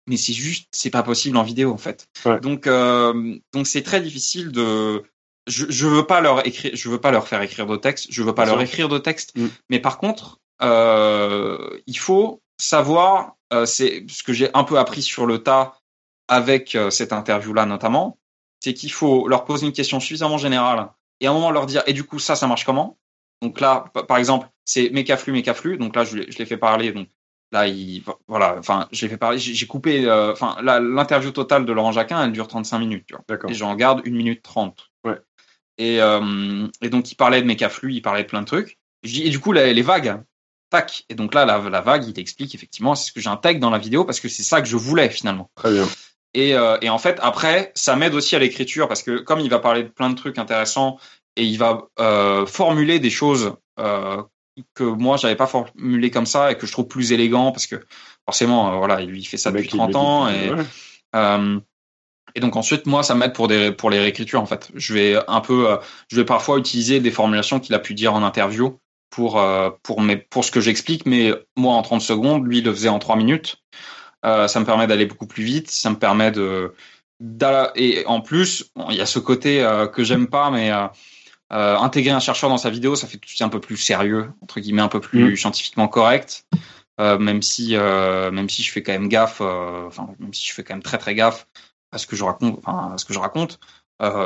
mais 0.06 0.16
c'est 0.16 0.32
juste, 0.32 0.68
c'est 0.72 0.90
pas 0.90 1.02
possible 1.02 1.36
en 1.36 1.42
vidéo 1.42 1.72
en 1.72 1.78
fait. 1.78 2.08
Ouais. 2.24 2.40
Donc 2.40 2.66
donc 2.66 3.66
c'est 3.66 3.82
très 3.82 4.00
difficile 4.00 4.50
de. 4.50 5.02
Je, 5.46 5.64
je 5.70 5.86
veux 5.86 6.06
pas 6.06 6.20
leur 6.20 6.46
écrire, 6.46 6.72
je 6.74 6.88
veux 6.90 7.00
pas 7.00 7.10
leur 7.10 7.26
faire 7.26 7.40
écrire 7.42 7.66
de 7.66 7.76
texte, 7.76 8.08
je 8.10 8.22
veux 8.22 8.34
pas 8.34 8.44
Bien 8.44 8.52
leur 8.52 8.60
sûr. 8.60 8.68
écrire 8.68 8.88
de 8.88 8.98
texte. 8.98 9.34
Mm. 9.36 9.46
Mais 9.70 9.78
par 9.80 9.96
contre, 9.98 10.38
euh, 10.62 11.78
il 11.86 11.98
faut 11.98 12.42
savoir. 12.58 13.34
euh, 13.52 13.64
c'est 13.66 14.04
ce 14.08 14.22
que 14.22 14.32
j'ai 14.32 14.50
un 14.54 14.64
peu 14.64 14.78
appris 14.78 15.02
sur 15.02 15.24
le 15.26 15.38
tas 15.42 15.78
avec 16.28 16.74
euh, 16.74 16.90
cette 16.90 17.12
interview-là 17.12 17.64
notamment, 17.66 18.18
c'est 18.60 18.74
qu'il 18.74 18.92
faut 18.92 19.26
leur 19.28 19.44
poser 19.44 19.66
une 19.66 19.72
question 19.72 20.00
suffisamment 20.00 20.36
générale 20.38 20.90
et 21.20 21.26
à 21.26 21.30
un 21.30 21.32
moment 21.32 21.50
leur 21.50 21.64
dire 21.66 21.82
et 21.86 21.92
du 21.94 22.04
coup 22.04 22.18
ça 22.18 22.36
ça 22.36 22.46
marche 22.46 22.64
comment? 22.64 22.98
Donc 23.40 23.60
là 23.60 23.84
par 24.08 24.18
exemple 24.18 24.48
c'est 24.64 24.90
mécaflux 24.90 25.32
mécaflux 25.32 25.78
donc 25.78 25.96
là 25.96 26.04
je, 26.04 26.16
l'ai- 26.18 26.30
je 26.30 26.38
l'ai 26.38 26.44
fait 26.46 26.58
parler. 26.58 26.92
Donc 26.92 27.08
là 27.52 27.66
il 27.66 28.02
voilà. 28.26 28.56
Enfin 28.58 28.86
je 28.92 29.00
l'ai 29.06 29.08
fait 29.10 29.16
parler. 29.16 29.38
J'ai 29.38 29.66
coupé 29.66 30.10
enfin 30.10 30.56
l'interview 30.60 31.30
totale 31.30 31.64
de 31.64 31.72
Laurent 31.72 31.92
Jacquin 31.92 32.22
elle 32.24 32.32
dure 32.32 32.48
35 32.48 32.78
minutes 32.80 33.04
tu 33.06 33.14
vois. 33.14 33.24
D'accord. 33.28 33.50
et 33.50 33.54
j'en 33.54 33.74
garde 33.76 34.02
une 34.04 34.16
minute 34.16 34.42
30 34.42 34.90
Ouais. 35.06 35.16
et 35.78 35.96
et 36.82 36.88
donc 36.90 37.10
il 37.10 37.14
parlait 37.14 37.40
de 37.40 37.46
mécaflux 37.46 37.94
il 37.94 38.02
parlait 38.02 38.24
de 38.24 38.28
plein 38.28 38.40
de 38.42 38.46
trucs. 38.46 38.78
Je 39.04 39.12
dis 39.14 39.22
et 39.22 39.30
du 39.30 39.38
coup 39.40 39.52
les, 39.52 39.72
les 39.72 39.82
vagues 39.82 40.20
tac 40.70 41.04
et 41.08 41.14
donc 41.14 41.34
là 41.34 41.44
la, 41.44 41.58
la 41.58 41.80
vague 41.80 42.06
il 42.06 42.18
explique 42.20 42.54
effectivement 42.54 42.94
c'est 42.94 43.08
ce 43.08 43.12
que 43.12 43.20
j'intègre 43.20 43.60
dans 43.60 43.70
la 43.70 43.78
vidéo 43.78 44.04
parce 44.04 44.20
que 44.20 44.28
c'est 44.28 44.42
ça 44.42 44.60
que 44.60 44.68
je 44.68 44.76
voulais 44.76 45.08
finalement 45.08 45.50
Très 45.54 45.72
bien. 45.72 45.86
et, 46.34 46.54
euh, 46.54 46.76
et 46.82 46.90
en 46.90 46.98
fait, 46.98 47.18
après, 47.22 47.72
ça 47.74 47.96
m'aide 47.96 48.14
aussi 48.14 48.36
à 48.36 48.38
l'écriture 48.38 48.86
parce 48.88 49.02
que 49.02 49.18
comme 49.18 49.40
il 49.40 49.48
va 49.50 49.58
parler 49.58 49.82
de 49.84 49.88
plein 49.88 50.10
de 50.10 50.14
trucs 50.14 50.38
intéressants 50.38 50.98
et 51.36 51.44
il 51.44 51.56
va 51.58 51.88
euh, 52.00 52.44
formuler 52.46 52.98
des 52.98 53.10
choses 53.10 53.54
euh, 53.80 54.22
que 54.74 54.82
moi 54.84 55.16
j'avais 55.16 55.36
pas 55.36 55.46
formulé 55.46 56.10
comme 56.10 56.26
ça 56.26 56.50
et 56.50 56.56
que 56.58 56.66
je 56.66 56.72
trouve 56.72 56.88
plus 56.88 57.12
élégant 57.12 57.52
parce 57.52 57.66
que 57.66 57.76
forcément, 58.26 58.72
euh, 58.74 58.76
voilà, 58.76 59.00
il 59.00 59.08
lui 59.08 59.24
fait 59.24 59.36
ça 59.38 59.50
depuis 59.50 59.64
mec, 59.64 59.72
il 59.72 59.78
30 59.78 59.96
ans 59.96 60.28
et 60.28 60.50
Ouais. 60.50 60.64
euh, 61.16 61.60
et 62.34 62.40
donc 62.40 62.56
ensuite, 62.56 62.86
moi, 62.86 63.02
ça 63.02 63.14
m'aide 63.14 63.32
pour 63.32 63.48
des 63.48 63.72
pour 63.72 63.88
les 63.88 63.98
réécritures 64.00 64.40
en 64.42 64.46
fait. 64.46 64.70
Je 64.74 64.92
vais 64.94 65.16
un 65.28 65.40
peu, 65.40 65.70
euh, 65.70 65.76
je 66.08 66.16
vais 66.16 66.24
parfois 66.26 66.58
utiliser 66.58 67.00
des 67.00 67.10
formulations 67.10 67.58
qu'il 67.58 67.74
a 67.74 67.78
pu 67.78 67.94
dire 67.94 68.12
en 68.14 68.22
interview 68.22 68.78
pour 69.10 69.40
euh, 69.40 69.70
pour 69.82 70.00
mes 70.00 70.16
pour 70.16 70.44
ce 70.44 70.50
que 70.50 70.60
j'explique, 70.60 71.06
mais 71.06 71.32
moi 71.56 71.74
en 71.74 71.82
30 71.82 72.02
secondes, 72.02 72.46
lui 72.46 72.58
il 72.58 72.64
le 72.64 72.72
faisait 72.72 72.88
en 72.88 72.98
3 72.98 73.16
minutes. 73.16 73.56
Euh, 74.24 74.48
ça 74.48 74.60
me 74.60 74.64
permet 74.64 74.86
d'aller 74.86 75.06
beaucoup 75.06 75.26
plus 75.26 75.44
vite, 75.44 75.70
ça 75.70 75.90
me 75.90 75.96
permet 75.96 76.30
de 76.30 76.74
et 77.74 78.04
en 78.06 78.20
plus, 78.20 78.70
bon, 78.76 78.90
il 78.90 78.96
y 78.96 79.00
a 79.00 79.06
ce 79.06 79.18
côté 79.18 79.60
euh, 79.60 79.88
que 79.88 80.04
j'aime 80.04 80.28
pas, 80.28 80.50
mais 80.50 80.70
euh, 80.70 81.76
intégrer 81.76 82.12
un 82.12 82.20
chercheur 82.20 82.48
dans 82.48 82.58
sa 82.58 82.70
vidéo, 82.70 82.94
ça 82.94 83.08
fait 83.08 83.16
tout 83.16 83.24
de 83.24 83.28
suite 83.28 83.42
un 83.42 83.48
peu 83.48 83.60
plus 83.60 83.76
sérieux, 83.76 84.30
entre 84.40 84.60
guillemets, 84.60 84.82
un 84.82 84.88
peu 84.88 85.00
plus 85.00 85.36
scientifiquement 85.36 85.88
correct. 85.88 86.46
Même 87.00 87.42
si 87.42 87.76
même 87.76 88.48
si 88.48 88.62
je 88.62 88.72
fais 88.72 88.82
quand 88.82 88.92
même 88.92 89.08
gaffe, 89.08 89.40
enfin 89.40 90.08
même 90.18 90.34
si 90.34 90.48
je 90.48 90.52
fais 90.52 90.64
quand 90.64 90.74
même 90.74 90.82
très 90.82 90.98
très 90.98 91.14
gaffe 91.14 91.46
à 91.92 91.98
ce 91.98 92.06
que 92.06 92.16
je 92.16 92.24
raconte, 92.24 92.60
à 92.66 92.94
ce 92.98 93.04
que 93.04 93.14
je 93.14 93.18
raconte, 93.18 93.58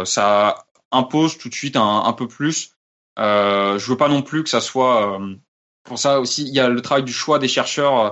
ça 0.05 0.66
impose 0.91 1.39
tout 1.39 1.49
de 1.49 1.55
suite 1.55 1.76
un, 1.76 2.03
un 2.05 2.12
peu 2.12 2.28
plus. 2.28 2.74
Euh, 3.18 3.78
je 3.78 3.86
veux 3.90 3.96
pas 3.96 4.08
non 4.08 4.22
plus 4.22 4.42
que 4.42 4.48
ça 4.48 4.60
soit 4.60 5.20
euh, 5.20 5.36
pour 5.84 5.98
ça 5.98 6.20
aussi. 6.20 6.44
Il 6.46 6.54
y 6.54 6.60
a 6.60 6.68
le 6.68 6.80
travail 6.80 7.04
du 7.04 7.12
choix 7.12 7.38
des 7.38 7.48
chercheurs 7.48 7.98
euh, 7.98 8.10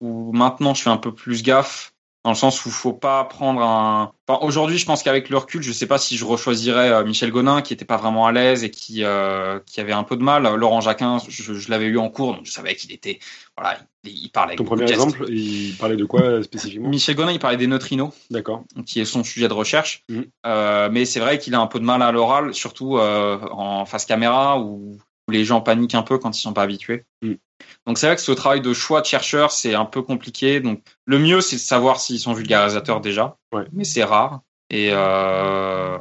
où 0.00 0.32
maintenant 0.32 0.74
je 0.74 0.82
fais 0.82 0.90
un 0.90 0.96
peu 0.96 1.14
plus 1.14 1.42
gaffe 1.42 1.91
dans 2.24 2.30
le 2.30 2.36
sens 2.36 2.64
où 2.64 2.70
faut 2.70 2.92
pas 2.92 3.24
prendre 3.24 3.62
un. 3.62 4.12
Enfin, 4.28 4.46
aujourd'hui, 4.46 4.78
je 4.78 4.86
pense 4.86 5.02
qu'avec 5.02 5.28
le 5.28 5.38
recul, 5.38 5.62
je 5.62 5.72
sais 5.72 5.86
pas 5.86 5.98
si 5.98 6.16
je 6.16 6.24
rechoisirais 6.24 6.90
euh, 6.90 7.04
Michel 7.04 7.30
Gonin 7.30 7.62
qui 7.62 7.72
était 7.72 7.84
pas 7.84 7.96
vraiment 7.96 8.26
à 8.26 8.32
l'aise 8.32 8.62
et 8.62 8.70
qui 8.70 9.02
euh, 9.02 9.58
qui 9.66 9.80
avait 9.80 9.92
un 9.92 10.04
peu 10.04 10.16
de 10.16 10.22
mal. 10.22 10.54
Laurent 10.54 10.80
Jacquin, 10.80 11.18
je, 11.28 11.54
je 11.54 11.70
l'avais 11.70 11.86
eu 11.86 11.98
en 11.98 12.10
cours, 12.10 12.34
donc 12.34 12.46
je 12.46 12.52
savais 12.52 12.76
qu'il 12.76 12.92
était 12.92 13.18
voilà, 13.56 13.78
il, 14.04 14.24
il 14.24 14.30
parlait. 14.30 14.56
Ton 14.56 14.64
premier 14.64 14.90
exemple, 14.90 15.26
il 15.28 15.74
parlait 15.76 15.96
de 15.96 16.04
quoi 16.04 16.42
spécifiquement? 16.42 16.88
Michel 16.88 17.16
Gonin, 17.16 17.32
il 17.32 17.38
parlait 17.38 17.56
des 17.56 17.66
neutrinos, 17.66 18.12
D'accord. 18.30 18.64
qui 18.86 19.00
est 19.00 19.04
son 19.04 19.24
sujet 19.24 19.48
de 19.48 19.52
recherche. 19.52 20.04
Euh, 20.46 20.88
mais 20.90 21.04
c'est 21.04 21.20
vrai 21.20 21.38
qu'il 21.38 21.54
a 21.54 21.60
un 21.60 21.66
peu 21.66 21.78
de 21.78 21.84
mal 21.84 22.02
à 22.02 22.12
l'oral, 22.12 22.54
surtout 22.54 22.98
euh, 22.98 23.38
en 23.50 23.84
face 23.84 24.06
caméra 24.06 24.60
où, 24.60 24.98
les 25.28 25.44
gens 25.44 25.60
paniquent 25.60 25.94
un 25.94 26.02
peu 26.02 26.18
quand 26.18 26.36
ils 26.36 26.40
sont 26.40 26.52
pas 26.52 26.62
habitués. 26.62 27.04
Mhm. 27.22 27.38
Donc 27.86 27.98
c'est 27.98 28.06
vrai 28.06 28.16
que 28.16 28.22
ce 28.22 28.32
travail 28.32 28.60
de 28.60 28.72
choix 28.72 29.00
de 29.00 29.06
chercheurs, 29.06 29.50
c'est 29.50 29.74
un 29.74 29.84
peu 29.84 30.02
compliqué. 30.02 30.60
Donc 30.60 30.80
le 31.04 31.18
mieux, 31.18 31.40
c'est 31.40 31.56
de 31.56 31.60
savoir 31.60 32.00
s'ils 32.00 32.20
sont 32.20 32.32
vulgarisateurs 32.32 33.00
déjà, 33.00 33.36
Ouais. 33.52 33.64
mais 33.72 33.84
c'est 33.84 34.04
rare. 34.04 34.40
Et 34.70 34.90
euh, 34.92 35.98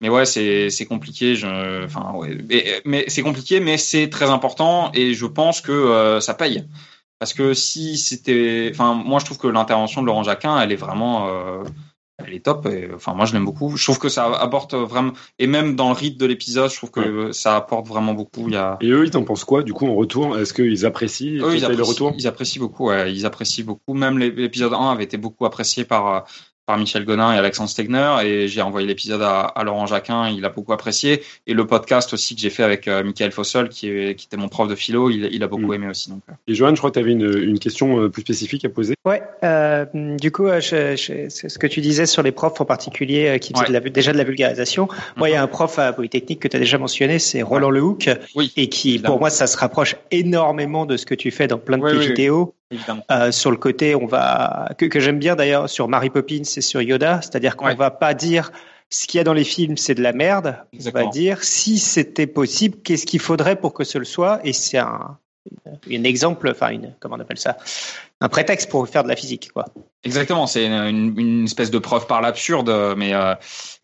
mais 0.00 0.08
ouais, 0.08 0.24
c'est 0.26 0.70
c'est 0.70 0.86
compliqué. 0.86 1.34
Je, 1.36 1.84
enfin 1.84 2.12
ouais, 2.14 2.38
mais, 2.48 2.80
mais 2.84 3.04
c'est 3.08 3.22
compliqué, 3.22 3.60
mais 3.60 3.78
c'est 3.78 4.08
très 4.10 4.30
important 4.30 4.90
et 4.94 5.14
je 5.14 5.26
pense 5.26 5.60
que 5.60 5.72
euh, 5.72 6.20
ça 6.20 6.34
paye. 6.34 6.64
Parce 7.18 7.34
que 7.34 7.52
si 7.52 7.98
c'était, 7.98 8.70
enfin 8.72 8.94
moi 8.94 9.18
je 9.18 9.24
trouve 9.24 9.38
que 9.38 9.48
l'intervention 9.48 10.02
de 10.02 10.06
Laurent 10.06 10.22
Jacquin, 10.22 10.60
elle 10.60 10.70
est 10.70 10.76
vraiment, 10.76 11.26
euh, 11.28 11.64
elle 12.24 12.34
est 12.34 12.44
top. 12.44 12.66
Et, 12.66 12.88
enfin 12.94 13.14
moi 13.14 13.24
je 13.26 13.32
l'aime 13.32 13.44
beaucoup. 13.44 13.76
Je 13.76 13.84
trouve 13.84 13.98
que 13.98 14.08
ça 14.08 14.24
apporte 14.26 14.74
vraiment, 14.74 15.12
et 15.38 15.46
même 15.46 15.76
dans 15.76 15.88
le 15.88 15.94
rythme 15.94 16.18
de 16.18 16.26
l'épisode, 16.26 16.70
je 16.70 16.76
trouve 16.76 16.90
que 16.90 17.32
ça 17.32 17.56
apporte 17.56 17.86
vraiment 17.86 18.14
beaucoup. 18.14 18.48
Il 18.48 18.54
y 18.54 18.56
a 18.56 18.76
Et 18.80 18.88
eux, 18.90 19.04
ils 19.04 19.10
t'en 19.10 19.24
pensent 19.24 19.44
quoi 19.44 19.62
Du 19.62 19.72
coup, 19.72 19.86
en 19.86 19.94
retour, 19.94 20.38
est-ce 20.38 20.52
qu'ils 20.52 20.84
apprécient 20.86 21.42
eux, 21.44 21.54
ils 21.54 21.60
t'aies 21.60 21.68
le 21.68 21.74
apprécient, 21.74 21.84
retour? 21.84 22.12
ils 22.18 22.26
apprécient 22.26 22.60
beaucoup. 22.60 22.88
Ouais, 22.88 23.12
ils 23.12 23.24
apprécient 23.26 23.64
beaucoup. 23.64 23.94
Même 23.94 24.18
l'é- 24.18 24.30
l'épisode 24.30 24.72
1 24.74 24.90
avait 24.90 25.04
été 25.04 25.16
beaucoup 25.16 25.46
apprécié 25.46 25.84
par 25.84 26.14
euh, 26.14 26.20
par 26.68 26.76
Michel 26.78 27.04
Gonin 27.06 27.32
et 27.34 27.38
Alexandre 27.38 27.70
Stegner. 27.70 28.16
Et 28.24 28.46
j'ai 28.46 28.60
envoyé 28.62 28.86
l'épisode 28.86 29.22
à, 29.22 29.40
à 29.40 29.64
Laurent 29.64 29.86
Jacquin. 29.86 30.28
Il 30.28 30.44
a 30.44 30.50
beaucoup 30.50 30.74
apprécié. 30.74 31.22
Et 31.46 31.54
le 31.54 31.66
podcast 31.66 32.12
aussi 32.12 32.34
que 32.36 32.40
j'ai 32.42 32.50
fait 32.50 32.62
avec 32.62 32.86
euh, 32.86 33.02
Michael 33.02 33.32
Fossel, 33.32 33.70
qui, 33.70 33.88
est, 33.88 34.14
qui 34.14 34.26
était 34.26 34.36
mon 34.36 34.48
prof 34.48 34.68
de 34.68 34.74
philo, 34.74 35.08
il, 35.10 35.28
il 35.32 35.42
a 35.42 35.48
beaucoup 35.48 35.68
Mm. 35.68 35.74
aimé 35.74 35.88
aussi. 35.88 36.10
Donc, 36.10 36.20
euh. 36.28 36.34
Et 36.46 36.54
Johan, 36.54 36.74
je 36.74 36.78
crois 36.78 36.90
que 36.90 36.94
tu 36.94 37.00
avais 37.00 37.12
une, 37.12 37.38
une 37.42 37.58
question 37.58 37.98
euh, 38.02 38.08
plus 38.10 38.20
spécifique 38.22 38.64
à 38.66 38.68
poser. 38.68 38.94
Ouais, 39.06 39.22
euh, 39.44 39.86
du 40.20 40.30
coup, 40.30 40.46
je- 40.60 40.94
je- 40.94 41.28
c'est 41.30 41.48
ce 41.48 41.58
que 41.58 41.66
tu 41.66 41.80
disais 41.80 42.04
sur 42.04 42.22
les 42.22 42.32
profs 42.32 42.60
en 42.60 42.66
particulier 42.66 43.28
euh, 43.28 43.38
qui 43.38 43.52
faisaient 43.54 43.62
Ouais. 43.62 43.68
de 43.80 43.84
la- 43.84 43.90
déjà 43.90 44.12
de 44.12 44.18
la 44.18 44.24
vulgarisation. 44.24 44.88
Moi, 45.16 45.30
il 45.30 45.32
y 45.32 45.36
a 45.36 45.42
un 45.42 45.46
prof 45.46 45.78
à 45.78 45.92
Polytechnique 45.94 46.40
que 46.40 46.48
tu 46.48 46.56
as 46.56 46.60
déjà 46.60 46.76
mentionné, 46.76 47.18
c'est 47.18 47.40
Roland 47.40 47.70
Lehoucq, 47.70 48.10
Oui, 48.36 48.52
et 48.56 48.68
qui, 48.68 48.90
évidemment. 48.90 49.14
pour 49.14 49.20
moi, 49.20 49.30
ça 49.30 49.46
se 49.46 49.56
rapproche 49.56 49.96
énormément 50.10 50.84
de 50.84 50.96
ce 50.98 51.06
que 51.06 51.14
tu 51.14 51.30
fais 51.30 51.46
dans 51.46 51.58
plein 51.58 51.78
de 51.78 51.82
Oui, 51.84 51.92
tes 51.92 51.98
oui. 51.98 52.06
vidéos. 52.08 52.54
Évidemment. 52.70 53.02
Euh, 53.10 53.30
sur 53.32 53.50
le 53.50 53.56
côté, 53.56 53.94
on 53.94 54.06
va 54.06 54.68
que, 54.78 54.86
que 54.86 55.00
j'aime 55.00 55.18
bien 55.18 55.36
d'ailleurs 55.36 55.68
sur 55.68 55.88
Mary 55.88 56.10
Poppins 56.10 56.42
et 56.56 56.60
sur 56.60 56.82
Yoda, 56.82 57.20
c'est-à-dire 57.22 57.56
qu'on 57.56 57.66
Ouais. 57.66 57.74
va 57.74 57.90
pas 57.90 58.14
dire 58.14 58.50
ce 58.90 59.06
qu'il 59.06 59.18
y 59.18 59.20
a 59.20 59.24
dans 59.24 59.34
les 59.34 59.44
films, 59.44 59.76
c'est 59.76 59.94
de 59.94 60.02
la 60.02 60.12
merde. 60.12 60.56
On 60.86 60.90
va 60.90 61.06
dire 61.06 61.44
si 61.44 61.78
c'était 61.78 62.26
possible, 62.26 62.78
qu'est-ce 62.82 63.04
qu'il 63.06 63.20
faudrait 63.20 63.56
pour 63.56 63.74
que 63.74 63.84
ce 63.84 63.98
le 63.98 64.04
soit. 64.06 64.40
Et 64.44 64.52
c'est 64.54 64.78
un, 64.78 65.18
un 65.90 66.04
exemple, 66.04 66.48
enfin 66.50 66.70
une, 66.70 66.94
comment 67.00 67.16
on 67.16 67.20
appelle 67.20 67.38
ça, 67.38 67.56
un 68.20 68.28
prétexte 68.28 68.70
pour 68.70 68.88
faire 68.88 69.02
de 69.02 69.08
la 69.08 69.16
physique, 69.16 69.50
quoi. 69.52 69.66
Exactement, 70.04 70.46
c'est 70.46 70.66
une, 70.66 71.18
une 71.18 71.44
espèce 71.44 71.70
de 71.70 71.78
preuve 71.78 72.06
par 72.06 72.20
l'absurde, 72.22 72.94
mais 72.96 73.12
euh, 73.14 73.34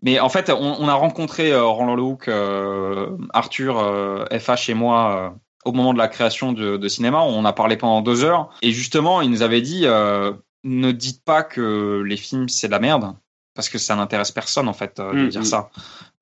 mais 0.03 0.21
en 0.21 0.29
fait, 0.29 0.49
on, 0.51 0.77
on 0.81 0.89
a 0.89 0.95
rencontré 0.95 1.53
euh, 1.53 1.65
Roland 1.65 1.97
Lehoucq, 1.97 2.29
euh, 2.29 3.11
Arthur, 3.35 4.27
FH 4.31 4.71
et 4.71 4.75
moi 4.75 5.35
au 5.65 5.73
moment 5.73 5.93
de 5.93 5.99
la 5.99 6.09
création 6.09 6.53
de, 6.53 6.77
de 6.77 6.89
cinéma. 6.89 7.23
On 7.23 7.45
a 7.45 7.53
parlé 7.53 7.77
pendant 7.77 8.01
deux 8.01 8.25
heures 8.25 8.51
et 8.63 8.73
justement, 8.73 9.21
il 9.21 9.31
nous 9.31 9.43
avait 9.43 9.61
dit 9.61 9.83
euh, 9.85 10.33
ne 10.63 10.93
dites 10.93 11.25
pas 11.25 11.43
que 11.43 12.03
les 12.07 12.17
films 12.17 12.49
c'est 12.49 12.69
de 12.69 12.73
la 12.73 12.79
merde 12.79 13.15
parce 13.55 13.69
que 13.69 13.79
ça 13.79 13.95
n'intéresse 13.95 14.33
personne 14.33 14.69
en 14.69 14.73
fait 14.73 14.99
euh, 14.99 15.13
de 15.13 15.25
Mm, 15.25 15.29
dire 15.29 15.41
mm. 15.43 15.45
ça. 15.45 15.71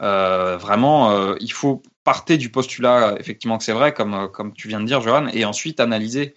Euh, 0.03 0.57
vraiment, 0.57 1.37
il 1.37 1.53
faut 1.53 1.83
partir 2.05 2.37
du 2.39 2.51
postulat 2.51 3.15
effectivement 3.19 3.59
que 3.59 3.65
c'est 3.65 3.73
vrai, 3.73 3.95
comme 3.95 4.29
comme 4.33 4.53
tu 4.53 4.69
viens 4.69 4.81
de 4.81 4.87
dire, 4.87 5.01
Johan, 5.01 5.29
et 5.29 5.45
ensuite 5.45 5.81
analyser. 5.81 6.35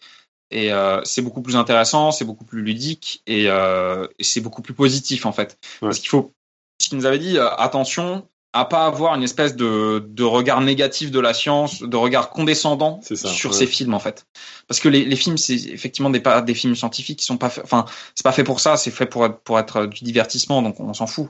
Et 0.51 0.69
c'est 1.03 1.23
beaucoup 1.23 1.41
plus 1.41 1.55
intéressant, 1.55 2.11
c'est 2.11 2.25
beaucoup 2.25 2.45
plus 2.45 2.61
ludique 2.61 3.23
et, 3.25 3.45
et 3.45 4.23
c'est 4.23 4.41
beaucoup 4.41 4.61
plus 4.61 4.75
positif 4.75 5.25
en 5.25 5.31
fait. 5.31 5.57
Ouais. 5.81 5.87
Parce 5.87 5.99
qu'il 5.99 6.09
faut, 6.09 6.31
ce 6.79 6.89
qu'il 6.89 6.99
nous 6.99 7.07
avait 7.07 7.17
dit, 7.17 7.39
attention 7.39 8.27
à 8.55 8.63
pas 8.63 8.85
avoir 8.85 9.13
une 9.15 9.23
espèce 9.23 9.57
de, 9.57 10.05
de 10.07 10.23
regard 10.23 10.61
négatif 10.61 11.11
de 11.11 11.19
la 11.19 11.33
science, 11.33 11.83
de 11.83 11.97
regard 11.97 12.29
condescendant 12.29 13.01
ça, 13.03 13.15
sur 13.27 13.51
ouais. 13.51 13.57
ces 13.57 13.67
films 13.67 13.93
en 13.93 13.99
fait. 13.99 14.25
Parce 14.69 14.79
que 14.79 14.87
les, 14.87 15.03
les 15.03 15.15
films, 15.17 15.37
c'est 15.37 15.55
effectivement 15.55 16.09
des, 16.09 16.21
pas 16.21 16.41
des 16.41 16.53
films 16.53 16.73
scientifiques 16.73 17.19
qui 17.19 17.25
sont 17.25 17.35
pas, 17.35 17.51
enfin 17.63 17.83
c'est 18.15 18.23
pas 18.23 18.31
fait 18.31 18.45
pour 18.45 18.61
ça, 18.61 18.77
c'est 18.77 18.91
fait 18.91 19.07
pour 19.07 19.25
être 19.25 19.39
pour 19.41 19.59
être 19.59 19.87
du 19.87 20.05
divertissement, 20.05 20.61
donc 20.61 20.79
on 20.79 20.93
s'en 20.93 21.05
fout. 21.05 21.27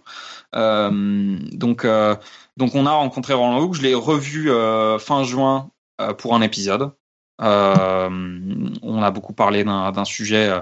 Euh, 0.55 1.39
donc 1.51 1.83
euh, 1.83 2.15
donc 2.57 2.75
on 2.75 2.85
a 2.85 2.91
rencontré 2.91 3.33
Roland 3.33 3.59
Hook, 3.59 3.73
je 3.73 3.81
l'ai 3.81 3.95
revu 3.95 4.51
euh, 4.51 4.99
fin 4.99 5.23
juin 5.23 5.71
pour 6.19 6.35
un 6.35 6.41
épisode. 6.41 6.91
On 7.39 9.01
a 9.01 9.11
beaucoup 9.11 9.33
parlé 9.33 9.63
d'un 9.63 9.91
d'un 9.91 10.05
sujet 10.05 10.53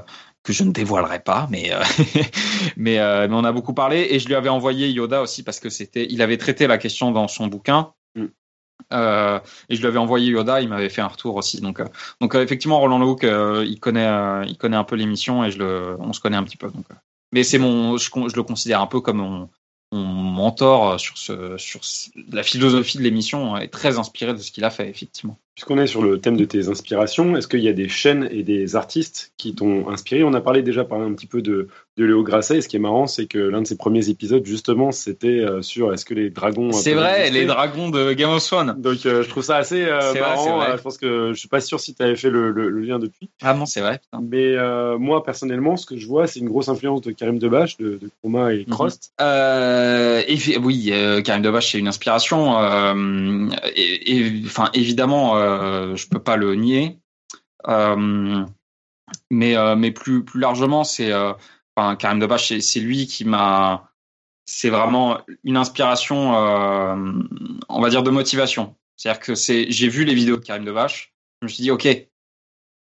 que 0.43 0.51
je 0.53 0.63
ne 0.63 0.71
dévoilerai 0.71 1.21
pas, 1.21 1.47
mais 1.49 1.73
euh, 1.73 1.81
mais, 2.77 2.99
euh, 2.99 3.27
mais 3.27 3.35
on 3.35 3.43
a 3.43 3.51
beaucoup 3.51 3.73
parlé 3.73 4.07
et 4.09 4.19
je 4.19 4.27
lui 4.27 4.35
avais 4.35 4.49
envoyé 4.49 4.89
Yoda 4.89 5.21
aussi 5.21 5.41
parce 5.43 5.59
que 5.59 5.69
c'était, 5.69 6.05
il 6.09 6.21
avait 6.21 6.37
traité 6.37 6.67
la 6.67 6.77
question 6.77 7.11
dans 7.11 7.27
son 7.27 7.47
bouquin. 7.47 7.93
Mm. 8.15 8.25
Euh, 8.91 9.39
et 9.69 9.75
je 9.75 9.79
lui 9.79 9.87
avais 9.87 9.99
envoyé 9.99 10.31
Yoda, 10.31 10.61
il 10.61 10.67
m'avait 10.67 10.89
fait 10.89 11.01
un 11.01 11.07
retour 11.07 11.35
aussi. 11.35 11.61
Donc, 11.61 11.81
donc 12.19 12.35
effectivement, 12.35 12.79
Roland 12.79 13.17
euh, 13.23 13.65
il 13.65 13.79
connaît, 13.79 14.45
il 14.47 14.57
connaît 14.57 14.77
un 14.77 14.83
peu 14.83 14.95
l'émission 14.95 15.45
et 15.45 15.51
je 15.51 15.59
le, 15.59 15.95
on 15.99 16.11
se 16.11 16.19
connaît 16.19 16.37
un 16.37 16.43
petit 16.43 16.57
peu. 16.57 16.69
Donc, 16.69 16.85
mais 17.31 17.43
c'est 17.43 17.57
mon, 17.57 17.97
je, 17.97 18.09
le 18.35 18.43
considère 18.43 18.81
un 18.81 18.87
peu 18.87 18.99
comme 18.99 19.17
mon, 19.17 19.49
mon 19.93 20.03
mentor 20.03 20.99
sur 20.99 21.17
ce, 21.17 21.57
sur 21.57 21.85
ce- 21.85 22.09
la 22.31 22.43
philosophie 22.43 22.97
de 22.97 23.03
l'émission 23.03 23.55
est 23.57 23.69
très 23.69 23.97
inspirée 23.97 24.33
de 24.33 24.39
ce 24.39 24.51
qu'il 24.51 24.65
a 24.65 24.69
fait 24.69 24.89
effectivement. 24.89 25.37
Puisqu'on 25.55 25.77
est 25.77 25.85
sur 25.85 26.01
le 26.01 26.19
thème 26.19 26.35
de 26.35 26.45
tes 26.45 26.67
inspirations, 26.67 27.37
est-ce 27.37 27.47
qu'il 27.47 27.59
y 27.59 27.67
a 27.69 27.73
des 27.73 27.87
chaînes 27.87 28.27
et 28.31 28.41
des 28.41 28.75
artistes 28.75 29.33
qui 29.37 29.53
t'ont 29.53 29.87
inspiré? 29.87 30.23
On 30.23 30.33
a 30.33 30.41
parlé 30.41 30.63
déjà 30.63 30.83
par 30.83 30.99
un 30.99 31.13
petit 31.13 31.27
peu 31.27 31.43
de, 31.43 31.67
de 31.95 32.05
Léo 32.05 32.23
Grasset. 32.23 32.57
Et 32.57 32.61
ce 32.61 32.67
qui 32.67 32.75
est 32.77 32.79
marrant, 32.79 33.05
c'est 33.05 33.27
que 33.27 33.37
l'un 33.37 33.61
de 33.61 33.67
ses 33.67 33.77
premiers 33.77 34.09
épisodes, 34.09 34.43
justement, 34.43 34.91
c'était 34.91 35.27
euh, 35.27 35.61
sur 35.61 35.93
est-ce 35.93 36.05
que 36.05 36.15
les 36.15 36.31
dragons. 36.31 36.69
euh, 36.69 36.71
C'est 36.71 36.95
vrai, 36.95 37.29
les 37.29 37.45
dragons 37.45 37.89
de 37.89 38.13
Game 38.13 38.31
of 38.31 38.43
Thrones. 38.43 38.73
Donc 38.81 39.05
euh, 39.05 39.21
je 39.21 39.29
trouve 39.29 39.43
ça 39.43 39.57
assez 39.57 39.83
euh, 39.85 39.99
vrai, 39.99 40.19
marrant. 40.21 40.57
vrai. 40.57 40.75
Je 40.75 40.81
pense 40.81 40.97
que 40.97 41.33
je 41.33 41.37
suis 41.39 41.49
pas 41.49 41.61
sûr 41.61 41.79
si 41.79 41.93
tu 41.93 42.01
avais 42.01 42.15
fait 42.15 42.31
le, 42.31 42.49
le- 42.49 42.69
le 42.69 42.81
lien 42.81 42.97
depuis. 42.97 43.29
Ah 43.43 43.55
c'est 43.67 43.81
vrai. 43.81 43.99
putain. 43.99 44.23
Mais 44.27 44.55
euh, 44.57 44.97
moi 44.97 45.23
personnellement, 45.23 45.77
ce 45.77 45.85
que 45.85 45.97
je 45.97 46.07
vois, 46.07 46.25
c'est 46.25 46.39
une 46.39 46.49
grosse 46.49 46.67
influence 46.67 47.01
de 47.01 47.11
Karim 47.11 47.37
Debache, 47.37 47.77
de, 47.77 47.99
de 48.01 48.09
Chroma 48.21 48.53
et 48.53 48.65
Crost. 48.65 49.11
Euh, 49.21 50.23
et, 50.27 50.57
oui, 50.57 50.91
Karim 51.23 51.43
Debache, 51.43 51.71
c'est 51.73 51.77
une 51.77 51.87
inspiration. 51.87 52.55
et- 53.75 54.41
enfin, 54.45 54.71
évidemment, 54.73 55.42
euh, 55.43 55.95
je 55.95 56.07
peux 56.07 56.19
pas 56.21 56.37
le 56.37 56.55
nier. 56.55 56.99
Euh, 57.67 58.45
mais, 59.29 59.55
euh, 59.55 59.75
mais 59.75 59.91
plus, 59.91 60.23
plus 60.23 60.39
largement, 60.39 60.83
c'est 60.83 61.13
enfin, 61.75 61.95
Karim 61.95 62.19
Debache, 62.19 62.57
c'est- 62.59 62.79
lui 62.79 63.07
qui 63.07 63.25
m'a. 63.25 63.89
C'est 64.45 64.69
vraiment 64.69 65.19
une 65.45 65.55
inspiration, 65.55 66.31
on 67.69 67.81
va 67.81 67.89
dire, 67.89 68.03
de 68.03 68.09
motivation. 68.11 68.75
C'est-à-dire 68.97 69.21
que 69.21 69.35
c'est, 69.35 69.71
j'ai 69.71 69.87
vu 69.87 70.03
les 70.03 70.13
vidéos 70.13 70.35
de 70.35 70.41
Karim 70.43 70.65
Debache, 70.65 71.13
je 71.41 71.45
me 71.45 71.49
suis 71.49 71.63
dit, 71.63 71.71
ok, 71.71 71.87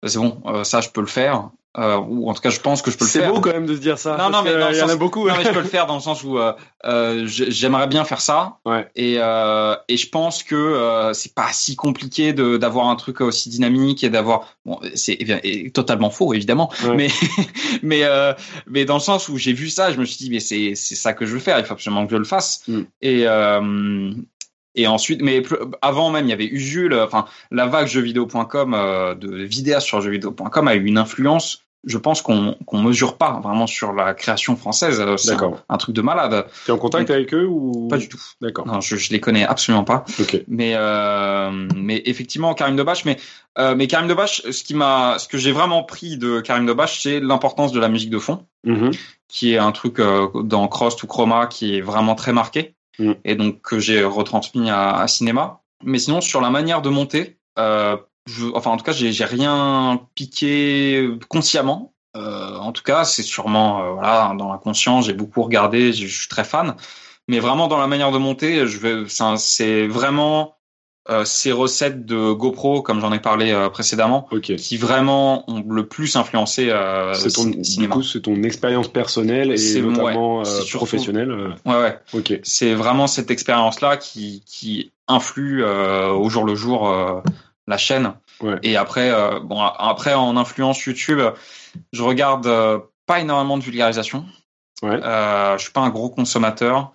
c'est 0.04 0.18
bon, 0.18 0.64
ça, 0.64 0.80
je 0.80 0.90
peux 0.90 1.00
le 1.00 1.06
faire. 1.06 1.50
Euh, 1.78 1.96
ou 1.98 2.30
en 2.30 2.34
tout 2.34 2.40
cas, 2.40 2.48
je 2.50 2.60
pense 2.60 2.80
que 2.80 2.90
je 2.90 2.96
peux 2.96 3.04
le 3.04 3.10
C'est 3.10 3.20
faire. 3.20 3.32
beau 3.32 3.40
quand 3.40 3.52
même 3.52 3.66
de 3.66 3.74
se 3.74 3.80
dire 3.80 3.98
ça. 3.98 4.16
Non, 4.16 4.30
non, 4.30 4.42
mais 4.42 4.52
il 4.72 4.76
y 4.78 4.82
en 4.82 4.88
a 4.88 4.96
beaucoup. 4.96 5.28
Non, 5.28 5.34
mais 5.36 5.44
je 5.44 5.50
peux 5.50 5.60
le 5.60 5.66
faire 5.68 5.86
dans 5.86 5.96
le 5.96 6.00
sens 6.00 6.24
où 6.24 6.38
euh, 6.38 6.52
euh, 6.86 7.26
j'ai- 7.26 7.50
j'aimerais 7.50 7.86
bien 7.86 8.04
faire 8.04 8.20
ça. 8.20 8.58
Et, 8.94 9.16
euh, 9.18 9.76
et 9.88 9.96
je 9.96 10.08
pense 10.08 10.42
que 10.42 10.54
euh, 10.54 11.12
c'est 11.12 11.34
pas 11.34 11.48
si 11.52 11.76
compliqué 11.76 12.32
de 12.32 12.56
d'avoir 12.56 12.88
un 12.88 12.96
truc 12.96 13.20
aussi 13.20 13.50
dynamique 13.50 14.02
et 14.04 14.08
d'avoir. 14.10 14.56
Bon, 14.64 14.80
c'est 14.94 15.16
eh 15.20 15.66
et 15.66 15.70
totalement 15.70 16.10
faux 16.10 16.32
évidemment, 16.32 16.70
mais 16.94 17.08
mais 17.82 18.04
euh, 18.04 18.32
mais 18.66 18.84
dans 18.84 18.94
le 18.94 19.00
sens 19.00 19.28
où 19.28 19.36
j'ai 19.36 19.52
vu 19.52 19.68
ça, 19.68 19.92
je 19.92 19.98
me 19.98 20.04
suis 20.04 20.16
dit 20.16 20.30
mais 20.30 20.40
c'est 20.40 20.72
c'est 20.74 20.94
ça 20.94 21.12
que 21.12 21.26
je 21.26 21.32
veux 21.34 21.40
faire. 21.40 21.58
Il 21.58 21.64
faut 21.66 21.74
absolument 21.74 22.06
que 22.06 22.12
je 22.12 22.16
le 22.16 22.24
fasse. 22.24 22.62
Et 23.02 23.24
euh, 23.26 24.10
et 24.76 24.86
ensuite, 24.86 25.22
mais 25.22 25.42
avant 25.82 26.10
même, 26.10 26.26
il 26.26 26.30
y 26.30 26.32
avait 26.32 26.46
Usul. 26.46 26.94
Enfin, 26.94 27.24
la 27.50 27.66
vague 27.66 27.86
jeuxvideo.com 27.88 28.74
euh, 28.74 29.14
de 29.14 29.34
vidéastes 29.42 29.86
sur 29.86 30.00
jeuxvideo.com 30.00 30.68
a 30.68 30.74
eu 30.74 30.84
une 30.84 30.98
influence. 30.98 31.62
Je 31.84 31.98
pense 31.98 32.20
qu'on 32.20 32.56
qu'on 32.66 32.82
mesure 32.82 33.16
pas 33.16 33.38
vraiment 33.40 33.68
sur 33.68 33.92
la 33.92 34.12
création 34.12 34.56
française. 34.56 34.98
Euh, 35.00 35.16
C'est 35.16 35.30
un, 35.30 35.34
D'accord. 35.34 35.62
un 35.68 35.76
truc 35.76 35.94
de 35.94 36.02
malade. 36.02 36.46
Tu 36.64 36.70
es 36.72 36.74
en 36.74 36.78
contact 36.78 37.10
avec 37.10 37.32
eux 37.32 37.46
ou? 37.46 37.86
Pas 37.88 37.98
du 37.98 38.08
tout. 38.08 38.20
D'accord. 38.40 38.66
Non, 38.66 38.80
je, 38.80 38.96
je 38.96 39.12
les 39.12 39.20
connais 39.20 39.44
absolument 39.44 39.84
pas. 39.84 40.04
Mais 40.48 40.72
euh, 40.74 41.68
mais 41.76 42.02
effectivement, 42.06 42.54
Karim 42.54 42.74
Debache. 42.74 43.04
Mais 43.04 43.18
euh, 43.58 43.74
mais 43.76 43.86
Karim 43.86 44.08
Debache, 44.08 44.42
ce 44.50 44.64
qui 44.64 44.74
m'a, 44.74 45.18
ce 45.18 45.28
que 45.28 45.38
j'ai 45.38 45.52
vraiment 45.52 45.84
pris 45.84 46.18
de 46.18 46.40
Karim 46.40 46.66
Debache, 46.66 47.02
c'est 47.02 47.20
l'importance 47.20 47.70
de 47.72 47.78
la 47.80 47.88
musique 47.88 48.10
de 48.10 48.18
fond, 48.18 48.44
Mhm. 48.64 48.90
qui 49.28 49.52
est 49.54 49.58
un 49.58 49.70
truc 49.72 50.00
euh, 50.00 50.26
dans 50.42 50.66
Cross 50.66 51.00
ou 51.04 51.06
Chroma 51.06 51.46
qui 51.46 51.76
est 51.76 51.80
vraiment 51.82 52.16
très 52.16 52.32
marqué 52.32 52.74
et 53.24 53.34
donc 53.34 53.60
que 53.62 53.78
j'ai 53.78 54.04
retransmis 54.04 54.70
à, 54.70 55.06
cinéma. 55.08 55.62
Mais 55.84 55.98
sinon, 55.98 56.20
sur 56.20 56.40
la 56.40 56.50
manière 56.50 56.82
de 56.82 56.88
monter, 56.88 57.38
euh, 57.58 57.96
je, 58.26 58.46
enfin 58.54 58.70
en 58.70 58.76
tout 58.76 58.84
cas, 58.84 58.92
j'ai 58.92 59.24
rien 59.24 60.00
piqué 60.14 61.08
consciemment. 61.28 61.94
Euh, 62.16 62.56
en 62.56 62.72
tout 62.72 62.82
cas, 62.82 63.04
c'est 63.04 63.22
sûrement 63.22 63.82
euh, 63.82 63.90
voilà 63.92 64.34
dans 64.38 64.50
l'inconscient. 64.50 65.02
J'ai 65.02 65.12
beaucoup 65.12 65.42
regardé, 65.42 65.92
je, 65.92 66.06
suis 66.06 66.28
très 66.28 66.44
fan. 66.44 66.76
Mais 67.28 67.40
vraiment 67.40 67.68
dans 67.68 67.78
la 67.78 67.86
manière 67.86 68.12
de 68.12 68.18
monter, 68.18 68.66
je 68.66 68.78
vais, 68.78 69.04
c'est 69.36 69.86
vraiment 69.86 70.55
euh, 71.08 71.24
ces 71.24 71.52
recettes 71.52 72.04
de 72.04 72.32
GoPro, 72.32 72.82
comme 72.82 73.00
j'en 73.00 73.12
ai 73.12 73.20
parlé 73.20 73.52
euh, 73.52 73.68
précédemment, 73.68 74.28
qui 74.42 74.76
vraiment 74.76 75.48
ont 75.50 75.62
le 75.68 75.86
plus 75.86 76.16
influencé 76.16 76.70
euh, 76.70 77.14
C'est 77.14 77.32
ton, 77.32 77.44
du 77.44 77.64
cinéma. 77.64 77.94
coup, 77.94 78.02
c'est 78.02 78.20
ton 78.22 78.42
expérience 78.42 78.88
personnelle 78.88 79.52
et 79.52 79.80
notamment 79.80 80.38
ouais, 80.38 80.42
euh, 80.48 80.60
surtout- 80.62 80.78
professionnelle. 80.78 81.32
Ouais, 81.64 81.74
ouais. 81.80 81.98
Ok. 82.12 82.38
C'est 82.42 82.74
vraiment 82.74 83.06
cette 83.06 83.30
expérience-là 83.30 83.96
qui, 83.96 84.42
qui 84.46 84.92
influe 85.08 85.64
au 85.64 86.28
jour 86.28 86.44
le 86.44 86.54
jour 86.54 86.92
la 87.68 87.76
chaîne. 87.78 88.14
Et 88.62 88.76
après, 88.76 89.12
bon, 89.42 89.60
après 89.62 90.14
en 90.14 90.36
influence 90.36 90.82
YouTube, 90.84 91.20
je 91.92 92.02
regarde 92.02 92.48
pas 93.06 93.20
énormément 93.20 93.56
de 93.56 93.62
vulgarisation. 93.62 94.24
Euh, 94.84 95.56
je 95.56 95.62
suis 95.62 95.72
pas 95.72 95.80
un 95.80 95.88
gros 95.88 96.10
consommateur 96.10 96.92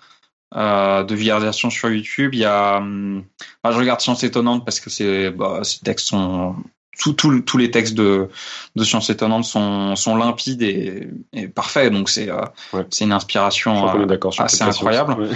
euh, 0.55 1.03
de 1.03 1.15
vulgarisation 1.15 1.69
sur 1.69 1.89
YouTube. 1.89 2.33
Il 2.33 2.39
y 2.41 2.45
a, 2.45 2.77
hum, 2.77 3.23
je 3.63 3.77
regarde 3.77 4.01
Science 4.01 4.23
étonnante 4.23 4.65
parce 4.65 4.79
que 4.79 4.89
c'est, 4.89 5.31
bah, 5.31 5.59
ces 5.63 5.79
textes 5.79 6.07
sont 6.07 6.55
tous 6.97 7.57
les 7.57 7.71
textes 7.71 7.95
de, 7.95 8.29
de 8.75 8.83
Science 8.83 9.09
étonnante 9.09 9.45
sont, 9.45 9.95
sont 9.95 10.15
limpides 10.15 10.61
et, 10.61 11.07
et 11.33 11.47
parfaits. 11.47 11.91
Donc 11.91 12.09
c'est 12.09 12.29
euh, 12.29 12.41
c'est 12.89 13.05
une 13.05 13.13
inspiration 13.13 13.87
euh, 13.87 14.17
assez 14.37 14.61
incroyable. 14.63 15.13
Ouais. 15.13 15.29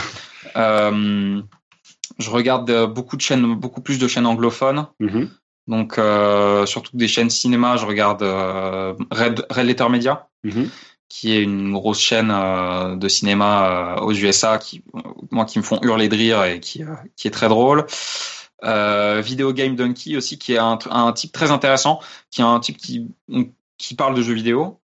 Euh, 0.57 1.41
je 2.19 2.29
regarde 2.29 2.69
euh, 2.69 2.87
beaucoup 2.87 3.15
de 3.17 3.21
chaînes, 3.21 3.55
beaucoup 3.55 3.81
plus 3.81 3.97
de 3.97 4.07
chaînes 4.07 4.27
anglophones. 4.27 4.85
Mhm. 4.99 5.29
Donc 5.67 5.99
surtout 6.67 6.95
des 6.95 7.07
chaînes 7.07 7.31
cinéma, 7.31 7.77
je 7.77 7.85
regarde 7.87 8.21
Red, 8.21 9.45
Red 9.49 9.65
Letter 9.65 9.89
Media, 9.89 10.27
Mhm. 10.43 10.69
Qui 11.09 11.33
est 11.33 11.41
une 11.41 11.73
grosse 11.73 11.99
chaîne 11.99 12.31
euh, 12.31 12.95
de 12.95 13.07
cinéma 13.07 13.97
euh, 13.97 14.01
aux 14.01 14.11
USA, 14.11 14.57
qui 14.57 14.83
moi 15.31 15.45
qui 15.45 15.59
me 15.59 15.63
font 15.63 15.79
hurler 15.81 16.09
de 16.09 16.15
rire 16.15 16.43
et 16.43 16.59
qui 16.59 16.83
euh, 16.83 16.95
qui 17.15 17.27
est 17.27 17.31
très 17.31 17.49
drôle. 17.49 17.85
Video 18.63 19.53
Game 19.53 19.75
Donkey 19.75 20.17
aussi, 20.17 20.39
qui 20.39 20.53
est 20.53 20.57
un, 20.57 20.79
un 20.89 21.13
type 21.13 21.31
très 21.31 21.51
intéressant, 21.51 21.99
qui 22.31 22.41
est 22.41 22.45
un 22.45 22.59
type 22.59 22.77
qui 22.77 23.07
qui 23.77 23.93
parle 23.93 24.15
de 24.15 24.23
jeux 24.23 24.33
vidéo. 24.33 24.79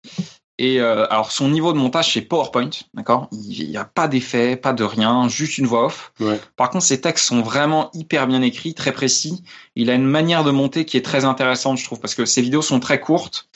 Et 0.60 0.80
alors 0.80 1.32
son 1.32 1.50
niveau 1.50 1.74
de 1.74 1.80
montage 1.80 2.14
c'est 2.14 2.22
PowerPoint, 2.22 2.70
d'accord? 2.94 3.28
Il 3.32 3.68
n'y 3.68 3.78
a 3.78 3.86
pas 3.86 4.08
d'effet, 4.08 4.56
pas 4.56 4.74
de 4.74 4.84
rien, 4.84 5.28
juste 5.30 5.58
une 5.58 5.66
voix 5.66 5.86
off. 5.86 6.14
Par 6.56 6.70
contre, 6.70 6.86
ses 6.86 7.02
textes 7.02 7.26
sont 7.26 7.42
vraiment 7.42 7.90
hyper 7.94 8.28
bien 8.28 8.44
écrits, 8.44 8.76
très 8.76 8.92
précis. 8.92 9.42
Il 9.76 9.90
a 9.90 9.96
une 9.96 10.06
manière 10.06 10.44
de 10.44 10.52
monter 10.52 10.86
qui 10.86 10.98
est 10.98 11.06
très 11.06 11.26
intéressante, 11.26 11.80
je 11.80 11.86
trouve, 11.86 12.00
parce 12.00 12.14
que 12.14 12.26
ses 12.26 12.44
vidéos 12.44 12.62
sont 12.62 12.80
très 12.80 13.00
courtes. 13.00 13.50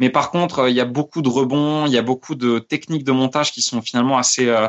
Mais 0.00 0.10
par 0.10 0.30
contre, 0.30 0.60
euh, 0.60 0.70
il 0.70 0.74
y 0.74 0.80
a 0.80 0.84
beaucoup 0.84 1.22
de 1.22 1.28
rebonds, 1.28 1.86
il 1.86 1.92
y 1.92 1.98
a 1.98 2.02
beaucoup 2.02 2.34
de 2.34 2.58
techniques 2.58 3.04
de 3.04 3.12
montage 3.12 3.52
qui 3.52 3.62
sont 3.62 3.80
finalement 3.82 4.18
assez 4.18 4.48
euh, 4.48 4.68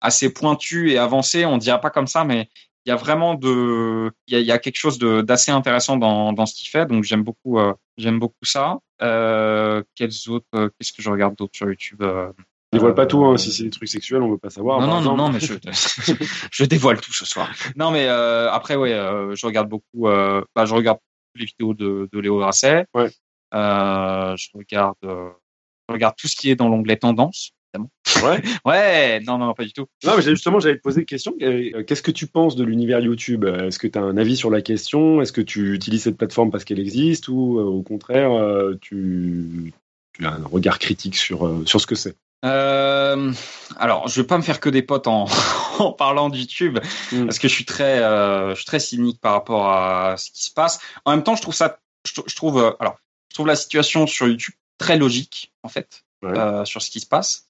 assez 0.00 0.32
pointues 0.32 0.92
et 0.92 0.98
avancées. 0.98 1.44
On 1.44 1.58
dirait 1.58 1.80
pas 1.80 1.90
comme 1.90 2.06
ça, 2.06 2.24
mais 2.24 2.48
il 2.84 2.90
y 2.90 2.92
a 2.92 2.96
vraiment 2.96 3.34
de, 3.34 4.12
il 4.28 4.34
y 4.34 4.36
a, 4.36 4.40
il 4.40 4.46
y 4.46 4.52
a 4.52 4.58
quelque 4.58 4.76
chose 4.76 4.98
d'assez 4.98 5.50
intéressant 5.50 5.96
dans, 5.96 6.32
dans 6.32 6.46
ce 6.46 6.54
qu'il 6.54 6.68
fait. 6.68 6.86
Donc 6.86 7.02
j'aime 7.02 7.24
beaucoup, 7.24 7.58
euh, 7.58 7.74
j'aime 7.96 8.20
beaucoup 8.20 8.44
ça. 8.44 8.78
Euh, 9.02 9.82
quels 9.96 10.12
autres, 10.28 10.46
qu'est-ce 10.52 10.92
que 10.92 11.02
je 11.02 11.10
regarde 11.10 11.34
d'autre 11.34 11.56
sur 11.56 11.66
YouTube 11.66 12.02
euh, 12.02 12.30
Dévoile 12.72 12.94
pas 12.94 13.06
tout, 13.06 13.24
hein, 13.24 13.36
si 13.36 13.52
c'est 13.52 13.62
des 13.62 13.70
trucs 13.70 13.88
sexuels, 13.88 14.22
on 14.22 14.30
veut 14.30 14.38
pas 14.38 14.50
savoir. 14.50 14.80
non, 14.80 15.00
non, 15.00 15.00
non, 15.00 15.00
exemple. 15.00 15.18
non, 15.18 15.30
mais 15.30 15.40
je, 15.40 16.24
je 16.50 16.64
dévoile 16.64 17.00
tout 17.00 17.12
ce 17.12 17.24
soir. 17.24 17.50
Non, 17.76 17.90
mais 17.90 18.06
euh, 18.06 18.50
après, 18.50 18.76
ouais, 18.76 18.92
euh, 18.92 19.34
je 19.34 19.46
regarde 19.46 19.68
beaucoup. 19.68 20.08
Euh, 20.08 20.42
bah, 20.54 20.64
je 20.64 20.74
regarde 20.74 20.98
les 21.36 21.46
vidéos 21.46 21.74
de, 21.74 22.08
de 22.12 22.18
Léo 22.18 22.38
Grasset. 22.38 22.86
Euh, 22.96 23.08
je 23.52 24.48
regarde, 24.54 24.96
euh, 25.04 25.30
je 25.88 25.92
regarde 25.92 26.14
tout 26.16 26.28
ce 26.28 26.36
qui 26.36 26.50
est 26.50 26.56
dans 26.56 26.68
l'onglet 26.68 26.96
tendance. 26.96 27.52
Ouais. 28.22 28.42
ouais. 28.64 29.20
Non, 29.20 29.38
non, 29.38 29.52
pas 29.54 29.64
du 29.64 29.72
tout. 29.72 29.86
Non, 30.04 30.16
mais 30.16 30.22
justement, 30.22 30.60
j'allais 30.60 30.76
te 30.76 30.82
poser 30.82 31.00
une 31.00 31.06
question. 31.06 31.34
Euh, 31.42 31.82
Qu'est-ce 31.84 32.02
que 32.02 32.10
tu 32.10 32.26
penses 32.26 32.56
de 32.56 32.64
l'univers 32.64 33.00
YouTube? 33.00 33.44
Est-ce 33.44 33.78
que 33.78 33.86
tu 33.86 33.98
as 33.98 34.02
un 34.02 34.16
avis 34.16 34.36
sur 34.36 34.50
la 34.50 34.62
question? 34.62 35.20
Est-ce 35.20 35.32
que 35.32 35.40
tu 35.40 35.74
utilises 35.74 36.04
cette 36.04 36.16
plateforme 36.16 36.50
parce 36.50 36.64
qu'elle 36.64 36.80
existe 36.80 37.28
Ou 37.28 37.58
euh, 37.58 37.64
au 37.64 37.82
contraire, 37.82 38.32
euh, 38.32 38.74
tu, 38.80 39.72
tu 40.14 40.24
as 40.24 40.32
un 40.32 40.44
regard 40.44 40.78
critique 40.78 41.16
sur, 41.16 41.46
euh, 41.46 41.64
sur 41.66 41.80
ce 41.80 41.86
que 41.86 41.94
c'est? 41.94 42.16
Euh, 42.44 43.32
alors, 43.78 44.08
je 44.08 44.20
vais 44.20 44.26
pas 44.26 44.36
me 44.36 44.42
faire 44.42 44.60
que 44.60 44.68
des 44.68 44.82
potes 44.82 45.06
en, 45.06 45.26
en 45.78 45.92
parlant 45.92 46.28
de 46.28 46.36
YouTube, 46.36 46.78
parce 47.10 47.38
que 47.38 47.48
je 47.48 47.54
suis 47.54 47.64
très, 47.64 48.02
euh, 48.02 48.50
je 48.50 48.56
suis 48.56 48.66
très 48.66 48.78
cynique 48.80 49.20
par 49.20 49.32
rapport 49.32 49.68
à 49.68 50.16
ce 50.16 50.30
qui 50.30 50.44
se 50.44 50.52
passe. 50.52 50.80
En 51.04 51.12
même 51.12 51.22
temps, 51.22 51.34
je 51.34 51.42
trouve 51.42 51.54
ça, 51.54 51.80
je, 52.06 52.20
je 52.26 52.36
trouve, 52.36 52.58
euh, 52.58 52.70
alors, 52.78 52.98
trouve 53.36 53.46
la 53.46 53.56
situation 53.56 54.06
sur 54.06 54.26
YouTube 54.26 54.54
très 54.78 54.98
logique, 54.98 55.52
en 55.62 55.68
fait, 55.68 56.04
euh, 56.24 56.64
sur 56.64 56.82
ce 56.82 56.90
qui 56.90 57.00
se 57.00 57.06
passe, 57.06 57.46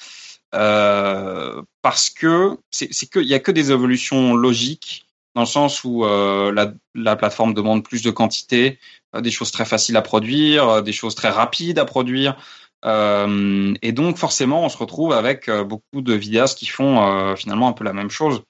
euh, 0.55 1.63
parce 1.83 2.11
que 2.11 2.57
c'est, 2.71 2.93
c'est 2.93 3.07
que 3.07 3.21
il 3.21 3.27
y 3.27 3.35
a 3.35 3.41
que 3.41 3.53
des 3.53 3.73
évolutions 3.73 4.35
logiques 4.35 5.07
dans 5.35 5.43
le 5.43 5.47
sens 5.47 5.85
où 5.85 6.05
euh, 6.05 6.53
la, 6.53 6.73
la 6.95 7.17
plateforme 7.17 7.55
demande 7.55 7.83
plus 7.83 8.03
de 8.03 8.11
quantité, 8.11 8.79
des 9.19 9.31
choses 9.31 9.51
très 9.51 9.65
faciles 9.65 9.97
à 9.97 10.03
produire, 10.03 10.83
des 10.83 10.93
choses 10.93 11.15
très 11.15 11.31
rapides 11.31 11.79
à 11.79 11.85
produire. 11.85 12.37
Et 12.85 13.93
donc 13.93 14.17
forcément, 14.17 14.65
on 14.65 14.69
se 14.69 14.77
retrouve 14.77 15.13
avec 15.13 15.51
beaucoup 15.51 16.03
de 16.03 16.15
vidéastes 16.15 16.59
qui 16.59 16.67
font 16.67 17.35
finalement 17.37 17.69
un 17.69 17.73
peu 17.73 17.85
la 17.85 17.93
même 17.93 18.11
chose. 18.11 18.43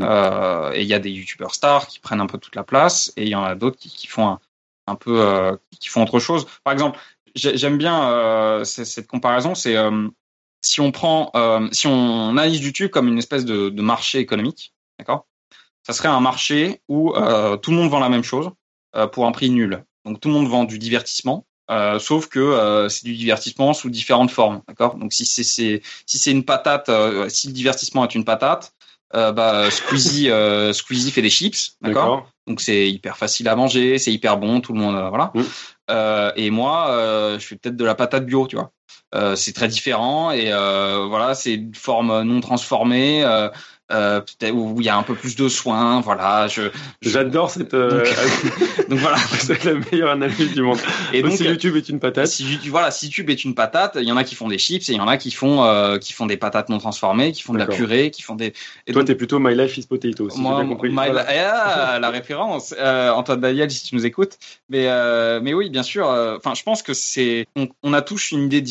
Euh, 0.00 0.72
et 0.72 0.82
il 0.82 0.86
y 0.86 0.94
a 0.94 0.98
des 0.98 1.10
youtubeurs 1.10 1.54
stars 1.54 1.86
qui 1.86 2.00
prennent 2.00 2.20
un 2.20 2.26
peu 2.26 2.38
toute 2.38 2.56
la 2.56 2.64
place, 2.64 3.12
et 3.16 3.24
il 3.24 3.28
y 3.28 3.34
en 3.34 3.44
a 3.44 3.54
d'autres 3.54 3.76
qui, 3.76 3.90
qui 3.90 4.06
font 4.06 4.26
un, 4.26 4.40
un 4.86 4.94
peu, 4.94 5.20
euh, 5.20 5.56
qui 5.80 5.88
font 5.88 6.02
autre 6.02 6.18
chose. 6.18 6.46
Par 6.64 6.72
exemple, 6.72 6.98
j'ai- 7.34 7.56
j'aime 7.56 7.78
bien 7.78 8.10
euh, 8.10 8.64
cette 8.64 9.06
comparaison. 9.06 9.54
C'est 9.54 9.76
euh, 9.76 10.08
si 10.60 10.80
on 10.80 10.92
prend, 10.92 11.32
si 11.72 11.86
on 11.88 12.30
analyse 12.30 12.60
YouTube 12.60 12.90
comme 12.90 13.08
une 13.08 13.18
espèce 13.18 13.44
de, 13.44 13.68
de 13.68 13.82
marché 13.82 14.18
économique, 14.20 14.74
d'accord, 14.98 15.26
ça 15.84 15.92
serait 15.92 16.08
un 16.08 16.20
marché 16.20 16.82
où 16.88 17.12
tout 17.62 17.70
le 17.72 17.76
monde 17.76 17.90
vend 17.90 17.98
la 17.98 18.08
même 18.08 18.22
chose 18.22 18.50
pour 19.10 19.26
un 19.26 19.32
prix 19.32 19.50
nul. 19.50 19.84
Donc 20.04 20.20
tout 20.20 20.28
le 20.28 20.34
monde 20.34 20.46
vend 20.48 20.62
du 20.62 20.78
divertissement, 20.78 21.46
sauf 21.98 22.28
que 22.28 22.86
c'est 22.88 23.04
du 23.04 23.16
divertissement 23.16 23.74
sous 23.74 23.90
différentes 23.90 24.30
formes, 24.30 24.62
d'accord? 24.68 24.94
Donc 24.94 25.12
si 25.12 25.26
c'est 25.26 25.42
si 25.42 25.82
c'est 26.06 26.30
une 26.30 26.44
patate, 26.44 26.88
si 27.28 27.48
le 27.48 27.52
divertissement 27.52 28.04
est 28.04 28.14
une 28.14 28.24
patate, 28.24 28.72
euh, 29.14 29.32
bah 29.32 29.70
Squeezie 29.70 30.30
euh, 30.30 30.72
Squeezie 30.72 31.10
fait 31.10 31.22
des 31.22 31.30
chips, 31.30 31.72
d'accord. 31.80 32.28
Donc 32.46 32.60
c'est 32.60 32.90
hyper 32.90 33.16
facile 33.16 33.48
à 33.48 33.56
manger, 33.56 33.98
c'est 33.98 34.12
hyper 34.12 34.36
bon, 34.36 34.60
tout 34.60 34.72
le 34.72 34.80
monde 34.80 34.96
euh, 34.96 35.08
voilà. 35.08 35.30
Mm. 35.34 35.42
Euh, 35.90 36.32
et 36.36 36.50
moi, 36.50 36.90
euh, 36.90 37.38
je 37.38 37.46
fais 37.46 37.56
peut-être 37.56 37.76
de 37.76 37.84
la 37.84 37.94
patate 37.94 38.26
bio, 38.26 38.46
tu 38.46 38.56
vois. 38.56 38.72
Euh, 39.14 39.36
c'est 39.36 39.52
très 39.52 39.68
différent 39.68 40.30
et 40.30 40.50
euh, 40.50 41.04
voilà, 41.06 41.34
c'est 41.34 41.54
une 41.54 41.74
forme 41.74 42.22
non 42.22 42.40
transformée. 42.40 43.22
Euh, 43.90 43.94
euh, 44.02 44.20
peut-être 44.20 44.54
où 44.54 44.76
il 44.80 44.86
y 44.86 44.88
a 44.88 44.96
un 44.96 45.02
peu 45.02 45.14
plus 45.14 45.36
de 45.36 45.48
soins, 45.48 46.00
voilà. 46.00 46.46
Je, 46.48 46.62
J'adore 47.02 47.50
cette. 47.50 47.74
euh, 47.74 48.04
donc 48.88 48.98
voilà. 49.00 49.16
c'est 49.38 49.64
la 49.64 49.74
meilleure 49.74 50.10
analyse 50.12 50.52
du 50.54 50.62
monde. 50.62 50.78
Et 51.12 51.20
donc, 51.22 51.32
si 51.32 51.44
YouTube 51.44 51.76
est 51.76 51.88
une 51.90 52.00
patate. 52.00 52.26
si 52.26 52.44
YouTube- 52.44 52.70
voilà, 52.70 52.90
si 52.90 53.06
YouTube 53.06 53.28
est 53.28 53.44
une 53.44 53.54
patate, 53.54 53.98
il 54.00 54.04
y 54.08 54.12
en 54.12 54.16
a 54.16 54.24
qui 54.24 54.34
font 54.34 54.48
des 54.48 54.56
chips 54.56 54.88
et 54.88 54.92
il 54.92 54.96
y 54.96 55.00
en 55.00 55.08
a 55.08 55.18
qui 55.18 55.30
font 55.30 55.64
euh, 55.64 55.98
qui 55.98 56.12
font 56.14 56.24
des 56.26 56.36
patates 56.38 56.68
non 56.70 56.78
transformées, 56.78 57.32
qui 57.32 57.42
font 57.42 57.52
de 57.52 57.58
la 57.58 57.66
purée, 57.66 58.10
qui 58.10 58.22
font 58.22 58.34
des. 58.34 58.54
Et 58.86 58.92
Toi, 58.92 59.04
t'es 59.04 59.14
plutôt 59.14 59.38
My 59.40 59.54
Life 59.54 59.76
is 59.76 59.86
Potato. 59.86 60.30
Si 60.30 60.40
moi, 60.40 60.60
bien 60.60 60.68
compris. 60.68 60.88
my- 60.88 60.94
Voilà. 60.94 61.26
Ah, 61.28 61.98
la 62.00 62.10
référence, 62.10 62.74
euh, 62.78 63.10
Antoine 63.10 63.40
Daniel, 63.40 63.70
si 63.70 63.84
tu 63.84 63.94
nous 63.94 64.06
écoutes. 64.06 64.38
Mais 64.70 64.86
euh, 64.88 65.40
mais 65.42 65.52
oui, 65.54 65.68
bien 65.70 65.82
sûr. 65.82 66.08
euh, 66.08 66.36
Enfin, 66.38 66.54
je 66.54 66.62
pense 66.62 66.82
que 66.82 66.94
c'est 66.94 67.46
on, 67.56 67.68
on 67.82 67.92
a 67.92 68.00
tous 68.00 68.30
une 68.30 68.44
idée 68.44 68.62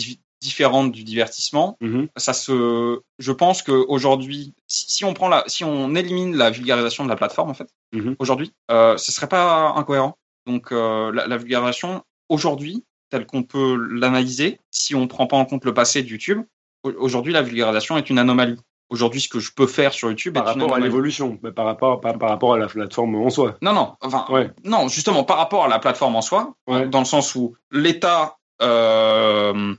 différente 0.41 0.91
du 0.91 1.03
divertissement. 1.03 1.77
Mhm. 1.81 2.07
Ça 2.17 2.33
se, 2.33 2.99
je 3.19 3.31
pense 3.31 3.61
que 3.61 3.71
aujourd'hui, 3.71 4.53
si, 4.67 4.91
si 4.91 5.05
on 5.05 5.13
prend 5.13 5.29
la, 5.29 5.43
si 5.47 5.63
on 5.63 5.93
élimine 5.95 6.35
la 6.35 6.49
vulgarisation 6.49 7.03
de 7.03 7.09
la 7.09 7.15
plateforme 7.15 7.49
en 7.51 7.53
fait, 7.53 7.69
Mhm. 7.93 8.15
aujourd'hui, 8.19 8.51
euh, 8.71 8.97
ce 8.97 9.11
serait 9.11 9.27
pas 9.29 9.73
incohérent. 9.75 10.15
Donc 10.47 10.71
euh, 10.71 11.11
la, 11.13 11.27
la 11.27 11.37
vulgarisation 11.37 12.03
aujourd'hui, 12.29 12.83
telle 13.11 13.25
qu'on 13.25 13.43
peut 13.43 13.75
l'analyser, 13.75 14.59
si 14.71 14.95
on 14.95 15.07
prend 15.07 15.27
pas 15.27 15.37
en 15.37 15.45
compte 15.45 15.63
le 15.65 15.73
passé 15.73 16.01
de 16.01 16.07
YouTube, 16.09 16.41
au- 16.83 16.91
aujourd'hui 16.97 17.33
la 17.33 17.41
vulgarisation 17.43 17.97
est 17.97 18.09
une 18.09 18.17
anomalie. 18.17 18.57
Aujourd'hui, 18.89 19.21
ce 19.21 19.29
que 19.29 19.39
je 19.39 19.51
peux 19.53 19.67
faire 19.67 19.93
sur 19.93 20.09
YouTube 20.09 20.33
Par 20.33 20.49
est 20.49 20.53
une 20.55 20.61
rapport 20.61 20.73
à 20.73 20.77
anomalie. 20.77 20.91
l'évolution, 20.91 21.39
mais 21.43 21.51
par 21.53 21.65
rapport, 21.65 22.01
pas 22.01 22.13
par 22.13 22.29
rapport 22.29 22.55
à 22.55 22.57
la 22.57 22.67
plateforme 22.67 23.15
en 23.15 23.29
soi. 23.29 23.55
Non, 23.61 23.71
non, 23.73 23.95
enfin, 24.01 24.25
Ouais. 24.29 24.49
non, 24.65 24.87
justement, 24.89 25.23
par 25.23 25.37
rapport 25.37 25.63
à 25.63 25.67
la 25.69 25.79
plateforme 25.79 26.15
en 26.17 26.21
soi, 26.21 26.55
Ouais. 26.67 26.87
dans 26.87 26.99
le 26.99 27.05
sens 27.05 27.35
où 27.35 27.55
l'État, 27.71 28.37
euh, 28.61 29.73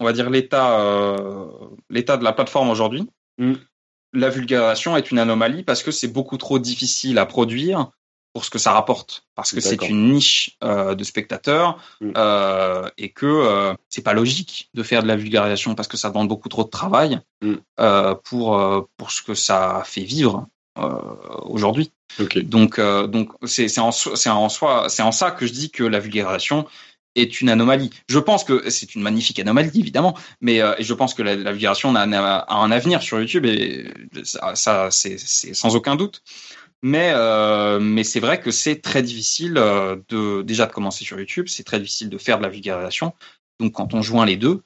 on 0.00 0.04
va 0.04 0.12
dire 0.12 0.28
l'État, 0.30 0.80
euh, 0.80 1.46
l'État 1.90 2.16
de 2.16 2.24
la 2.24 2.32
plateforme 2.32 2.70
aujourd'hui, 2.70 3.06
Mm. 3.38 3.54
la 4.12 4.28
vulgarisation 4.28 4.96
est 4.96 5.10
une 5.12 5.18
anomalie 5.18 5.62
parce 5.62 5.82
que 5.82 5.90
c'est 5.92 6.08
beaucoup 6.08 6.36
trop 6.36 6.58
difficile 6.58 7.18
à 7.18 7.26
produire 7.26 7.90
pour 8.32 8.44
ce 8.44 8.50
que 8.50 8.58
ça 8.58 8.72
rapporte, 8.72 9.24
parce 9.34 9.50
que 9.52 9.60
c'est 9.60 9.88
une 9.88 10.12
niche 10.12 10.56
euh, 10.62 10.94
de 10.94 11.04
spectateurs 11.04 11.78
Mm. 12.00 12.12
euh, 12.16 12.88
et 12.98 13.10
que 13.10 13.74
c'est 13.88 14.02
pas 14.02 14.12
logique 14.14 14.68
de 14.74 14.82
faire 14.82 15.02
de 15.02 15.08
la 15.08 15.16
vulgarisation 15.16 15.74
parce 15.74 15.88
que 15.88 15.96
ça 15.96 16.08
demande 16.10 16.28
beaucoup 16.28 16.48
trop 16.48 16.64
de 16.64 16.70
travail 16.70 17.20
Mm. 17.42 17.54
pour 18.24 18.86
pour 18.96 19.10
ce 19.10 19.22
que 19.22 19.34
ça 19.34 19.82
fait 19.84 20.02
vivre 20.02 20.46
aujourd'hui. 21.42 21.92
Donc, 22.42 22.80
donc 22.80 23.32
c'est 23.44 23.78
en, 23.78 23.92
c'est 23.92 24.30
en 24.30 24.48
soi, 24.48 24.88
c'est 24.88 25.02
en 25.02 25.12
ça 25.12 25.30
que 25.30 25.46
je 25.46 25.52
dis 25.52 25.70
que 25.70 25.84
la 25.84 26.00
vulgarisation 26.00 26.66
est 27.20 27.40
une 27.40 27.48
anomalie. 27.48 27.90
Je 28.08 28.18
pense 28.18 28.44
que 28.44 28.68
c'est 28.70 28.94
une 28.94 29.02
magnifique 29.02 29.38
anomalie, 29.38 29.70
évidemment, 29.78 30.16
mais 30.40 30.60
euh, 30.62 30.74
je 30.80 30.94
pense 30.94 31.14
que 31.14 31.22
la, 31.22 31.36
la 31.36 31.52
vulgarisation 31.52 31.94
a, 31.94 32.46
un 32.54 32.70
avenir 32.70 33.02
sur 33.02 33.20
YouTube 33.20 33.46
et 33.46 33.92
ça, 34.24 34.54
ça, 34.54 34.88
c'est 34.90 35.18
sans 35.18 35.76
aucun 35.76 35.96
doute. 35.96 36.22
Mais 36.82 37.10
euh, 37.14 37.78
mais 37.78 38.04
c'est 38.04 38.20
vrai 38.20 38.40
que 38.40 38.50
c'est 38.50 38.80
très 38.80 39.02
difficile 39.02 39.58
euh, 39.58 39.96
de 40.08 40.40
déjà 40.42 40.66
de 40.66 40.72
commencer 40.72 41.04
sur 41.04 41.18
YouTube, 41.18 41.46
c'est 41.48 41.64
très 41.64 41.78
difficile 41.78 42.08
de 42.08 42.16
faire 42.16 42.38
de 42.38 42.42
la 42.42 42.48
vulgarisation. 42.48 43.12
Donc 43.58 43.72
quand 43.74 43.92
on 43.92 44.00
joint 44.00 44.24
les 44.24 44.36
deux, 44.38 44.62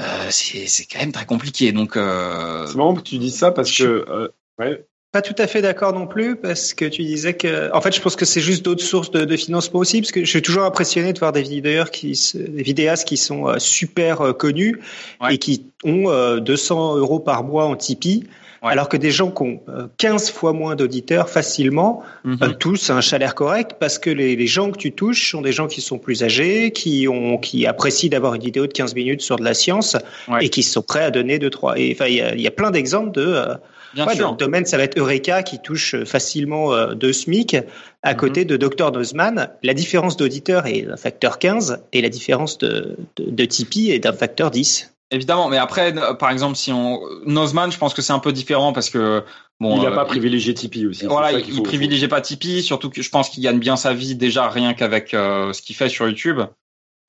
euh, 0.00 0.30
c'est 0.30 0.86
quand 0.90 0.98
même 1.00 1.12
très 1.12 1.26
compliqué. 1.26 1.72
Donc 1.72 1.96
euh, 1.96 2.66
C'est 2.66 2.76
marrant 2.76 2.94
que 2.94 3.02
tu 3.02 3.18
dis 3.18 3.30
ça 3.30 3.52
parce 3.52 3.70
je- 3.70 3.84
que. 4.04 4.32
ouais. 4.58 4.86
Pas 5.12 5.22
tout 5.22 5.34
à 5.38 5.48
fait 5.48 5.60
d'accord 5.60 5.92
non 5.92 6.06
plus 6.06 6.36
parce 6.36 6.72
que 6.72 6.84
tu 6.84 7.02
disais 7.02 7.34
que, 7.34 7.74
en 7.74 7.80
fait, 7.80 7.92
je 7.92 8.00
pense 8.00 8.14
que 8.14 8.24
c'est 8.24 8.40
juste 8.40 8.64
d'autres 8.64 8.84
sources 8.84 9.10
de, 9.10 9.24
de 9.24 9.36
financement 9.36 9.80
aussi 9.80 10.00
parce 10.00 10.12
que 10.12 10.24
je 10.24 10.30
suis 10.30 10.40
toujours 10.40 10.62
impressionné 10.62 11.12
de 11.12 11.18
voir 11.18 11.32
des 11.32 11.42
vidéastes 11.42 11.92
qui, 11.92 12.32
des 12.36 12.62
vidéastes 12.62 13.08
qui 13.08 13.16
sont 13.16 13.48
euh, 13.48 13.58
super 13.58 14.20
euh, 14.20 14.32
connus 14.32 14.78
Ouais. 15.20 15.34
et 15.34 15.38
qui 15.38 15.66
ont 15.82 16.08
euh, 16.10 16.38
200 16.38 16.96
euros 16.96 17.18
par 17.18 17.42
mois 17.42 17.64
en 17.64 17.74
Tipeee. 17.74 18.28
Ouais. 18.62 18.72
Alors 18.72 18.88
que 18.90 18.98
des 18.98 19.10
gens 19.10 19.30
qui 19.30 19.42
ont 19.42 19.60
euh, 19.70 19.86
15 19.96 20.30
fois 20.30 20.52
moins 20.52 20.76
d'auditeurs 20.76 21.30
facilement, 21.30 22.02
mhm. 22.24 22.38
euh, 22.42 22.48
tous 22.52 22.90
un 22.90 23.00
salaire 23.00 23.34
correct 23.34 23.76
parce 23.80 23.98
que 23.98 24.10
les, 24.10 24.36
les 24.36 24.46
gens 24.46 24.70
que 24.70 24.76
tu 24.76 24.92
touches 24.92 25.30
sont 25.30 25.40
des 25.40 25.52
gens 25.52 25.66
qui 25.66 25.80
sont 25.80 25.98
plus 25.98 26.22
âgés, 26.22 26.70
qui 26.70 27.08
ont, 27.08 27.38
qui 27.38 27.66
apprécient 27.66 28.10
d'avoir 28.10 28.34
une 28.34 28.42
vidéo 28.42 28.66
de 28.66 28.72
15 28.72 28.94
minutes 28.94 29.22
sur 29.22 29.36
de 29.36 29.44
la 29.44 29.54
science 29.54 29.96
Ouais. 30.28 30.44
et 30.44 30.48
qui 30.50 30.62
sont 30.62 30.82
prêts 30.82 31.02
à 31.04 31.10
donner 31.10 31.38
deux, 31.38 31.48
trois. 31.50 31.78
Et 31.78 31.92
enfin, 31.94 32.06
il 32.06 32.16
y 32.16 32.20
a, 32.20 32.34
il 32.34 32.40
y 32.42 32.46
a 32.46 32.50
plein 32.50 32.70
d'exemples 32.70 33.12
de, 33.12 33.24
euh, 33.26 33.54
bien 33.94 34.06
Ouais, 34.06 34.14
sûr. 34.14 34.26
dans 34.26 34.32
le 34.32 34.36
domaine, 34.36 34.66
ça 34.66 34.76
va 34.76 34.82
être 34.84 34.98
Eureka 34.98 35.42
qui 35.42 35.58
touche 35.60 35.96
facilement 36.04 36.74
euh, 36.74 36.92
deux 36.94 37.14
SMIC 37.14 37.56
à 38.02 38.12
Mhm. 38.12 38.16
côté 38.18 38.44
de 38.44 38.56
Dr 38.58 38.92
Nozman. 38.92 39.48
La 39.62 39.72
différence 39.74 40.18
d'auditeur 40.18 40.66
est 40.66 40.82
d'un 40.82 40.96
facteur 40.98 41.38
15 41.38 41.82
et 41.94 42.02
la 42.02 42.10
différence 42.10 42.58
de, 42.58 42.96
de, 43.16 43.30
de 43.30 43.44
Tipeee 43.46 43.90
est 43.92 44.00
d'un 44.00 44.12
facteur 44.12 44.50
10. 44.50 44.92
Évidemment, 45.12 45.48
mais 45.48 45.56
après, 45.58 45.96
euh, 45.96 46.14
par 46.14 46.30
exemple, 46.30 46.56
si 46.56 46.72
on 46.72 47.00
Nozman, 47.26 47.72
je 47.72 47.78
pense 47.78 47.94
que 47.94 48.02
c'est 48.02 48.12
un 48.12 48.20
peu 48.20 48.32
différent 48.32 48.72
parce 48.72 48.90
que 48.90 49.24
bon, 49.58 49.76
il 49.76 49.82
n'a 49.82 49.90
euh, 49.90 49.94
pas 49.94 50.04
privilégié 50.04 50.54
Tipeee 50.54 50.86
aussi. 50.86 51.06
Voilà, 51.06 51.32
il, 51.32 51.52
faut- 51.52 51.62
privilégie 51.62 52.06
pas 52.06 52.20
Tipeee, 52.20 52.62
surtout 52.62 52.90
que 52.90 53.02
je 53.02 53.10
pense 53.10 53.28
qu'il 53.28 53.42
gagne 53.42 53.58
bien 53.58 53.76
sa 53.76 53.92
vie 53.92 54.14
déjà 54.14 54.48
rien 54.48 54.72
qu'avec 54.72 55.12
euh, 55.14 55.52
ce 55.52 55.62
qu'il 55.62 55.74
fait 55.74 55.88
sur 55.88 56.06
YouTube 56.06 56.40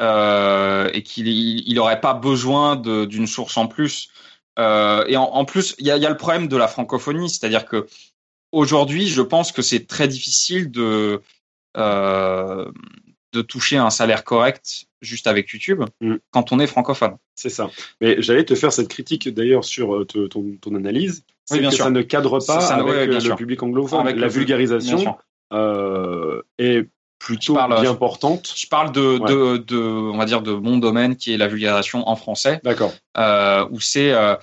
euh, 0.01 0.89
et 0.93 1.03
qu'il 1.03 1.27
il, 1.27 1.63
il 1.67 1.79
aurait 1.79 2.01
pas 2.01 2.15
besoin 2.15 2.75
d'une 2.75 3.27
source 3.27 3.55
en 3.57 3.67
plus. 3.67 4.09
Euh, 4.57 5.05
et 5.07 5.15
en, 5.15 5.23
en 5.23 5.45
plus, 5.45 5.75
il 5.77 5.85
y 5.85 5.91
a, 5.91 5.97
y 5.97 6.05
a 6.05 6.09
le 6.09 6.17
problème 6.17 6.47
de 6.47 6.57
la 6.57 6.67
francophonie, 6.67 7.29
c'est-à-dire 7.29 7.65
que 7.65 7.85
aujourd'hui, 8.51 9.07
je 9.07 9.21
pense 9.21 9.51
que 9.51 9.61
c'est 9.61 9.85
très 9.85 10.07
difficile 10.07 10.71
de 10.71 11.21
euh, 11.77 12.65
de 13.33 13.41
toucher 13.41 13.77
un 13.77 13.89
salaire 13.89 14.23
correct 14.23 14.85
juste 15.01 15.25
avec 15.27 15.49
YouTube 15.49 15.83
Mm. 16.01 16.15
quand 16.31 16.51
on 16.51 16.59
est 16.59 16.67
francophone. 16.67 17.15
C'est 17.35 17.49
ça. 17.49 17.69
Mais 18.01 18.21
j'allais 18.21 18.43
te 18.45 18.53
faire 18.55 18.71
cette 18.73 18.87
critique 18.87 19.27
d'ailleurs 19.29 19.63
sur 19.65 19.95
euh, 19.95 20.05
te- 20.05 20.27
ton, 20.27 20.57
ton 20.61 20.75
analyse. 20.75 21.23
C'est 21.45 21.59
bien 21.59 21.69
que 21.69 21.75
sûr. 21.75 21.85
ça 21.85 21.91
ne 21.91 22.01
cadre 22.01 22.39
pas 22.45 22.61
Ça- 22.61 22.75
avec 22.75 22.85
ouais, 22.87 22.95
euh, 23.07 23.13
le 23.13 23.19
sûr. 23.19 23.35
public 23.35 23.61
anglophone. 23.63 23.99
Avec 24.01 24.17
la 24.17 24.27
vulgarisation 24.27 25.15
euh, 25.53 26.41
est 26.59 26.87
plutôt 27.19 27.53
parle- 27.55 27.81
bien 27.81 27.93
portante. 27.93 28.51
Je 28.55 28.67
parle 28.67 28.91
de, 28.91 29.19
Ouais. 29.19 29.29
de, 29.29 29.57
de, 29.57 29.77
on 29.79 30.17
va 30.17 30.25
dire, 30.25 30.41
de 30.41 30.53
mon 30.53 30.77
domaine 30.77 31.15
qui 31.15 31.33
est 31.33 31.37
la 31.37 31.47
vulgarisation 31.47 32.07
en 32.07 32.15
français. 32.15 32.59
D'accord. 32.63 32.93
euh, 33.17 33.65
où 33.71 33.79
c'est 33.79 34.11
euh, 34.13 34.35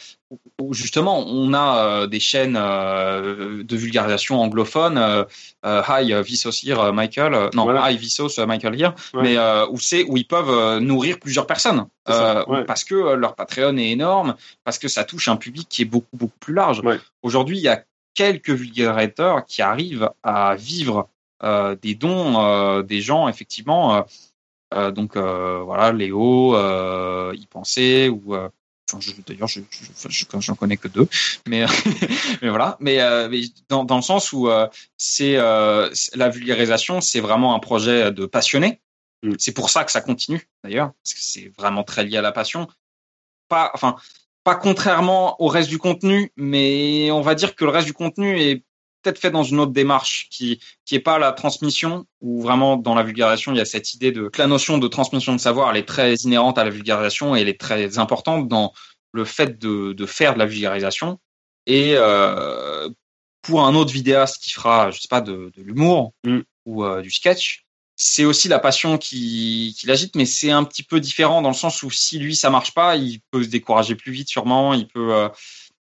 où 0.61 0.75
justement 0.75 1.25
on 1.27 1.55
a 1.55 1.79
euh, 1.87 2.07
des 2.07 2.21
chaînes 2.21 2.57
euh, 2.61 3.63
de 3.63 3.77
vulgarisation 3.77 4.41
anglophone 4.41 5.27
Hi 5.65 6.13
Vsauce 6.23 6.63
here 6.65 6.93
Michael 6.93 7.51
non 7.55 7.65
Voilà. 7.65 7.91
Hi 7.91 7.97
Vsauce 7.97 8.39
Michael 8.39 8.75
here 8.81 8.93
Ouais. 9.15 9.23
mais 9.23 9.37
euh, 9.39 9.67
où 9.69 9.79
c'est 9.79 10.05
où 10.05 10.17
ils 10.17 10.27
peuvent 10.27 10.79
nourrir 10.81 11.19
plusieurs 11.19 11.47
personnes 11.47 11.87
C'est 12.07 12.13
ça, 12.13 12.41
euh, 12.41 12.45
ouais. 12.47 12.65
parce 12.65 12.85
que 12.85 13.15
leur 13.15 13.35
Patreon 13.35 13.77
est 13.79 13.91
énorme 13.91 14.35
parce 14.65 14.79
que 14.79 14.89
ça 14.89 15.05
touche 15.05 15.29
un 15.29 15.37
public 15.37 15.67
qui 15.69 15.83
est 15.83 15.87
beaucoup 15.87 16.17
beaucoup 16.17 16.39
plus 16.41 16.55
large 16.55 16.81
Ouais. 16.85 16.99
aujourd'hui 17.23 17.57
il 17.59 17.63
y 17.63 17.69
a 17.69 17.83
quelques 18.15 18.51
vulgarisateurs 18.51 19.45
qui 19.47 19.63
arrivent 19.63 20.11
à 20.23 20.55
vivre 20.57 21.09
euh, 21.45 21.77
des 21.81 21.95
dons 21.95 22.41
euh, 22.45 22.83
des 22.83 23.01
gens 23.01 23.29
effectivement 23.29 23.95
euh, 23.95 24.03
euh, 24.75 24.91
donc 24.91 25.17
euh, 25.17 25.63
voilà, 25.65 25.93
Léo, 25.93 26.55
euh, 26.55 27.33
y 27.35 27.47
penser 27.47 28.11
ou 28.11 28.35
euh, 28.35 28.51
d'ailleurs 29.27 29.49
je, 29.49 29.61
je, 29.71 30.09
je, 30.09 30.25
j'en 30.41 30.55
connais 30.55 30.77
que 30.77 30.89
deux, 30.89 31.09
mais 31.47 31.65
mais 32.43 32.49
voilà, 32.49 32.77
mais, 32.81 33.01
euh, 33.01 33.29
mais 33.29 33.43
dans, 33.69 33.85
dans 33.85 33.97
le 33.97 34.03
sens 34.03 34.33
où 34.33 34.49
euh, 34.49 34.67
c'est 34.97 35.37
euh, 35.37 35.89
c'est- 35.93 36.17
la 36.17 36.29
vulgarisation, 36.29 37.01
c'est 37.01 37.21
vraiment 37.21 37.55
un 37.55 37.59
projet 37.59 38.13
de 38.13 38.27
passionné. 38.27 38.81
Mm. 39.23 39.35
C'est 39.39 39.53
pour 39.53 39.71
ça 39.71 39.85
que 39.85 39.93
ça 39.93 40.01
continue 40.01 40.49
d'ailleurs, 40.65 40.93
parce 41.03 41.15
que 41.15 41.21
c'est 41.21 41.53
vraiment 41.59 41.85
très 41.85 42.05
lié 42.05 42.17
à 42.19 42.23
la 42.23 42.33
passion. 42.33 42.69
Pas, 43.49 43.71
enfin, 43.75 43.97
pas 44.45 44.55
contrairement 44.55 45.41
au 45.43 45.49
reste 45.49 45.69
du 45.69 45.79
contenu, 45.79 46.33
mais 46.37 47.11
on 47.11 47.21
va 47.21 47.35
dire 47.35 47.55
que 47.55 47.65
le 47.65 47.71
reste 47.71 47.87
du 47.87 47.95
contenu 47.95 48.39
est 48.41 48.65
peut-être 49.03 49.19
fait 49.19 49.31
dans 49.31 49.43
une 49.43 49.61
autre 49.61 49.73
démarche 49.73 50.29
qui 50.31 50.61
qui 50.85 50.95
est 50.95 51.01
pas 51.01 51.19
la 51.19 51.33
transmission 51.33 52.07
ou 52.21 52.43
vraiment 52.43 52.77
dans 52.77 52.95
la 52.95 53.03
vulgarisation 53.03 53.53
il 53.53 53.59
y 53.59 53.61
a 53.61 53.65
cette 53.65 53.95
idée 53.95 54.13
de 54.13 54.29
que 54.29 54.41
la 54.41 54.47
notion 54.47 54.79
de 54.79 54.89
transmission 54.89 55.33
de 55.35 55.41
savoir 55.41 55.71
elle 55.71 55.77
est 55.77 55.89
très 55.89 56.15
inhérente 56.15 56.59
à 56.59 56.65
la 56.65 56.71
vulgarisation 56.71 57.37
et 57.37 57.41
elle 57.41 57.49
est 57.49 57.61
très 57.61 57.99
importante 57.99 58.49
dans 58.49 58.73
le 59.13 59.25
fait 59.25 59.59
de 59.59 59.93
de 59.93 60.07
faire 60.07 60.35
de 60.35 60.39
la 60.39 60.47
vulgarisation 60.47 61.19
et 61.67 61.95
euh, 61.97 62.89
pour 63.43 63.65
un 63.65 63.75
autre 63.75 63.93
vidéaste 63.93 64.43
qui 64.43 64.51
fera 64.51 64.91
je 64.91 65.01
sais 65.01 65.09
pas 65.09 65.21
de, 65.21 65.53
de 65.57 65.63
l'humour 65.63 66.13
Mm. 66.25 66.41
ou 66.67 66.85
euh, 66.85 67.03
du 67.03 67.11
sketch 67.11 67.65
c'est 68.01 68.25
aussi 68.25 68.47
la 68.47 68.61
passion 68.61 68.97
qui, 68.97 69.75
qui 69.77 69.89
l'agite, 69.89 70.15
mais 70.15 70.25
c'est 70.25 70.53
un 70.53 70.63
petit 70.63 70.85
peu 70.85 71.01
différent 71.01 71.43
dans 71.43 71.49
le 71.49 71.55
sens 71.55 71.83
où 71.83 71.91
si 71.91 72.21
lui 72.21 72.37
ça 72.37 72.49
marche 72.49 72.73
pas, 72.73 72.95
il 72.95 73.21
peut 73.33 73.43
se 73.43 73.49
décourager 73.49 73.97
plus 73.97 74.13
vite 74.13 74.29
sûrement, 74.29 74.73
il 74.73 74.87
peut 74.87 75.13
euh, 75.13 75.29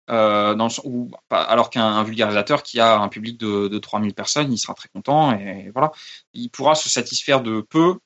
euh, 0.09 0.55
dans 0.55 0.69
où, 0.83 1.11
alors 1.29 1.69
qu'un 1.69 2.03
vulgarisateur 2.03 2.63
qui 2.63 2.79
a 2.79 2.97
un 2.97 3.09
public 3.09 3.37
de, 3.37 3.67
de 3.67 3.77
3000 3.77 4.13
personnes, 4.13 4.51
il 4.53 4.57
sera 4.57 4.73
très 4.73 4.89
content 4.89 5.37
et 5.37 5.69
voilà, 5.73 5.91
il 6.33 6.49
pourra 6.49 6.75
se 6.75 6.89
satisfaire 6.89 7.41
de 7.41 7.61
peu, 7.61 7.97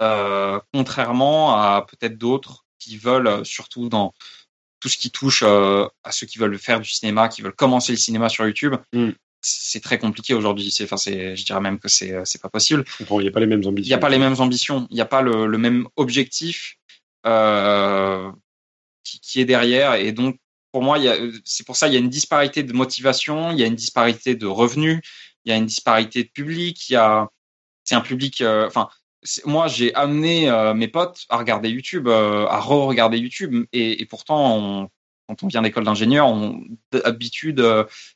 euh, 0.00 0.58
contrairement 0.72 1.54
à 1.54 1.86
peut-être 1.88 2.16
d'autres 2.16 2.64
qui 2.78 2.96
veulent 2.96 3.44
surtout 3.44 3.88
dans 3.88 4.14
tout 4.80 4.88
ce 4.88 4.98
qui 4.98 5.10
touche 5.10 5.42
euh, 5.46 5.86
à 6.02 6.10
ceux 6.10 6.26
qui 6.26 6.38
veulent 6.38 6.58
faire 6.58 6.80
du 6.80 6.88
cinéma, 6.88 7.28
qui 7.28 7.42
veulent 7.42 7.54
commencer 7.54 7.92
le 7.92 7.98
cinéma 7.98 8.28
sur 8.28 8.44
YouTube. 8.46 8.74
Mm. 8.92 9.10
C'est 9.40 9.80
très 9.80 9.98
compliqué 9.98 10.34
aujourd'hui. 10.34 10.70
C'est, 10.70 10.84
enfin, 10.84 10.96
c'est, 10.96 11.36
je 11.36 11.44
dirais 11.44 11.60
même 11.60 11.78
que 11.78 11.88
c'est, 11.88 12.14
c'est 12.24 12.40
pas 12.40 12.48
possible. 12.48 12.84
Il 13.00 13.18
n'y 13.18 13.28
a 13.28 13.32
pas 13.32 13.40
les 13.40 13.46
mêmes 13.46 13.60
Il 13.62 13.68
ambitions. 13.68 13.88
n'y 13.88 13.94
a 13.94 13.98
pas 13.98 14.08
les 14.08 14.18
mêmes 14.18 14.40
ambitions. 14.40 14.86
Il 14.90 14.94
n'y 14.94 15.00
a 15.00 15.06
pas 15.06 15.20
le, 15.20 15.46
le 15.46 15.58
même 15.58 15.88
objectif 15.96 16.76
euh, 17.26 18.30
qui, 19.04 19.20
qui 19.20 19.40
est 19.40 19.44
derrière. 19.44 19.94
Et 19.94 20.12
donc, 20.12 20.38
pour 20.72 20.82
moi, 20.82 20.98
c'est 21.44 21.64
pour 21.66 21.76
ça 21.76 21.86
il 21.86 21.94
y 21.94 21.96
a 21.96 22.00
une 22.00 22.08
disparité 22.08 22.62
de 22.62 22.72
motivation, 22.72 23.52
il 23.52 23.58
y 23.58 23.62
a 23.62 23.66
une 23.66 23.74
disparité 23.76 24.34
de 24.34 24.46
revenus, 24.46 25.00
il 25.44 25.50
y 25.50 25.52
a 25.52 25.56
une 25.56 25.66
disparité 25.66 26.24
de 26.24 26.28
public. 26.28 26.88
Il 26.88 26.94
y 26.94 26.96
a, 26.96 27.28
c'est 27.84 27.94
un 27.94 28.00
public. 28.00 28.40
euh, 28.40 28.66
Enfin, 28.66 28.88
moi, 29.44 29.68
j'ai 29.68 29.94
amené 29.94 30.50
euh, 30.50 30.74
mes 30.74 30.88
potes 30.88 31.26
à 31.28 31.36
regarder 31.36 31.68
YouTube, 31.68 32.08
euh, 32.08 32.46
à 32.46 32.58
re-regarder 32.60 33.18
YouTube, 33.18 33.66
et, 33.72 34.00
et 34.02 34.06
pourtant, 34.06 34.56
on, 34.58 34.88
quand 35.28 35.44
on 35.44 35.46
vient 35.46 35.62
d'école 35.62 35.84
d'ingénieur, 35.84 36.26
on 36.26 36.60
d'habitude, 36.90 37.64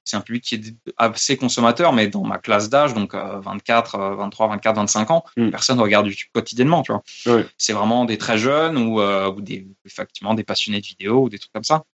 c'est 0.04 0.16
un 0.16 0.20
public 0.20 0.42
qui 0.42 0.54
est 0.56 0.74
assez 0.96 1.36
consommateur, 1.36 1.92
mais 1.92 2.08
dans 2.08 2.24
ma 2.24 2.38
classe 2.38 2.68
d'âge, 2.68 2.94
donc 2.94 3.14
euh, 3.14 3.38
24, 3.40 3.94
euh, 3.94 4.14
23, 4.16 4.48
24, 4.48 4.76
25 4.76 5.10
ans, 5.12 5.24
Mm. 5.36 5.50
personne 5.50 5.80
regarde 5.80 6.06
YouTube 6.06 6.28
quotidiennement, 6.32 6.82
tu 6.82 6.92
vois. 6.92 7.02
Ouais. 7.26 7.46
C'est 7.56 7.72
vraiment 7.72 8.04
des 8.04 8.18
très 8.18 8.38
jeunes 8.38 8.76
ou, 8.76 9.00
ou 9.00 9.40
des 9.40 9.66
effectivement 9.84 10.34
des 10.34 10.44
passionnés 10.44 10.80
de 10.80 10.86
vidéo 10.86 11.22
ou 11.22 11.28
des 11.28 11.38
trucs 11.38 11.52
comme 11.52 11.64
ça. 11.64 11.84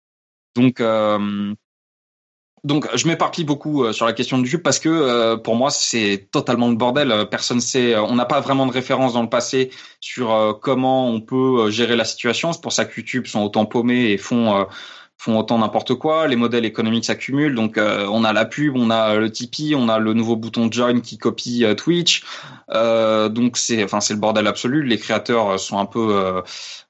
Donc 0.55 0.79
euh, 0.79 1.53
donc 2.63 2.87
je 2.95 3.07
m'éparpille 3.07 3.43
beaucoup 3.43 3.83
euh, 3.83 3.91
sur 3.91 4.05
la 4.05 4.13
question 4.13 4.37
de 4.37 4.43
YouTube 4.43 4.61
parce 4.63 4.79
que 4.79 4.87
euh, 4.87 5.35
pour 5.35 5.55
moi 5.55 5.69
c'est 5.69 6.29
totalement 6.31 6.69
le 6.69 6.75
bordel. 6.75 7.11
Euh, 7.11 7.25
Personne 7.25 7.59
sait, 7.59 7.93
euh, 7.93 8.01
on 8.03 8.15
n'a 8.15 8.25
pas 8.25 8.39
vraiment 8.39 8.65
de 8.65 8.71
référence 8.71 9.13
dans 9.13 9.21
le 9.21 9.29
passé 9.29 9.69
sur 9.99 10.33
euh, 10.33 10.53
comment 10.53 11.09
on 11.09 11.19
peut 11.19 11.69
gérer 11.71 11.97
la 11.97 12.05
situation. 12.05 12.53
C'est 12.53 12.61
pour 12.61 12.71
ça 12.71 12.85
que 12.85 12.95
YouTube 12.95 13.27
sont 13.27 13.41
autant 13.41 13.65
paumés 13.65 14.11
et 14.11 14.17
font 14.17 14.65
font 15.23 15.39
autant 15.39 15.57
n'importe 15.57 15.93
quoi. 15.95 16.27
Les 16.27 16.35
modèles 16.35 16.65
économiques 16.65 17.05
s'accumulent. 17.05 17.55
Donc 17.55 17.77
euh, 17.77 18.05
on 18.11 18.25
a 18.25 18.33
la 18.33 18.43
pub, 18.43 18.75
on 18.75 18.89
a 18.89 19.15
le 19.15 19.31
Tipeee, 19.31 19.73
on 19.73 19.87
a 19.87 19.97
le 19.97 20.13
nouveau 20.13 20.35
bouton 20.35 20.69
join 20.69 20.99
qui 20.99 21.17
copie 21.17 21.63
euh, 21.63 21.75
Twitch. 21.75 22.23
Euh, 22.71 23.29
donc 23.29 23.55
c'est 23.55 23.83
enfin 23.85 24.01
c'est 24.01 24.13
le 24.13 24.19
bordel 24.19 24.47
absolu. 24.47 24.83
Les 24.83 24.97
créateurs 24.97 25.51
euh, 25.51 25.57
sont 25.57 25.79
un 25.79 25.85
peu 25.85 26.13
euh, 26.13 26.41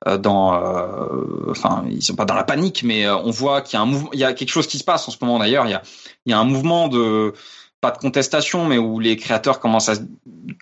euh, 0.07 0.17
dans 0.17 0.55
euh, 0.55 1.51
enfin 1.51 1.85
ils 1.91 2.01
sont 2.01 2.15
pas 2.15 2.25
dans 2.25 2.33
la 2.33 2.43
panique, 2.43 2.81
mais 2.83 3.05
euh, 3.05 3.15
on 3.17 3.29
voit 3.29 3.61
qu'il 3.61 3.77
y 3.77 3.79
a 3.79 3.83
un 3.83 3.85
mouvement, 3.85 4.09
il 4.13 4.19
y 4.19 4.23
a 4.23 4.33
quelque 4.33 4.49
chose 4.49 4.65
qui 4.65 4.79
se 4.79 4.83
passe 4.83 5.07
en 5.07 5.11
ce 5.11 5.17
moment 5.21 5.37
d'ailleurs. 5.37 5.67
Il 5.67 5.71
y 5.71 5.75
a 5.75 5.83
il 6.25 6.31
y 6.31 6.33
a 6.33 6.39
un 6.39 6.45
mouvement 6.45 6.87
de 6.87 7.33
pas 7.83 7.91
de 7.91 7.97
contestation, 7.97 8.65
mais 8.65 8.77
où 8.77 8.99
les 8.99 9.17
créateurs 9.17 9.59
commencent 9.59 9.89
à 9.89 9.95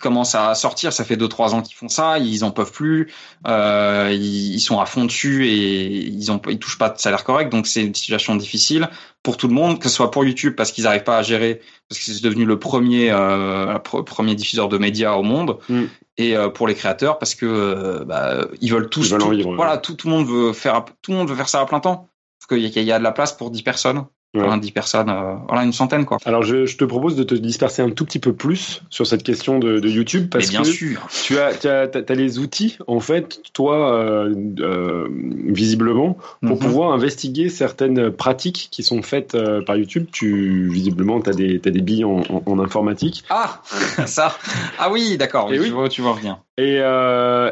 commencent 0.00 0.34
à 0.34 0.54
sortir. 0.54 0.92
Ça 0.92 1.04
fait 1.04 1.16
deux 1.16 1.28
trois 1.28 1.54
ans 1.54 1.62
qu'ils 1.62 1.76
font 1.76 1.88
ça, 1.88 2.18
ils 2.18 2.42
en 2.44 2.50
peuvent 2.50 2.72
plus, 2.72 3.10
euh, 3.46 4.10
ils, 4.12 4.54
ils 4.54 4.60
sont 4.60 4.80
à 4.80 4.86
fond 4.86 5.04
dessus 5.04 5.46
et 5.48 5.86
ils 6.06 6.30
ont 6.32 6.40
ils 6.48 6.58
touchent 6.58 6.78
pas 6.78 6.88
de 6.90 6.98
salaire 6.98 7.24
correct. 7.24 7.50
Donc 7.50 7.66
c'est 7.66 7.82
une 7.82 7.94
situation 7.94 8.34
difficile 8.36 8.88
pour 9.22 9.36
tout 9.36 9.46
le 9.48 9.54
monde, 9.54 9.78
que 9.78 9.88
ce 9.88 9.94
soit 9.94 10.10
pour 10.10 10.24
YouTube 10.24 10.54
parce 10.56 10.72
qu'ils 10.72 10.84
n'arrivent 10.84 11.04
pas 11.04 11.18
à 11.18 11.22
gérer, 11.22 11.60
parce 11.88 11.98
que 12.00 12.04
c'est 12.12 12.22
devenu 12.22 12.44
le 12.44 12.58
premier 12.58 13.10
euh, 13.12 13.78
pr- 13.78 14.04
premier 14.04 14.34
diffuseur 14.34 14.68
de 14.68 14.78
médias 14.78 15.12
au 15.14 15.22
monde, 15.22 15.58
Mm. 15.68 15.82
et 16.18 16.36
euh, 16.36 16.48
pour 16.48 16.66
les 16.66 16.74
créateurs 16.74 17.18
parce 17.20 17.34
que 17.36 18.02
bah, 18.04 18.46
ils 18.60 18.72
veulent 18.72 18.88
tous, 18.90 19.06
Ils 19.06 19.12
veulent 19.12 19.22
en 19.22 19.26
tout- 19.26 19.36
vivre, 19.36 19.50
ouais. 19.50 19.56
voilà, 19.56 19.78
tout, 19.78 19.94
tout 19.94 20.08
le 20.08 20.14
monde 20.14 20.26
veut 20.26 20.52
faire, 20.52 20.84
tout 21.02 21.12
le 21.12 21.18
monde 21.18 21.28
veut 21.28 21.36
faire 21.36 21.48
ça 21.48 21.60
à 21.60 21.66
plein 21.66 21.78
temps, 21.80 22.08
parce 22.40 22.48
qu'il 22.60 22.82
y, 22.82 22.84
y 22.84 22.92
a 22.92 22.98
de 22.98 23.04
la 23.04 23.12
place 23.12 23.32
pour 23.32 23.50
10 23.52 23.62
personnes, 23.62 24.04
Ouais. 24.34 24.40
Enfin, 24.42 24.56
10 24.56 24.70
personnes, 24.70 25.10
euh, 25.10 25.34
voilà, 25.46 25.62
une 25.62 25.74
centaine 25.74 26.06
quoi. 26.06 26.16
Alors 26.24 26.42
je, 26.42 26.64
je 26.64 26.78
te 26.78 26.84
propose 26.84 27.16
de 27.16 27.22
te 27.22 27.34
disperser 27.34 27.82
un 27.82 27.90
tout 27.90 28.06
petit 28.06 28.18
peu 28.18 28.32
plus 28.32 28.80
sur 28.88 29.06
cette 29.06 29.22
question 29.24 29.58
de, 29.58 29.78
de 29.78 29.88
YouTube 29.90 30.28
parce 30.30 30.48
bien 30.48 30.62
que 30.62 30.68
sûr. 30.68 31.06
tu 31.24 31.38
as, 31.38 31.52
tu 31.54 31.68
as, 31.68 31.86
t'as- 31.86 32.02
t'as 32.02 32.14
les 32.14 32.38
outils 32.38 32.78
en 32.86 32.98
fait, 33.00 33.42
toi 33.52 33.94
euh, 33.94 34.34
euh, 34.60 35.06
visiblement, 35.10 36.16
pour 36.40 36.56
Mhm. 36.56 36.58
pouvoir 36.58 36.92
investiguer 36.92 37.50
certaines 37.50 38.10
pratiques 38.10 38.68
qui 38.70 38.82
sont 38.82 39.02
faites 39.02 39.34
euh, 39.34 39.60
par 39.62 39.76
YouTube. 39.76 40.06
Tu 40.12 40.68
visiblement 40.70 41.20
t'as 41.20 41.32
des 41.34 41.60
t'as 41.60 41.70
des 41.70 41.82
billes 41.82 42.04
en, 42.04 42.22
en, 42.30 42.42
en 42.46 42.58
informatique 42.58 43.24
Ah, 43.28 43.60
ça. 44.06 44.34
Ah 44.78 44.90
oui, 44.90 45.18
d'accord. 45.18 45.48
Oui, 45.50 45.58
oui. 45.58 45.66
Tu 45.66 45.72
vois, 45.72 45.88
tu 45.90 46.00
vois 46.00 46.16
bien. 46.18 46.38
et 46.56 46.78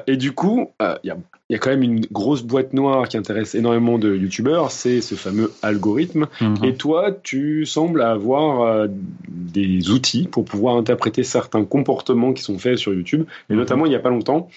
et 0.07 0.17
du 0.17 0.33
coup 0.33 0.71
il 0.81 1.09
y 1.09 1.11
a 1.11 1.17
il 1.51 1.55
y 1.55 1.57
a 1.57 1.59
quand 1.59 1.71
même 1.71 1.83
une 1.83 2.07
grosse 2.13 2.43
boîte 2.45 2.73
noire 2.75 3.09
qui 3.09 3.17
intéresse 3.17 3.57
énormément 3.57 3.99
de 3.99 4.15
YouTubeurs, 4.15 4.71
c'est 4.71 5.01
ce 5.01 5.17
fameux 5.17 5.51
algorithme. 5.63 6.29
Et 6.63 6.75
toi, 6.77 7.11
tu 7.25 7.67
sembles 7.67 8.03
avoir 8.03 8.63
euh, 8.63 8.87
des 9.29 9.91
outils 9.91 10.29
pour 10.31 10.45
pouvoir 10.45 10.77
interpréter 10.77 11.25
certains 11.25 11.65
comportements 11.65 12.33
qui 12.33 12.43
sont 12.45 12.57
faits 12.59 12.79
sur 12.79 12.95
YouTube. 12.95 13.25
Et 13.51 13.55
notamment, 13.55 13.85
il 13.85 13.89
n'y 13.89 13.97
a 13.97 14.01
pas 14.01 14.11
longtemps, 14.11 14.49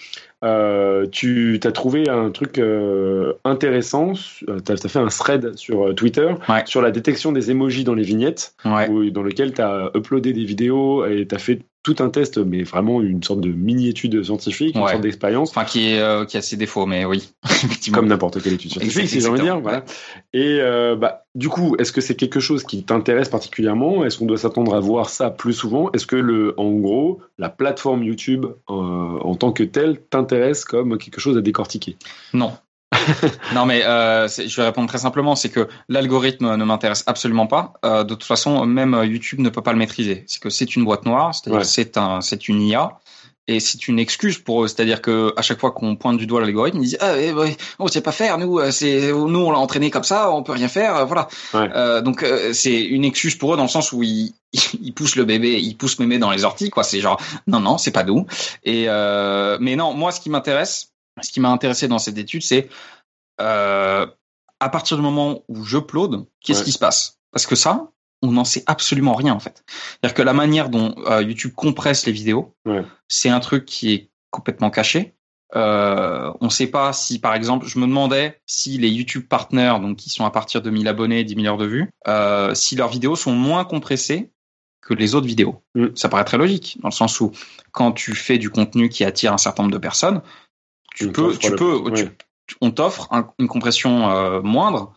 euh, 0.44 1.06
tu 1.10 1.58
as 1.64 1.72
trouvé 1.72 2.08
un 2.08 2.30
truc 2.30 2.58
euh, 2.58 3.32
intéressant. 3.44 4.12
Tu 4.12 4.46
as, 4.72 4.76
fait 4.88 4.98
un 5.00 5.08
thread 5.08 5.56
sur 5.56 5.94
Twitter 5.96 6.32
Ouais. 6.48 6.62
sur 6.66 6.80
la 6.80 6.92
détection 6.92 7.32
des 7.32 7.50
emojis 7.50 7.82
dans 7.84 7.94
les 7.94 8.04
vignettes, 8.04 8.54
Ouais. 8.64 8.88
où- 8.88 9.10
dans 9.10 9.22
lequel 9.22 9.52
tu 9.52 9.62
as 9.62 9.90
uploadé 9.96 10.32
des 10.32 10.44
vidéos 10.44 11.04
et 11.06 11.26
tu 11.28 11.34
as 11.34 11.38
fait 11.38 11.60
tout 11.84 11.96
un 12.00 12.08
test, 12.08 12.38
mais 12.38 12.62
vraiment 12.62 13.02
une 13.02 13.22
sorte 13.22 13.42
de 13.42 13.50
mini-étude 13.50 14.24
scientifique, 14.24 14.74
une 14.74 14.88
sorte 14.88 15.02
d'expérience. 15.02 15.50
Enfin, 15.50 15.64
qui 15.64 15.92
est, 15.92 16.00
euh, 16.00 16.24
qui 16.24 16.38
a 16.38 16.42
ses 16.42 16.56
défauts, 16.56 16.86
mais 16.86 17.04
oui. 17.04 17.30
Comme 17.92 18.08
n'importe 18.08 18.42
quelle 18.42 18.54
étude 18.54 18.72
scientifique, 18.72 19.08
si 19.08 19.20
j'ai 19.20 19.28
envie 19.28 19.38
de 19.38 19.44
dire. 19.44 19.60
Voilà. 19.60 19.84
Et 20.32 20.58
euh, 20.60 20.96
bah, 20.96 21.26
du 21.34 21.50
coup, 21.50 21.76
est-ce 21.78 21.92
que 21.92 22.00
c'est 22.00 22.16
quelque 22.16 22.40
chose 22.40 22.64
qui 22.64 22.84
t'intéresse 22.84 23.28
particulièrement? 23.28 24.04
Est-ce 24.04 24.18
qu'on 24.18 24.24
doit 24.24 24.38
s'attendre 24.38 24.74
à 24.74 24.80
voir 24.80 25.10
ça 25.10 25.28
plus 25.28 25.52
souvent? 25.52 25.92
Est-ce 25.92 26.06
que, 26.06 26.16
le, 26.16 26.54
en 26.58 26.72
gros, 26.72 27.20
la 27.38 27.50
plateforme 27.50 28.02
YouTube 28.02 28.46
euh, 28.46 28.72
en 28.72 29.34
tant 29.34 29.52
que 29.52 29.62
telle 29.62 30.00
t'intéresse 30.00 30.64
comme 30.64 30.96
quelque 30.96 31.20
chose 31.20 31.36
à 31.36 31.42
décortiquer? 31.42 31.96
Non. 32.32 32.52
Non, 33.54 33.66
mais 33.66 33.84
euh, 33.84 34.28
je 34.28 34.56
vais 34.56 34.66
répondre 34.66 34.88
très 34.88 34.98
simplement, 34.98 35.34
c'est 35.36 35.48
que 35.50 35.68
l'algorithme 35.88 36.56
ne 36.56 36.64
m'intéresse 36.64 37.04
absolument 37.06 37.46
pas. 37.46 37.74
Euh, 37.84 38.04
de 38.04 38.14
toute 38.14 38.24
façon, 38.24 38.64
même 38.66 38.94
euh, 38.94 39.04
YouTube 39.06 39.40
ne 39.40 39.48
peut 39.50 39.62
pas 39.62 39.72
le 39.72 39.78
maîtriser. 39.78 40.24
C'est 40.26 40.40
que 40.40 40.50
c'est 40.50 40.76
une 40.76 40.84
boîte 40.84 41.04
noire, 41.06 41.34
c'est-à-dire 41.34 41.60
Ouais. 41.60 41.64
c'est 41.64 41.96
un, 41.96 42.20
c'est 42.20 42.48
une 42.48 42.60
IA. 42.62 42.98
Et 43.46 43.60
c'est 43.60 43.88
une 43.88 43.98
excuse 43.98 44.38
pour 44.38 44.64
eux, 44.64 44.68
c'est-à-dire 44.68 45.02
que 45.02 45.34
à 45.36 45.42
chaque 45.42 45.60
fois 45.60 45.70
qu'on 45.72 45.96
pointe 45.96 46.16
du 46.16 46.26
doigt 46.26 46.40
l'algorithme, 46.40 46.78
ils 46.78 46.84
disent 46.84 46.98
ah 47.02 47.12
ouais, 47.12 47.30
ouais, 47.30 47.54
on 47.78 47.86
sait 47.88 48.00
pas 48.00 48.10
faire, 48.10 48.38
nous 48.38 48.58
euh, 48.58 48.70
c'est 48.70 49.12
nous 49.12 49.38
on 49.38 49.50
l'a 49.50 49.58
entraîné 49.58 49.90
comme 49.90 50.02
ça, 50.02 50.32
on 50.32 50.42
peut 50.42 50.52
rien 50.52 50.68
faire, 50.68 50.96
euh, 50.96 51.04
voilà. 51.04 51.28
Ouais. 51.52 51.68
Euh, 51.76 52.00
donc 52.00 52.22
euh, 52.22 52.54
c'est 52.54 52.80
une 52.82 53.04
excuse 53.04 53.34
pour 53.34 53.52
eux 53.52 53.58
dans 53.58 53.64
le 53.64 53.68
sens 53.68 53.92
où 53.92 54.02
ils, 54.02 54.32
ils 54.80 54.94
poussent 54.94 55.16
le 55.16 55.26
bébé, 55.26 55.60
ils 55.60 55.76
poussent 55.76 55.98
mémé 55.98 56.18
dans 56.18 56.30
les 56.30 56.44
orties, 56.46 56.70
quoi. 56.70 56.84
C'est 56.84 57.00
genre 57.02 57.20
non 57.46 57.60
non 57.60 57.76
c'est 57.76 57.90
pas 57.90 58.02
nous. 58.04 58.24
Et 58.62 58.86
euh, 58.88 59.58
mais 59.60 59.76
non, 59.76 59.92
moi 59.92 60.10
ce 60.10 60.20
qui 60.22 60.30
m'intéresse, 60.30 60.93
ce 61.22 61.30
qui 61.30 61.40
m'a 61.40 61.50
intéressé 61.50 61.88
dans 61.88 61.98
cette 61.98 62.18
étude, 62.18 62.42
c'est 62.42 62.68
euh, 63.40 64.06
à 64.60 64.68
partir 64.68 64.96
du 64.96 65.02
moment 65.02 65.40
où 65.48 65.64
je 65.64 65.78
upload, 65.78 66.26
qu'est-ce 66.40 66.60
Ouais. 66.60 66.64
qui 66.64 66.72
se 66.72 66.78
passe? 66.78 67.18
Parce 67.32 67.46
que 67.46 67.54
ça, 67.56 67.90
on 68.22 68.32
n'en 68.32 68.44
sait 68.44 68.62
absolument 68.66 69.14
rien 69.14 69.34
en 69.34 69.40
fait. 69.40 69.64
C'est-à-dire 69.68 70.14
que 70.14 70.22
la 70.22 70.32
manière 70.32 70.68
dont 70.70 70.94
euh, 71.06 71.22
YouTube 71.22 71.52
compresse 71.54 72.06
les 72.06 72.12
vidéos, 72.12 72.54
Ouais. 72.66 72.84
c'est 73.08 73.28
un 73.28 73.40
truc 73.40 73.64
qui 73.64 73.92
est 73.92 74.10
complètement 74.30 74.70
caché. 74.70 75.14
Euh, 75.56 76.32
on 76.40 76.46
ne 76.46 76.50
sait 76.50 76.66
pas 76.66 76.92
si, 76.92 77.20
par 77.20 77.34
exemple, 77.34 77.66
je 77.66 77.78
me 77.78 77.86
demandais 77.86 78.40
si 78.46 78.76
les 78.78 78.88
YouTube 78.88 79.26
partners, 79.28 79.76
donc 79.80 79.96
qui 79.98 80.10
sont 80.10 80.24
à 80.24 80.30
partir 80.30 80.62
de 80.62 80.70
1000 80.70 80.88
abonnés, 80.88 81.22
10 81.22 81.34
000 81.34 81.46
heures 81.46 81.58
de 81.58 81.66
vues, 81.66 81.90
euh, 82.08 82.54
si 82.54 82.74
leurs 82.74 82.88
vidéos 82.88 83.14
sont 83.14 83.32
moins 83.32 83.64
compressées 83.64 84.30
que 84.80 84.94
les 84.94 85.14
autres 85.14 85.26
vidéos. 85.28 85.62
Mm. 85.76 85.86
Ça 85.94 86.08
paraît 86.08 86.24
très 86.24 86.38
logique, 86.38 86.78
dans 86.82 86.88
le 86.88 86.94
sens 86.94 87.20
où 87.20 87.30
quand 87.72 87.92
tu 87.92 88.14
fais 88.14 88.38
du 88.38 88.50
contenu 88.50 88.88
qui 88.88 89.04
attire 89.04 89.32
un 89.32 89.38
certain 89.38 89.62
nombre 89.62 89.74
de 89.74 89.78
personnes, 89.78 90.22
tu 90.94 91.08
On 91.08 91.12
peux, 91.12 91.22
t'offre 91.34 91.38
tu 91.38 91.50
peux, 91.56 91.92
tu- 92.46 92.56
on 92.60 92.70
t'offre 92.70 93.08
un- 93.12 93.28
une 93.38 93.48
compression 93.48 94.10
euh, 94.10 94.40
moindre 94.42 94.94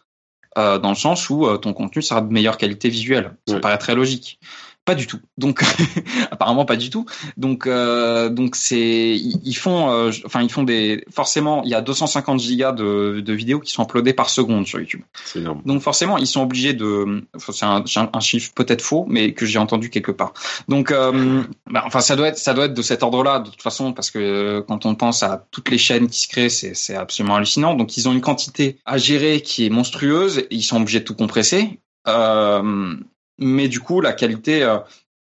euh, 0.57 0.77
dans 0.79 0.89
le 0.89 0.95
sens 0.95 1.29
où 1.29 1.45
euh, 1.45 1.57
ton 1.57 1.73
contenu 1.73 2.01
sera 2.01 2.21
de 2.21 2.31
meilleure 2.31 2.57
qualité 2.57 2.89
visuelle. 2.89 3.35
Ça 3.47 3.55
Ouais. 3.55 3.59
paraît 3.61 3.77
très 3.77 3.95
logique. 3.95 4.39
Pas 4.87 4.95
du 4.95 5.05
tout. 5.05 5.19
Donc 5.37 5.61
apparemment 6.31 6.65
pas 6.65 6.77
du 6.77 6.89
tout. 6.89 7.05
Donc 7.35 7.67
euh, 7.67 8.29
donc 8.29 8.55
c'est 8.55 8.79
ils, 8.79 9.39
ils 9.43 9.57
font 9.57 9.91
euh, 9.91 10.11
enfin 10.25 10.41
ils 10.41 10.51
font 10.51 10.63
des 10.63 11.03
forcément 11.11 11.61
il 11.63 11.69
y 11.69 11.75
a 11.75 11.81
250 11.81 12.39
gigas 12.39 12.71
de, 12.71 13.21
de 13.23 13.33
vidéos 13.33 13.59
qui 13.59 13.71
sont 13.71 13.83
uploadées 13.83 14.13
par 14.13 14.29
seconde 14.29 14.65
sur 14.65 14.79
YouTube. 14.79 15.01
C'est 15.25 15.39
énorme. 15.39 15.61
Donc 15.65 15.81
forcément, 15.81 16.17
ils 16.17 16.27
sont 16.27 16.41
obligés 16.41 16.73
de. 16.73 17.25
C'est 17.37 17.65
un, 17.65 18.19
chiffre 18.19 18.51
peut-être 18.53 18.81
faux, 18.81 19.05
mais 19.07 19.33
que 19.33 19.45
j'ai 19.45 19.59
entendu 19.59 19.89
quelque 19.89 20.11
part. 20.11 20.33
Donc, 20.67 20.91
euh, 20.91 21.43
bah, 21.69 21.83
enfin, 21.85 21.99
ça 21.99 22.15
doit 22.15 22.29
être, 22.29 22.37
ça 22.37 22.53
doit 22.53 22.65
être 22.65 22.73
de 22.73 22.81
cet 22.81 23.03
ordre-là, 23.03 23.39
de 23.39 23.49
toute 23.49 23.61
façon, 23.61 23.93
parce 23.93 24.11
que 24.11 24.19
euh, 24.19 24.61
quand 24.61 24.85
on 24.85 24.95
pense 24.95 25.23
à 25.23 25.45
toutes 25.51 25.69
les 25.69 25.77
chaînes 25.77 26.07
qui 26.07 26.21
se 26.21 26.27
créent, 26.27 26.49
c'est, 26.49 26.73
c'est 26.73 26.95
absolument 26.95 27.35
hallucinant. 27.35 27.73
Donc, 27.73 27.97
ils 27.97 28.07
ont 28.07 28.13
une 28.13 28.21
quantité 28.21 28.77
à 28.85 28.97
gérer 28.97 29.41
qui 29.41 29.65
est 29.65 29.69
monstrueuse. 29.69 30.45
Ils 30.49 30.63
sont 30.63 30.77
obligés 30.77 30.99
de 30.99 31.05
tout 31.05 31.15
compresser. 31.15 31.79
Euh, 32.07 32.95
mais 33.39 33.67
du 33.67 33.79
coup, 33.79 34.01
la 34.01 34.13
qualité, 34.13 34.63
euh, 34.63 34.77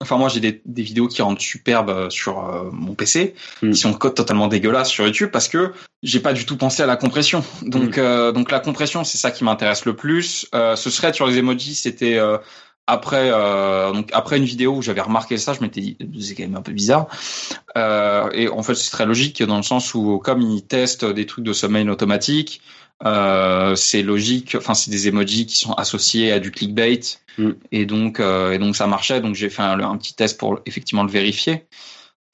Enfin, 0.02 0.16
moi, 0.16 0.30
j'ai 0.30 0.40
des, 0.40 0.62
des 0.64 0.82
vidéos 0.82 1.08
qui 1.08 1.20
rendent 1.20 1.38
superbes 1.38 1.90
euh, 1.90 2.08
sur 2.08 2.38
euh, 2.42 2.70
mon 2.72 2.94
PC, 2.94 3.34
Mm. 3.60 3.72
qui 3.72 3.76
sont 3.78 3.92
co- 3.92 4.08
totalement 4.08 4.48
dégueulasses 4.48 4.88
sur 4.88 5.04
YouTube 5.06 5.28
parce 5.30 5.46
que 5.46 5.72
j'ai 6.02 6.20
pas 6.20 6.32
du 6.32 6.46
tout 6.46 6.56
pensé 6.56 6.82
à 6.82 6.86
la 6.86 6.96
compression. 6.96 7.44
Donc, 7.60 7.98
euh, 7.98 8.32
donc 8.32 8.50
la 8.50 8.60
compression, 8.60 9.04
c'est 9.04 9.18
ça 9.18 9.30
qui 9.30 9.44
m'intéresse 9.44 9.84
le 9.84 9.94
plus. 9.94 10.46
Euh, 10.54 10.74
ce 10.74 10.88
thread 10.88 11.14
sur 11.14 11.26
les 11.26 11.36
emojis, 11.36 11.74
c'était 11.74 12.16
euh, 12.16 12.38
après, 12.86 13.28
euh, 13.30 13.92
donc 13.92 14.08
après 14.14 14.38
une 14.38 14.44
vidéo 14.46 14.76
où 14.76 14.80
j'avais 14.80 15.02
remarqué 15.02 15.36
ça, 15.36 15.52
je 15.52 15.60
m'étais 15.60 15.82
dit, 15.82 15.98
c'est 16.26 16.34
quand 16.34 16.44
même 16.44 16.56
un 16.56 16.62
peu 16.62 16.72
bizarre. 16.72 17.06
Euh, 17.76 18.30
et 18.32 18.48
en 18.48 18.62
fait, 18.62 18.74
c'est 18.76 18.90
très 18.90 19.04
logique 19.04 19.42
dans 19.42 19.58
le 19.58 19.62
sens 19.62 19.94
où, 19.94 20.18
comme 20.18 20.40
ils 20.40 20.62
testent 20.66 21.04
des 21.04 21.26
trucs 21.26 21.44
de 21.44 21.52
sommeil 21.52 21.86
automatique, 21.90 22.62
euh, 23.04 23.74
c'est 23.76 24.02
logique. 24.02 24.54
Enfin, 24.56 24.74
c'est 24.74 24.90
des 24.90 25.08
emojis 25.08 25.46
qui 25.46 25.56
sont 25.56 25.72
associés 25.72 26.32
à 26.32 26.40
du 26.40 26.50
clickbait, 26.50 27.00
Mm. 27.40 27.50
et 27.72 27.86
donc, 27.86 28.20
euh, 28.20 28.52
et 28.52 28.58
donc 28.58 28.76
ça 28.76 28.86
marchait. 28.86 29.20
Donc 29.20 29.34
j'ai 29.34 29.50
fait 29.50 29.62
un, 29.62 29.80
un 29.80 29.96
petit 29.96 30.14
test 30.14 30.38
pour 30.38 30.60
effectivement 30.66 31.02
le 31.02 31.10
vérifier. 31.10 31.66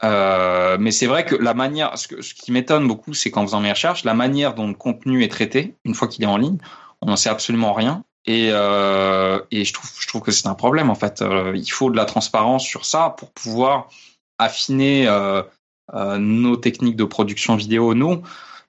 Euh, 0.05 0.77
mais 0.79 0.91
c'est 0.91 1.07
vrai 1.07 1.25
que 1.25 1.35
la 1.35 1.55
manière, 1.55 1.97
ce, 1.97 2.09
que, 2.09 2.21
ce 2.21 2.35
qui 2.35 2.53
m'étonne 2.53 2.87
beaucoup, 2.87 3.15
c'est 3.15 3.31
qu'en 3.31 3.43
faisant 3.47 3.61
mes 3.61 3.71
recherches, 3.71 4.05
la 4.05 4.15
manière 4.15 4.55
dont 4.55 4.69
le 4.69 4.75
contenu 4.75 5.25
est 5.25 5.29
traité 5.29 5.75
une 5.85 5.95
fois 5.95 6.09
qu'il 6.09 6.23
est 6.25 6.29
en 6.29 6.37
ligne, 6.37 6.59
on 7.01 7.07
n'en 7.07 7.17
sait 7.17 7.31
absolument 7.31 7.73
rien. 7.73 8.05
Et, 8.27 8.49
euh, 8.51 9.41
et 9.53 9.65
je 9.65 9.73
trouve, 9.73 9.91
je 9.99 10.09
trouve 10.09 10.21
que 10.21 10.33
c'est 10.33 10.49
un 10.49 10.55
problème 10.55 10.91
en 10.91 10.95
fait. 10.97 11.23
Euh, 11.23 11.53
il 11.55 11.71
faut 11.71 11.91
de 11.91 11.97
la 11.97 12.05
transparence 12.05 12.65
sur 12.65 12.85
ça 12.85 13.15
pour 13.17 13.31
pouvoir 13.31 13.89
affiner 14.39 15.07
euh, 15.07 15.43
nos 16.19 16.57
techniques 16.57 16.97
de 16.97 17.05
production 17.05 17.57
vidéo, 17.57 17.95
nous. 17.95 18.23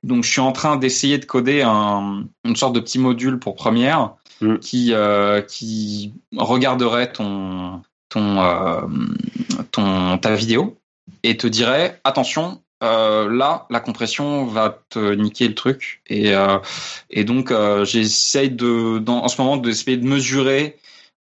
Donc, 0.03 0.24
je 0.24 0.32
suis 0.32 0.41
en 0.41 0.52
train 0.52 0.78
d'essayer 0.78 1.18
de 1.18 1.26
coder 1.26 1.61
un, 1.61 2.26
une 2.45 2.56
sorte 2.56 2.74
de 2.74 2.80
petit 2.80 2.99
module 2.99 3.40
pour 3.40 3.56
Premiere 3.56 4.15
Mm. 4.41 4.57
qui 4.60 4.94
euh, 4.94 5.41
qui 5.41 6.14
regarderait 6.36 7.11
ton 7.11 7.82
ton 8.10 8.40
euh, 8.40 8.82
ton 9.72 10.18
ta 10.19 10.36
vidéo 10.36 10.78
et 11.24 11.38
te 11.38 11.48
dirait 11.48 11.99
attention. 12.03 12.61
Euh, 12.84 13.28
là, 13.28 13.65
la 13.72 13.80
compression 13.80 14.45
va 14.45 14.84
te 14.90 15.15
niquer 15.15 15.48
le 15.48 15.56
truc 15.56 16.03
et 16.06 16.36
euh, 16.36 16.60
et 17.10 17.24
donc 17.24 17.49
euh, 17.49 17.84
j'essaye 17.86 18.52
de 18.52 18.99
dans, 18.99 19.24
en 19.24 19.28
ce 19.28 19.41
moment 19.41 19.57
d'essayer 19.57 19.98
de 19.98 20.07
mesurer 20.07 20.78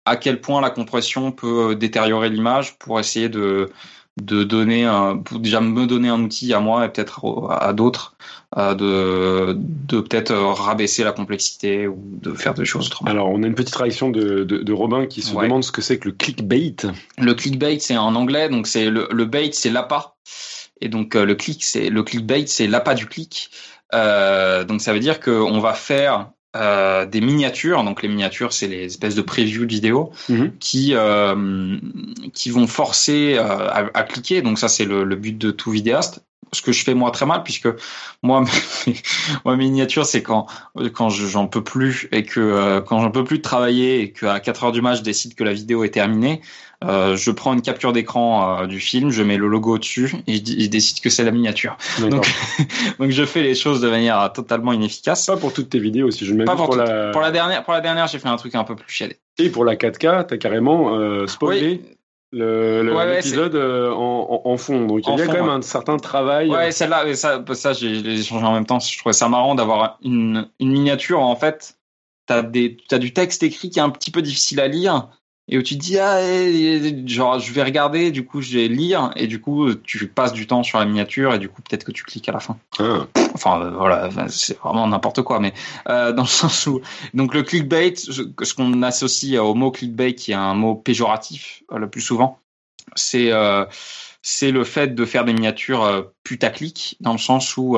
à 0.04 0.16
quel 0.16 0.40
point 0.40 0.60
la 0.60 0.70
compression 0.70 1.30
peut 1.30 1.76
détériorer 1.76 2.30
l'image 2.30 2.76
pour 2.78 2.98
essayer 2.98 3.28
de 3.28 3.70
de 4.20 4.44
donner 4.44 4.84
un, 4.84 5.16
pour 5.16 5.40
déjà 5.40 5.60
me 5.60 5.86
donner 5.86 6.08
un 6.08 6.22
outil 6.22 6.52
à 6.54 6.60
moi 6.60 6.84
et 6.84 6.88
peut-être 6.88 7.24
à, 7.50 7.68
à 7.68 7.72
d'autres 7.72 8.14
euh, 8.56 8.74
de 8.74 9.58
de 9.58 10.00
peut-être 10.00 10.30
euh, 10.30 10.52
rabaisser 10.52 11.02
la 11.02 11.10
complexité 11.10 11.88
ou 11.88 11.98
de 12.22 12.32
faire 12.32 12.54
des 12.54 12.64
choses 12.64 12.86
autrement. 12.86 13.10
Alors, 13.10 13.28
on 13.30 13.42
a 13.42 13.46
une 13.48 13.56
petite 13.56 13.74
réaction 13.74 14.10
de, 14.10 14.44
de, 14.44 14.58
de 14.58 14.72
Robin 14.72 15.06
qui 15.06 15.20
se 15.22 15.34
Ouais. 15.34 15.44
demande 15.46 15.64
ce 15.64 15.72
que 15.72 15.82
c'est 15.82 15.98
que 15.98 16.08
le 16.08 16.14
clickbait. 16.14 16.76
Le 17.18 17.34
clickbait 17.34 17.78
c'est 17.80 17.96
en 17.96 18.14
anglais 18.14 18.48
donc 18.48 18.68
c'est 18.68 18.88
le, 18.88 19.08
le 19.10 19.24
bait 19.24 19.50
c'est 19.52 19.70
l'appât 19.70 20.14
et 20.80 20.88
donc 20.88 21.16
euh, 21.16 21.24
le 21.24 21.34
click 21.34 21.64
c'est 21.64 21.90
le 21.90 22.02
clickbait 22.04 22.46
c'est 22.46 22.68
l'appât 22.68 22.94
du 22.94 23.06
clic. 23.06 23.50
Euh, 23.94 24.62
donc 24.64 24.80
ça 24.80 24.92
veut 24.92 25.00
dire 25.00 25.18
que 25.18 25.30
on 25.30 25.58
va 25.58 25.72
faire 25.72 26.30
euh, 26.56 27.06
des 27.06 27.20
miniatures. 27.20 27.84
Donc 27.84 28.02
les 28.02 28.08
miniatures 28.08 28.52
c'est 28.52 28.68
les 28.68 28.84
espèces 28.86 29.14
de 29.14 29.22
previews 29.22 29.64
de 29.66 29.70
vidéos 29.70 30.12
Mhm. 30.28 30.52
qui 30.60 30.92
euh, 30.94 31.78
qui 32.32 32.50
vont 32.50 32.66
forcer 32.66 33.34
euh, 33.38 33.42
à, 33.68 33.86
à 33.94 34.02
cliquer. 34.04 34.42
Donc 34.42 34.58
ça 34.58 34.68
c'est 34.68 34.84
le, 34.84 35.04
le 35.04 35.16
but 35.16 35.36
de 35.36 35.50
tout 35.50 35.70
vidéaste. 35.70 36.24
Ce 36.52 36.62
que 36.62 36.70
je 36.70 36.84
fais 36.84 36.94
moi 36.94 37.10
très 37.10 37.26
mal 37.26 37.42
puisque 37.42 37.68
moi 38.22 38.44
mes, 38.86 38.94
moi, 39.44 39.56
mes 39.56 39.64
miniatures 39.64 40.06
c'est 40.06 40.22
quand 40.22 40.46
quand 40.92 41.08
je- 41.08 41.26
j'en 41.26 41.46
peux 41.48 41.64
plus 41.64 42.08
et 42.12 42.22
que 42.24 42.38
euh, 42.40 42.80
quand 42.80 43.00
j'en 43.00 43.10
peux 43.10 43.24
plus 43.24 43.38
de 43.38 43.42
travailler 43.42 44.00
et 44.02 44.12
qu'à 44.12 44.38
4 44.40 44.64
heures 44.64 44.72
du 44.72 44.80
match 44.82 44.98
je 44.98 45.02
décide 45.02 45.34
que 45.34 45.42
la 45.44 45.52
vidéo 45.52 45.82
est 45.84 45.90
terminée 45.90 46.40
euh, 46.88 47.16
je 47.16 47.30
prends 47.30 47.52
une 47.52 47.62
capture 47.62 47.92
d'écran 47.92 48.62
euh, 48.62 48.66
du 48.66 48.80
film 48.80 49.10
je 49.10 49.22
mets 49.22 49.36
le 49.36 49.46
logo 49.46 49.78
dessus 49.78 50.14
et 50.26 50.36
je, 50.36 50.66
décide 50.68 51.00
que 51.00 51.10
c'est 51.10 51.24
la 51.24 51.30
miniature 51.30 51.76
donc 52.00 52.26
donc 52.98 53.10
je 53.10 53.24
fais 53.24 53.42
les 53.42 53.54
choses 53.54 53.80
de 53.80 53.88
manière 53.88 54.20
euh, 54.20 54.28
totalement 54.28 54.72
inefficace 54.72 55.26
Pas 55.26 55.36
pour 55.36 55.52
toutes 55.52 55.70
tes 55.70 55.78
vidéos, 55.78 56.10
si 56.10 56.26
je 56.26 56.34
mets 56.34 56.44
pas 56.44 56.56
pour, 56.56 56.76
la... 56.76 57.10
pour 57.10 57.20
la 57.20 57.30
dernière 57.30 57.64
pour 57.64 57.72
la 57.72 57.80
dernière 57.80 58.06
j'ai 58.06 58.18
fait 58.18 58.28
un 58.28 58.36
truc 58.36 58.54
un 58.54 58.64
peu 58.64 58.76
plus 58.76 58.92
chialé 58.92 59.18
Et 59.38 59.50
pour 59.50 59.64
la 59.64 59.76
4K, 59.76 60.26
t'as 60.26 60.36
carrément 60.36 60.94
euh, 60.96 61.26
spoilé 61.26 61.82
le- 62.32 62.82
le- 62.82 62.92
Ouais, 62.92 63.04
ouais, 63.04 63.16
l'épisode 63.16 63.54
en, 63.54 64.42
en, 64.44 64.50
en 64.50 64.56
fond. 64.56 64.86
Donc 64.86 65.06
il 65.06 65.10
y 65.10 65.12
a 65.12 65.24
fond, 65.24 65.26
quand 65.26 65.38
même 65.38 65.46
ouais. 65.46 65.52
un 65.52 65.62
certain 65.62 65.96
travail. 65.98 66.50
Ouais, 66.50 66.72
celle-là, 66.72 67.14
ça, 67.14 67.44
ça 67.52 67.72
j'ai 67.72 67.96
échangé 67.96 68.44
en 68.44 68.52
même 68.54 68.66
temps. 68.66 68.80
Je 68.80 68.98
trouvais 68.98 69.12
ça 69.12 69.28
marrant 69.28 69.54
d'avoir 69.54 69.98
une, 70.02 70.48
une 70.58 70.72
miniature. 70.72 71.20
En 71.20 71.36
fait, 71.36 71.76
t'as 72.26 72.42
t'as 72.88 72.98
du 72.98 73.12
texte 73.12 73.42
écrit 73.42 73.70
qui 73.70 73.78
est 73.78 73.82
un 73.82 73.90
petit 73.90 74.10
peu 74.10 74.22
difficile 74.22 74.60
à 74.60 74.68
lire 74.68 75.08
et 75.48 75.58
où 75.58 75.62
tu 75.62 75.76
te 75.76 75.80
dis 75.80 75.98
ah, 75.98 76.22
eh, 76.22 77.06
genre 77.06 77.38
je 77.38 77.52
vais 77.52 77.62
regarder, 77.62 78.10
du 78.10 78.24
coup 78.24 78.40
je 78.40 78.58
vais 78.58 78.68
lire 78.68 79.10
et 79.16 79.26
du 79.26 79.40
coup 79.40 79.74
tu 79.74 80.08
passes 80.08 80.32
du 80.32 80.46
temps 80.46 80.62
sur 80.62 80.78
la 80.78 80.86
miniature 80.86 81.34
et 81.34 81.38
du 81.38 81.48
coup 81.48 81.62
peut-être 81.62 81.84
que 81.84 81.92
tu 81.92 82.04
cliques 82.04 82.28
à 82.28 82.32
la 82.32 82.40
fin. 82.40 82.56
Ah. 82.78 83.06
Enfin 83.34 83.60
euh, 83.60 83.70
voilà, 83.70 84.08
c'est 84.28 84.58
vraiment 84.58 84.86
n'importe 84.86 85.22
quoi, 85.22 85.40
mais 85.40 85.52
euh, 85.88 86.12
dans 86.12 86.22
le 86.22 86.28
sens 86.42 86.66
où 86.66 86.80
donc 87.12 87.34
le 87.34 87.42
clickbait, 87.42 87.94
ce 87.96 88.22
ce 88.42 88.54
qu'on 88.54 88.82
associe 88.82 89.38
au 89.40 89.54
mot 89.54 89.70
clickbait, 89.70 90.14
qui 90.14 90.32
est 90.32 90.36
un 90.36 90.54
mot 90.54 90.74
péjoratif 90.74 91.62
euh, 91.72 91.78
le 91.78 91.88
plus 91.88 92.02
souvent, 92.02 92.38
c'est 92.94 93.30
c'est 94.26 94.50
le 94.50 94.64
fait 94.64 94.94
de 94.94 95.04
faire 95.04 95.26
des 95.26 95.34
miniatures 95.34 96.10
putaclic 96.22 96.96
dans 97.00 97.12
le 97.12 97.18
sens 97.18 97.58
où 97.58 97.76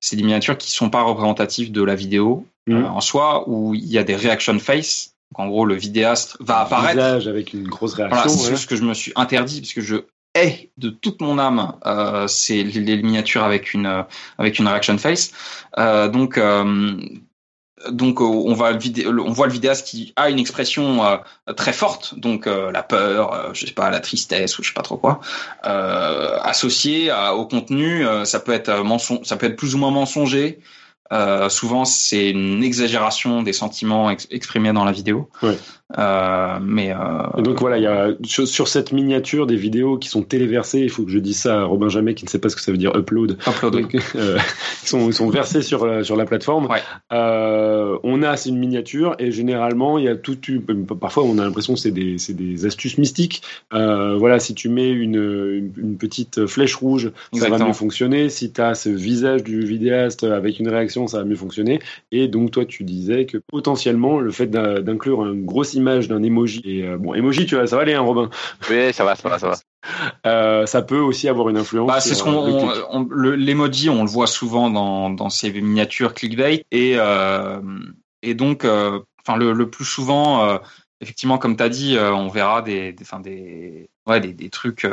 c'est 0.00 0.16
des 0.16 0.22
miniatures 0.22 0.56
qui 0.56 0.70
sont 0.70 0.88
pas 0.88 1.02
représentatives 1.02 1.70
de 1.70 1.82
la 1.82 1.94
vidéo 1.94 2.46
euh, 2.68 2.84
en 2.84 3.00
soi, 3.00 3.48
où 3.48 3.74
il 3.74 3.86
y 3.86 3.98
a 3.98 4.04
des 4.04 4.16
reaction 4.16 4.58
face. 4.58 5.15
En 5.38 5.48
gros, 5.48 5.64
le 5.64 5.74
vidéaste 5.74 6.36
va 6.40 6.60
apparaître. 6.60 6.94
Visage 6.94 7.28
avec 7.28 7.52
une 7.52 7.68
grosse 7.68 7.94
réaction. 7.94 8.16
Voilà, 8.16 8.30
c'est 8.30 8.50
ouais. 8.50 8.56
ce 8.56 8.66
que 8.66 8.76
je 8.76 8.82
me 8.82 8.94
suis 8.94 9.12
interdit 9.16 9.60
parce 9.60 9.72
que 9.72 9.80
je 9.80 9.96
hais 10.34 10.70
de 10.76 10.90
toute 10.90 11.20
mon 11.20 11.38
âme 11.38 11.74
euh, 11.86 12.26
c'est 12.26 12.62
les, 12.62 13.02
miniatures 13.02 13.42
avec 13.42 13.74
une 13.74 13.86
euh, 13.86 14.02
avec 14.38 14.58
une 14.58 14.68
reaction 14.68 14.98
face. 14.98 15.32
Euh, 15.78 16.08
donc 16.08 16.38
donc 17.90 18.20
on 18.20 18.54
va 18.54 18.72
voit 18.72 19.46
le 19.46 19.52
vidéaste 19.52 19.86
qui 19.86 20.12
a 20.16 20.30
une 20.30 20.38
expression 20.38 21.04
euh, 21.04 21.16
très 21.54 21.72
forte 21.72 22.18
donc 22.18 22.46
euh, 22.46 22.70
la 22.72 22.82
peur 22.82 23.32
euh, 23.32 23.50
je 23.52 23.66
sais 23.66 23.72
pas 23.72 23.90
la 23.90 24.00
tristesse 24.00 24.58
ou 24.58 24.62
je 24.62 24.68
sais 24.68 24.74
pas 24.74 24.82
trop 24.82 24.96
quoi 24.96 25.20
associée 25.62 27.10
à- 27.10 27.34
au 27.34 27.46
contenu 27.46 28.04
ça 28.24 28.40
peut 28.40 28.52
être 28.52 28.72
ça 29.24 29.36
peut 29.36 29.46
être 29.46 29.56
plus 29.56 29.74
ou 29.74 29.78
moins 29.78 29.90
mensonger 29.90 30.58
souvent 31.48 31.84
c'est 31.84 32.30
une 32.30 32.62
exagération 32.64 33.42
des 33.42 33.52
sentiments 33.52 34.10
ex- 34.10 34.26
exprimés 34.30 34.72
dans 34.72 34.84
la 34.84 34.92
vidéo. 34.92 35.28
Euh, 35.98 36.58
mais 36.60 36.92
euh, 36.92 36.96
Et 37.38 37.42
donc 37.42 37.60
voilà, 37.60 37.76
il 37.78 37.82
y 37.84 37.86
a 37.86 38.10
sur, 38.24 38.46
sur 38.48 38.66
cette 38.66 38.92
miniature 38.92 39.46
des 39.46 39.56
vidéos 39.56 39.98
qui 39.98 40.08
sont 40.08 40.22
téléversées. 40.22 40.80
Il 40.80 40.90
faut 40.90 41.04
que 41.04 41.10
je 41.12 41.18
dise 41.18 41.38
ça 41.38 41.60
à 41.60 41.64
Robin 41.64 41.88
Jamet 41.88 42.14
qui 42.14 42.24
ne 42.24 42.28
sait 42.30 42.40
pas 42.40 42.48
ce 42.48 42.56
que 42.56 42.62
ça 42.62 42.72
veut 42.72 42.78
dire 42.78 42.96
upload. 42.96 43.38
upload 43.46 43.74
oui. 43.76 43.82
Donc, 43.82 43.96
euh, 44.16 44.36
ils 44.82 44.88
sont, 44.88 45.06
ils 45.08 45.14
sont 45.14 45.28
versés 45.30 45.62
sur 45.62 45.86
la, 45.86 46.02
sur 46.02 46.16
la 46.16 46.24
plateforme. 46.24 46.66
Ouais. 46.66 46.80
On 48.02 48.22
a 48.22 48.36
c'est 48.36 48.48
une 48.50 48.58
miniature 48.58 49.14
et 49.18 49.30
généralement 49.30 49.98
il 49.98 50.04
y 50.04 50.08
a 50.08 50.16
tout. 50.16 50.36
Parfois 51.00 51.24
on 51.24 51.38
a 51.38 51.44
l'impression 51.44 51.74
que 51.74 51.80
c'est 51.80 51.90
des, 51.92 52.18
c'est 52.18 52.34
des 52.34 52.66
astuces 52.66 52.98
mystiques. 52.98 53.42
Voilà, 53.70 54.38
si 54.40 54.54
tu 54.54 54.68
mets 54.68 54.90
une, 54.90 55.14
une, 55.16 55.72
une 55.76 55.96
petite 55.96 56.46
flèche 56.46 56.74
rouge, 56.74 57.10
ça 57.32 57.48
va 57.48 57.58
mieux 57.64 57.72
fonctionner. 57.72 58.28
Si 58.28 58.52
tu 58.52 58.60
as 58.60 58.74
ce 58.74 58.88
visage 58.88 59.42
du 59.44 59.64
vidéaste 59.64 60.24
avec 60.24 60.58
une 60.58 60.68
réaction, 60.68 61.06
ça 61.06 61.18
va 61.18 61.24
mieux 61.24 61.36
fonctionner. 61.36 61.78
Et 62.12 62.28
donc 62.28 62.50
toi 62.50 62.64
tu 62.64 62.84
disais 62.84 63.26
que 63.26 63.38
potentiellement 63.38 64.18
le 64.18 64.30
fait 64.30 64.46
d'in- 64.46 64.80
d'inclure 64.80 65.24
une 65.26 65.44
grosse 65.44 65.74
image 65.76 66.08
d'un 66.08 66.22
emoji 66.22 66.62
et 66.64 66.82
euh, 66.86 66.96
bon 66.98 67.14
emoji 67.14 67.46
tu 67.46 67.54
vois 67.54 67.66
ça 67.66 67.76
va 67.76 67.82
aller 67.82 67.94
hein, 67.94 68.00
Robin. 68.00 68.28
Oui, 68.70 68.92
ça 68.92 69.04
va, 69.04 69.14
ça 69.14 69.28
va, 69.28 69.38
ça 69.38 69.48
va. 69.48 69.56
Euh, 70.26 70.66
ça 70.66 70.82
peut 70.82 70.98
aussi 70.98 71.28
avoir 71.28 71.48
une 71.48 71.56
influence. 71.58 71.86
Bah, 71.86 72.00
c'est 72.00 72.08
ce 72.08 72.14
sur, 72.16 72.24
qu'on, 72.24 72.42
euh, 72.42 72.46
le 72.48 72.52
on- 72.54 72.68
clic. 72.72 72.82
on- 72.90 73.06
le- 73.08 73.36
l'emoji, 73.36 73.88
on 73.88 74.02
le 74.02 74.08
voit 74.10 74.26
souvent 74.26 74.68
dans, 74.68 75.10
dans 75.10 75.30
ces 75.30 75.52
miniatures 75.52 76.12
clickbait 76.12 76.64
et 76.72 76.94
euh, 76.96 77.60
et 78.22 78.34
donc, 78.34 78.64
euh, 78.64 78.98
enfin 79.24 79.36
le, 79.38 79.52
le 79.52 79.70
plus 79.70 79.84
souvent, 79.84 80.42
euh, 80.44 80.58
effectivement, 81.00 81.38
comme 81.38 81.56
tu 81.56 81.62
as 81.62 81.68
dit, 81.68 81.96
euh, 81.96 82.12
on 82.12 82.26
verra 82.28 82.62
des, 82.62 82.92
des, 82.92 83.04
enfin 83.04 83.20
des, 83.20 83.88
ouais, 84.08 84.18
des, 84.18 84.32
des 84.32 84.50
trucs. 84.50 84.88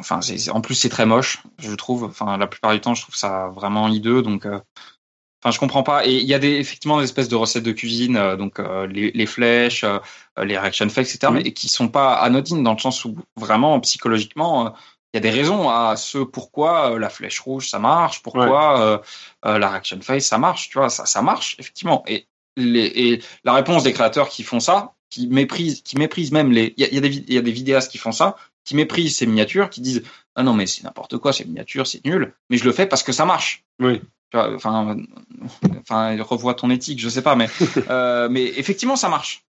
enfin, 0.00 0.18
en 0.50 0.60
plus 0.60 0.74
c'est 0.74 0.88
très 0.88 1.06
moche, 1.06 1.38
je 1.60 1.72
trouve. 1.76 2.02
Enfin, 2.02 2.36
la 2.36 2.48
plupart 2.48 2.72
du 2.72 2.80
temps, 2.80 2.94
je 2.94 3.02
trouve 3.02 3.14
ça 3.14 3.46
vraiment 3.54 3.86
hideux, 3.86 4.22
donc. 4.22 4.44
Enfin, 5.46 5.54
je 5.54 5.60
comprends 5.60 5.84
pas. 5.84 6.04
Et 6.04 6.10
il 6.16 6.26
y 6.26 6.34
a 6.34 6.40
des, 6.40 6.56
effectivement 6.56 6.98
des 6.98 7.04
espèces 7.04 7.28
de 7.28 7.36
recettes 7.36 7.62
de 7.62 7.70
cuisine, 7.70 8.16
euh, 8.16 8.34
donc 8.34 8.58
euh, 8.58 8.88
les, 8.88 9.12
les 9.12 9.26
flèches, 9.26 9.84
euh, 9.84 10.00
les 10.42 10.58
reaction 10.58 10.88
facts, 10.88 11.14
etc., 11.14 11.32
Mhm. 11.32 11.34
mais 11.44 11.52
qui 11.52 11.68
sont 11.68 11.86
pas 11.86 12.14
anodines 12.14 12.64
dans 12.64 12.72
le 12.72 12.80
sens 12.80 13.04
où 13.04 13.16
vraiment 13.36 13.78
psychologiquement, 13.78 14.74
il 15.14 15.16
y 15.16 15.18
a 15.18 15.20
des 15.20 15.30
raisons 15.30 15.70
à 15.70 15.94
ce 15.96 16.18
pourquoi 16.18 16.98
la 16.98 17.10
flèche 17.10 17.38
rouge 17.38 17.68
ça 17.70 17.78
marche, 17.78 18.22
pourquoi 18.24 19.02
la 19.44 19.70
reaction 19.70 20.00
face 20.00 20.26
ça 20.26 20.36
marche, 20.36 20.68
tu 20.68 20.78
vois, 20.78 20.90
ça, 20.90 21.06
ça 21.06 21.22
marche 21.22 21.54
effectivement. 21.60 22.02
Et, 22.08 22.26
les, 22.56 22.86
et 22.86 23.22
la 23.44 23.52
réponse 23.52 23.84
des 23.84 23.92
créateurs 23.92 24.28
qui 24.28 24.42
font 24.42 24.58
ça, 24.60 24.94
qui 25.10 25.28
méprisent, 25.28 25.80
qui 25.82 25.96
méprisent 25.96 26.32
même 26.32 26.50
les, 26.50 26.74
il 26.76 26.82
y 26.82 26.86
a, 26.86 26.92
y 26.92 26.98
a 26.98 27.34
y 27.34 27.38
a 27.38 27.42
des 27.42 27.52
vidéastes 27.52 27.92
qui 27.92 27.98
font 27.98 28.12
ça, 28.12 28.34
qui 28.64 28.74
méprisent 28.74 29.16
ces 29.16 29.26
miniatures, 29.26 29.70
qui 29.70 29.80
disent 29.80 30.02
ah 30.34 30.42
non 30.42 30.54
mais 30.54 30.66
c'est 30.66 30.82
n'importe 30.82 31.18
quoi, 31.18 31.32
ces 31.32 31.44
miniatures 31.44 31.86
c'est 31.86 32.04
nul, 32.04 32.34
mais 32.50 32.56
je 32.58 32.64
le 32.64 32.72
fais 32.72 32.86
parce 32.86 33.04
que 33.04 33.12
ça 33.12 33.24
marche. 33.24 33.64
Oui. 33.78 34.02
Enfin, 34.34 34.96
enfin, 35.80 36.22
revois 36.22 36.54
ton 36.54 36.70
éthique, 36.70 37.00
je 37.00 37.08
sais 37.08 37.22
pas, 37.22 37.36
mais 37.36 37.48
euh, 37.90 38.28
mais 38.30 38.44
effectivement 38.44 38.96
ça 38.96 39.08
marche. 39.08 39.44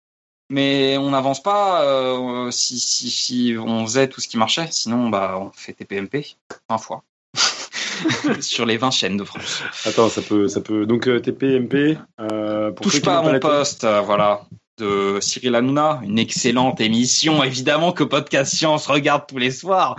mais 0.49 0.97
on 0.97 1.09
n'avance 1.09 1.41
pas 1.41 1.83
euh, 1.83 2.51
si, 2.51 2.79
si, 2.79 3.09
si 3.09 3.55
on 3.59 3.85
faisait 3.85 4.07
tout 4.07 4.21
ce 4.21 4.27
qui 4.27 4.37
marchait. 4.37 4.67
Sinon, 4.71 5.09
bah, 5.09 5.37
on 5.39 5.51
fait 5.51 5.73
TPMP 5.73 6.37
20 6.69 6.77
fois 6.77 7.03
sur 8.39 8.65
les 8.65 8.77
20 8.77 8.91
chaînes 8.91 9.17
de 9.17 9.23
France. 9.23 9.63
Attends, 9.85 10.09
ça 10.09 10.21
peut, 10.21 10.47
ça 10.47 10.61
peut. 10.61 10.85
Donc 10.85 11.07
euh, 11.07 11.19
TPMP. 11.19 11.97
Euh, 12.19 12.71
pour 12.71 12.85
Touche 12.85 13.01
pas 13.01 13.19
à 13.19 13.21
mon 13.23 13.39
poste, 13.39 13.85
voilà, 14.05 14.41
de 14.77 15.17
Cyril 15.21 15.55
Hanouna, 15.55 16.01
une 16.03 16.19
excellente 16.19 16.79
émission, 16.81 17.43
évidemment 17.43 17.91
que 17.91 18.03
Podcast 18.03 18.53
Science 18.53 18.87
regarde 18.87 19.23
tous 19.27 19.37
les 19.37 19.51
soirs. 19.51 19.95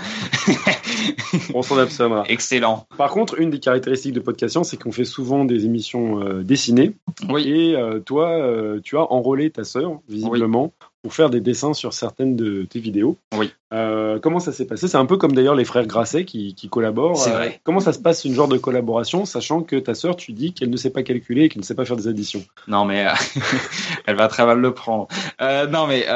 On 1.54 1.62
s'en 1.62 1.78
abstiendra. 1.78 2.24
Excellent. 2.28 2.86
Par 2.96 3.10
contre, 3.10 3.40
une 3.40 3.50
des 3.50 3.58
caractéristiques 3.58 4.12
de 4.12 4.20
Podcast 4.20 4.52
Science, 4.52 4.70
c'est 4.70 4.80
qu'on 4.80 4.92
fait 4.92 5.04
souvent 5.04 5.44
des 5.44 5.64
émissions 5.64 6.20
euh, 6.22 6.42
dessinées. 6.42 6.92
Oui. 7.28 7.48
Et 7.48 7.76
euh, 7.76 7.98
toi, 7.98 8.30
euh, 8.30 8.80
tu 8.82 8.96
as 8.96 9.12
enrôlé 9.12 9.50
ta 9.50 9.64
sœur, 9.64 10.00
visiblement, 10.08 10.72
pour 11.02 11.14
faire 11.14 11.30
des 11.30 11.40
dessins 11.40 11.74
sur 11.74 11.92
certaines 11.92 12.34
de 12.36 12.64
tes 12.64 12.80
vidéos. 12.80 13.16
Oui. 13.36 13.52
Euh, 13.72 14.18
comment 14.18 14.40
ça 14.40 14.50
s'est 14.52 14.64
passé? 14.66 14.88
C'est 14.88 14.96
un 14.96 15.06
peu 15.06 15.16
comme 15.16 15.32
d'ailleurs 15.32 15.54
les 15.54 15.64
frères 15.64 15.86
Grasset 15.86 16.24
qui, 16.24 16.54
qui 16.54 16.68
collaborent. 16.68 17.16
C'est 17.16 17.30
Euh, 17.30 17.34
vrai. 17.36 17.60
comment 17.62 17.80
ça 17.80 17.92
se 17.92 17.98
passe 18.00 18.24
une 18.24 18.34
genre 18.34 18.48
de 18.48 18.58
collaboration, 18.58 19.24
sachant 19.24 19.62
que 19.62 19.76
ta 19.76 19.94
sœur, 19.94 20.16
tu 20.16 20.32
dis 20.32 20.52
qu'elle 20.54 20.70
ne 20.70 20.76
sait 20.76 20.90
pas 20.90 21.02
calculer 21.04 21.44
et 21.44 21.48
qu'elle 21.48 21.60
ne 21.60 21.64
sait 21.66 21.74
pas 21.76 21.84
faire 21.84 21.96
des 21.96 22.08
additions? 22.08 22.44
Non, 22.66 22.84
mais 22.84 23.06
euh, 23.06 23.10
elle 24.06 24.16
va 24.16 24.26
très 24.28 24.44
mal 24.44 24.58
le 24.58 24.74
prendre. 24.74 25.06
Non, 25.40 25.86
mais 25.86 26.06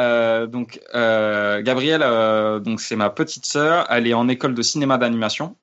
donc 0.48 0.80
Gabrielle, 0.92 2.04
donc 2.62 2.80
c'est 2.80 2.96
ma 2.96 3.10
petite 3.10 3.46
sœur. 3.46 3.86
Elle 3.90 4.06
est 4.06 4.14
en 4.14 4.28
école 4.28 4.54
de 4.54 4.62
cinéma 4.62 4.98
d'animation. 4.98 5.54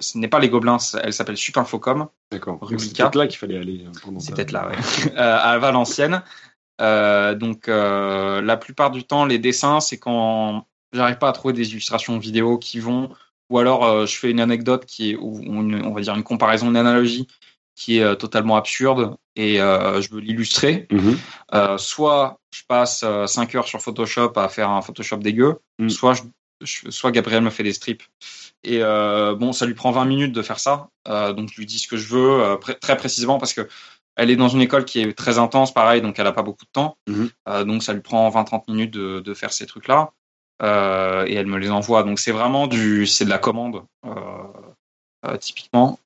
Ce 0.00 0.16
n'est 0.16 0.28
pas 0.28 0.38
les 0.38 0.48
Gobelins, 0.48 0.78
elle 1.02 1.12
s'appelle 1.12 1.36
Supinfocom. 1.36 2.08
D'accord. 2.30 2.58
C'est 2.78 2.96
peut-être 2.96 3.14
là 3.16 3.26
qu'il 3.26 3.38
fallait 3.38 3.58
aller 3.58 3.84
C'est 4.18 4.34
peut-être 4.34 4.52
là, 4.52 4.68
ouais. 4.68 5.12
À 5.16 5.58
Valenciennes. 5.58 6.22
Euh, 6.82 7.34
donc 7.34 7.68
euh, 7.68 8.42
la 8.42 8.56
plupart 8.56 8.90
du 8.90 9.04
temps, 9.04 9.24
les 9.24 9.38
dessins, 9.38 9.80
c'est 9.80 9.98
quand 9.98 10.66
j'arrive 10.92 11.18
pas 11.18 11.28
à 11.28 11.32
trouver 11.32 11.54
des 11.54 11.70
illustrations 11.70 12.18
vidéo 12.18 12.58
qui 12.58 12.80
vont, 12.80 13.10
ou 13.50 13.58
alors 13.58 13.84
euh, 13.84 14.06
je 14.06 14.16
fais 14.16 14.30
une 14.30 14.40
anecdote 14.40 14.84
qui 14.86 15.12
est, 15.12 15.16
ou 15.16 15.40
une- 15.40 15.84
on 15.86 15.92
va 15.92 16.00
dire 16.00 16.14
une 16.14 16.24
comparaison, 16.24 16.68
une 16.68 16.76
analogie 16.76 17.26
qui 17.74 17.98
est 17.98 18.16
totalement 18.16 18.56
absurde 18.56 19.16
et 19.36 19.60
euh, 19.60 20.00
je 20.02 20.10
veux 20.10 20.20
l'illustrer. 20.20 20.86
Mhm. 20.90 21.16
Euh, 21.54 21.78
soit 21.78 22.38
je 22.54 22.62
passe 22.68 23.02
5 23.26 23.54
heures 23.54 23.66
sur 23.66 23.80
Photoshop 23.80 24.32
à 24.36 24.48
faire 24.50 24.68
un 24.68 24.82
Photoshop 24.82 25.16
dégueu, 25.18 25.58
Mm. 25.78 25.88
soit, 25.88 26.12
je, 26.14 26.22
je- 26.60 26.90
soit 26.90 27.10
Gabriel 27.12 27.42
me 27.42 27.48
fait 27.50 27.62
des 27.62 27.72
strips. 27.72 28.02
Et 28.62 28.78
euh, 28.82 29.34
bon, 29.34 29.52
ça 29.52 29.64
lui 29.66 29.74
prend 29.74 29.90
20 29.90 30.04
minutes 30.04 30.32
de 30.32 30.42
faire 30.42 30.58
ça. 30.60 30.88
Donc 31.06 31.48
je 31.50 31.56
lui 31.56 31.66
dis 31.66 31.78
ce 31.78 31.88
que 31.88 31.96
je 31.96 32.08
veux 32.14 32.58
très 32.80 32.96
précisément 32.96 33.38
parce 33.38 33.54
que 33.54 33.66
elle 34.16 34.30
est 34.30 34.36
dans 34.36 34.48
une 34.48 34.60
école 34.60 34.84
qui 34.84 35.00
est 35.00 35.12
très 35.16 35.38
intense, 35.38 35.72
pareil, 35.72 36.02
donc 36.02 36.18
elle 36.18 36.26
a 36.26 36.32
pas 36.32 36.42
beaucoup 36.42 36.64
de 36.64 36.70
temps. 36.70 36.96
Mhm. 37.08 37.30
Euh, 37.48 37.64
donc 37.64 37.82
ça 37.82 37.92
lui 37.92 38.00
prend 38.00 38.28
20-30 38.28 38.64
minutes 38.68 38.92
de, 38.92 39.20
de 39.20 39.34
faire 39.34 39.52
ces 39.52 39.66
trucs-là. 39.66 40.12
Euh, 40.62 41.24
et 41.26 41.34
elle 41.34 41.46
me 41.46 41.58
les 41.58 41.70
envoie. 41.70 42.02
Donc 42.02 42.18
c'est 42.20 42.32
vraiment 42.32 42.66
du, 42.66 43.06
c'est 43.06 43.24
de 43.24 43.30
la 43.30 43.38
commande. 43.38 43.82
Euh, 44.06 45.36
typiquement, 45.38 45.98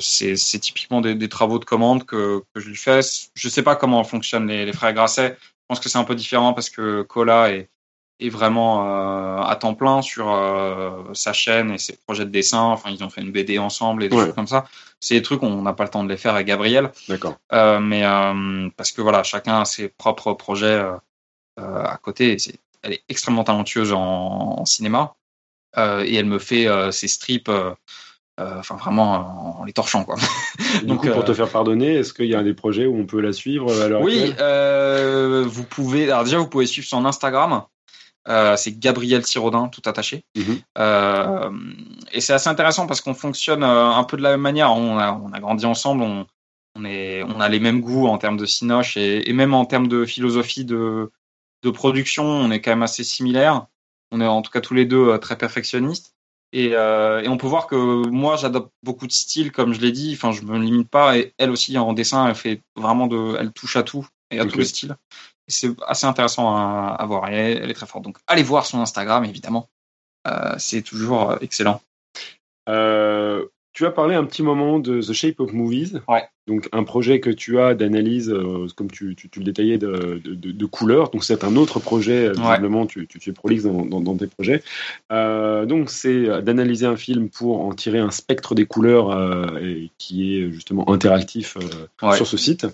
c'est 0.00 0.36
c'est 0.36 0.58
typiquement 0.58 1.00
des, 1.00 1.14
des 1.14 1.28
travaux 1.28 1.58
de 1.58 1.64
commande 1.64 2.04
que, 2.04 2.42
que 2.54 2.60
je 2.60 2.68
lui 2.68 2.76
fais. 2.76 3.00
Je 3.34 3.48
sais 3.48 3.62
pas 3.62 3.76
comment 3.76 4.02
fonctionnent 4.04 4.48
les, 4.48 4.64
les 4.64 4.72
frères 4.72 4.92
Grasset. 4.92 5.36
Je 5.40 5.66
pense 5.68 5.80
que 5.80 5.88
c'est 5.88 5.98
un 5.98 6.04
peu 6.04 6.14
différent 6.14 6.54
parce 6.54 6.70
que 6.70 7.02
Cola 7.02 7.50
est, 7.50 7.68
est 8.20 8.28
vraiment 8.28 8.84
euh, 8.86 9.42
à 9.42 9.56
temps 9.56 9.74
plein 9.74 10.00
sur 10.02 10.32
euh, 10.32 11.02
sa 11.14 11.32
chaîne 11.32 11.72
et 11.72 11.78
ses 11.78 11.96
projets 11.96 12.24
de 12.24 12.30
dessin. 12.30 12.60
Enfin, 12.62 12.90
ils 12.90 13.02
ont 13.02 13.10
fait 13.10 13.20
une 13.20 13.32
BD 13.32 13.58
ensemble 13.58 14.04
et 14.04 14.08
des 14.08 14.16
Ouais. 14.16 14.26
choses 14.26 14.34
comme 14.34 14.46
ça. 14.46 14.64
C'est 15.00 15.14
des 15.16 15.22
trucs 15.22 15.42
on 15.42 15.62
n'a 15.62 15.72
pas 15.72 15.84
le 15.84 15.90
temps 15.90 16.04
de 16.04 16.08
les 16.08 16.16
faire 16.16 16.34
avec 16.34 16.46
Gabriel. 16.46 16.90
D'accord. 17.08 17.34
Euh, 17.52 17.80
mais 17.80 18.02
parce 18.76 18.92
que 18.92 19.02
voilà, 19.02 19.22
chacun 19.22 19.60
a 19.60 19.64
ses 19.64 19.88
propres 19.88 20.32
projets 20.34 20.82
à 21.56 21.98
côté. 22.02 22.32
Et 22.32 22.36
elle 22.82 22.92
est 22.94 23.02
extrêmement 23.08 23.44
talentueuse 23.44 23.92
en, 23.92 24.00
en 24.58 24.64
cinéma 24.64 25.14
et 25.76 26.14
elle 26.14 26.26
me 26.26 26.38
fait 26.38 26.68
ses 26.92 27.08
strips, 27.08 27.50
enfin 28.38 28.76
vraiment 28.76 29.58
en, 29.60 29.64
les 29.64 29.72
torchant 29.72 30.04
quoi. 30.04 30.14
Du 30.80 30.86
Donc, 30.86 31.00
coup, 31.00 31.10
pour 31.10 31.24
te 31.24 31.34
faire 31.34 31.48
pardonner, 31.50 31.96
est-ce 31.96 32.14
qu'il 32.14 32.26
y 32.26 32.34
a 32.34 32.42
des 32.44 32.54
projets 32.54 32.86
où 32.86 32.96
on 32.96 33.06
peut 33.06 33.20
la 33.20 33.32
suivre 33.32 33.78
à 33.82 33.88
l'heure 33.88 34.00
Oui, 34.02 34.32
vous 35.46 35.64
pouvez. 35.64 36.10
Alors 36.10 36.24
déjà, 36.24 36.38
vous 36.38 36.48
pouvez 36.48 36.66
suivre 36.66 36.86
son 36.88 37.04
Instagram. 37.04 37.64
Euh, 38.28 38.56
c'est 38.56 38.78
Gabriel 38.78 39.26
Sirodin, 39.26 39.68
tout 39.68 39.82
attaché. 39.84 40.24
Mhm. 40.36 40.60
Euh, 40.78 41.50
et 42.12 42.20
c'est 42.20 42.32
assez 42.32 42.48
intéressant 42.48 42.86
parce 42.86 43.00
qu'on 43.00 43.14
fonctionne 43.14 43.62
euh, 43.62 43.90
un 43.90 44.04
peu 44.04 44.16
de 44.16 44.22
la 44.22 44.30
même 44.30 44.40
manière. 44.40 44.72
On 44.72 44.98
a, 44.98 45.12
on 45.12 45.32
a 45.32 45.40
grandi 45.40 45.66
ensemble, 45.66 46.02
on, 46.02 46.26
on, 46.74 46.84
est, 46.84 47.22
on 47.24 47.40
a 47.40 47.48
les 47.48 47.60
mêmes 47.60 47.80
goûts 47.80 48.06
en 48.06 48.18
termes 48.18 48.36
de 48.36 48.46
cinoche 48.46 48.96
et, 48.96 49.28
et 49.28 49.32
même 49.32 49.54
en 49.54 49.66
termes 49.66 49.88
de 49.88 50.04
philosophie 50.06 50.64
de, 50.64 51.10
de 51.62 51.70
production, 51.70 52.24
on 52.24 52.50
est 52.50 52.60
quand 52.60 52.72
même 52.72 52.82
assez 52.82 53.04
similaires. 53.04 53.66
On 54.10 54.20
est 54.20 54.26
en 54.26 54.42
tout 54.42 54.50
cas 54.50 54.60
tous 54.60 54.74
les 54.74 54.84
deux 54.84 55.18
très 55.18 55.36
perfectionnistes. 55.36 56.14
Et, 56.54 56.70
euh, 56.74 57.20
et 57.20 57.28
on 57.28 57.36
peut 57.36 57.48
voir 57.48 57.66
que 57.66 57.74
moi, 58.08 58.36
j'adopte 58.36 58.72
beaucoup 58.84 59.08
de 59.08 59.12
styles, 59.12 59.50
comme 59.50 59.74
je 59.74 59.80
l'ai 59.80 59.90
dit. 59.90 60.12
Enfin, 60.14 60.30
je 60.30 60.42
me 60.42 60.56
limite 60.56 60.88
pas. 60.88 61.18
Et 61.18 61.34
elle 61.36 61.50
aussi, 61.50 61.76
en 61.76 61.92
dessin, 61.92 62.28
elle 62.28 62.36
fait 62.36 62.62
vraiment 62.76 63.08
de, 63.08 63.36
elle 63.40 63.52
touche 63.52 63.74
à 63.74 63.82
tout 63.82 64.06
et 64.30 64.38
à 64.38 64.46
tous 64.46 64.58
les 64.58 64.64
styles. 64.64 64.96
C'est 65.46 65.70
assez 65.86 66.06
intéressant 66.06 66.56
à, 66.56 67.04
voir. 67.06 67.28
Elle 67.28 67.70
est 67.70 67.74
très 67.74 67.86
forte. 67.86 68.04
Donc, 68.04 68.18
allez 68.26 68.42
voir 68.42 68.66
son 68.66 68.80
Instagram, 68.80 69.24
évidemment. 69.24 69.68
Euh, 70.26 70.54
c'est 70.58 70.82
toujours 70.82 71.32
euh, 71.32 71.36
excellent. 71.42 71.82
Euh, 72.68 73.46
tu 73.74 73.84
as 73.84 73.90
parlé 73.90 74.14
un 74.14 74.24
petit 74.24 74.42
moment 74.44 74.78
de 74.78 75.00
The 75.00 75.12
Shape 75.12 75.40
of 75.40 75.52
Movies. 75.52 76.00
Ouais. 76.08 76.22
Donc 76.46 76.68
un 76.72 76.84
projet 76.84 77.20
que 77.20 77.30
tu 77.30 77.58
as 77.58 77.74
d'analyse, 77.74 78.30
euh, 78.30 78.68
comme 78.76 78.90
tu, 78.90 79.16
tu, 79.16 79.28
tu 79.28 79.40
le 79.40 79.44
détaillais, 79.44 79.78
de, 79.78 80.20
de, 80.24 80.66
couleurs. 80.66 81.10
Donc 81.10 81.24
c'est 81.24 81.42
un 81.42 81.56
autre 81.56 81.80
projet, 81.80 82.26
euh, 82.26 82.34
Ouais. 82.34 82.50
visiblement, 82.50 82.86
tu, 82.86 83.06
tu, 83.08 83.30
es 83.30 83.32
prolixe 83.32 83.64
dans, 83.64 83.84
dans, 83.84 84.00
dans 84.00 84.16
tes 84.16 84.28
projets. 84.28 84.62
Euh, 85.10 85.66
donc 85.66 85.90
c'est 85.90 86.42
d'analyser 86.42 86.86
un 86.86 86.96
film 86.96 87.28
pour 87.30 87.62
en 87.62 87.72
tirer 87.74 87.98
un 87.98 88.10
spectre 88.10 88.54
des 88.54 88.64
couleurs 88.66 89.10
euh, 89.10 89.58
et 89.60 89.90
qui 89.98 90.38
est 90.38 90.50
justement 90.52 90.88
interactif 90.90 91.56
Ouais. 92.02 92.16
sur 92.16 92.26
ce 92.26 92.36
site. 92.36 92.66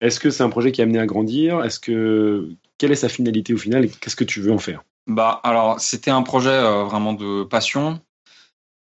Est-ce 0.00 0.20
que 0.20 0.30
c'est 0.30 0.42
un 0.42 0.48
projet 0.48 0.72
qui 0.72 0.80
est 0.80 0.84
amené 0.84 0.98
à 0.98 1.06
grandir? 1.06 1.62
Est-ce 1.64 1.78
que 1.80 2.48
quelle 2.78 2.92
est 2.92 2.96
sa 2.96 3.08
finalité 3.08 3.52
au 3.52 3.58
final 3.58 3.84
et 3.84 3.88
qu'est-ce 3.88 4.16
que 4.16 4.24
tu 4.24 4.40
veux 4.40 4.52
en 4.52 4.58
faire? 4.58 4.82
Bah, 5.06 5.40
alors, 5.44 5.78
c'était 5.80 6.10
un 6.10 6.22
projet 6.22 6.48
euh, 6.50 6.82
vraiment 6.84 7.12
de 7.12 7.44
passion. 7.44 8.00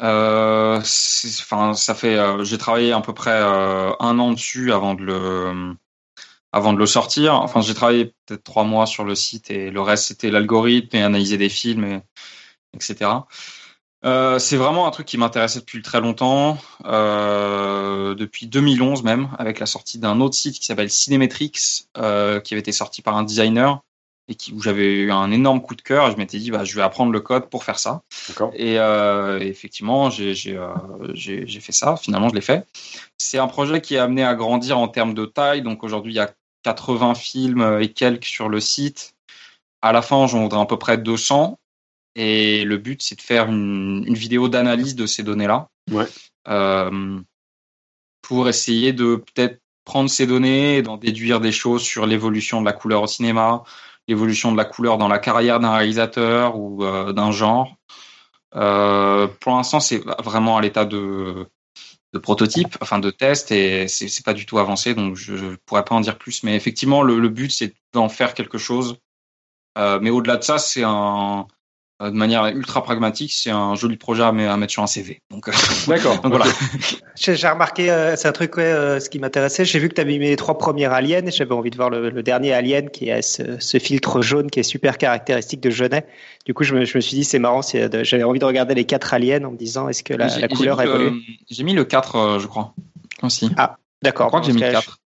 Euh, 0.00 0.78
enfin, 0.78 1.74
ça 1.74 1.94
fait, 1.94 2.16
euh, 2.16 2.44
j'ai 2.44 2.58
travaillé 2.58 2.92
à 2.92 3.00
peu 3.00 3.12
près 3.12 3.30
euh, 3.32 3.92
un 4.00 4.18
an 4.18 4.32
dessus 4.32 4.72
avant 4.72 4.94
de 4.94 5.02
le, 5.02 5.74
avant 6.52 6.72
de 6.72 6.78
le 6.78 6.86
sortir. 6.86 7.34
Enfin, 7.34 7.60
j'ai 7.60 7.74
travaillé 7.74 8.14
peut-être 8.26 8.44
trois 8.44 8.64
mois 8.64 8.86
sur 8.86 9.04
le 9.04 9.14
site 9.14 9.50
et 9.50 9.70
le 9.70 9.80
reste 9.80 10.06
c'était 10.06 10.30
l'algorithme 10.30 10.96
et 10.96 11.02
analyser 11.02 11.36
des 11.38 11.48
films, 11.48 11.84
et, 11.84 12.02
etc. 12.74 13.10
Euh, 14.04 14.38
c'est 14.38 14.56
vraiment 14.56 14.86
un 14.86 14.90
truc 14.90 15.06
qui 15.06 15.18
m'intéressait 15.18 15.60
depuis 15.60 15.82
très 15.82 16.00
longtemps, 16.00 16.56
euh, 16.86 18.14
depuis 18.14 18.46
2011 18.46 19.02
même, 19.02 19.28
avec 19.38 19.60
la 19.60 19.66
sortie 19.66 19.98
d'un 19.98 20.20
autre 20.20 20.34
site 20.34 20.58
qui 20.58 20.64
s'appelle 20.64 20.90
Cinemetrix, 20.90 21.52
euh, 21.98 22.40
qui 22.40 22.54
avait 22.54 22.60
été 22.60 22.72
sorti 22.72 23.02
par 23.02 23.16
un 23.16 23.24
designer 23.24 23.82
et 24.30 24.36
qui, 24.36 24.52
où 24.52 24.62
j'avais 24.62 24.94
eu 25.00 25.10
un 25.10 25.32
énorme 25.32 25.60
coup 25.60 25.74
de 25.74 25.82
cœur 25.82 26.06
et 26.06 26.12
je 26.12 26.16
m'étais 26.16 26.38
dit 26.38 26.52
bah, 26.52 26.62
je 26.62 26.76
vais 26.76 26.82
apprendre 26.82 27.10
le 27.10 27.20
code 27.20 27.50
pour 27.50 27.64
faire 27.64 27.80
ça. 27.80 28.02
Et 28.54 28.78
euh, 28.78 29.40
effectivement, 29.40 30.08
j'ai 30.08 30.34
euh, 30.56 30.72
j'ai- 31.14 31.46
fait 31.60 31.72
ça. 31.72 31.96
Finalement, 31.96 32.28
je 32.28 32.36
l'ai 32.36 32.40
fait. 32.40 32.64
C'est 33.18 33.38
un 33.38 33.48
projet 33.48 33.80
qui 33.80 33.96
est 33.96 33.98
amené 33.98 34.22
à 34.22 34.34
grandir 34.36 34.78
en 34.78 34.86
termes 34.86 35.14
de 35.14 35.26
taille. 35.26 35.62
Donc 35.62 35.82
aujourd'hui, 35.82 36.12
il 36.12 36.16
y 36.16 36.20
a 36.20 36.32
80 36.62 37.14
films 37.14 37.78
et 37.80 37.88
quelques 37.92 38.24
sur 38.24 38.48
le 38.48 38.60
site. 38.60 39.14
À 39.82 39.92
la 39.92 40.00
fin, 40.00 40.28
j'en 40.28 40.42
voudrais 40.42 40.60
à 40.60 40.66
peu 40.66 40.78
près 40.78 40.96
200. 40.96 41.58
Et 42.14 42.64
le 42.64 42.76
but, 42.78 43.02
c'est 43.02 43.16
de 43.16 43.22
faire 43.22 43.48
une, 43.48 44.04
une 44.06 44.14
vidéo 44.14 44.48
d'analyse 44.48 44.94
de 44.94 45.06
ces 45.06 45.24
données-là. 45.24 45.68
Ouais. 45.90 46.06
Euh, 46.48 47.18
pour 48.22 48.48
essayer 48.48 48.92
de 48.92 49.16
peut-être 49.16 49.60
prendre 49.84 50.08
ces 50.08 50.26
données 50.26 50.76
et 50.76 50.82
d'en 50.82 50.98
déduire 50.98 51.40
des 51.40 51.50
choses 51.50 51.82
sur 51.82 52.06
l'évolution 52.06 52.60
de 52.60 52.66
la 52.66 52.72
couleur 52.72 53.02
au 53.02 53.06
cinéma, 53.08 53.64
l'évolution 54.10 54.50
de 54.52 54.56
la 54.56 54.64
couleur 54.64 54.98
dans 54.98 55.08
la 55.08 55.18
carrière 55.18 55.60
d'un 55.60 55.72
réalisateur 55.72 56.58
ou 56.58 56.84
euh, 56.84 57.12
d'un 57.12 57.30
genre. 57.30 57.76
Euh, 58.56 59.28
pour 59.40 59.52
l'instant, 59.52 59.78
c'est 59.78 60.02
vraiment 60.22 60.58
à 60.58 60.60
l'état 60.60 60.84
de, 60.84 61.46
de 62.12 62.18
prototype, 62.18 62.76
enfin 62.80 62.98
de 62.98 63.10
test, 63.10 63.52
et 63.52 63.86
c'est 63.86 64.24
pas 64.24 64.34
du 64.34 64.46
tout 64.46 64.58
avancé, 64.58 64.94
donc 64.94 65.14
je, 65.14 65.54
pourrais 65.64 65.84
pas 65.84 65.94
en 65.94 66.00
dire 66.00 66.18
plus. 66.18 66.42
Mais 66.42 66.56
effectivement, 66.56 67.02
le, 67.02 67.28
but, 67.28 67.50
c'est 67.50 67.72
d'en 67.92 68.08
faire 68.08 68.34
quelque 68.34 68.58
chose. 68.58 68.96
Euh, 69.78 70.00
mais 70.02 70.10
au-delà 70.10 70.36
de 70.36 70.42
ça, 70.42 70.58
c'est 70.58 70.82
un 70.82 71.46
de 72.08 72.16
manière 72.16 72.46
ultra 72.46 72.82
pragmatique, 72.82 73.32
c'est 73.32 73.50
un 73.50 73.74
joli 73.74 73.96
projet 73.98 74.22
à, 74.22 74.32
me- 74.32 74.48
à 74.48 74.56
mettre 74.56 74.72
sur 74.72 74.82
un 74.82 74.86
CV. 74.86 75.20
Donc, 75.30 75.48
euh, 75.48 75.52
D'accord. 75.88 76.20
donc 76.22 76.32
voilà. 76.32 76.46
J'ai 77.16 77.34
remarqué, 77.46 77.90
euh, 77.90 78.16
c'est 78.16 78.28
un 78.28 78.32
truc, 78.32 78.56
ouais, 78.56 78.62
euh, 78.64 79.00
ce 79.00 79.10
qui 79.10 79.18
m'intéressait. 79.18 79.66
J'ai 79.66 79.78
vu 79.78 79.90
que 79.90 79.94
tu 79.94 80.00
avais 80.00 80.16
mis 80.18 80.28
les 80.28 80.36
trois 80.36 80.56
premiers 80.56 80.86
aliens 80.86 81.26
et 81.26 81.30
j'avais 81.30 81.52
envie 81.52 81.68
de 81.70 81.76
voir 81.76 81.90
le, 81.90 82.08
le 82.08 82.22
dernier 82.22 82.54
alien 82.54 82.88
qui 82.88 83.10
a 83.10 83.20
ce, 83.20 83.58
ce 83.60 83.78
filtre 83.78 84.22
jaune 84.22 84.50
qui 84.50 84.60
est 84.60 84.62
super 84.62 84.96
caractéristique 84.96 85.60
de 85.60 85.68
Genet. 85.68 86.06
Du 86.46 86.54
coup, 86.54 86.64
je 86.64 86.74
me, 86.74 86.84
je 86.86 86.96
me 86.96 87.00
suis 87.02 87.16
dit, 87.16 87.24
c'est 87.24 87.38
marrant, 87.38 87.60
c'est 87.60 88.04
j'avais 88.04 88.22
envie 88.24 88.38
de 88.38 88.44
regarder 88.46 88.74
les 88.74 88.84
quatre 88.84 89.12
aliens 89.12 89.44
en 89.44 89.50
me 89.50 89.58
disant, 89.58 89.88
est-ce 89.88 90.02
que 90.02 90.14
la, 90.14 90.38
la 90.38 90.48
couleur 90.48 90.80
évolué? 90.80 91.12
J'ai 91.50 91.64
mis 91.64 91.74
le 91.74 91.84
4, 91.84 92.16
euh, 92.16 92.38
je 92.38 92.46
crois. 92.46 92.74
Aussi. 93.22 93.50
Ah, 93.58 93.76
d'accord. 94.02 94.26
Je 94.26 94.30
crois 94.30 94.40
que 94.40 94.46
j'ai 94.46 94.52
mis 94.52 94.60
le 94.60 94.66
cas, 94.66 94.72
4. 94.72 94.98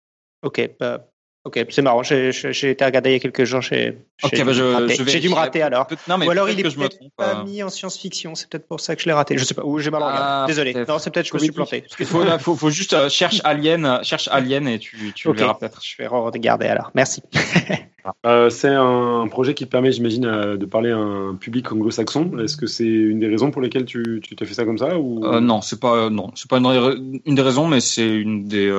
Ok, 0.43 0.71
bah, 0.79 1.07
Ok, 1.45 1.63
c'est 1.69 1.83
marrant. 1.83 2.03
J'ai 2.03 2.33
j'ai 2.33 2.71
été 2.71 2.85
regarder 2.87 3.11
il 3.11 3.13
y 3.13 3.17
a 3.17 3.19
quelques 3.19 3.45
jours. 3.45 3.61
J'ai 3.61 3.99
Ok, 4.23 4.31
j'ai 4.35 4.45
bah, 4.45 4.53
dû 4.53 5.21
dû 5.21 5.29
me 5.29 5.35
rater 5.35 5.61
alors. 5.61 5.87
Non, 6.09 6.17
mais 6.17 6.27
Ou 6.27 6.31
alors 6.31 6.49
il 6.49 6.59
est 6.59 6.63
que 6.63 6.71
je 6.71 6.79
me 6.79 6.89
peut-être 6.89 7.15
pas 7.17 7.41
euh. 7.41 7.45
mis 7.45 7.63
en 7.63 7.69
science-fiction. 7.69 8.35
C'est 8.35 8.49
peut-être 8.49 8.67
pour 8.67 8.81
ça 8.81 8.97
que 8.97 9.03
je 9.03 9.07
l'ai 9.07 9.13
raté. 9.13 9.37
Je 9.37 9.45
sais 9.45 9.53
pas. 9.53 9.63
Ou 9.63 9.79
j'ai 9.79 9.91
mal 9.91 10.03
regardé. 10.03 10.23
Ah, 10.23 10.45
Désolé. 10.47 10.73
Non, 10.89 10.99
c'est 10.99 11.11
peut-être 11.11 11.27
je 11.27 11.35
me 11.35 11.39
suis 11.39 11.53
planté. 11.53 11.85
Il 11.99 12.07
faut, 12.07 12.25
faut, 12.39 12.57
faut 12.57 12.71
juste 12.71 12.95
euh, 12.95 13.11
cherche 13.11 13.43
Alien, 13.45 14.01
cherche 14.03 14.29
Alien 14.33 14.67
et 14.67 14.79
tu, 14.79 15.13
tu 15.15 15.29
le 15.29 15.35
verras 15.35 15.55
peut-être. 15.55 15.81
Je 15.83 15.97
vais 15.99 16.07
regarder 16.07 16.67
alors. 16.67 16.91
Merci. 16.95 17.23
Euh, 18.27 18.51
c'est 18.51 18.69
un 18.69 19.27
projet 19.29 19.55
qui 19.55 19.65
te 19.65 19.71
permet, 19.71 19.93
j'imagine, 19.93 20.27
euh, 20.27 20.57
de 20.57 20.67
parler 20.67 20.91
à 20.91 20.99
un 20.99 21.35
public 21.37 21.73
anglo-saxon. 21.73 22.39
Est-ce 22.39 22.57
que 22.57 22.67
c'est 22.67 22.85
une 22.85 23.19
des 23.19 23.29
raisons 23.29 23.51
pour 23.51 23.63
lesquelles 23.63 23.87
tu, 23.87 24.21
tu 24.23 24.37
t'es 24.37 24.45
fait 24.45 24.55
ça 24.55 24.65
comme 24.65 24.79
ça 24.79 24.99
ou... 24.99 25.25
Euh, 25.25 25.41
non, 25.41 25.61
c'est 25.63 25.81
pas 25.81 26.11
non, 26.11 26.31
c'est 26.35 26.51
pas 26.51 26.59
une, 26.59 27.35
des 27.35 27.43
raisons, 27.43 27.67
mais 27.67 27.81
c'est 27.81 28.07
une 28.07 28.47
des. 28.47 28.71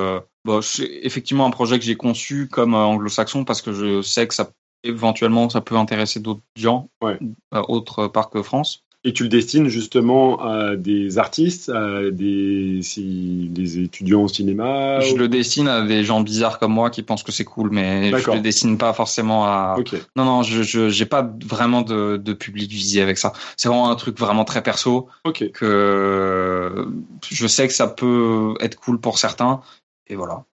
Bon, 0.44 0.60
c'est 0.62 0.88
effectivement 1.02 1.46
un 1.46 1.50
projet 1.50 1.78
que 1.78 1.84
j'ai 1.84 1.96
conçu 1.96 2.48
comme 2.48 2.74
anglo-saxon 2.74 3.44
parce 3.44 3.62
que 3.62 3.72
je 3.72 4.02
sais 4.02 4.28
que 4.28 4.34
ça 4.34 4.50
éventuellement 4.84 5.48
ça 5.48 5.60
peut 5.60 5.76
intéresser 5.76 6.20
d'autres 6.20 6.42
gens, 6.56 6.88
Ouais. 7.02 7.18
autre 7.52 8.06
part 8.06 8.30
que 8.30 8.42
France. 8.42 8.85
Et 9.08 9.12
tu 9.12 9.22
le 9.22 9.28
destines 9.28 9.68
justement 9.68 10.42
à 10.42 10.74
des 10.74 11.16
artistes, 11.16 11.68
à 11.68 12.10
des, 12.10 12.80
si, 12.82 13.46
des 13.50 13.78
étudiants 13.78 14.22
au 14.24 14.28
cinéma 14.28 14.98
Je 14.98 15.14
ou- 15.14 15.16
le 15.16 15.28
destine 15.28 15.68
à 15.68 15.82
des 15.86 16.02
gens 16.02 16.20
bizarres 16.22 16.58
comme 16.58 16.72
moi 16.72 16.90
qui 16.90 17.04
pensent 17.04 17.22
que 17.22 17.30
c'est 17.30 17.44
cool, 17.44 17.70
mais 17.70 18.10
je 18.18 18.30
le 18.32 18.40
destine 18.40 18.78
pas 18.78 18.92
forcément 18.92 19.46
à. 19.46 19.76
Non, 20.16 20.24
non, 20.24 20.42
je 20.42 20.88
j'ai 20.88 21.06
pas 21.06 21.30
vraiment 21.46 21.82
de, 21.82 22.16
de 22.16 22.32
public 22.32 22.68
visé 22.68 23.00
avec 23.00 23.16
ça. 23.16 23.32
C'est 23.56 23.68
vraiment 23.68 23.90
un 23.90 23.94
truc 23.94 24.18
vraiment 24.18 24.44
très 24.44 24.60
perso. 24.60 25.06
Ok. 25.24 25.52
Que 25.52 26.88
je 27.30 27.46
sais 27.46 27.68
que 27.68 27.74
ça 27.74 27.86
peut 27.86 28.54
être 28.60 28.74
cool 28.74 29.00
pour 29.00 29.18
certains. 29.18 29.60
Et 30.08 30.16
voilà. 30.16 30.44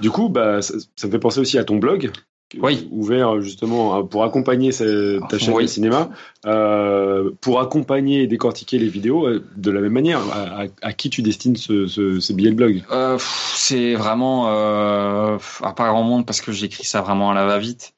Du 0.00 0.10
coup, 0.10 0.28
bah, 0.28 0.62
ça, 0.62 0.74
ça 0.96 1.06
me 1.06 1.12
fait 1.12 1.18
penser 1.18 1.38
aussi 1.40 1.58
à 1.58 1.64
ton 1.64 1.76
blog. 1.76 2.10
Oui. 2.60 2.88
Ouvert 2.90 3.40
justement 3.40 4.02
pour 4.04 4.24
accompagner 4.24 4.72
ce- 4.72 5.20
ta 5.28 5.38
chaîne 5.38 5.54
Oui. 5.54 5.62
de 5.64 5.68
cinéma, 5.68 6.10
euh, 6.46 7.30
pour 7.40 7.60
accompagner 7.60 8.22
et 8.22 8.26
décortiquer 8.26 8.78
les 8.78 8.88
vidéos 8.88 9.26
euh, 9.26 9.44
de 9.56 9.70
la 9.70 9.80
même 9.80 9.92
manière. 9.92 10.20
À, 10.32 10.62
à- 10.62 10.66
à 10.82 10.92
qui 10.92 11.10
tu 11.10 11.22
destines 11.22 11.56
ce, 11.56 11.86
ce- 11.86 12.18
ces 12.20 12.34
billets 12.34 12.50
de 12.50 12.56
blog? 12.56 12.82
Euh, 12.90 13.16
c'est 13.54 13.94
vraiment 13.94 14.48
euh, 14.48 15.38
à 15.62 15.72
pas 15.72 15.88
grand 15.88 16.02
monde 16.02 16.26
parce 16.26 16.40
que 16.40 16.50
j'écris 16.52 16.84
ça 16.84 17.00
vraiment 17.02 17.30
à 17.30 17.34
la 17.34 17.46
va-vite. 17.46 17.92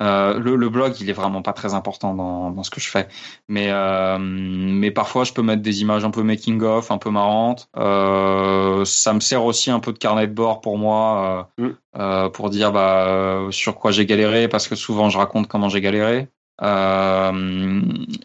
Euh, 0.00 0.38
le, 0.38 0.56
le 0.56 0.68
blog, 0.68 0.94
il 1.00 1.10
est 1.10 1.14
vraiment 1.14 1.42
pas 1.42 1.52
très 1.52 1.74
important 1.74 2.14
dans, 2.14 2.50
dans 2.50 2.62
ce 2.62 2.70
que 2.70 2.80
je 2.80 2.88
fais, 2.88 3.08
mais 3.48 3.68
euh, 3.70 4.18
mais 4.18 4.90
parfois 4.90 5.24
je 5.24 5.32
peux 5.32 5.42
mettre 5.42 5.62
des 5.62 5.80
images 5.82 6.04
un 6.04 6.10
peu 6.10 6.22
making 6.22 6.62
of, 6.62 6.90
un 6.90 6.98
peu 6.98 7.10
marrantes. 7.10 7.68
Euh, 7.76 8.84
ça 8.84 9.12
me 9.12 9.20
sert 9.20 9.44
aussi 9.44 9.70
un 9.70 9.80
peu 9.80 9.92
de 9.92 9.98
carnet 9.98 10.26
de 10.26 10.32
bord 10.32 10.60
pour 10.60 10.78
moi, 10.78 11.50
Mm. 11.58 12.28
pour 12.32 12.50
dire 12.50 12.70
bah 12.72 13.48
sur 13.50 13.74
quoi 13.76 13.90
j'ai 13.90 14.06
galéré 14.06 14.46
parce 14.48 14.68
que 14.68 14.76
souvent 14.76 15.10
je 15.10 15.18
raconte 15.18 15.48
comment 15.48 15.68
j'ai 15.68 15.80
galéré. 15.80 16.28
Euh, 16.62 17.80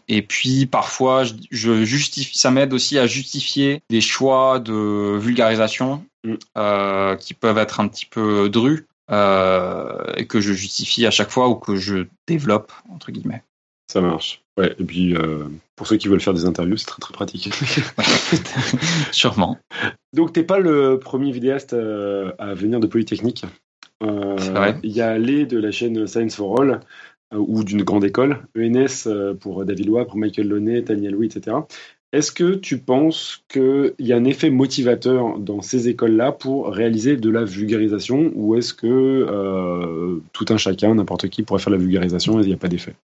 et 0.08 0.22
puis 0.22 0.66
parfois, 0.66 1.24
je, 1.24 1.34
je 1.50 1.84
justifie, 1.84 2.36
ça 2.38 2.50
m'aide 2.50 2.72
aussi 2.72 2.98
à 2.98 3.06
justifier 3.06 3.82
des 3.90 4.00
choix 4.00 4.58
de 4.58 5.16
vulgarisation 5.18 6.04
Mm. 6.24 6.34
euh, 6.56 7.16
qui 7.16 7.34
peuvent 7.34 7.58
être 7.58 7.80
un 7.80 7.88
petit 7.88 8.06
peu 8.06 8.48
drus 8.48 8.86
et 9.10 10.26
que 10.26 10.40
je 10.40 10.52
justifie 10.52 11.06
à 11.06 11.10
chaque 11.10 11.30
fois 11.30 11.48
ou 11.48 11.56
que 11.56 11.76
je 11.76 12.06
développe 12.26 12.72
entre 12.90 13.12
guillemets. 13.12 13.42
Ça 13.90 14.00
marche. 14.00 14.42
Ouais. 14.56 14.74
Et 14.78 14.84
puis 14.84 15.16
euh, 15.16 15.44
pour 15.76 15.86
ceux 15.86 15.96
qui 15.96 16.08
veulent 16.08 16.20
faire 16.20 16.34
des 16.34 16.46
interviews, 16.46 16.76
c'est 16.76 16.86
très 16.86 17.00
très 17.00 17.12
pratique. 17.12 17.50
Sûrement. 19.12 19.58
Donc 20.12 20.32
t'es 20.32 20.44
pas 20.44 20.58
le 20.58 20.98
premier 20.98 21.32
vidéaste 21.32 21.74
euh, 21.74 22.32
à 22.38 22.54
venir 22.54 22.80
de 22.80 22.86
Polytechnique. 22.86 23.44
Euh, 24.02 24.36
C'est 24.38 24.50
vrai. 24.50 24.78
Il 24.82 24.92
y 24.92 25.00
a 25.00 25.18
Lé 25.18 25.46
de 25.46 25.58
la 25.58 25.70
chaîne 25.70 26.06
Science 26.06 26.36
for 26.36 26.60
All 26.60 26.80
euh, 27.32 27.38
ou 27.38 27.64
d'une 27.64 27.82
grande 27.82 28.04
école, 28.04 28.46
ENS 28.56 29.06
euh, 29.06 29.34
pour 29.34 29.64
David 29.64 29.86
Lois, 29.86 30.06
pour 30.06 30.16
Michael 30.16 30.48
Launay, 30.48 30.82
Tania 30.82 31.10
Louis, 31.10 31.26
etc. 31.26 31.56
Est-ce 32.14 32.30
que 32.30 32.54
tu 32.54 32.78
penses 32.78 33.42
qu'il 33.48 33.92
y 33.98 34.12
a 34.12 34.16
un 34.16 34.24
effet 34.24 34.48
motivateur 34.48 35.36
dans 35.40 35.62
ces 35.62 35.88
écoles-là 35.88 36.30
pour 36.30 36.68
réaliser 36.68 37.16
de 37.16 37.28
la 37.28 37.42
vulgarisation 37.42 38.30
ou 38.36 38.54
est-ce 38.54 38.72
que 38.72 38.86
euh, 38.86 40.22
tout 40.32 40.46
un 40.50 40.56
chacun, 40.56 40.94
n'importe 40.94 41.28
qui 41.28 41.42
pourrait 41.42 41.60
faire 41.60 41.72
la 41.72 41.78
vulgarisation 41.78 42.38
et 42.38 42.44
il 42.44 42.46
n'y 42.46 42.54
a 42.54 42.56
pas 42.56 42.68
d'effet? 42.68 42.94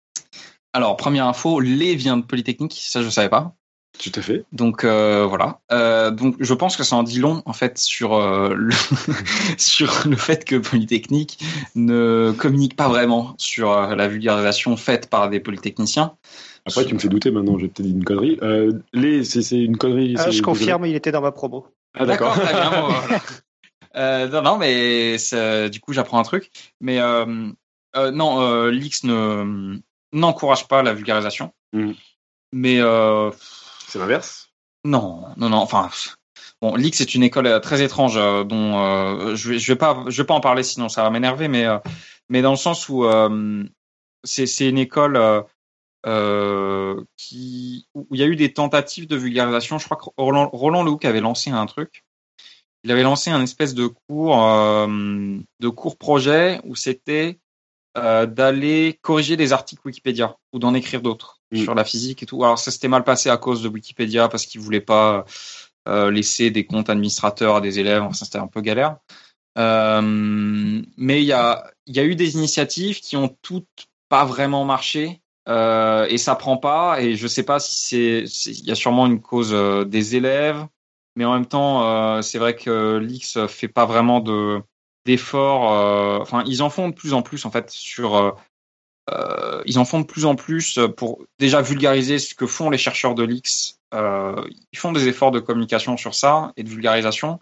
Alors 0.72 0.96
première 0.96 1.26
info, 1.26 1.58
les 1.58 1.96
vient 1.96 2.18
de 2.18 2.22
Polytechnique, 2.22 2.80
ça 2.80 3.02
je 3.02 3.08
savais 3.08 3.28
pas. 3.28 3.52
Tout 3.98 4.12
à 4.14 4.22
fait. 4.22 4.44
Donc 4.52 4.84
euh, 4.84 5.26
voilà. 5.26 5.58
Euh, 5.72 6.12
donc 6.12 6.36
je 6.38 6.54
pense 6.54 6.76
que 6.76 6.84
ça 6.84 6.94
en 6.94 7.02
dit 7.02 7.18
long 7.18 7.42
en 7.44 7.52
fait 7.52 7.78
sur 7.78 8.14
euh, 8.14 8.54
le 8.54 8.72
sur 9.58 10.04
le 10.06 10.14
fait 10.14 10.44
que 10.44 10.54
Polytechnique 10.54 11.42
ne 11.74 12.32
communique 12.38 12.76
pas 12.76 12.88
vraiment 12.88 13.34
sur 13.38 13.72
la 13.72 14.06
vulgarisation 14.06 14.76
faite 14.76 15.10
par 15.10 15.28
des 15.28 15.40
polytechniciens. 15.40 16.14
Après, 16.66 16.84
tu 16.84 16.94
me 16.94 16.98
fais 16.98 17.08
douter 17.08 17.30
maintenant, 17.30 17.58
j'ai 17.58 17.68
peut-être 17.68 17.86
dit 17.86 17.92
une 17.92 18.04
connerie. 18.04 18.38
Euh, 18.42 18.72
Lé, 18.92 19.24
c'est 19.24 19.42
c'est 19.42 19.58
une 19.62 19.76
connerie. 19.76 20.14
Ah, 20.18 20.24
c'est- 20.24 20.32
je 20.32 20.42
confirme, 20.42 20.86
il 20.86 20.94
était 20.94 21.12
dans 21.12 21.20
ma 21.22 21.32
promo. 21.32 21.66
Ah, 21.94 22.06
d'accord. 22.06 22.34
très 22.34 22.52
bien. 22.52 22.70
bon, 22.70 22.88
voilà. 22.88 23.20
Euh, 23.96 24.28
non, 24.28 24.42
non, 24.42 24.58
mais 24.58 25.18
c'est- 25.18 25.68
du 25.70 25.80
coup, 25.80 25.92
j'apprends 25.92 26.18
un 26.20 26.22
truc. 26.22 26.50
Mais 26.80 27.00
euh, 27.00 27.48
euh, 27.96 28.10
non, 28.12 28.40
euh, 28.40 28.70
l'X 28.70 29.02
ne 29.04 29.78
n'encourage 30.12 30.68
pas 30.68 30.82
la 30.82 30.92
vulgarisation. 30.94 31.52
Mhm. 31.72 31.94
Mais 32.52 32.80
euh, 32.80 33.30
C'est 33.86 33.98
l'inverse 33.98 34.48
non, 34.84 35.26
non, 35.36 35.50
non. 35.50 35.58
Enfin, 35.58 35.90
bon, 36.62 36.74
l'X 36.74 37.00
est 37.00 37.14
une 37.14 37.22
école 37.22 37.46
euh, 37.46 37.58
très 37.60 37.82
étrange 37.82 38.16
euh, 38.16 38.44
dont 38.44 38.78
euh, 38.78 39.34
je 39.36 39.50
vais, 39.50 39.58
je 39.58 39.72
vais 39.72 39.76
pas, 39.76 40.04
je 40.08 40.22
vais 40.22 40.26
pas 40.26 40.34
en 40.34 40.40
parler 40.40 40.62
sinon 40.62 40.88
ça 40.88 41.02
va 41.02 41.10
m'énerver. 41.10 41.48
Mais 41.48 41.66
euh, 41.66 41.78
mais 42.30 42.40
dans 42.42 42.50
le 42.52 42.56
sens 42.56 42.88
où 42.88 43.04
euh, 43.04 43.62
c'est 44.24 44.46
c'est 44.46 44.68
une 44.68 44.78
école 44.78 45.18
euh, 46.06 47.04
qui 47.16 47.86
où 47.94 48.06
il 48.12 48.20
y 48.20 48.22
a 48.22 48.26
eu 48.26 48.36
des 48.36 48.52
tentatives 48.52 49.06
de 49.06 49.16
vulgarisation. 49.16 49.78
Je 49.78 49.84
crois 49.84 49.98
que 49.98 50.08
Roland, 50.16 50.48
Roland 50.52 50.82
Lehoucq 50.82 51.04
avait 51.04 51.20
lancé 51.20 51.50
un 51.50 51.66
truc. 51.66 52.04
Il 52.84 52.90
avait 52.90 53.02
lancé 53.02 53.30
un 53.30 53.42
espèce 53.42 53.74
de 53.74 53.86
cours 53.86 54.42
euh, 54.42 54.86
de 55.60 55.68
cours 55.68 55.98
projet 55.98 56.60
où 56.64 56.74
c'était 56.74 57.38
euh, 57.98 58.24
d'aller 58.24 58.98
corriger 59.02 59.36
des 59.36 59.52
articles 59.52 59.82
Wikipédia 59.84 60.36
ou 60.54 60.58
d'en 60.58 60.74
écrire 60.74 61.02
d'autres 61.02 61.36
Mm. 61.52 61.64
sur 61.64 61.74
la 61.74 61.84
physique 61.84 62.22
et 62.22 62.26
tout. 62.26 62.44
Alors 62.44 62.60
ça 62.60 62.70
s'était 62.70 62.86
mal 62.86 63.02
passé 63.02 63.28
à 63.28 63.36
cause 63.36 63.60
de 63.60 63.68
Wikipédia 63.68 64.28
parce 64.28 64.46
qu'ils 64.46 64.60
voulaient 64.60 64.80
pas 64.80 65.24
laisser 65.86 66.52
des 66.52 66.64
comptes 66.64 66.88
administrateurs 66.88 67.56
à 67.56 67.60
des 67.60 67.80
élèves. 67.80 68.04
Ça 68.12 68.24
c'était 68.24 68.38
un 68.38 68.46
peu 68.46 68.60
galère. 68.60 68.98
Mais 69.56 71.20
il 71.20 71.26
y 71.26 71.32
a 71.32 71.64
y 71.88 71.98
a 71.98 72.04
eu 72.04 72.14
des 72.14 72.36
initiatives 72.36 73.00
qui 73.00 73.16
ont 73.16 73.36
toutes 73.42 73.88
pas 74.08 74.24
vraiment 74.24 74.64
marché 74.64 75.20
euh, 75.50 76.06
et 76.08 76.16
ça 76.18 76.36
prend 76.36 76.56
pas. 76.56 77.02
Et 77.02 77.16
je 77.16 77.26
sais 77.26 77.42
pas 77.42 77.58
si 77.58 78.24
c'est 78.26 78.50
il 78.50 78.64
y 78.64 78.70
a 78.70 78.74
sûrement 78.76 79.06
une 79.06 79.20
cause 79.20 79.50
euh, 79.52 79.84
des 79.84 80.14
élèves, 80.16 80.64
mais 81.16 81.24
en 81.24 81.34
même 81.34 81.46
temps 81.46 81.84
euh, 81.84 82.22
c'est 82.22 82.38
vrai 82.38 82.54
que 82.54 82.98
l'X 82.98 83.46
fait 83.48 83.68
pas 83.68 83.84
vraiment 83.84 84.20
de 84.20 84.60
d'efforts. 85.06 86.20
Enfin 86.22 86.44
ils 86.46 86.62
en 86.62 86.70
font 86.70 86.88
de 86.88 86.94
plus 86.94 87.12
en 87.14 87.22
plus 87.22 87.44
en 87.44 87.50
fait 87.50 87.70
sur 87.70 88.36
ils 89.66 89.78
en 89.78 89.84
font 89.84 90.00
de 90.00 90.06
plus 90.06 90.24
en 90.24 90.36
plus 90.36 90.78
pour 90.96 91.24
déjà 91.40 91.60
vulgariser 91.62 92.18
ce 92.20 92.34
que 92.34 92.46
font 92.46 92.70
les 92.70 92.78
chercheurs 92.78 93.14
de 93.16 93.24
l'X. 93.24 93.78
Ils 93.92 94.78
font 94.78 94.92
des 94.92 95.08
efforts 95.08 95.32
de 95.32 95.40
communication 95.40 95.96
sur 95.96 96.14
ça 96.14 96.52
et 96.56 96.62
de 96.62 96.68
vulgarisation, 96.68 97.40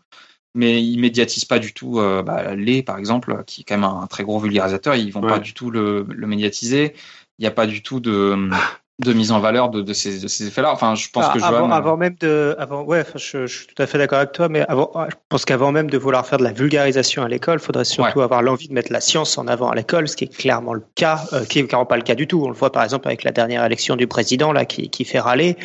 mais 0.55 0.83
ils 0.83 0.99
médiatisent 0.99 1.45
pas 1.45 1.59
du 1.59 1.75
tout. 1.75 2.01
Bah, 2.25 2.55
les, 2.55 2.83
par 2.83 2.97
exemple, 2.97 3.45
qui 3.47 3.61
est 3.61 3.65
quand 3.65 3.75
même 3.77 3.85
un 3.85 4.07
très 4.07 4.23
gros 4.25 4.39
vulgarisateur, 4.39 4.95
ils 4.95 5.13
vont 5.13 5.21
Ouais. 5.21 5.29
pas 5.29 5.41
du 5.41 5.53
tout 5.53 5.71
le, 5.71 6.07
le 6.09 6.27
médiatiser. 6.27 6.95
Il 7.39 7.43
n'y 7.43 7.49
a 7.49 7.53
pas 7.53 7.67
du 7.67 7.83
tout 7.83 8.01
de, 8.01 8.51
de 8.99 9.13
mise 9.13 9.31
en 9.31 9.39
valeur 9.39 9.71
de, 9.71 9.81
de 9.81 9.93
ces, 9.93 10.19
de 10.19 10.27
ces 10.27 10.49
effets-là. 10.49 10.73
Enfin, 10.73 10.97
je 10.97 11.09
pense 11.09 11.27
Ah, 11.29 11.33
que 11.39 11.43
avant, 11.45 11.59
Johan, 11.59 11.71
avant 11.71 11.97
même 11.97 12.17
de, 12.19 12.57
avant, 12.59 12.83
ouais, 12.83 13.03
enfin, 13.03 13.17
je, 13.17 13.47
je 13.47 13.59
suis 13.59 13.67
tout 13.69 13.81
à 13.81 13.87
fait 13.87 13.97
d'accord 13.97 14.19
avec 14.19 14.33
toi, 14.33 14.49
mais 14.49 14.67
avant, 14.69 14.91
je 15.09 15.15
pense 15.29 15.45
qu'avant 15.45 15.71
même 15.71 15.89
de 15.89 15.97
vouloir 15.97 16.27
faire 16.27 16.39
de 16.39 16.43
la 16.43 16.53
vulgarisation 16.53 17.23
à 17.23 17.29
l'école, 17.29 17.59
il 17.61 17.65
faudrait 17.65 17.85
surtout 17.85 18.23
avoir 18.23 18.43
l'envie 18.43 18.67
de 18.67 18.75
mettre 18.75 18.93
la 18.93 19.01
science 19.01 19.39
en 19.39 19.47
avant 19.47 19.71
à 19.71 19.77
l'école, 19.77 20.09
ce 20.09 20.17
qui 20.17 20.25
est 20.25 20.37
clairement 20.37 20.75
le 20.75 20.83
cas, 20.97 21.23
euh, 21.33 21.45
qui 21.45 21.61
est 21.61 21.67
clairement 21.67 21.87
pas 21.87 21.97
le 21.97 22.03
cas 22.03 22.17
du 22.17 22.27
tout. 22.27 22.43
On 22.45 22.49
le 22.49 22.57
voit 22.57 22.73
par 22.73 22.83
exemple 22.83 23.07
avec 23.07 23.23
la 23.23 23.31
dernière 23.31 23.65
élection 23.65 23.95
du 23.95 24.09
président 24.09 24.51
là, 24.51 24.65
qui, 24.65 24.91
qui 24.91 25.05
fait 25.05 25.21
râler, 25.21 25.57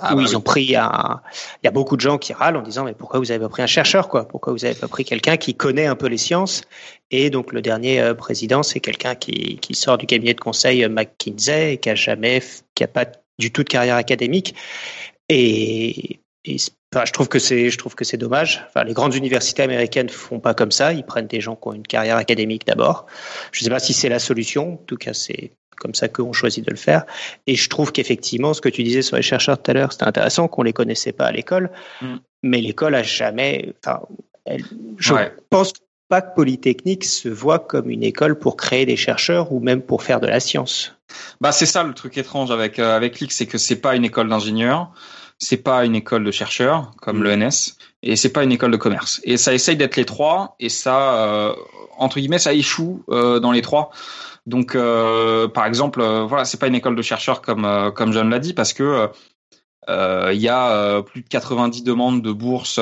Ah 0.00 0.14
où 0.14 0.16
bah 0.16 0.22
ils 0.22 0.28
oui. 0.30 0.36
ont 0.36 0.40
pris 0.40 0.76
un, 0.76 1.20
il 1.62 1.66
y 1.66 1.68
a 1.68 1.70
beaucoup 1.70 1.96
de 1.96 2.00
gens 2.00 2.18
qui 2.18 2.32
râlent 2.32 2.56
en 2.56 2.62
disant 2.62 2.84
mais 2.84 2.94
pourquoi 2.94 3.20
vous 3.20 3.30
avez 3.30 3.40
pas 3.40 3.48
pris 3.48 3.62
un 3.62 3.66
chercheur 3.66 4.08
quoi, 4.08 4.26
pourquoi 4.26 4.52
vous 4.52 4.64
avez 4.64 4.74
pas 4.74 4.88
pris 4.88 5.04
quelqu'un 5.04 5.36
qui 5.36 5.54
connaît 5.54 5.86
un 5.86 5.96
peu 5.96 6.06
les 6.06 6.18
sciences? 6.18 6.62
Et 7.10 7.30
donc 7.30 7.52
le 7.52 7.60
dernier 7.62 8.00
euh, 8.00 8.14
président, 8.14 8.62
c'est 8.62 8.80
quelqu'un 8.80 9.14
qui, 9.14 9.58
qui 9.58 9.74
sort 9.74 9.98
du 9.98 10.06
cabinet 10.06 10.34
de 10.34 10.40
conseil 10.40 10.84
euh, 10.84 10.88
McKinsey 10.88 11.74
et 11.74 11.78
qui 11.78 11.90
a 11.90 11.94
jamais, 11.94 12.42
qui 12.74 12.84
a 12.84 12.88
pas 12.88 13.06
du 13.38 13.50
tout 13.52 13.64
de 13.64 13.68
carrière 13.68 13.96
académique. 13.96 14.54
Et, 15.28 16.20
et 16.44 16.56
enfin, 16.94 17.04
je 17.04 17.12
trouve 17.12 17.28
que 17.28 17.38
c'est, 17.38 17.70
je 17.70 17.78
trouve 17.78 17.94
que 17.94 18.04
c'est 18.04 18.16
dommage. 18.16 18.64
Enfin, 18.68 18.84
les 18.84 18.94
grandes 18.94 19.14
universités 19.14 19.62
américaines 19.62 20.08
font 20.08 20.40
pas 20.40 20.54
comme 20.54 20.72
ça. 20.72 20.92
Ils 20.92 21.04
prennent 21.04 21.26
des 21.26 21.40
gens 21.40 21.56
qui 21.56 21.68
ont 21.68 21.72
une 21.72 21.86
carrière 21.86 22.16
académique 22.16 22.66
d'abord. 22.66 23.06
Je 23.52 23.64
sais 23.64 23.70
pas 23.70 23.78
si 23.78 23.92
c'est 23.92 24.08
la 24.08 24.18
solution. 24.18 24.74
En 24.74 24.84
tout 24.86 24.96
cas, 24.96 25.14
c'est 25.14 25.52
comme 25.80 25.94
ça 25.96 26.06
qu'on 26.08 26.32
choisit 26.32 26.64
de 26.64 26.70
le 26.70 26.76
faire. 26.76 27.04
Et 27.48 27.56
je 27.56 27.68
trouve 27.68 27.90
qu'effectivement, 27.90 28.54
ce 28.54 28.60
que 28.60 28.68
tu 28.68 28.84
disais 28.84 29.02
sur 29.02 29.16
les 29.16 29.22
chercheurs 29.22 29.60
tout 29.60 29.70
à 29.72 29.74
l'heure, 29.74 29.92
c'était 29.92 30.04
intéressant 30.06 30.46
qu'on 30.46 30.62
les 30.62 30.72
connaissait 30.72 31.12
pas 31.12 31.26
à 31.26 31.32
l'école. 31.32 31.70
Mm. 32.02 32.16
Mais 32.44 32.60
l'école 32.60 32.94
a 32.94 33.02
jamais, 33.02 33.72
enfin, 33.84 34.02
elle- 34.44 34.64
je 34.98 35.12
Ouais. 35.14 35.32
pense 35.50 35.72
pas 36.08 36.20
que 36.22 36.34
Polytechnique 36.34 37.04
se 37.04 37.28
voit 37.28 37.58
comme 37.60 37.88
une 37.90 38.02
école 38.02 38.38
pour 38.38 38.56
créer 38.56 38.84
des 38.86 38.96
chercheurs 38.96 39.52
ou 39.52 39.60
même 39.60 39.80
pour 39.82 40.02
faire 40.02 40.20
de 40.20 40.26
la 40.26 40.40
science. 40.40 40.94
Bah 41.40 41.52
c'est 41.52 41.66
ça 41.66 41.82
le 41.82 41.94
truc 41.94 42.16
étrange 42.18 42.50
avec 42.50 42.78
euh, 42.78 42.96
avec 42.96 43.20
l'IX, 43.20 43.34
c'est 43.34 43.46
que 43.46 43.58
c'est 43.58 43.76
pas 43.80 43.94
une 43.96 44.04
école 44.04 44.28
d'ingénieurs, 44.28 44.90
c'est 45.38 45.56
pas 45.56 45.84
une 45.84 45.94
école 45.94 46.24
de 46.24 46.30
chercheurs 46.30 46.92
comme 47.00 47.18
Mm. 47.20 47.24
l'ENS, 47.24 47.76
et 48.02 48.16
c'est 48.16 48.32
pas 48.32 48.44
une 48.44 48.52
école 48.52 48.70
de 48.70 48.76
commerce. 48.76 49.20
Et 49.24 49.36
ça 49.36 49.54
essaye 49.54 49.76
d'être 49.76 49.96
les 49.96 50.04
trois, 50.04 50.56
et 50.60 50.68
ça 50.68 51.14
euh, 51.14 51.54
entre 51.98 52.18
guillemets 52.18 52.38
ça 52.38 52.52
échoue 52.52 53.04
euh, 53.10 53.40
dans 53.40 53.52
les 53.52 53.62
trois. 53.62 53.90
Donc 54.46 54.74
euh, 54.74 55.48
par 55.48 55.66
exemple, 55.66 56.00
euh, 56.00 56.24
voilà, 56.24 56.44
c'est 56.44 56.58
pas 56.58 56.66
une 56.66 56.74
école 56.74 56.96
de 56.96 57.02
chercheurs 57.02 57.42
comme 57.42 57.64
euh, 57.64 57.90
comme 57.90 58.12
John 58.12 58.30
l'a 58.30 58.38
dit 58.38 58.54
parce 58.54 58.72
que 58.72 59.08
euh, 59.88 60.30
il 60.32 60.40
y 60.40 60.48
a 60.48 61.02
plus 61.02 61.22
de 61.22 61.28
90 61.28 61.82
demandes 61.82 62.22
de 62.22 62.32
bourses 62.32 62.78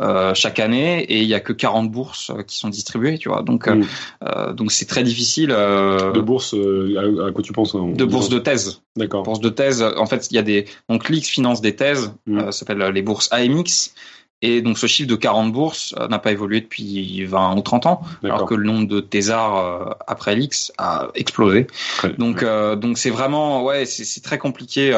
euh, 0.00 0.34
chaque 0.34 0.58
année 0.58 1.02
et 1.04 1.22
il 1.22 1.28
y 1.28 1.34
a 1.34 1.40
que 1.40 1.52
40 1.52 1.90
bourses 1.90 2.30
qui 2.46 2.58
sont 2.58 2.68
distribuées, 2.68 3.18
tu 3.18 3.28
vois. 3.28 3.42
Donc 3.42 3.66
euh, 3.68 3.76
Mm. 3.76 3.84
euh, 4.24 4.52
donc 4.52 4.72
c'est 4.72 4.84
très 4.86 5.02
difficile. 5.02 5.50
euh, 5.52 6.12
De 6.12 6.20
bourse, 6.20 6.54
euh, 6.54 7.22
à, 7.24 7.28
à 7.28 7.32
quoi 7.32 7.42
tu 7.42 7.52
penses 7.52 7.74
de 7.74 8.04
bourses 8.04 8.28
de 8.28 8.38
thèse. 8.38 8.80
D'accord. 8.96 9.22
Bourses 9.22 9.40
de 9.40 9.48
thèse. 9.48 9.82
En 9.96 10.06
fait, 10.06 10.28
il 10.30 10.34
y 10.34 10.38
a 10.38 10.42
des 10.42 10.66
donc 10.88 11.08
l'X 11.08 11.28
finance 11.28 11.60
des 11.60 11.76
thèses. 11.76 12.12
Mm. 12.26 12.38
euh, 12.38 12.44
ça 12.46 12.52
s'appelle 12.52 12.78
les 12.92 13.02
bourses 13.02 13.28
AMX. 13.32 13.92
Et 14.42 14.60
donc 14.60 14.76
ce 14.76 14.86
chiffre 14.86 15.08
de 15.08 15.16
40 15.16 15.50
bourses 15.50 15.94
n'a 16.10 16.18
pas 16.18 16.30
évolué 16.30 16.60
depuis 16.60 17.24
20 17.24 17.56
ou 17.56 17.62
30 17.62 17.86
ans, 17.86 18.02
alors 18.22 18.44
que 18.44 18.54
le 18.54 18.64
nombre 18.66 18.86
de 18.86 19.00
thésards 19.00 19.96
après 20.06 20.36
l'X 20.36 20.72
a 20.76 21.08
explosé. 21.14 21.66
Donc 22.18 22.42
euh, 22.42 22.76
donc 22.76 22.98
c'est 22.98 23.08
vraiment 23.08 23.64
ouais 23.64 23.86
c'est 23.86 24.04
c'est 24.04 24.20
très 24.20 24.36
compliqué. 24.36 24.92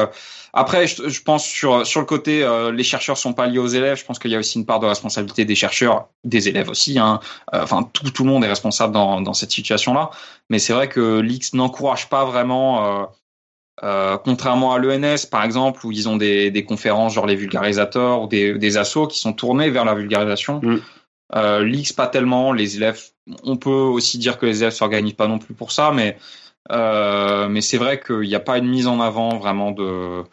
Après 0.53 0.87
je, 0.87 1.07
je 1.09 1.21
pense 1.21 1.45
sur 1.45 1.85
sur 1.85 1.99
le 1.99 2.05
côté 2.05 2.43
euh, 2.43 2.71
les 2.71 2.83
chercheurs 2.83 3.17
sont 3.17 3.33
pas 3.33 3.47
liés 3.47 3.59
aux 3.59 3.67
élèves. 3.67 3.97
Je 3.97 4.05
pense 4.05 4.19
qu'il 4.19 4.31
y 4.31 4.35
a 4.35 4.39
aussi 4.39 4.57
une 4.57 4.65
part 4.65 4.79
de 4.79 4.87
responsabilité 4.87 5.45
des 5.45 5.55
chercheurs, 5.55 6.07
des 6.23 6.49
élèves 6.49 6.69
aussi. 6.69 6.99
Hein. 6.99 7.19
Euh, 7.53 7.63
Enfin 7.63 7.83
tout 7.83 8.09
tout 8.09 8.23
le 8.23 8.29
monde 8.29 8.43
est 8.43 8.49
responsable 8.49 8.93
dans 8.93 9.21
dans 9.21 9.33
cette 9.33 9.51
situation 9.51 9.93
là. 9.93 10.09
Mais 10.49 10.59
c'est 10.59 10.73
vrai 10.73 10.89
que 10.89 11.19
l'X 11.19 11.53
n'encourage 11.53 12.09
pas 12.09 12.25
vraiment. 12.25 13.01
Euh, 13.01 13.05
euh, 13.81 14.17
contrairement 14.17 14.73
à 14.73 14.77
l'ENS, 14.77 15.25
par 15.31 15.43
exemple, 15.45 15.85
où 15.85 15.91
ils 15.93 16.09
ont 16.09 16.17
des, 16.17 16.51
des 16.51 16.65
conférences, 16.65 17.13
genre 17.13 17.25
les 17.25 17.37
vulgarisateurs 17.37 18.21
ou 18.21 18.27
des, 18.27 18.57
des 18.57 18.75
assos 18.75 19.07
qui 19.07 19.19
sont 19.19 19.31
tournés 19.31 19.69
vers 19.69 19.85
la 19.85 19.93
vulgarisation. 19.93 20.59
Mm. 20.61 20.81
Euh, 21.35 21.63
L'X, 21.63 21.93
pas 21.93 22.07
tellement. 22.07 22.51
Les 22.51 22.75
élèves, 22.75 23.01
on 23.43 23.55
peut 23.55 23.69
aussi 23.69 24.17
dire 24.17 24.37
que 24.37 24.45
les 24.45 24.63
élèves 24.63 24.73
s'organisent 24.73 25.13
pas 25.13 25.27
non 25.27 25.39
plus 25.39 25.53
pour 25.53 25.71
ça, 25.71 25.91
mais 25.93 26.17
mais 26.69 27.61
c'est 27.61 27.77
vrai 27.77 27.99
qu'il 27.99 28.21
n'y 28.21 28.35
a 28.35 28.39
pas 28.39 28.57
une 28.57 28.67
mise 28.67 28.87
en 28.87 28.99
avant 28.99 29.37
vraiment 29.37 29.71
de 29.71 30.23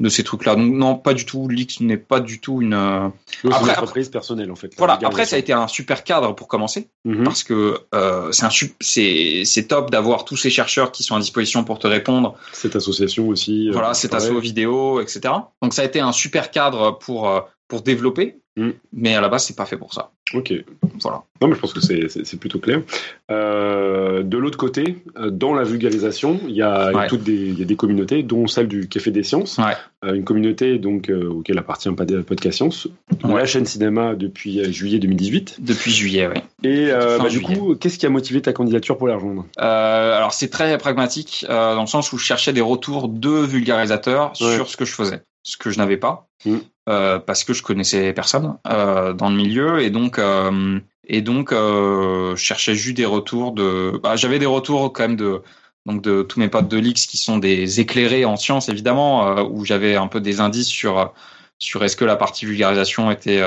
de 0.00 0.08
ces 0.08 0.24
trucs-là. 0.24 0.56
Donc 0.56 0.72
non, 0.74 0.96
pas 0.96 1.14
du 1.14 1.24
tout. 1.24 1.46
L'X 1.48 1.78
n'est 1.80 1.96
pas 1.96 2.18
du 2.18 2.40
tout 2.40 2.60
une. 2.60 2.74
euh, 2.74 3.06
Oui, 3.06 3.12
c'est 3.44 3.48
Après- 3.52 3.64
une 3.66 3.70
entreprise 3.70 4.08
personnelle 4.08 4.50
en 4.50 4.56
fait. 4.56 4.72
Voilà. 4.76 4.98
Après, 5.04 5.24
ça 5.24 5.36
a 5.36 5.38
été 5.38 5.52
un 5.52 5.68
super 5.68 6.02
cadre 6.02 6.34
pour 6.34 6.48
commencer 6.48 6.88
Mhm. 7.04 7.22
parce 7.22 7.44
que 7.44 7.78
euh, 7.94 8.32
c'est 8.32 8.44
un 8.44 8.50
sup- 8.50 8.74
c'est 8.80 9.44
c'est 9.44 9.68
top 9.68 9.92
d'avoir 9.92 10.24
tous 10.24 10.36
ces 10.36 10.50
chercheurs 10.50 10.90
qui 10.90 11.04
sont 11.04 11.14
à 11.14 11.20
disposition 11.20 11.62
pour 11.62 11.78
te 11.78 11.86
répondre 11.86 12.34
Cette 12.52 12.74
association 12.74 13.28
aussi. 13.28 13.68
euh, 13.68 13.72
voilà, 13.72 13.94
cet 13.94 14.10
pareil. 14.10 14.26
assaut 14.30 14.40
vidéo, 14.40 15.00
etc. 15.00 15.32
Donc 15.62 15.72
ça 15.72 15.82
a 15.82 15.84
été 15.84 16.00
un 16.00 16.12
super 16.12 16.50
cadre 16.50 16.98
pour 16.98 17.28
euh, 17.28 17.40
pour 17.68 17.82
développer, 17.82 18.40
Mm. 18.56 18.70
mais 18.92 19.14
à 19.14 19.20
la 19.20 19.28
base 19.28 19.44
c'est 19.46 19.56
pas 19.56 19.64
fait 19.66 19.76
pour 19.78 19.94
ça. 19.94 20.10
Ok. 20.34 20.52
Voilà. 21.00 21.22
Non, 21.40 21.48
mais 21.48 21.54
je 21.54 21.60
pense 21.60 21.72
que 21.72 21.80
c'est- 21.80 22.36
plutôt 22.38 22.58
clair. 22.58 22.82
Euh, 23.30 24.22
de 24.22 24.38
l'autre 24.38 24.58
côté, 24.58 24.98
euh, 25.18 25.30
dans 25.30 25.54
la 25.54 25.62
vulgarisation, 25.64 26.40
il 26.48 26.54
y 26.54 26.62
a, 26.62 26.92
Ouais. 26.92 27.06
toutes 27.08 27.22
des, 27.22 27.32
il 27.34 27.58
y 27.58 27.62
a 27.62 27.64
des 27.64 27.76
communautés, 27.76 28.22
dont 28.22 28.46
celle 28.46 28.68
du 28.68 28.88
Café 28.88 29.10
des 29.10 29.22
Sciences, 29.22 29.58
Ouais. 29.58 29.74
Euh, 30.04 30.14
une 30.14 30.24
communauté 30.24 30.78
donc 30.78 31.08
euh, 31.10 31.28
auquel 31.28 31.58
appartient 31.58 31.90
pas 31.92 32.04
Podcast 32.26 32.56
Science, 32.58 32.88
Ouais. 33.24 33.34
la 33.40 33.46
chaîne 33.46 33.64
cinéma 33.66 34.14
depuis 34.14 34.60
euh, 34.60 34.70
juillet 34.70 34.98
2018. 34.98 35.58
Depuis 35.60 35.90
juillet, 35.90 36.28
oui. 36.28 36.40
Et 36.68 36.88
bah, 36.90 37.18
du 37.28 37.38
juillet. 37.38 37.56
coup, 37.58 37.74
qu'est-ce 37.76 37.98
qui 37.98 38.06
a 38.06 38.10
motivé 38.10 38.40
ta 38.42 38.52
candidature 38.52 38.96
pour 38.98 39.08
les 39.08 39.14
rejoindre? 39.14 39.46
Alors 39.56 40.32
c'est 40.32 40.48
très 40.48 40.76
pragmatique 40.78 41.44
dans 41.48 41.80
le 41.80 41.86
sens 41.86 42.12
où 42.12 42.18
je 42.18 42.24
cherchais 42.24 42.52
des 42.52 42.60
retours 42.60 43.08
de 43.08 43.30
vulgarisateurs 43.30 44.34
sur 44.36 44.68
ce 44.68 44.76
que 44.76 44.84
je 44.84 44.92
faisais, 44.92 45.22
ce 45.42 45.56
que 45.56 45.70
je 45.70 45.78
n'avais 45.78 45.96
pas, 45.96 46.28
Mm. 46.46 46.56
Euh, 46.88 47.18
parce 47.18 47.44
que 47.44 47.52
je 47.54 47.62
connaissais 47.62 48.12
personne 48.12 48.58
euh, 48.66 49.14
dans 49.14 49.30
le 49.30 49.36
milieu 49.36 49.80
et 49.80 49.88
donc 49.90 50.18
euh, 50.18 50.78
et 51.06 51.22
donc 51.22 51.52
euh, 51.52 52.36
cherchais 52.36 52.74
juste 52.74 52.96
des 52.96 53.06
retours 53.06 53.52
de. 53.52 53.98
Bah, 54.02 54.16
J'avais 54.16 54.38
des 54.38 54.46
retours 54.46 54.92
quand 54.92 55.04
même 55.08 55.16
de 55.16 55.42
donc 55.86 56.02
de 56.02 56.22
tous 56.22 56.40
mes 56.40 56.48
potes 56.48 56.68
de 56.68 56.78
l'X 56.78 57.06
qui 57.06 57.16
sont 57.16 57.38
des 57.38 57.80
éclairés 57.80 58.24
en 58.24 58.36
sciences 58.36 58.68
évidemment, 58.68 59.28
euh, 59.28 59.44
où 59.44 59.64
j'avais 59.64 59.96
un 59.96 60.08
peu 60.08 60.20
des 60.20 60.40
indices 60.40 60.68
sur 60.68 61.14
sur 61.58 61.84
est-ce 61.84 61.96
que 61.96 62.04
la 62.04 62.16
partie 62.16 62.44
vulgarisation 62.46 63.10
était 63.10 63.42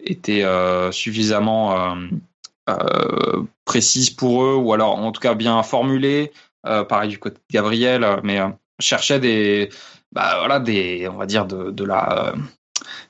était 0.00 0.44
suffisamment 0.90 1.96
précise 3.64 4.10
pour 4.10 4.44
eux 4.44 4.56
ou 4.56 4.72
alors 4.72 4.96
en 4.96 5.12
tout 5.12 5.20
cas 5.20 5.34
bien 5.34 5.62
formulée. 5.62 6.32
Pareil 6.64 7.08
du 7.08 7.18
côté 7.18 7.36
de 7.36 7.54
Gabriel, 7.54 8.20
mais 8.24 8.40
cherchais 8.78 9.20
des 9.20 9.70
bah 10.12 10.36
voilà 10.38 10.60
des 10.60 11.08
on 11.08 11.16
va 11.16 11.26
dire 11.26 11.46
de, 11.46 11.70
de 11.70 11.84
la 11.84 12.28
euh, 12.34 12.36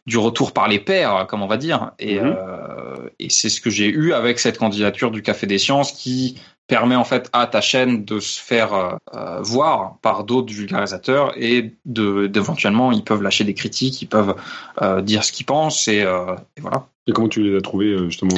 du 0.06 0.18
retour 0.18 0.52
par 0.52 0.68
les 0.68 0.78
pairs, 0.80 1.26
comme 1.28 1.42
on 1.42 1.46
va 1.46 1.56
dire. 1.56 1.92
Et, 1.98 2.20
Mhm. 2.20 2.36
euh, 2.36 3.08
et 3.18 3.30
c'est 3.30 3.48
ce 3.48 3.60
que 3.60 3.70
j'ai 3.70 3.86
eu 3.88 4.12
avec 4.12 4.38
cette 4.38 4.58
candidature 4.58 5.10
du 5.10 5.22
Café 5.22 5.46
des 5.46 5.58
Sciences 5.58 5.92
qui 5.92 6.38
permet 6.68 6.96
en 6.96 7.04
fait 7.04 7.28
à 7.32 7.46
ta 7.46 7.60
chaîne 7.60 8.04
de 8.04 8.18
se 8.20 8.40
faire 8.40 8.74
euh, 8.74 8.92
euh, 9.14 9.40
voir 9.42 9.96
par 10.02 10.24
d'autres 10.24 10.52
vulgarisateurs 10.52 11.32
et 11.36 11.74
de 11.84 12.26
d'éventuellement 12.28 12.92
ils 12.92 13.04
peuvent 13.04 13.22
lâcher 13.22 13.44
des 13.44 13.54
critiques, 13.54 14.00
ils 14.02 14.06
peuvent 14.08 14.34
euh, 14.80 15.00
dire 15.02 15.22
ce 15.24 15.32
qu'ils 15.32 15.46
pensent 15.46 15.86
et, 15.88 16.02
euh, 16.02 16.34
et 16.56 16.60
voilà. 16.60 16.86
Et 17.08 17.12
comment 17.12 17.28
tu 17.28 17.42
les 17.42 17.56
as 17.56 17.60
trouvés 17.60 17.98
justement 18.04 18.36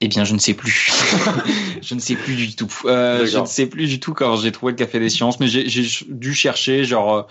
Eh 0.00 0.06
bien, 0.06 0.22
je 0.22 0.34
ne 0.34 0.38
sais 0.38 0.54
plus. 0.54 0.92
je 1.82 1.94
ne 1.96 2.00
sais 2.00 2.14
plus 2.14 2.36
du 2.36 2.54
tout. 2.54 2.72
Euh, 2.84 3.26
je 3.26 3.38
ne 3.38 3.44
sais 3.44 3.66
plus 3.66 3.88
du 3.88 3.98
tout 3.98 4.14
quand 4.14 4.36
j'ai 4.36 4.52
trouvé 4.52 4.70
le 4.72 4.76
Café 4.76 5.00
des 5.00 5.08
Sciences, 5.08 5.40
mais 5.40 5.48
j'ai 5.48 5.68
j'ai 5.68 5.84
dû 6.08 6.32
chercher 6.32 6.84
genre 6.84 7.12
euh, 7.14 7.22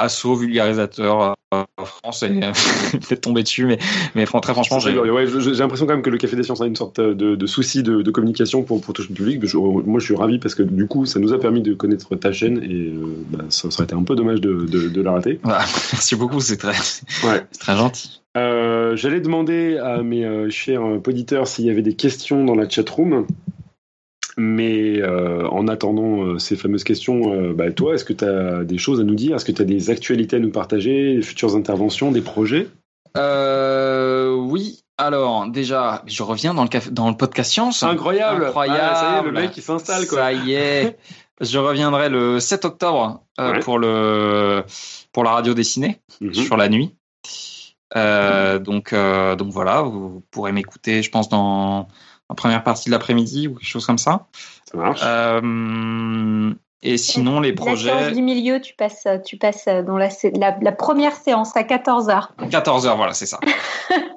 assaut 0.00 0.34
vulgarisateur 0.34 1.34
euh, 1.54 1.62
France 1.84 2.22
et 2.22 2.26
euh, 2.42 2.52
peut-être 2.92 3.20
tomber 3.22 3.42
dessus, 3.42 3.66
mais 3.66 3.78
mais 4.14 4.24
très 4.24 4.52
franchement, 4.52 4.78
j'ai. 4.78 4.96
Ouais, 4.98 5.26
l'impression 5.26 5.86
quand 5.86 5.94
même 5.94 6.02
que 6.02 6.10
le 6.10 6.18
Café 6.18 6.36
des 6.36 6.42
Sciences 6.42 6.60
a 6.60 6.66
une 6.66 6.76
sorte 6.76 7.00
de, 7.00 7.34
de 7.34 7.46
souci 7.46 7.82
de, 7.82 8.02
de 8.02 8.10
communication 8.10 8.62
pour, 8.62 8.80
pour 8.80 8.94
toucher 8.94 9.08
le 9.10 9.14
public. 9.14 9.44
Je- 9.44 9.56
moi, 9.56 9.98
je 10.00 10.04
suis 10.04 10.14
ravi 10.16 10.38
parce 10.38 10.54
que 10.54 10.62
du 10.62 10.86
coup, 10.86 11.06
ça 11.06 11.18
nous 11.18 11.32
a 11.32 11.40
permis 11.40 11.62
de 11.62 11.74
connaître 11.74 12.14
ta 12.16 12.32
chaîne 12.32 12.62
et 12.62 12.92
euh, 12.92 13.16
bah, 13.30 13.44
ça, 13.48 13.70
ça 13.70 13.78
aurait 13.78 13.84
été 13.84 13.94
un 13.94 14.02
peu 14.04 14.14
dommage 14.14 14.40
de, 14.40 14.64
de, 14.66 15.02
la 15.02 15.12
rater. 15.12 15.40
Voilà. 15.42 15.60
merci 15.92 16.14
beaucoup, 16.16 16.40
c'est 16.40 16.56
très 16.56 16.72
Ouais. 17.26 17.42
très 17.58 17.76
gentil. 17.76 18.20
Euh, 18.36 18.94
J'allais 18.96 19.20
demander 19.20 19.76
à 19.78 20.02
mes 20.02 20.24
euh, 20.24 20.50
chers 20.50 20.82
auditeurs 20.84 21.48
s'il 21.48 21.64
y 21.64 21.70
avait 21.70 21.82
des 21.82 21.94
questions 21.94 22.44
dans 22.44 22.54
la 22.54 22.68
chatroom. 22.68 23.26
Mais 24.36 25.00
euh, 25.00 25.46
en 25.48 25.66
attendant 25.68 26.22
euh, 26.22 26.38
ces 26.38 26.56
fameuses 26.56 26.84
questions, 26.84 27.32
euh, 27.34 27.52
bah, 27.52 27.70
toi, 27.72 27.94
est-ce 27.94 28.04
que 28.04 28.12
tu 28.12 28.24
as 28.24 28.64
des 28.64 28.78
choses 28.78 29.00
à 29.00 29.04
nous 29.04 29.14
dire? 29.14 29.36
Est-ce 29.36 29.44
que 29.44 29.52
tu 29.52 29.62
as 29.62 29.64
des 29.64 29.90
actualités 29.90 30.36
à 30.36 30.38
nous 30.38 30.50
partager, 30.52 31.16
des 31.16 31.22
futures 31.22 31.56
interventions, 31.56 32.12
des 32.12 32.20
projets? 32.20 32.68
Oui. 33.16 34.82
Alors 34.98 35.46
déjà, 35.48 36.02
je 36.06 36.22
reviens 36.22 36.52
dans 36.54 36.62
le 36.62 36.68
café, 36.68 36.90
dans 36.90 37.08
le 37.08 37.16
podcast 37.16 37.50
science. 37.50 37.82
Incroyable 37.82 38.44
Incroyable. 38.44 38.80
Ah, 38.82 38.94
Ça 38.94 39.16
y 39.16 39.18
est, 39.18 39.22
le 39.24 39.32
mec, 39.32 39.56
il 39.56 39.62
s'installe, 39.62 40.06
quoi. 40.06 40.18
Ça 40.18 40.32
y 40.32 40.52
est. 40.52 40.98
Je 41.40 41.58
reviendrai 41.58 42.10
le 42.10 42.38
7 42.38 42.66
octobre 42.66 43.22
Ouais. 43.38 43.60
pour 43.60 43.78
le 43.78 44.62
pour 45.12 45.24
la 45.24 45.30
radio 45.30 45.54
dessinée 45.54 46.00
Mhm. 46.20 46.34
sur 46.34 46.56
la 46.58 46.68
nuit. 46.68 46.94
Donc 47.94 48.94
donc 48.94 49.50
voilà, 49.52 49.82
vous 49.82 50.22
pourrez 50.30 50.52
m'écouter, 50.52 51.02
je 51.02 51.10
pense 51.10 51.28
dans 51.30 51.88
la 52.30 52.34
première 52.34 52.62
partie 52.64 52.88
de 52.88 52.92
l'après-midi 52.94 53.48
ou 53.48 53.54
quelque 53.56 53.68
chose 53.68 53.84
comme 53.84 53.98
ça. 53.98 54.26
Ça 54.70 54.78
marche. 54.78 55.00
Euh, 55.04 56.52
et 56.82 56.96
sinon 56.96 57.40
les 57.40 57.50
La 57.50 57.56
séance 57.56 57.66
projets 57.66 58.12
du 58.12 58.22
milieu, 58.22 58.60
tu 58.60 58.72
passes, 58.74 59.06
tu 59.26 59.36
passes 59.36 59.66
dans 59.66 59.98
la, 59.98 60.08
la, 60.38 60.56
la 60.62 60.72
première 60.72 61.14
séance 61.14 61.54
à 61.56 61.62
14h. 61.62 62.28
14 62.50 62.86
h 62.86 62.96
voilà, 62.96 63.12
c'est 63.12 63.26
ça. 63.26 63.38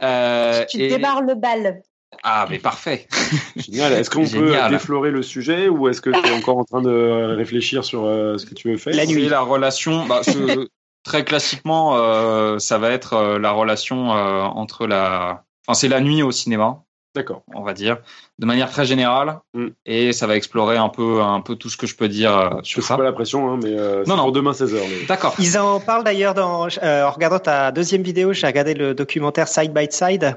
Euh, 0.03 0.65
Tu 0.69 0.79
et- 0.81 0.89
démarres 0.89 1.21
le 1.21 1.33
bal. 1.33 1.81
Ah 2.23 2.45
mais 2.49 2.59
parfait. 2.59 3.07
Génial. 3.55 3.93
Est-ce 3.93 4.09
qu'on 4.09 4.27
peut 4.27 4.53
déflorer 4.69 5.11
le 5.11 5.23
sujet 5.23 5.67
ou 5.69 5.87
est-ce 5.87 6.01
que 6.01 6.09
tu 6.09 6.27
es 6.27 6.31
encore 6.37 6.57
en 6.57 6.65
train 6.65 6.81
de 6.81 7.33
réfléchir 7.35 7.83
sur 7.85 8.03
euh, 8.05 8.37
ce 8.37 8.45
que 8.45 8.53
tu 8.53 8.69
veux 8.69 8.77
faire? 8.77 8.93
C'est 8.93 9.05
la 9.29 9.39
relation. 9.41 10.05
Bah, 10.05 10.21
ce- 10.23 10.67
très 11.03 11.23
classiquement, 11.25 11.95
euh, 11.95 12.59
ça 12.59 12.77
va 12.77 12.91
être 12.91 13.13
euh, 13.13 13.39
la 13.39 13.51
relation 13.51 14.13
euh, 14.13 14.41
entre 14.43 14.85
la. 14.87 15.43
Enfin, 15.65 15.73
c'est 15.79 15.87
la 15.87 16.01
nuit 16.01 16.21
au 16.21 16.31
cinéma. 16.31 16.82
D'accord. 17.15 17.43
On 17.53 17.61
va 17.61 17.73
dire 17.73 17.97
de 18.39 18.45
manière 18.45 18.69
très 18.71 18.85
générale, 18.85 19.39
Mm. 19.53 19.67
et 19.85 20.13
ça 20.13 20.25
va 20.27 20.35
explorer 20.35 20.77
un 20.77 20.89
peu, 20.89 21.21
un 21.21 21.41
peu 21.41 21.55
tout 21.55 21.69
ce 21.69 21.77
que 21.77 21.85
je 21.87 21.95
peux 21.95 22.07
dire 22.07 22.35
euh, 22.37 22.49
Je 22.63 22.69
sur 22.69 22.81
te 22.81 22.87
ça. 22.87 22.97
pas 22.97 23.03
la 23.03 23.13
pression, 23.13 23.51
hein, 23.51 23.59
mais 23.63 23.69
euh, 23.77 24.03
Non, 24.07 24.15
non. 24.15 24.23
pour 24.23 24.31
demain 24.31 24.51
16h. 24.51 25.05
D'accord. 25.07 25.35
Ils 25.39 25.57
en 25.59 25.79
parlent 25.79 26.03
d'ailleurs 26.03 26.33
dans, 26.33 26.67
euh, 26.81 27.03
en 27.05 27.11
regardant 27.11 27.39
ta 27.39 27.71
deuxième 27.71 28.01
vidéo, 28.03 28.33
j'ai 28.33 28.47
regardé 28.47 28.73
le 28.73 28.93
documentaire 28.95 29.47
Side 29.47 29.73
by 29.73 29.87
Side. 29.91 30.35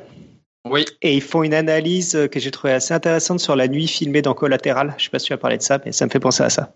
Oui. 0.69 0.85
Et 1.01 1.15
ils 1.15 1.23
font 1.23 1.43
une 1.45 1.55
analyse 1.55 2.15
euh, 2.17 2.27
que 2.27 2.41
j'ai 2.41 2.51
trouvée 2.51 2.73
assez 2.75 2.93
intéressante 2.93 3.41
sur 3.41 3.55
la 3.57 3.69
nuit 3.69 3.87
filmée 3.87 4.21
dans 4.21 4.35
Collatéral. 4.35 4.95
Je 4.99 5.05
sais 5.05 5.11
pas 5.11 5.19
si 5.19 5.27
tu 5.27 5.33
as 5.33 5.39
parlé 5.39 5.57
de 5.59 5.63
ça, 5.63 5.79
mais 5.85 5.93
ça 5.93 6.05
me 6.07 6.11
fait 6.11 6.19
penser 6.21 6.43
à 6.43 6.51
ça. 6.51 6.73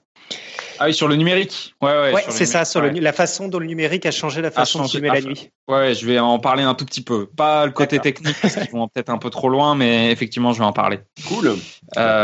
Ah 0.80 0.86
oui, 0.86 0.94
sur 0.94 1.06
le 1.08 1.14
numérique. 1.16 1.74
Ouais, 1.82 1.90
ouais. 1.90 2.12
Ouais, 2.14 2.24
c'est 2.30 2.46
ça, 2.46 2.64
sur 2.64 2.80
le 2.80 2.88
ouais. 2.88 3.00
la 3.00 3.12
façon 3.12 3.48
dont 3.48 3.58
le 3.58 3.66
numérique 3.66 4.06
a 4.06 4.10
changé 4.10 4.40
la 4.40 4.50
façon 4.50 4.78
changé- 4.80 4.98
de 5.00 5.04
filmer 5.06 5.20
la 5.20 5.26
nuit. 5.26 5.50
Ouais, 5.68 5.94
je 5.94 6.06
vais 6.06 6.18
en 6.18 6.38
parler 6.38 6.62
un 6.62 6.74
tout 6.74 6.86
petit 6.86 7.02
peu. 7.02 7.26
Pas 7.26 7.66
le 7.66 7.72
côté 7.72 7.98
technique 7.98 8.36
parce 8.40 8.54
qu'ils 8.56 8.70
vont 8.70 8.88
peut-être 8.88 9.10
un 9.10 9.18
peu 9.18 9.28
trop 9.30 9.48
loin, 9.50 9.74
mais 9.74 10.10
effectivement, 10.10 10.52
je 10.54 10.58
vais 10.58 10.64
en 10.64 10.72
parler. 10.72 11.00
Cool. 11.28 11.48
Euh, 11.48 11.56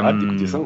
Hâte 0.03 0.19
d'écouter 0.19 0.47
ça. 0.47 0.61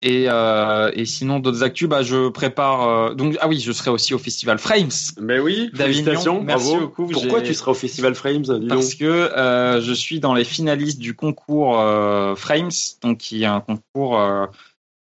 Et, 0.00 0.26
euh, 0.28 0.92
et 0.94 1.04
sinon, 1.04 1.40
d'autres 1.40 1.64
actus, 1.64 1.88
bah, 1.88 2.02
je 2.04 2.28
prépare. 2.28 2.88
euh, 2.88 3.14
donc, 3.14 3.36
ah 3.40 3.48
oui, 3.48 3.58
je 3.58 3.72
serai 3.72 3.90
aussi 3.90 4.14
au 4.14 4.18
festival 4.18 4.58
Frames. 4.58 4.88
Mais 5.20 5.40
oui, 5.40 5.70
d'Avignon. 5.74 6.04
félicitations, 6.04 6.40
Merci 6.42 6.68
bravo. 6.70 6.86
beaucoup. 6.86 7.06
Pourquoi 7.08 7.42
tu 7.42 7.52
seras 7.52 7.72
au 7.72 7.74
Festival 7.74 8.14
Frames, 8.14 8.44
Parce 8.68 8.94
que 8.94 9.04
euh, 9.04 9.80
je 9.80 9.92
suis 9.92 10.20
dans 10.20 10.34
les 10.34 10.44
finalistes 10.44 11.00
du 11.00 11.14
concours 11.16 11.80
euh, 11.80 12.36
Frames, 12.36 12.70
donc 13.02 13.18
qui 13.18 13.42
est 13.42 13.46
un 13.46 13.60
concours 13.60 14.20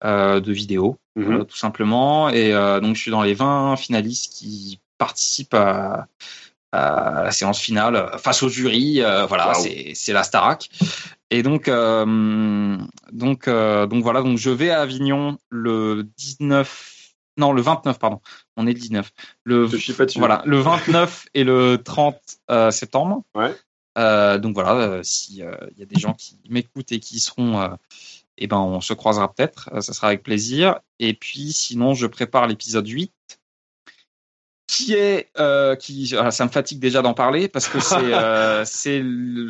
de 0.02 0.52
vidéo, 0.52 0.98
Mhm. 1.16 1.32
euh, 1.40 1.44
tout 1.44 1.56
simplement. 1.56 2.28
Et 2.30 2.52
euh, 2.52 2.80
donc, 2.80 2.96
je 2.96 3.00
suis 3.00 3.10
dans 3.10 3.22
les 3.22 3.34
20 3.34 3.76
finalistes 3.76 4.32
qui 4.34 4.80
participent 4.98 5.54
à, 5.54 6.06
à 6.72 7.24
la 7.24 7.30
séance 7.32 7.60
finale 7.60 7.96
euh, 7.96 8.18
face 8.18 8.42
au 8.42 8.48
jury. 8.48 9.02
euh, 9.02 9.26
voilà, 9.26 9.52
c'est 9.54 10.12
la 10.12 10.22
Starac. 10.22 10.68
Et 11.30 11.42
donc, 11.42 11.68
euh, 11.68 12.76
donc, 13.12 13.48
euh, 13.48 13.86
donc 13.86 14.02
voilà, 14.02 14.22
donc 14.22 14.38
je 14.38 14.50
vais 14.50 14.70
à 14.70 14.80
Avignon 14.82 15.38
le 15.50 16.04
19, 16.18 17.14
non 17.38 17.52
le 17.52 17.62
29 17.62 17.98
pardon, 17.98 18.20
on 18.56 18.66
est 18.66 18.72
le 18.74 18.78
19. 18.78 19.10
Le 19.44 19.66
Je 19.66 19.92
pas 19.92 20.04
voilà, 20.16 20.42
le 20.44 20.58
29 20.60 21.26
et 21.34 21.44
le 21.44 21.78
30 21.82 22.16
euh, 22.50 22.70
septembre. 22.70 23.22
Ouais. 23.34 23.54
Euh, 23.98 24.38
donc 24.38 24.54
voilà, 24.54 24.74
euh, 24.74 25.00
si 25.02 25.36
il 25.36 25.78
y 25.78 25.82
a 25.82 25.86
des 25.86 26.00
gens 26.00 26.12
qui 26.14 26.38
m'écoutent 26.48 26.92
et 26.92 27.00
qui 27.00 27.18
seront, 27.20 27.60
euh, 27.60 27.68
eh 28.38 28.46
ben 28.46 28.58
on 28.58 28.80
se 28.80 28.94
croisera 28.94 29.32
peut-être. 29.32 29.70
euh, 29.72 29.80
ça 29.80 29.92
sera 29.92 30.08
avec 30.08 30.22
plaisir. 30.22 30.80
Et 30.98 31.14
puis 31.14 31.52
sinon, 31.52 31.94
je 31.94 32.06
prépare 32.06 32.46
l'épisode 32.46 32.86
8 32.88 33.12
qui 34.68 34.94
est 34.94 35.28
euh, 35.38 35.76
qui 35.76 36.06
voilà, 36.14 36.30
ça 36.30 36.46
me 36.46 36.50
fatigue 36.50 36.78
déjà 36.78 37.02
d'en 37.02 37.12
parler 37.12 37.46
parce 37.48 37.68
que 37.68 37.78
c'est 37.78 37.94
euh, 38.14 38.64
c'est 38.64 39.02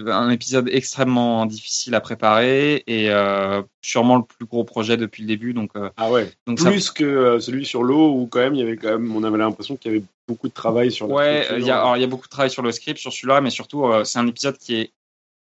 un 0.09 0.31
épisode 0.31 0.69
extrêmement 0.73 1.47
difficile 1.47 1.95
à 1.95 2.01
préparer 2.01 2.83
et 2.89 3.09
euh, 3.11 3.63
sûrement 3.83 4.17
le 4.17 4.25
plus 4.25 4.47
gros 4.47 4.65
projet 4.65 4.97
depuis 4.97 5.23
le 5.23 5.29
début 5.29 5.55
donc 5.55 5.71
Ah 5.97 6.11
ouais. 6.11 6.29
donc 6.49 6.59
ça- 6.59 6.71
Plus 6.71 6.91
que 6.91 7.39
celui 7.39 7.65
sur 7.65 7.85
l'eau 7.85 8.11
où 8.15 8.27
quand 8.27 8.41
même 8.41 8.55
il 8.55 8.61
y 8.61 8.63
avait 8.65 8.77
quand 8.77 8.89
même, 8.99 9.15
on 9.15 9.23
avait 9.23 9.39
l'impression 9.39 9.77
qu'il 9.77 9.93
y 9.93 9.97
avait 9.97 10.05
beaucoup 10.27 10.49
de 10.49 10.55
travail 10.55 10.91
sur 10.91 11.09
Ouais, 11.09 11.47
il 11.57 11.67
y 11.67 11.71
a, 11.71 11.79
alors, 11.79 11.97
il 11.97 12.01
y 12.01 12.05
a 12.05 12.09
beaucoup 12.09 12.27
de 12.27 12.31
travail 12.31 12.51
sur 12.51 12.63
le 12.63 12.73
script, 12.73 12.99
sur 12.99 13.13
celui-là, 13.13 13.41
mais 13.41 13.51
surtout, 13.51 13.85
c'est 14.05 14.19
un 14.19 14.27
épisode 14.27 14.57
qui 14.59 14.75
est 14.77 14.93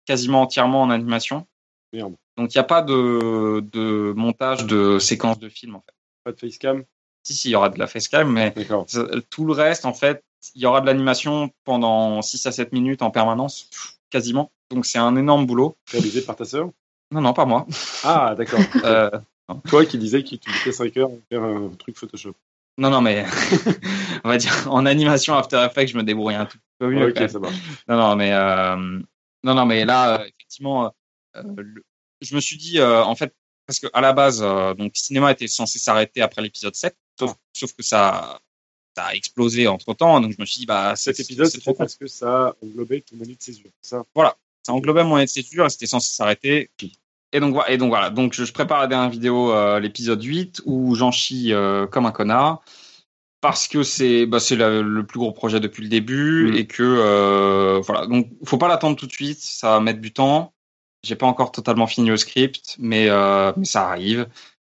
quasiment 0.06 0.42
entièrement 0.42 0.82
en 0.82 0.90
animation. 0.90 1.46
Merde. 1.92 2.14
Donc, 2.36 2.54
il 2.54 2.58
n'y 2.58 2.60
a 2.60 2.64
pas 2.64 2.82
de, 2.82 3.60
de 3.60 4.12
montage 4.16 4.64
de 4.66 4.98
séquences 4.98 5.38
de 5.38 5.48
film, 5.48 5.76
en 5.76 5.80
fait. 5.80 5.92
Pas 6.24 6.32
de 6.32 6.38
facecam? 6.38 6.82
Si, 7.24 7.34
si, 7.34 7.48
il 7.48 7.52
y 7.52 7.54
aura 7.56 7.68
de 7.68 7.78
la 7.78 7.86
facecam, 7.86 8.30
mais 8.30 8.54
tout 9.30 9.44
le 9.44 9.52
reste, 9.52 9.84
en 9.84 9.92
fait, 9.94 10.24
il 10.54 10.62
y 10.62 10.66
aura 10.66 10.80
de 10.80 10.86
l'animation 10.86 11.50
pendant 11.64 12.20
6 12.22 12.44
à 12.46 12.52
7 12.52 12.72
minutes 12.72 13.02
en 13.02 13.10
permanence, 13.10 13.68
quasiment. 14.10 14.50
Donc, 14.70 14.86
c'est 14.86 14.98
un 14.98 15.14
énorme 15.16 15.46
boulot. 15.46 15.76
Réalisé 15.90 16.22
par 16.22 16.36
ta 16.36 16.44
sœur? 16.44 16.70
Non, 17.10 17.20
non, 17.20 17.32
pas 17.34 17.44
moi. 17.44 17.66
Ah 18.04 18.34
d'accord. 18.36 18.60
Euh, 18.84 19.10
Toi 19.68 19.84
qui 19.84 19.98
disais 19.98 20.22
qu'il 20.22 20.38
te 20.38 20.48
mettait 20.48 20.72
5 20.72 20.96
heures 20.96 21.10
à 21.10 21.16
faire 21.28 21.42
un 21.42 21.68
truc 21.78 21.98
Photoshop. 21.98 22.34
non, 22.78 22.88
non, 22.90 23.02
mais 23.02 23.26
on 24.24 24.28
va 24.30 24.38
dire, 24.38 24.66
en 24.72 24.86
animation 24.86 25.36
After 25.36 25.58
Effects, 25.68 25.88
je 25.88 25.96
me 25.98 26.02
débrouille 26.02 26.34
un 26.34 26.46
tout 26.46 26.58
peu 26.78 26.88
mieux. 26.90 27.08
ok, 27.10 27.28
ça. 27.28 27.38
Non, 27.38 27.96
non, 27.96 28.16
mais 28.16 28.32
euh, 28.32 28.76
non, 29.44 29.54
non, 29.54 29.66
mais 29.66 29.84
là, 29.84 30.20
euh, 30.20 30.24
effectivement, 30.24 30.92
euh, 31.36 31.42
le- 31.58 31.84
je 32.22 32.34
me 32.34 32.40
suis 32.40 32.56
dit, 32.56 32.78
euh, 32.78 33.04
en 33.04 33.14
fait, 33.14 33.34
parce 33.66 33.78
que 33.78 33.86
à 33.92 34.00
la 34.00 34.12
base, 34.12 34.40
euh, 34.42 34.74
donc, 34.74 34.92
cinéma 34.94 35.32
était 35.32 35.48
censé 35.48 35.78
s'arrêter 35.78 36.20
après 36.20 36.42
l'épisode 36.42 36.74
7, 36.74 36.96
sauf, 37.18 37.34
sauf 37.52 37.72
que 37.74 37.82
ça, 37.82 38.40
ça 38.96 39.04
a 39.04 39.14
explosé 39.14 39.66
entre 39.68 39.94
temps, 39.94 40.20
donc 40.20 40.32
je 40.32 40.40
me 40.40 40.46
suis 40.46 40.60
dit, 40.60 40.66
bah, 40.66 40.94
Cet 40.96 41.20
épisode, 41.20 41.46
c'est 41.46 41.60
trop 41.60 41.74
parce 41.74 41.96
que 41.96 42.06
ça 42.06 42.54
englobait 42.62 43.02
ton 43.02 43.16
année 43.16 43.34
de 43.34 43.42
césure. 43.42 43.70
Ça? 43.80 44.04
Voilà, 44.14 44.36
ça 44.62 44.72
englobait 44.72 45.04
mon 45.04 45.16
année 45.16 45.26
de 45.26 45.30
césure 45.30 45.66
et 45.66 45.70
c'était 45.70 45.86
censé 45.86 46.12
s'arrêter. 46.12 46.70
Et 47.34 47.40
donc, 47.40 47.54
voilà, 47.54 47.70
et 47.70 47.78
donc 47.78 47.88
voilà, 47.88 48.10
donc 48.10 48.34
je, 48.34 48.44
je 48.44 48.52
prépare 48.52 48.80
la 48.80 48.86
dernière 48.86 49.10
vidéo, 49.10 49.52
euh, 49.52 49.80
l'épisode 49.80 50.22
8, 50.22 50.62
où 50.66 50.94
j'en 50.94 51.10
chie 51.10 51.52
comme 51.90 52.06
un 52.06 52.12
connard. 52.12 52.62
Parce 53.40 53.66
que 53.66 53.82
c'est 53.82 54.24
bah, 54.24 54.38
c'est 54.38 54.54
le 54.54 55.04
plus 55.04 55.18
gros 55.18 55.32
projet 55.32 55.58
depuis 55.58 55.82
le 55.82 55.88
début 55.88 56.52
Mm. 56.52 56.54
et 56.54 56.66
que 56.66 56.82
euh, 56.82 57.80
voilà 57.80 58.06
donc 58.06 58.28
faut 58.44 58.58
pas 58.58 58.68
l'attendre 58.68 58.96
tout 58.96 59.06
de 59.06 59.12
suite 59.12 59.40
ça 59.40 59.70
va 59.70 59.80
mettre 59.80 60.00
du 60.00 60.12
temps 60.12 60.52
j'ai 61.02 61.16
pas 61.16 61.26
encore 61.26 61.52
totalement 61.52 61.86
fini 61.86 62.08
le 62.08 62.16
script 62.16 62.76
mais 62.78 63.08
euh, 63.08 63.52
mais 63.56 63.64
ça 63.64 63.88
arrive 63.88 64.26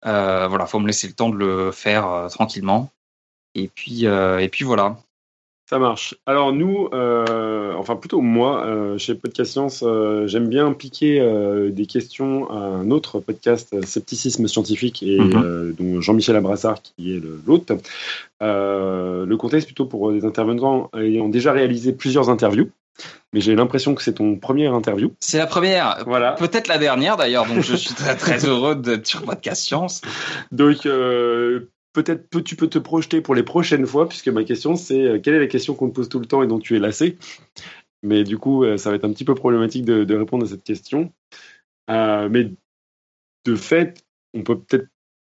euh, 0.06 0.48
voilà 0.48 0.66
faut 0.66 0.80
me 0.80 0.88
laisser 0.88 1.08
le 1.08 1.14
temps 1.14 1.30
de 1.30 1.38
le 1.38 1.72
faire 1.72 2.08
euh, 2.08 2.28
tranquillement 2.30 2.90
et 3.56 3.68
puis 3.74 4.06
et 4.06 4.50
puis 4.50 4.66
voilà 4.66 4.98
Ça 5.70 5.80
marche. 5.80 6.16
Alors 6.26 6.52
nous, 6.54 6.88
enfin 6.92 7.96
plutôt 7.96 8.20
moi, 8.22 8.66
chez 8.98 9.16
Podcast 9.16 9.52
Science, 9.52 9.84
j'aime 10.26 10.48
bien 10.50 10.74
piquer 10.74 11.20
euh, 11.22 11.70
des 11.72 11.86
questions 11.86 12.50
à 12.52 12.56
un 12.58 12.90
autre 12.92 13.20
podcast, 13.20 13.80
Scepticisme 13.86 14.48
scientifique, 14.48 15.04
et 15.04 15.20
Mhm. 15.20 15.74
dont 15.78 16.02
Jean-Michel 16.02 16.36
Abrassard 16.36 16.82
qui 16.82 17.16
est 17.16 17.20
le- 17.20 17.40
l'hôte. 17.46 17.72
Euh, 18.42 19.26
le 19.26 19.38
contexte 19.38 19.68
plutôt 19.68 19.86
pour 19.86 20.12
des 20.12 20.26
intervenants 20.26 20.90
ayant 20.98 21.30
déjà 21.30 21.52
réalisé 21.54 21.94
plusieurs 21.94 22.30
interviews, 22.30 22.70
mais 23.34 23.42
j'ai 23.42 23.56
l'impression 23.56 23.96
que 23.96 24.04
c'est 24.04 24.14
ton 24.14 24.36
premier 24.38 24.68
interview. 24.68 25.14
c'est 25.20 25.38
la 25.40 25.48
première 25.48 26.04
Voilà. 26.06 26.34
peut-être 26.34 26.68
la 26.68 26.78
dernière 26.78 27.18
d'ailleurs 27.18 27.46
donc 27.48 27.62
je 27.62 27.76
suis 27.76 27.94
très 27.96 28.16
très 28.16 28.46
heureux 28.46 28.76
d'être 28.76 29.08
sur 29.08 29.24
podcast 29.24 29.64
science 29.64 30.02
Donc, 30.52 30.86
euh, 30.86 31.72
peut-être 31.94 32.30
peux, 32.30 32.42
tu 32.42 32.56
peux 32.56 32.68
te 32.68 32.80
projeter 32.80 33.22
pour 33.22 33.36
les 33.36 33.44
prochaines 33.44 33.86
fois, 33.86 34.08
puisque 34.08 34.30
ma 34.30 34.44
question, 34.44 34.76
c'est 34.76 35.02
euh, 35.02 35.20
quelle 35.20 35.36
est 35.36 35.40
la 35.40 35.48
question 35.48 35.74
qu'on 35.74 35.90
te 35.90 35.96
pose 35.96 36.10
tout 36.10 36.20
le 36.20 36.26
temps 36.26 36.44
et 36.44 36.48
dont 36.48 36.60
tu 36.60 36.76
es 36.76 36.80
lassé? 36.80 37.18
Mais 38.02 38.24
du 38.24 38.38
coup, 38.38 38.64
euh, 38.64 38.78
ça 38.78 38.90
va 38.90 38.96
être 38.96 39.06
un 39.06 39.14
petit 39.14 39.26
peu 39.26 39.36
problématique 39.36 39.86
de, 39.86 40.04
de 40.04 40.16
répondre 40.16 40.46
à 40.46 40.48
cette 40.48 40.64
question. 40.64 41.12
Mais 41.90 42.52
de 43.46 43.56
fait, 43.56 44.04
on 44.34 44.44
peut 44.44 44.60
peut-être 44.60 44.88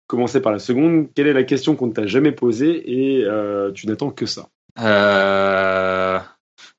commencer 0.07 0.41
par 0.41 0.53
la 0.53 0.59
seconde. 0.59 1.09
Quelle 1.15 1.27
est 1.27 1.33
la 1.33 1.45
question 1.45 1.77
qu'on 1.77 1.89
ne 1.89 1.93
t'a 1.93 2.07
jamais 2.07 2.33
posée 2.33 2.83
et 2.87 3.27
tu 3.75 3.87
n'attends 3.87 4.11
que 4.11 4.27
ça? 4.27 4.49
Euh... 4.79 6.19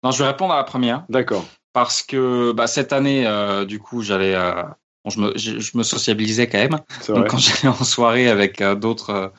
non 0.06 0.11
je 0.11 0.19
vais 0.23 0.30
répondre 0.30 0.53
à 0.53 0.57
la 0.57 0.64
première 0.64 1.03
D'accord. 1.10 1.44
parce 1.73 2.03
que 2.03 2.53
bah, 2.53 2.68
cette 2.68 2.94
année, 2.94 3.26
euh, 3.27 3.65
du 3.65 3.80
coup, 3.80 4.03
j'allais, 4.03 4.36
euh, 4.36 4.64
bon, 5.03 5.10
je, 5.10 5.19
me, 5.19 5.38
je, 5.38 5.60
je 5.60 5.77
me 5.77 5.84
sociabilisais 5.84 6.48
quand 6.48 6.60
même. 6.60 6.80
Vrai. 7.07 7.19
Donc 7.19 7.27
quand 7.27 7.38
j'allais 7.38 7.68
en 7.68 7.84
soirée 7.84 8.30
avec 8.30 8.61
euh, 8.61 8.76
d'autres, 8.76 9.34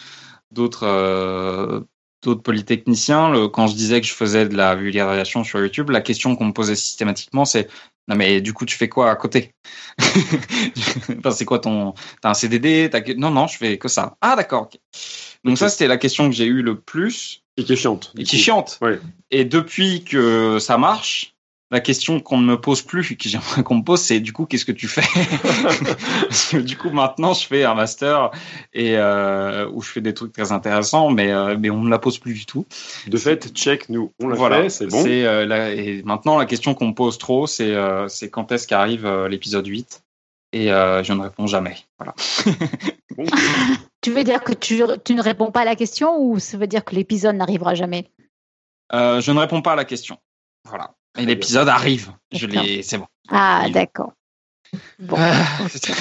d'autres, 0.51 1.87
d'autres 2.23 2.43
polytechniciens, 2.43 3.31
le, 3.31 3.49
quand 3.49 3.69
je 3.69 3.75
disais 3.75 4.01
que 4.01 4.07
je 4.07 4.13
faisais 4.13 4.49
de 4.49 4.57
la 4.57 4.75
vulgarisation 4.75 5.45
sur 5.45 5.61
YouTube, 5.61 5.91
la 5.91 6.01
question 6.01 6.37
qu'on 6.37 6.47
me 6.47 6.53
posait 6.53 6.77
systématiquement, 6.77 7.45
c'est 7.45 7.69
non 8.09 8.17
mais 8.17 8.41
du 8.41 8.53
coup 8.53 8.65
tu 8.67 8.77
fais 8.77 8.89
quoi 8.89 9.11
à 9.11 9.17
côté? 9.17 9.53
Enfin, 11.19 11.31
C'est 11.31 11.45
quoi 11.45 11.59
ton, 11.59 11.95
t'as 12.21 12.31
un 12.31 12.35
CDD 12.35 12.91
Non 13.17 13.31
non, 13.31 13.47
je 13.47 13.57
fais 13.57 13.79
que 13.79 13.89
ça. 13.89 14.17
Ah 14.21 14.37
d'accord. 14.37 14.63
ok. 14.73 14.79
Donc 15.45 15.59
ça 15.59 15.69
c'était 15.69 15.87
la 15.87 15.97
question 15.97 16.29
que 16.29 16.35
j'ai 16.35 16.47
eue 16.47 16.63
le 16.63 16.81
plus 16.81 17.43
Et 17.57 17.65
qui 17.65 17.73
est 17.73 17.77
chiante. 17.77 18.13
et 18.19 18.25
qui 18.25 18.37
est 18.37 18.39
chiante. 18.41 18.79
Ouais. 18.81 19.01
Et 19.31 19.45
depuis 19.45 20.05
que 20.05 20.59
ça 20.59 20.79
marche, 20.79 21.36
la 21.71 21.81
question 21.81 22.21
qu'on 22.21 22.39
ne 22.39 22.47
me 22.47 22.61
pose 22.61 22.83
plus, 22.83 23.11
et 23.13 23.17
que 23.17 23.29
j'aimerais 23.29 23.63
qu'on 23.65 23.77
me 23.77 23.83
pose, 23.83 24.01
c'est 24.01 24.21
du 24.21 24.33
coup, 24.33 24.47
qu'est-ce 24.47 24.65
que 24.65 24.73
tu 24.73 24.87
fais? 24.89 25.03
Parce 26.29 26.47
que 26.53 26.59
du 26.59 26.77
coup, 26.77 26.91
maintenant, 26.91 27.35
je 27.35 27.47
fais 27.47 27.65
un 27.65 27.75
master 27.75 28.31
et 28.73 28.97
euh, 28.97 29.69
où 29.73 29.83
je 29.83 29.91
fais 29.91 30.01
des 30.01 30.15
trucs 30.15 30.33
très 30.33 30.53
intéressants, 30.53 31.11
mais 31.11 31.33
euh, 31.33 31.57
mais 31.59 31.71
on 31.71 31.81
me 31.81 31.91
la 31.91 31.99
pose 31.99 32.19
plus 32.19 32.35
du 32.35 32.47
tout. 32.47 32.67
De 33.09 33.17
fait, 33.17 33.49
check, 33.55 33.89
nous, 33.89 34.13
on 34.21 34.29
l'a 34.29 34.37
voilà, 34.37 34.63
fait, 34.63 34.71
c'est 34.71 34.87
bon. 34.87 35.05
euh, 35.07 35.45
la- 35.47 35.73
et 35.75 36.03
maintenant, 36.05 36.39
la 36.39 36.47
question 36.47 36.75
qu'on 36.75 36.89
me 36.89 36.95
pose 36.95 37.19
trop, 37.19 37.47
c'est 37.47 37.75
euh, 37.75 38.07
c'est 38.09 38.31
quand 38.31 38.53
est-ce 38.53 38.67
qu'arrive 38.69 39.05
euh, 39.07 39.29
l'épisode 39.29 39.67
8 39.67 40.03
Et 40.53 40.73
euh, 40.73 41.03
je 41.03 41.13
ne 41.13 41.23
réponds 41.23 41.47
jamais. 41.47 41.77
Voilà. 41.99 42.15
Bon. 43.17 43.25
Tu 44.03 44.11
veux 44.11 44.25
dire 44.25 44.45
que 44.45 44.53
tu, 44.53 44.83
tu 45.03 45.15
ne 45.15 45.23
réponds 45.23 45.51
pas 45.51 45.63
à 45.63 45.65
la 45.65 45.75
question 45.75 46.21
ou 46.21 46.39
ça 46.39 46.59
veut 46.59 46.67
dire 46.67 46.85
que 46.85 46.95
l'épisode 46.95 47.35
n'arrivera 47.37 47.75
jamais? 47.75 48.11
Euh, 48.93 49.23
je 49.23 49.33
ne 49.33 49.39
réponds 49.39 49.63
pas 49.63 49.73
à 49.73 49.77
la 49.77 49.87
question. 49.87 50.19
Voilà. 50.69 50.96
Et 51.19 51.27
l'épisode 51.27 51.69
arrive. 51.69 52.13
Je 52.33 52.47
l'ai, 52.47 52.83
c'est 52.83 52.99
bon. 52.99 53.07
Ah, 53.29 53.67
d'accord. 53.71 54.13
Bon. 54.99 55.15
Ah, 55.19 55.69
c'est 55.71 55.95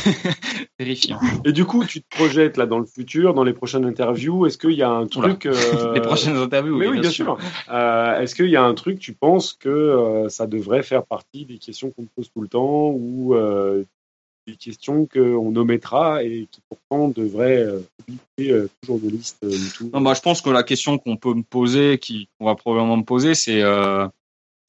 terrifiant. 0.77 1.19
Et 1.45 1.51
du 1.53 1.65
coup, 1.65 1.85
tu 1.85 2.01
te 2.01 2.15
projettes 2.15 2.57
là 2.57 2.65
dans 2.65 2.79
le 2.79 2.85
futur, 2.85 3.33
dans 3.33 3.43
les 3.43 3.53
prochaines 3.53 3.85
interviews. 3.85 4.45
Est-ce 4.47 4.57
qu'il 4.57 4.71
y 4.71 4.81
a 4.81 4.89
un 4.89 5.05
truc. 5.05 5.45
euh, 5.45 5.93
Les 5.95 6.01
prochaines 6.01 6.35
interviews. 6.35 6.75
Mais 6.77 6.87
oui, 6.87 6.99
bien 6.99 7.11
sûr. 7.11 7.37
Euh, 7.69 8.19
Est-ce 8.19 8.33
qu'il 8.35 8.49
y 8.49 8.55
a 8.55 8.63
un 8.63 8.73
truc, 8.73 8.99
tu 8.99 9.13
penses 9.13 9.53
que 9.53 9.69
euh, 9.69 10.29
ça 10.29 10.47
devrait 10.47 10.81
faire 10.81 11.05
partie 11.05 11.45
des 11.45 11.57
questions 11.59 11.91
qu'on 11.91 12.05
pose 12.15 12.29
tout 12.33 12.41
le 12.41 12.47
temps 12.47 12.89
ou 12.89 13.35
euh, 13.35 13.83
des 14.47 14.55
questions 14.55 15.05
qu'on 15.05 15.55
omettra 15.55 16.23
et 16.23 16.47
qui 16.51 16.61
pourtant 16.67 17.09
devraient 17.09 17.65
occuper 17.99 18.51
euh, 18.51 18.67
toujours 18.81 18.99
de 18.99 19.09
liste 19.09 19.37
euh, 19.43 19.51
YouTube 19.51 19.89
Non, 19.93 20.01
bah, 20.01 20.13
je 20.15 20.21
pense 20.21 20.41
que 20.41 20.49
la 20.49 20.63
question 20.63 20.97
qu'on 20.97 21.17
peut 21.17 21.33
me 21.33 21.43
poser, 21.43 21.99
qui- 21.99 22.27
qu'on 22.39 22.45
va 22.45 22.55
probablement 22.55 22.97
me 22.97 23.03
poser, 23.03 23.35
c'est 23.35 23.61
euh, 23.61 24.07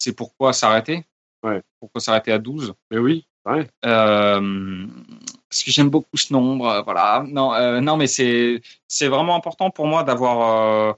c'est 0.06 0.12
pourquoi 0.12 0.52
s'arrêter? 0.52 1.04
Ouais. 1.42 1.60
Pourquoi 1.80 2.00
s'arrêter 2.00 2.30
à 2.30 2.38
12 2.38 2.74
Mais 2.92 2.98
oui, 2.98 3.26
ouais. 3.44 3.66
Euh, 3.84 4.86
parce 5.48 5.64
que 5.64 5.72
j'aime 5.72 5.90
beaucoup 5.90 6.16
ce 6.16 6.32
nombre. 6.32 6.68
euh, 6.68 6.82
voilà. 6.82 7.24
Non, 7.26 7.52
euh, 7.54 7.80
non, 7.80 7.96
mais 7.96 8.06
c'est 8.06 8.62
c'est 8.86 9.08
vraiment 9.08 9.34
important 9.34 9.70
pour 9.70 9.88
moi 9.88 10.04
d'avoir 10.04 10.90
euh, 10.90 10.92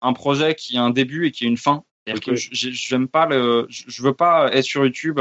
un 0.00 0.14
projet 0.14 0.54
qui 0.54 0.78
a 0.78 0.82
un 0.82 0.88
début 0.88 1.26
et 1.26 1.30
qui 1.30 1.44
a 1.44 1.46
une 1.46 1.58
fin. 1.58 1.84
C'est-à-dire 2.06 2.24
que 2.24 2.34
j'aime 2.36 3.06
pas 3.06 3.26
le, 3.26 3.66
je 3.68 4.02
veux 4.02 4.14
pas 4.14 4.50
être 4.54 4.64
sur 4.64 4.82
YouTube 4.82 5.20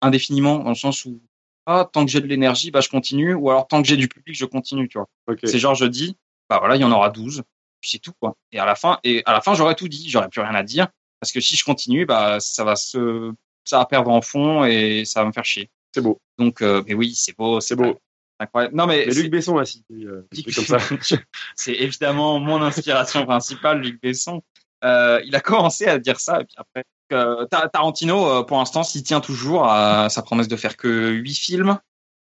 indéfiniment 0.00 0.60
dans 0.60 0.70
le 0.70 0.74
sens 0.74 1.04
où 1.04 1.20
ah 1.66 1.86
tant 1.92 2.06
que 2.06 2.10
j'ai 2.10 2.22
de 2.22 2.26
l'énergie, 2.26 2.70
bah 2.70 2.80
je 2.80 2.88
continue, 2.88 3.34
ou 3.34 3.50
alors 3.50 3.68
tant 3.68 3.82
que 3.82 3.88
j'ai 3.88 3.98
du 3.98 4.08
public, 4.08 4.34
je 4.34 4.46
continue, 4.46 4.88
tu 4.88 4.96
vois. 4.96 5.08
Ok. 5.26 5.40
C'est 5.44 5.58
genre 5.58 5.74
je 5.74 5.84
dis, 5.84 6.16
bah 6.48 6.58
voilà, 6.58 6.76
il 6.76 6.80
y 6.80 6.84
en 6.84 6.92
aura 6.92 7.10
12, 7.10 7.42
puis 7.82 7.90
c'est 7.90 7.98
tout 7.98 8.12
quoi. 8.18 8.34
Et 8.50 8.58
à 8.58 8.64
la 8.64 8.76
fin, 8.76 8.98
et 9.04 9.22
à 9.26 9.32
la 9.34 9.42
fin 9.42 9.52
j'aurais 9.52 9.74
tout 9.74 9.88
dit, 9.88 10.08
j'aurais 10.08 10.30
plus 10.30 10.40
rien 10.40 10.54
à 10.54 10.62
dire 10.62 10.88
parce 11.20 11.32
que 11.32 11.40
si 11.40 11.56
je 11.56 11.64
continue, 11.64 12.06
bah 12.06 12.38
ça 12.40 12.64
va 12.64 12.76
se, 12.76 13.32
ça 13.64 13.78
va 13.78 13.86
perdre 13.86 14.10
en 14.10 14.20
fond 14.22 14.64
et 14.64 15.04
ça 15.04 15.20
va 15.22 15.26
me 15.28 15.32
faire 15.32 15.44
chier. 15.44 15.70
C'est 15.94 16.00
beau. 16.02 16.18
Donc, 16.38 16.60
euh, 16.62 16.82
mais 16.86 16.94
oui, 16.94 17.14
c'est 17.14 17.36
beau, 17.36 17.60
c'est 17.60 17.74
beau. 17.76 17.98
Incroyable. 18.38 18.74
Non 18.76 18.86
mais, 18.86 19.06
Luc 19.06 19.30
Besson 19.30 19.56
a 19.56 19.64
cité 19.64 19.94
euh, 20.04 20.26
comme 20.54 20.64
ça. 20.64 20.78
c'est 21.56 21.72
évidemment 21.72 22.38
mon 22.38 22.60
inspiration 22.60 23.24
principale, 23.24 23.80
Luc 23.80 24.00
Besson. 24.02 24.42
Euh, 24.84 25.22
il 25.24 25.34
a 25.34 25.40
commencé 25.40 25.86
à 25.86 25.98
dire 25.98 26.20
ça 26.20 26.40
et 26.42 26.44
puis 26.44 26.54
après. 26.58 26.84
euh, 27.12 27.46
Ta- 27.46 27.68
Tarantino, 27.70 28.44
pour 28.44 28.58
l'instant, 28.58 28.82
s'y 28.84 29.02
tient 29.02 29.20
toujours 29.22 29.64
à 29.66 30.10
sa 30.10 30.20
promesse 30.20 30.48
de 30.48 30.56
faire 30.56 30.76
que 30.76 31.08
huit 31.12 31.34
films. 31.38 31.78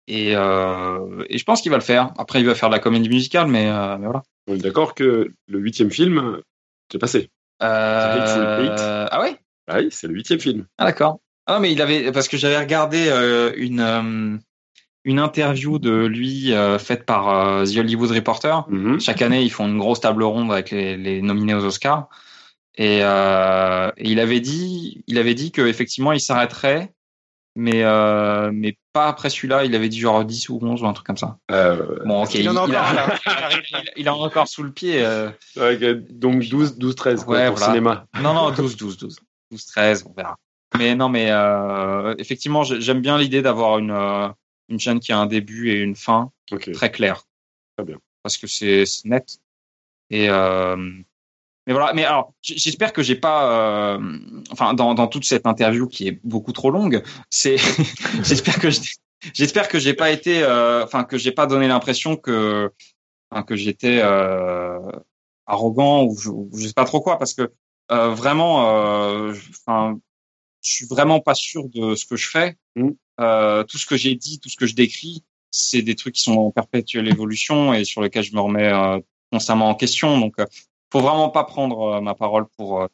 Et, 0.08 0.32
et 0.32 1.38
je 1.38 1.44
pense 1.46 1.62
qu'il 1.62 1.72
va 1.72 1.78
le 1.78 1.84
faire. 1.84 2.12
Après, 2.18 2.42
il 2.42 2.46
va 2.46 2.56
faire 2.56 2.68
de 2.68 2.74
la 2.76 2.80
comédie 2.80 3.08
musicale, 3.08 3.48
mais, 3.48 3.72
mais 3.98 4.06
voilà. 4.06 4.24
On 4.48 4.56
est 4.56 4.58
d'accord 4.58 4.94
que 4.96 5.32
le 5.48 5.60
huitième 5.60 5.92
film, 5.92 6.42
c'est 6.92 6.98
passé. 6.98 7.30
Euh. 7.62 9.08
Ah 9.12 9.22
ouais? 9.22 9.38
Ah 9.68 9.78
oui, 9.80 9.90
c'est 9.92 10.08
le 10.08 10.14
huitième 10.14 10.40
film. 10.40 10.66
Ah 10.78 10.86
d'accord. 10.86 11.20
Ah 11.46 11.60
mais 11.60 11.72
il 11.72 11.82
avait 11.82 12.12
parce 12.12 12.28
que 12.28 12.38
j'avais 12.38 12.58
regardé 12.58 13.08
euh, 13.10 13.52
une 13.56 13.80
euh, 13.80 14.38
une 15.04 15.20
interview 15.20 15.80
de 15.80 16.06
lui 16.06 16.54
faite 16.80 17.06
par 17.06 17.64
The 17.66 17.78
Hollywood 17.78 18.12
Reporter. 18.12 18.66
Mhm. 18.70 19.00
Chaque 19.00 19.22
année, 19.22 19.42
ils 19.42 19.52
font 19.52 19.68
une 19.68 19.80
grosse 19.80 20.02
table 20.02 20.24
ronde 20.24 20.52
avec 20.52 20.70
les, 20.72 20.96
les 20.96 21.22
nominés 21.22 21.56
aux 21.56 21.66
Oscars. 21.66 22.08
Et, 22.76 23.00
et 23.00 24.10
il 24.10 24.20
avait 24.20 24.40
dit, 24.42 25.04
il 25.08 25.18
avait 25.18 25.34
dit 25.34 25.52
que 25.52 25.64
effectivement, 25.64 26.12
il 26.12 26.22
s'arrêterait, 26.22 26.94
mais 27.56 27.84
mais 28.52 28.78
pas 28.94 29.08
après 29.08 29.30
celui-là. 29.30 29.66
Il 29.66 29.76
avait 29.76 29.90
dit 29.90 30.00
genre 30.00 30.24
10 30.26 30.50
ou 30.50 30.60
11 30.62 30.82
ou 30.84 30.88
un 30.88 30.94
truc 30.94 31.06
comme 31.08 31.18
ça. 31.18 31.38
bon, 31.50 32.24
ok, 32.24 32.34
il 32.36 32.42
il, 32.42 32.50
en 32.50 32.58
a 32.58 32.68
il 32.68 32.76
a, 32.76 32.82
encore, 32.82 32.94
là. 32.94 33.20
il- 33.98 34.08
a 34.08 34.16
encore 34.16 34.48
sous 34.48 34.64
le 34.64 34.72
pied. 34.72 35.04
euh. 35.06 35.30
Donc 36.10 36.44
12, 36.48 36.78
12 36.78 36.96
13 36.96 37.24
quoi, 37.24 37.38
Ouais, 37.38 37.48
pour 37.48 37.58
voilà. 37.58 37.74
cinéma. 37.74 38.06
Non, 38.22 38.34
non, 38.34 38.52
12, 38.52 38.78
12, 38.78 38.98
12. 38.98 39.20
12, 39.52 39.66
13, 39.66 40.06
on 40.10 40.14
verra. 40.14 40.38
Mais 40.78 40.96
non, 40.96 41.10
mais 41.10 41.28
euh, 41.32 42.16
effectivement, 42.18 42.64
j'ai- 42.64 42.80
j'aime 42.80 43.02
bien 43.02 43.18
l'idée 43.18 43.42
d'avoir 43.42 43.78
une, 43.80 43.92
euh, 43.92 44.30
une 44.70 44.80
chaîne 44.80 45.00
qui 45.02 45.12
a 45.12 45.18
un 45.20 45.26
début 45.26 45.70
et 45.70 45.80
une 45.82 45.96
fin 45.98 46.32
très 46.74 46.90
clair. 46.92 47.24
Très 47.78 47.86
bien. 47.86 47.98
Parce 48.24 48.38
que 48.38 48.48
c'est 48.48 48.86
c'est 48.86 49.06
net. 49.10 49.38
Et 50.10 50.30
euh, 50.30 50.78
mais 51.68 51.74
voilà. 51.74 51.94
Mais 51.94 52.04
alors, 52.06 52.34
j'espère 52.42 52.94
que 52.94 53.04
j'ai 53.04 53.16
pas, 53.16 53.96
euh, 53.96 54.20
enfin, 54.52 54.74
dans, 54.74 54.94
dans 54.94 55.08
toute 55.08 55.26
cette 55.26 55.46
interview 55.46 55.88
qui 55.88 56.08
est 56.08 56.20
beaucoup 56.24 56.52
trop 56.54 56.72
longue, 56.72 57.04
c'est, 57.30 57.58
j'espère 58.24 58.60
que 58.60 58.70
je- 58.72 58.80
j'espère 59.34 59.68
que 59.68 59.80
j'ai 59.80 59.94
pas 59.94 60.12
été, 60.12 60.42
euh, 60.44 60.84
enfin, 60.84 61.04
que 61.04 61.18
j'ai 61.18 61.32
pas 61.32 61.46
donné 61.48 61.68
l'impression 61.68 62.16
que, 62.16 62.72
enfin, 63.32 63.44
que 63.44 63.56
j'étais 63.56 64.00
euh, 64.04 64.80
arrogant 65.46 66.04
ou 66.06 66.18
je, 66.18 66.30
ou 66.30 66.50
je 66.56 66.68
sais 66.68 66.74
pas 66.74 66.86
trop 66.86 67.02
quoi, 67.02 67.18
parce 67.20 67.34
que 67.34 67.52
euh, 67.92 68.10
vraiment, 68.14 68.68
euh, 68.68 69.34
je- 69.34 69.50
enfin, 69.66 69.98
je 70.64 70.72
suis 70.72 70.86
vraiment 70.88 71.20
pas 71.20 71.36
sûr 71.36 71.68
de 71.70 71.96
ce 71.96 72.06
que 72.06 72.16
je 72.16 72.30
fais. 72.30 72.58
Euh, 73.20 73.64
tout 73.66 73.78
ce 73.78 73.86
que 73.86 73.98
j'ai 73.98 74.16
dit, 74.16 74.40
tout 74.40 74.50
ce 74.50 74.56
que 74.58 74.66
je 74.66 74.74
décris, 74.76 75.24
c'est 75.52 75.82
des 75.82 75.96
trucs 75.96 76.16
qui 76.16 76.22
sont 76.24 76.38
en 76.38 76.52
perpétuelle 76.52 77.08
évolution 77.08 77.74
et 77.74 77.84
sur 77.84 78.02
lesquels 78.02 78.24
je 78.24 78.34
me 78.34 78.40
remets 78.40 78.72
euh, 78.72 79.00
constamment 79.32 79.70
en 79.70 79.76
question. 79.76 80.20
Donc, 80.20 80.36
euh, 80.40 80.46
faut 80.92 81.00
vraiment 81.00 81.30
pas 81.30 81.44
prendre 81.44 81.96
euh, 81.96 82.02
ma 82.02 82.14
parole 82.16 82.46
pour 82.58 82.82
euh, 82.82 82.88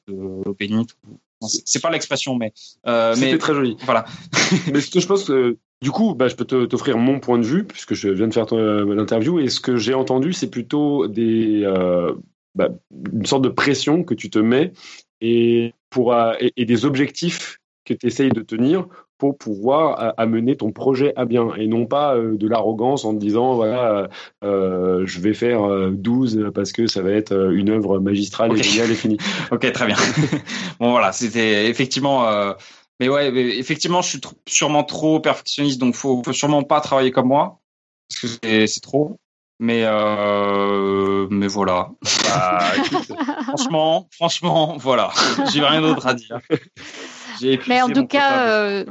bénite. 0.60 0.96
Non, 1.42 1.48
c'est- 1.48 1.82
pas 1.82 1.92
l'expression, 1.92 2.36
mais 2.36 2.54
euh, 2.88 3.14
C'était 3.14 3.34
mais 3.34 3.38
très 3.38 3.54
joli. 3.54 3.78
Voilà. 3.82 4.06
Mais 4.74 4.82
ce 4.82 4.90
que 4.90 5.00
je 5.00 5.08
pense 5.08 5.24
que 5.26 5.58
du 5.82 5.92
coup, 5.92 6.16
bah, 6.16 6.28
je 6.28 6.36
peux 6.36 6.46
t'offrir 6.46 6.98
mon 6.98 7.20
point 7.20 7.38
de 7.38 7.46
vue 7.46 7.64
puisque 7.64 7.94
je 7.94 8.10
viens 8.10 8.28
de 8.28 8.34
faire 8.34 8.52
euh, 8.54 8.96
l'interview 8.96 9.40
et 9.40 9.50
ce 9.50 9.60
que 9.60 9.78
j'ai 9.78 9.94
entendu, 9.94 10.34
c'est 10.34 10.50
plutôt 10.50 11.08
des 11.08 11.62
euh, 11.64 12.14
bah, 12.56 12.70
une 13.14 13.26
sorte 13.28 13.44
de 13.44 13.50
pression 13.50 14.04
que 14.04 14.16
tu 14.16 14.32
te 14.32 14.40
mets 14.40 14.74
et 15.22 15.74
pour 15.92 16.14
euh, 16.14 16.34
et, 16.40 16.54
et 16.58 16.66
des 16.66 16.86
objectifs 16.86 17.60
que 17.86 17.94
tu 17.94 18.08
essayes 18.08 18.32
de 18.32 18.42
tenir 18.42 18.88
pour 19.18 19.38
pouvoir 19.38 20.00
euh, 20.02 20.12
amener 20.18 20.56
ton 20.56 20.72
projet 20.72 21.14
à 21.16 21.26
bien 21.26 21.50
et 21.58 21.68
non 21.68 21.86
pas 21.86 22.16
euh, 22.16 22.38
de 22.38 22.48
l'arrogance 22.48 23.04
en 23.06 23.14
te 23.14 23.20
disant 23.20 23.56
voilà 23.56 24.08
euh, 24.44 25.04
je 25.06 25.20
vais 25.20 25.34
faire 25.34 25.64
euh, 25.68 25.92
12 25.92 26.52
parce 26.54 26.72
que 26.72 26.88
ça 26.88 27.02
va 27.02 27.12
être 27.12 27.32
euh, 27.32 27.52
une 27.52 27.70
œuvre 27.70 28.00
magistrale 28.00 28.58
et 28.58 28.62
géniale 28.64 28.92
et 28.92 28.96
finie. 28.96 29.18
Ok, 29.52 29.72
très 29.72 29.86
bien. 29.88 29.96
bon, 30.80 30.92
voilà, 30.92 31.12
c'était 31.12 31.70
effectivement. 31.70 32.28
euh, 32.28 32.54
mais 33.00 33.10
ouais, 33.10 33.32
mais 33.32 33.58
effectivement, 33.58 34.02
je 34.02 34.10
suis 34.10 34.18
tr- 34.20 34.34
sûrement 34.48 34.84
trop 34.84 35.20
perfectionniste, 35.20 35.80
donc 35.80 35.96
faut, 35.96 36.22
faut 36.24 36.34
sûrement 36.34 36.64
pas 36.64 36.82
travailler 36.82 37.12
comme 37.12 37.28
moi 37.28 37.60
parce 38.10 38.38
que 38.38 38.66
c'est 38.68 38.82
trop. 38.82 39.18
Mais 39.60 39.84
euh, 39.86 41.28
mais 41.32 41.48
voilà. 41.48 41.90
Bah, 42.26 42.60
écoute, 42.78 43.12
franchement, 43.48 44.08
franchement, 44.12 44.78
voilà. 44.78 45.12
J'ai 45.52 45.62
rien 45.64 45.82
d'autre 45.82 46.06
à 46.06 46.14
dire. 46.14 46.40
Mais 47.68 47.82
en 47.82 47.90
tout 47.90 48.06
cas, 48.08 48.48
euh, 48.50 48.86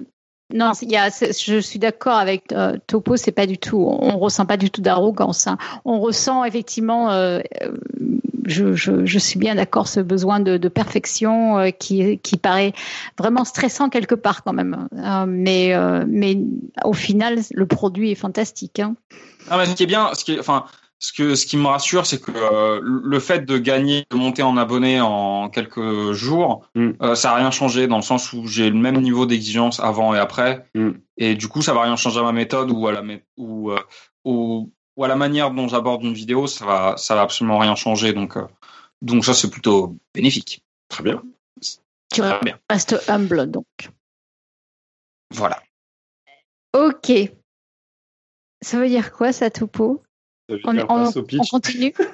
non, 0.54 0.72
y 0.82 0.96
a, 0.96 1.08
je 1.08 1.58
suis 1.58 1.80
d'accord 1.80 2.14
avec 2.14 2.52
euh, 2.52 2.76
Topo, 2.86 3.16
c'est 3.16 3.32
pas 3.32 3.46
du 3.46 3.58
tout, 3.58 3.78
on 3.78 4.16
ressent 4.18 4.46
pas 4.46 4.56
du 4.56 4.70
tout 4.70 4.80
d'arrogance. 4.80 5.48
hein. 5.48 5.58
On 5.84 5.98
ressent 5.98 6.44
effectivement, 6.44 7.10
euh, 7.10 7.40
euh, 7.62 7.72
je, 8.44 9.18
suis 9.18 9.40
bien 9.40 9.56
d'accord, 9.56 9.88
ce 9.88 9.98
besoin 9.98 10.38
de, 10.38 10.68
perfection 10.68 11.72
qui, 11.78 12.18
qui 12.18 12.36
paraît 12.36 12.74
vraiment 13.18 13.44
stressant 13.44 13.88
quelque 13.88 14.14
part 14.14 14.44
quand 14.44 14.52
même. 14.52 14.88
Euh, 14.96 15.24
mais, 15.26 15.74
mais 16.06 16.38
au 16.84 16.92
final, 16.92 17.40
le 17.52 17.66
produit 17.66 18.12
est 18.12 18.16
fantastique. 18.16 18.78
hein. 18.78 18.94
Non, 19.50 19.56
mais 19.56 19.66
ce 19.66 19.74
qui 19.74 19.82
est 19.82 19.86
bien, 19.86 20.10
ce 20.14 20.24
qui 20.24 20.38
enfin, 20.38 20.64
ce 20.98 21.12
que, 21.12 21.34
ce 21.34 21.44
qui 21.46 21.56
me 21.58 21.66
rassure, 21.66 22.06
c'est 22.06 22.20
que 22.20 22.32
euh, 22.34 22.80
le 22.82 23.20
fait 23.20 23.44
de 23.44 23.58
gagner, 23.58 24.06
de 24.10 24.16
monter 24.16 24.42
en 24.42 24.56
abonnés 24.56 25.00
en 25.00 25.50
quelques 25.50 26.12
jours, 26.12 26.66
euh, 26.76 27.14
ça 27.14 27.32
a 27.32 27.36
rien 27.36 27.50
changé 27.50 27.86
dans 27.86 27.96
le 27.96 28.02
sens 28.02 28.32
où 28.32 28.46
j'ai 28.46 28.70
le 28.70 28.78
même 28.78 29.00
niveau 29.00 29.26
d'exigence 29.26 29.78
avant 29.80 30.14
et 30.14 30.18
après, 30.18 30.66
et 31.18 31.34
du 31.34 31.48
coup, 31.48 31.60
ça 31.62 31.74
va 31.74 31.82
rien 31.82 31.96
changer 31.96 32.20
à 32.20 32.22
ma 32.22 32.32
méthode 32.32 32.70
ou 32.70 32.86
à 32.88 32.92
la 32.92 33.02
mé- 33.02 33.22
ou, 33.36 33.72
euh, 33.72 33.78
ou, 34.24 34.72
ou 34.96 35.04
à 35.04 35.08
la 35.08 35.16
manière 35.16 35.50
dont 35.50 35.68
j'aborde 35.68 36.02
une 36.02 36.14
vidéo, 36.14 36.46
ça 36.46 36.64
va, 36.64 36.96
ça 36.96 37.14
va 37.14 37.22
absolument 37.22 37.58
rien 37.58 37.74
changer. 37.74 38.14
Donc, 38.14 38.36
euh, 38.38 38.46
donc 39.02 39.24
ça, 39.24 39.34
c'est 39.34 39.50
plutôt 39.50 39.96
bénéfique. 40.14 40.62
Très 40.88 41.02
bien. 41.04 41.22
Tu 42.12 42.20
Très 42.22 42.40
bien. 42.40 42.58
restes 42.70 42.96
humble 43.08 43.50
donc. 43.50 43.66
Voilà. 45.34 45.60
Ok. 46.72 47.12
Ça 48.62 48.78
veut 48.78 48.88
dire 48.88 49.12
quoi 49.12 49.32
ça, 49.32 49.50
Topo 49.50 50.02
On, 50.64 50.72
dire 50.72 50.86
on- 50.88 51.04
passe 51.04 51.16
au 51.16 51.22
pitch. 51.22 51.40
on 51.42 51.44
continue 51.44 51.92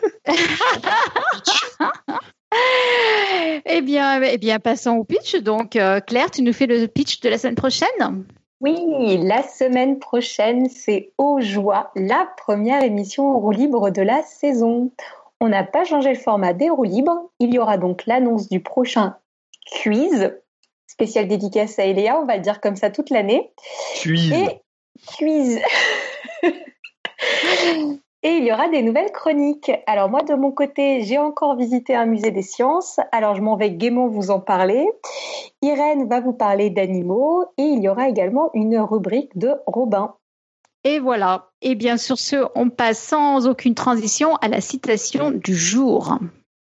Eh 3.64 3.80
bien, 3.82 4.20
eh 4.22 4.38
bien, 4.38 4.59
passons 4.59 4.96
au 4.96 5.04
pitch. 5.04 5.36
Donc, 5.36 5.76
euh, 5.76 6.00
Claire, 6.00 6.30
tu 6.30 6.42
nous 6.42 6.52
fais 6.52 6.66
le 6.66 6.86
pitch 6.86 7.20
de 7.20 7.28
la 7.28 7.38
semaine 7.38 7.54
prochaine? 7.54 8.24
Oui, 8.60 9.18
la 9.22 9.42
semaine 9.42 9.98
prochaine, 9.98 10.68
c'est 10.68 11.12
Au 11.18 11.40
Joie, 11.40 11.90
la 11.96 12.28
première 12.36 12.82
émission 12.82 13.30
en 13.30 13.38
roue 13.38 13.50
libre 13.52 13.90
de 13.90 14.02
la 14.02 14.22
saison. 14.22 14.92
On 15.40 15.48
n'a 15.48 15.64
pas 15.64 15.84
changé 15.84 16.10
le 16.10 16.18
format 16.18 16.52
des 16.52 16.70
roues 16.70 16.84
libres. 16.84 17.30
Il 17.40 17.52
y 17.54 17.59
aura 17.59 17.78
donc 17.78 18.04
l'annonce 18.06 18.48
du 18.48 18.60
prochain 18.60 19.16
quiz, 19.82 20.32
spécial 20.86 21.26
dédicace 21.26 21.78
à 21.78 21.84
Eléa, 21.86 22.20
on 22.20 22.26
va 22.26 22.36
le 22.36 22.42
dire 22.42 22.60
comme 22.60 22.76
ça 22.76 22.90
toute 22.90 23.10
l'année. 23.10 23.50
Quiz. 24.00 24.32
Et 24.32 24.60
quiz. 25.16 25.59
Et 28.24 28.36
il 28.36 28.44
y 28.44 28.53
aura 28.53 28.69
des 28.69 28.82
nouvelles 28.82 29.11
chroniques. 29.11 29.73
Alors 29.86 30.09
moi, 30.09 30.23
de 30.23 30.35
mon 30.35 30.53
côté, 30.53 31.03
j'ai 31.03 31.19
encore 31.19 31.57
visité 31.57 31.97
un 31.97 32.07
musée 32.07 32.31
des 32.31 32.43
sciences. 32.43 33.01
Alors 33.11 33.35
je 33.35 33.43
m'en 33.43 33.57
vais 33.57 33.73
gaiement 33.73 34.07
vous 34.07 34.31
en 34.31 34.39
parler. 34.39 34.86
Irène 35.61 36.09
va 36.09 36.20
vous 36.20 36.32
parler 36.32 36.70
d'animaux. 36.70 37.44
Et 37.59 37.65
il 37.65 37.82
y 37.82 37.89
aura 37.89 38.09
également 38.09 38.51
une 38.55 38.78
rubrique 38.78 39.36
de 39.36 39.55
Robin. 39.66 40.15
Et 40.85 41.01
voilà. 41.01 41.51
Et 41.62 41.74
bien, 41.74 41.97
sur 41.97 42.19
ce, 42.19 42.47
on 42.55 42.70
passe 42.70 43.01
sans 43.01 43.49
aucune 43.49 43.74
transition 43.74 44.36
à 44.36 44.49
la 44.49 44.61
citation 44.61 45.31
du 45.31 45.55
jour. 45.55 46.19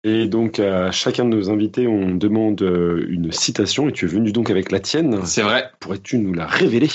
Et 0.06 0.28
donc, 0.28 0.60
à 0.60 0.92
chacun 0.92 1.26
de 1.26 1.36
nos 1.36 1.50
invités, 1.50 1.88
on 1.88 2.16
demande 2.16 2.62
euh, 2.62 3.06
une 3.10 3.34
citation 3.34 3.90
et 3.90 3.92
tu 3.92 4.06
es 4.06 4.08
venu 4.08 4.32
donc 4.32 4.50
avec 4.50 4.72
la 4.72 4.80
tienne. 4.80 5.26
C'est 5.26 5.42
vrai. 5.42 5.70
Pourrais-tu 5.82 6.20
nous 6.20 6.34
la 6.34 6.48
révéler? 6.48 6.90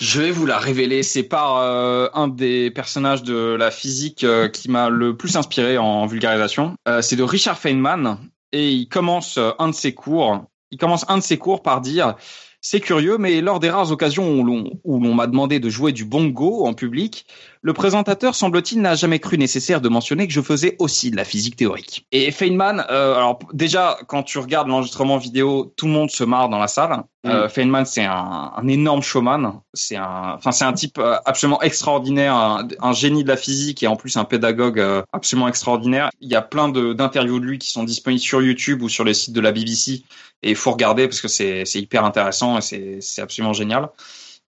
Je 0.00 0.22
vais 0.22 0.30
vous 0.30 0.46
la 0.46 0.58
révéler. 0.58 1.02
C'est 1.02 1.22
par 1.22 1.58
euh, 1.58 2.08
un 2.14 2.28
des 2.28 2.70
personnages 2.70 3.22
de 3.22 3.54
la 3.54 3.70
physique 3.70 4.24
euh, 4.24 4.48
qui 4.48 4.70
m'a 4.70 4.88
le 4.88 5.16
plus 5.16 5.36
inspiré 5.36 5.76
en 5.76 6.06
vulgarisation. 6.06 6.76
Euh, 6.88 7.02
c'est 7.02 7.16
de 7.16 7.22
Richard 7.22 7.58
Feynman 7.58 8.18
et 8.52 8.70
il 8.70 8.88
commence 8.88 9.36
euh, 9.36 9.50
un 9.58 9.68
de 9.68 9.74
ses 9.74 9.92
cours. 9.92 10.44
Il 10.70 10.78
commence 10.78 11.04
un 11.08 11.18
de 11.18 11.22
ses 11.22 11.36
cours 11.36 11.62
par 11.62 11.82
dire 11.82 12.14
C'est 12.62 12.80
curieux, 12.80 13.18
mais 13.18 13.42
lors 13.42 13.60
des 13.60 13.68
rares 13.68 13.92
occasions 13.92 14.40
où 14.84 15.00
l'on 15.00 15.14
m'a 15.14 15.26
demandé 15.26 15.60
de 15.60 15.68
jouer 15.68 15.92
du 15.92 16.06
bongo 16.06 16.64
en 16.64 16.72
public, 16.72 17.26
le 17.62 17.72
présentateur, 17.74 18.34
semble-t-il, 18.34 18.80
n'a 18.80 18.94
jamais 18.94 19.18
cru 19.18 19.36
nécessaire 19.36 19.80
de 19.80 19.88
mentionner 19.88 20.26
que 20.26 20.32
je 20.32 20.40
faisais 20.40 20.76
aussi 20.78 21.10
de 21.10 21.16
la 21.16 21.24
physique 21.24 21.56
théorique. 21.56 22.06
Et 22.10 22.30
Feynman, 22.30 22.84
euh, 22.90 23.14
alors 23.14 23.38
déjà, 23.52 23.98
quand 24.06 24.22
tu 24.22 24.38
regardes 24.38 24.68
l'enregistrement 24.68 25.18
vidéo, 25.18 25.72
tout 25.76 25.86
le 25.86 25.92
monde 25.92 26.10
se 26.10 26.24
marre 26.24 26.48
dans 26.48 26.58
la 26.58 26.68
salle. 26.68 27.02
Euh, 27.26 27.50
Feynman, 27.50 27.84
c'est 27.84 28.04
un, 28.04 28.52
un 28.56 28.66
énorme 28.66 29.02
showman. 29.02 29.60
C'est 29.74 29.96
un, 29.96 30.36
enfin, 30.38 30.52
c'est 30.52 30.64
un 30.64 30.72
type 30.72 30.98
euh, 30.98 31.16
absolument 31.26 31.60
extraordinaire, 31.60 32.34
un, 32.34 32.66
un 32.80 32.92
génie 32.92 33.24
de 33.24 33.28
la 33.28 33.36
physique 33.36 33.82
et 33.82 33.86
en 33.86 33.96
plus 33.96 34.16
un 34.16 34.24
pédagogue 34.24 34.80
euh, 34.80 35.02
absolument 35.12 35.48
extraordinaire. 35.48 36.08
Il 36.22 36.30
y 36.30 36.36
a 36.36 36.42
plein 36.42 36.70
de, 36.70 36.94
d'interviews 36.94 37.40
de 37.40 37.44
lui 37.44 37.58
qui 37.58 37.70
sont 37.70 37.84
disponibles 37.84 38.22
sur 38.22 38.40
YouTube 38.40 38.80
ou 38.80 38.88
sur 38.88 39.04
les 39.04 39.12
sites 39.12 39.34
de 39.34 39.40
la 39.40 39.52
BBC 39.52 40.02
et 40.42 40.50
il 40.50 40.56
faut 40.56 40.70
regarder 40.70 41.06
parce 41.06 41.20
que 41.20 41.28
c'est, 41.28 41.66
c'est 41.66 41.80
hyper 41.80 42.06
intéressant 42.06 42.56
et 42.56 42.62
c'est, 42.62 42.98
c'est 43.02 43.20
absolument 43.20 43.52
génial. 43.52 43.90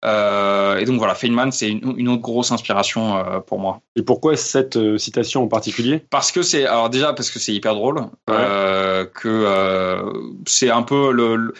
Euh, 0.06 0.78
et 0.78 0.86
donc 0.86 0.98
voilà, 0.98 1.14
Feynman, 1.14 1.52
c'est 1.52 1.70
une, 1.70 1.94
une 1.98 2.08
autre 2.08 2.22
grosse 2.22 2.52
inspiration 2.52 3.18
euh, 3.18 3.40
pour 3.42 3.60
moi. 3.60 3.82
Et 3.98 4.02
pourquoi 4.02 4.38
cette 4.38 4.78
euh, 4.78 4.98
citation 4.98 5.44
en 5.44 5.48
particulier? 5.48 6.06
Parce 6.10 6.32
que 6.32 6.42
c'est, 6.42 6.66
alors 6.66 6.90
déjà 6.90 7.12
parce 7.14 7.30
que 7.30 7.38
c'est 7.40 7.54
hyper 7.54 7.76
drôle, 7.76 8.06
euh, 8.30 9.06
que 9.06 9.28
euh, 9.28 10.02
c'est 10.48 10.70
un 10.70 10.84
peu 10.84 11.12
le, 11.12 11.36
le- 11.36 11.54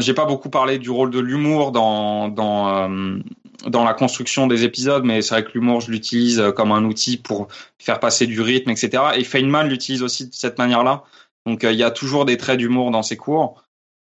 j'ai 0.00 0.14
pas 0.14 0.24
beaucoup 0.24 0.48
parlé 0.48 0.78
du 0.78 0.90
rôle 0.90 1.10
de 1.10 1.20
l'humour 1.20 1.70
dans 1.72 2.28
dans 2.28 2.90
euh, 2.90 3.18
dans 3.66 3.84
la 3.84 3.94
construction 3.94 4.46
des 4.46 4.64
épisodes, 4.64 5.04
mais 5.04 5.20
c'est 5.22 5.34
vrai 5.34 5.44
que 5.44 5.50
l'humour, 5.52 5.82
je 5.82 5.90
l'utilise 5.90 6.42
comme 6.56 6.72
un 6.72 6.84
outil 6.84 7.16
pour 7.18 7.48
faire 7.78 8.00
passer 8.00 8.26
du 8.26 8.40
rythme, 8.40 8.70
etc. 8.70 9.02
Et 9.16 9.24
Feynman 9.24 9.68
l'utilise 9.68 10.02
aussi 10.02 10.26
de 10.28 10.34
cette 10.34 10.58
manière-là. 10.58 11.04
Donc 11.46 11.60
il 11.64 11.74
y 11.76 11.82
a 11.84 11.90
toujours 11.90 12.24
des 12.24 12.36
traits 12.38 12.58
d'humour 12.58 12.90
dans 12.90 13.02
ses 13.02 13.16
cours. 13.16 13.62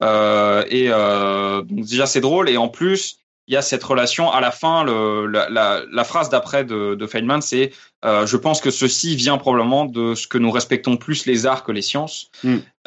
Euh, 0.03 0.63
et 0.69 0.87
euh, 0.89 1.61
donc 1.61 1.85
déjà 1.85 2.05
c'est 2.05 2.21
drôle 2.21 2.49
et 2.49 2.57
en 2.57 2.67
plus 2.69 3.19
il 3.49 3.53
y 3.53 3.57
a 3.57 3.61
cette 3.63 3.83
relation. 3.83 4.31
À 4.31 4.39
la 4.41 4.51
fin 4.51 4.83
le, 4.83 5.25
la, 5.25 5.49
la, 5.49 5.81
la 5.91 6.03
phrase 6.03 6.29
d'après 6.29 6.63
de, 6.63 6.93
de 6.93 7.07
Feynman 7.07 7.41
c'est 7.41 7.71
euh, 8.05 8.25
je 8.25 8.37
pense 8.37 8.61
que 8.61 8.69
ceci 8.69 9.15
vient 9.15 9.37
probablement 9.37 9.85
de 9.85 10.15
ce 10.15 10.27
que 10.27 10.37
nous 10.37 10.51
respectons 10.51 10.95
plus 10.95 11.25
les 11.25 11.45
arts 11.47 11.63
que 11.63 11.71
les 11.71 11.81
sciences. 11.81 12.29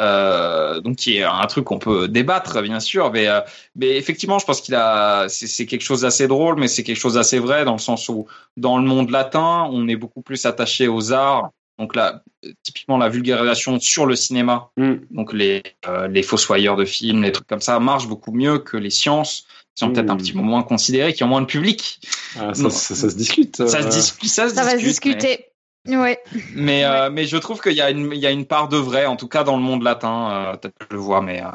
Euh, 0.01 0.81
donc 0.81 0.97
qui 0.97 1.19
est 1.19 1.25
un 1.25 1.47
truc 1.47 1.65
qu'on 1.65 1.79
peut 1.79 2.09
débattre 2.09 2.63
bien 2.63 2.81
sûr 2.81 3.13
mais 3.13 3.29
euh, 3.29 3.41
mais 3.77 3.91
effectivement 3.97 4.39
je 4.39 4.47
pense 4.47 4.61
qu'il 4.63 4.75
a 4.75 5.27
c'est 5.29 5.67
quelque 5.67 5.83
chose 5.83 6.01
d'assez 6.01 6.27
drôle 6.27 6.59
mais 6.59 6.67
c'est 6.67 6.83
quelque 6.83 6.97
chose 6.97 7.15
d'assez 7.15 7.39
vrai 7.39 7.65
dans 7.65 7.73
le 7.75 7.79
sens 7.79 8.09
où 8.09 8.27
dans 8.57 8.79
le 8.79 8.85
monde 8.85 9.11
latin 9.11 9.69
on 9.71 9.87
est 9.89 9.97
beaucoup 9.97 10.23
plus 10.23 10.47
attaché 10.47 10.87
aux 10.87 11.13
arts. 11.13 11.51
Donc 11.79 11.97
là 11.97 12.23
typiquement 12.63 12.99
la 12.99 13.09
vulgarisation 13.09 13.81
sur 13.81 14.07
le 14.07 14.15
cinéma. 14.15 14.71
Donc 15.11 15.33
les 15.33 15.63
les 16.09 16.23
fossoyeurs 16.23 16.77
de 16.77 16.85
films 16.85 17.23
les 17.25 17.33
trucs 17.33 17.49
comme 17.49 17.61
ça 17.61 17.81
marchent 17.81 18.09
beaucoup 18.09 18.33
mieux 18.33 18.59
que 18.59 18.77
les 18.77 18.91
sciences 18.91 19.47
qui 19.75 19.81
sont 19.85 19.93
peut-être 19.93 20.11
un 20.11 20.17
petit 20.17 20.33
peu 20.33 20.41
moins 20.41 20.63
considérées 20.63 21.13
qui 21.15 21.25
ont 21.25 21.29
moins 21.29 21.41
de 21.41 21.47
public 21.47 22.01
Ah, 22.39 22.55
ça, 22.55 22.63
Non. 22.65 22.71
ça- 22.71 22.95
ça 22.95 23.11
se 23.11 23.15
discute. 23.17 23.57
ça 23.57 23.83
se 23.83 23.87
euh. 23.87 23.91
discute 23.91 24.29
ça 24.31 24.49
se 24.49 24.55
Ça 24.55 24.65
va 24.65 24.71
se 24.73 24.77
discute, 24.77 25.15
mais- 25.17 25.21
discuter. 25.21 25.49
Ouais. 25.89 26.21
mais 26.55 26.85
euh, 26.85 27.11
mais 27.11 27.25
je 27.25 27.37
trouve 27.37 27.61
qu'il 27.61 27.73
y 27.73 27.81
a 27.81 27.91
une 27.91 28.13
il 28.13 28.19
y 28.21 28.27
a 28.27 28.31
une 28.31 28.47
part 28.47 28.69
de 28.69 28.77
vrai 28.77 29.07
en 29.07 29.17
tout 29.17 29.27
cas 29.29 29.43
dans 29.43 29.57
le 29.57 29.63
monde 29.63 29.83
latin 29.83 30.31
euh, 30.31 30.57
peut-être 30.57 30.79
que 30.79 30.87
je 30.91 30.95
le 30.95 31.01
vois 31.01 31.21
mais, 31.23 31.43
euh, 31.43 31.47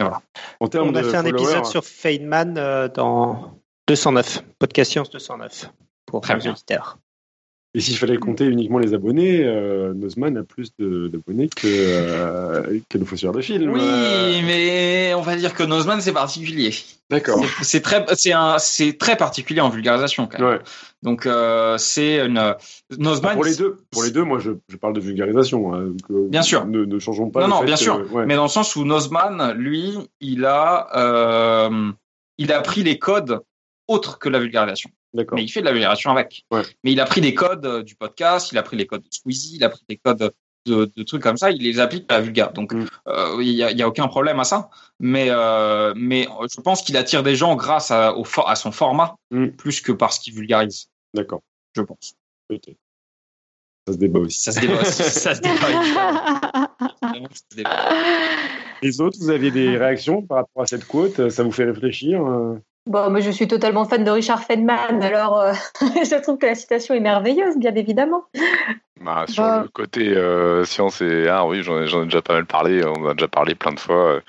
mais 0.00 0.06
voilà 0.06 0.22
En 0.60 0.68
termes 0.68 0.88
On 0.88 0.94
a 0.94 1.02
de 1.02 1.10
fait 1.10 1.16
un 1.18 1.24
épisode 1.26 1.66
sur 1.66 1.84
Feynman 1.84 2.56
euh, 2.56 2.88
dans 2.88 3.60
209, 3.86 4.42
Podcast 4.58 4.90
Science 4.92 5.10
209, 5.10 5.70
pour 6.06 6.22
Très 6.22 6.32
nos 6.34 6.40
bien. 6.40 6.52
auditeurs. 6.52 6.98
Et 7.76 7.80
s'il 7.80 7.96
fallait 7.98 8.18
compter 8.18 8.44
uniquement 8.44 8.78
les 8.78 8.94
abonnés, 8.94 9.42
euh, 9.44 9.92
Nozman 9.94 10.36
a 10.36 10.44
plus 10.44 10.70
d'abonnés 10.78 11.48
que, 11.48 11.66
euh, 11.66 12.78
que 12.88 12.98
nos 12.98 13.04
fossoyeurs 13.04 13.34
de 13.34 13.40
films. 13.40 13.72
oui 13.72 13.80
Euh, 13.82 14.40
mais 14.46 15.12
on 15.14 15.22
va 15.22 15.34
dire 15.34 15.54
que 15.54 15.64
Nozman 15.64 16.00
c'est 16.00 16.12
particulier 16.12 16.72
D'accord. 17.10 17.44
C'est- 17.62 17.80
très 17.80 18.04
c'est 18.58 18.96
très 18.96 19.16
particulier 19.16 19.60
en 19.60 19.70
vulgarisation 19.70 20.28
quand 20.28 20.38
même 20.38 20.48
Ouais. 20.48 20.60
donc 21.02 21.26
euh, 21.26 21.76
c'est 21.78 22.24
une 22.24 22.54
Nozman 22.96 23.34
Pour 23.34 23.44
les 23.44 23.56
deux, 23.56 23.76
pour 23.90 24.04
les 24.04 24.12
deux, 24.12 24.22
moi 24.22 24.38
je, 24.38 24.52
je 24.68 24.76
parle 24.76 24.94
de 24.94 25.00
vulgarisation. 25.00 25.74
hein, 25.74 25.86
donc, 25.86 26.10
euh, 26.12 26.28
Bien 26.28 26.42
sûr. 26.42 26.66
Ne, 26.66 26.84
ne 26.84 26.98
changeons 27.00 27.28
pas. 27.30 27.40
non, 27.40 27.46
le 27.46 27.52
non, 27.54 27.64
bien 27.64 27.74
que- 27.74 27.80
sûr. 27.80 28.06
ouais. 28.12 28.24
Mais 28.24 28.36
dans 28.36 28.44
le 28.44 28.48
sens 28.48 28.76
où 28.76 28.84
Nozman, 28.84 29.52
lui, 29.56 29.94
il 30.20 30.44
a, 30.44 31.68
il 32.38 32.52
a 32.52 32.60
pris 32.60 32.84
les 32.84 32.98
codes 33.00 33.40
autres 33.88 34.18
que 34.20 34.28
la 34.28 34.38
vulgarisation. 34.38 34.90
Mais 35.14 35.42
il 35.44 35.48
fait 35.48 35.60
de 35.60 35.66
la 35.66 35.72
vulgarisation 35.72 36.10
avec. 36.10 36.44
Ouais. 36.50 36.62
Mais 36.82 36.92
il 36.92 37.00
a 37.00 37.04
pris 37.04 37.20
des 37.20 37.34
codes 37.34 37.64
euh, 37.66 37.82
du 37.82 37.94
podcast, 37.94 38.50
il 38.52 38.58
a 38.58 38.62
pris 38.62 38.76
les 38.76 38.86
codes 38.86 39.02
de 39.02 39.08
Squeezie, 39.10 39.56
il 39.56 39.64
a 39.64 39.68
pris 39.68 39.82
des 39.88 39.96
codes 39.96 40.32
de, 40.66 40.90
de 40.96 41.02
trucs 41.02 41.22
comme 41.22 41.36
ça, 41.36 41.50
il 41.50 41.62
les 41.62 41.78
applique 41.78 42.10
à 42.10 42.16
la 42.16 42.20
vulga. 42.22 42.46
Donc, 42.54 42.72
Mm. 42.72 42.86
euh, 43.08 43.36
il 43.40 43.50
y, 43.50 43.62
a, 43.62 43.70
il 43.70 43.78
y 43.78 43.82
a 43.82 43.88
aucun 43.88 44.08
problème 44.08 44.40
à 44.40 44.44
ça. 44.44 44.70
Mais, 44.98 45.26
euh, 45.28 45.92
mais 45.96 46.26
je 46.54 46.60
pense 46.60 46.82
qu'il 46.82 46.96
attire 46.96 47.22
des 47.22 47.36
gens 47.36 47.54
grâce 47.54 47.90
à, 47.90 48.16
au, 48.16 48.24
for- 48.24 48.48
à 48.48 48.56
son 48.56 48.72
format, 48.72 49.16
Mm. 49.30 49.48
plus 49.50 49.80
que 49.80 49.92
parce 49.92 50.18
qu'il 50.18 50.34
vulgarise. 50.34 50.86
D'accord. 51.12 51.42
Je 51.76 51.82
pense. 51.82 52.14
Ça 53.86 53.92
se 53.92 53.98
débat 53.98 54.20
aussi. 54.20 54.40
Ça 54.42 54.52
se 54.52 54.60
débat. 54.60 54.82
Vraiment, 57.02 57.28
ça 57.30 57.42
se 57.50 57.56
débat. 57.56 57.88
Les 58.82 59.00
autres, 59.00 59.18
vous 59.20 59.30
aviez 59.30 59.50
des 59.50 59.76
réactions 59.76 60.22
par 60.22 60.38
rapport 60.38 60.62
à 60.62 60.66
cette 60.66 60.84
quote? 60.86 61.28
Ça 61.30 61.42
vous 61.42 61.52
fait 61.52 61.64
réfléchir 61.64 62.20
Bon, 62.86 63.10
moi, 63.10 63.20
je 63.20 63.30
suis 63.30 63.48
totalement 63.48 63.86
fan 63.86 64.04
de 64.04 64.10
Richard 64.10 64.44
Feynman, 64.44 65.02
alors 65.02 65.40
euh, 65.40 65.54
je 65.80 66.20
trouve 66.20 66.36
que 66.36 66.44
la 66.44 66.54
citation 66.54 66.94
est 66.94 67.00
merveilleuse, 67.00 67.56
bien 67.56 67.74
évidemment. 67.74 68.24
Bah, 69.00 69.24
sur 69.26 69.42
le 69.42 69.68
côté 69.68 70.14
euh, 70.14 70.64
science 70.64 71.00
et 71.00 71.26
art, 71.26 71.46
oui, 71.46 71.62
j'en 71.62 71.80
ai, 71.80 72.04
déjà 72.04 72.20
pas 72.20 72.34
mal 72.34 72.44
parlé. 72.44 72.84
On 72.84 73.04
en 73.04 73.08
a 73.08 73.14
déjà 73.14 73.28
parlé 73.28 73.54
plein 73.54 73.72
de 73.72 73.80
fois 73.80 74.12
euh, 74.12 74.20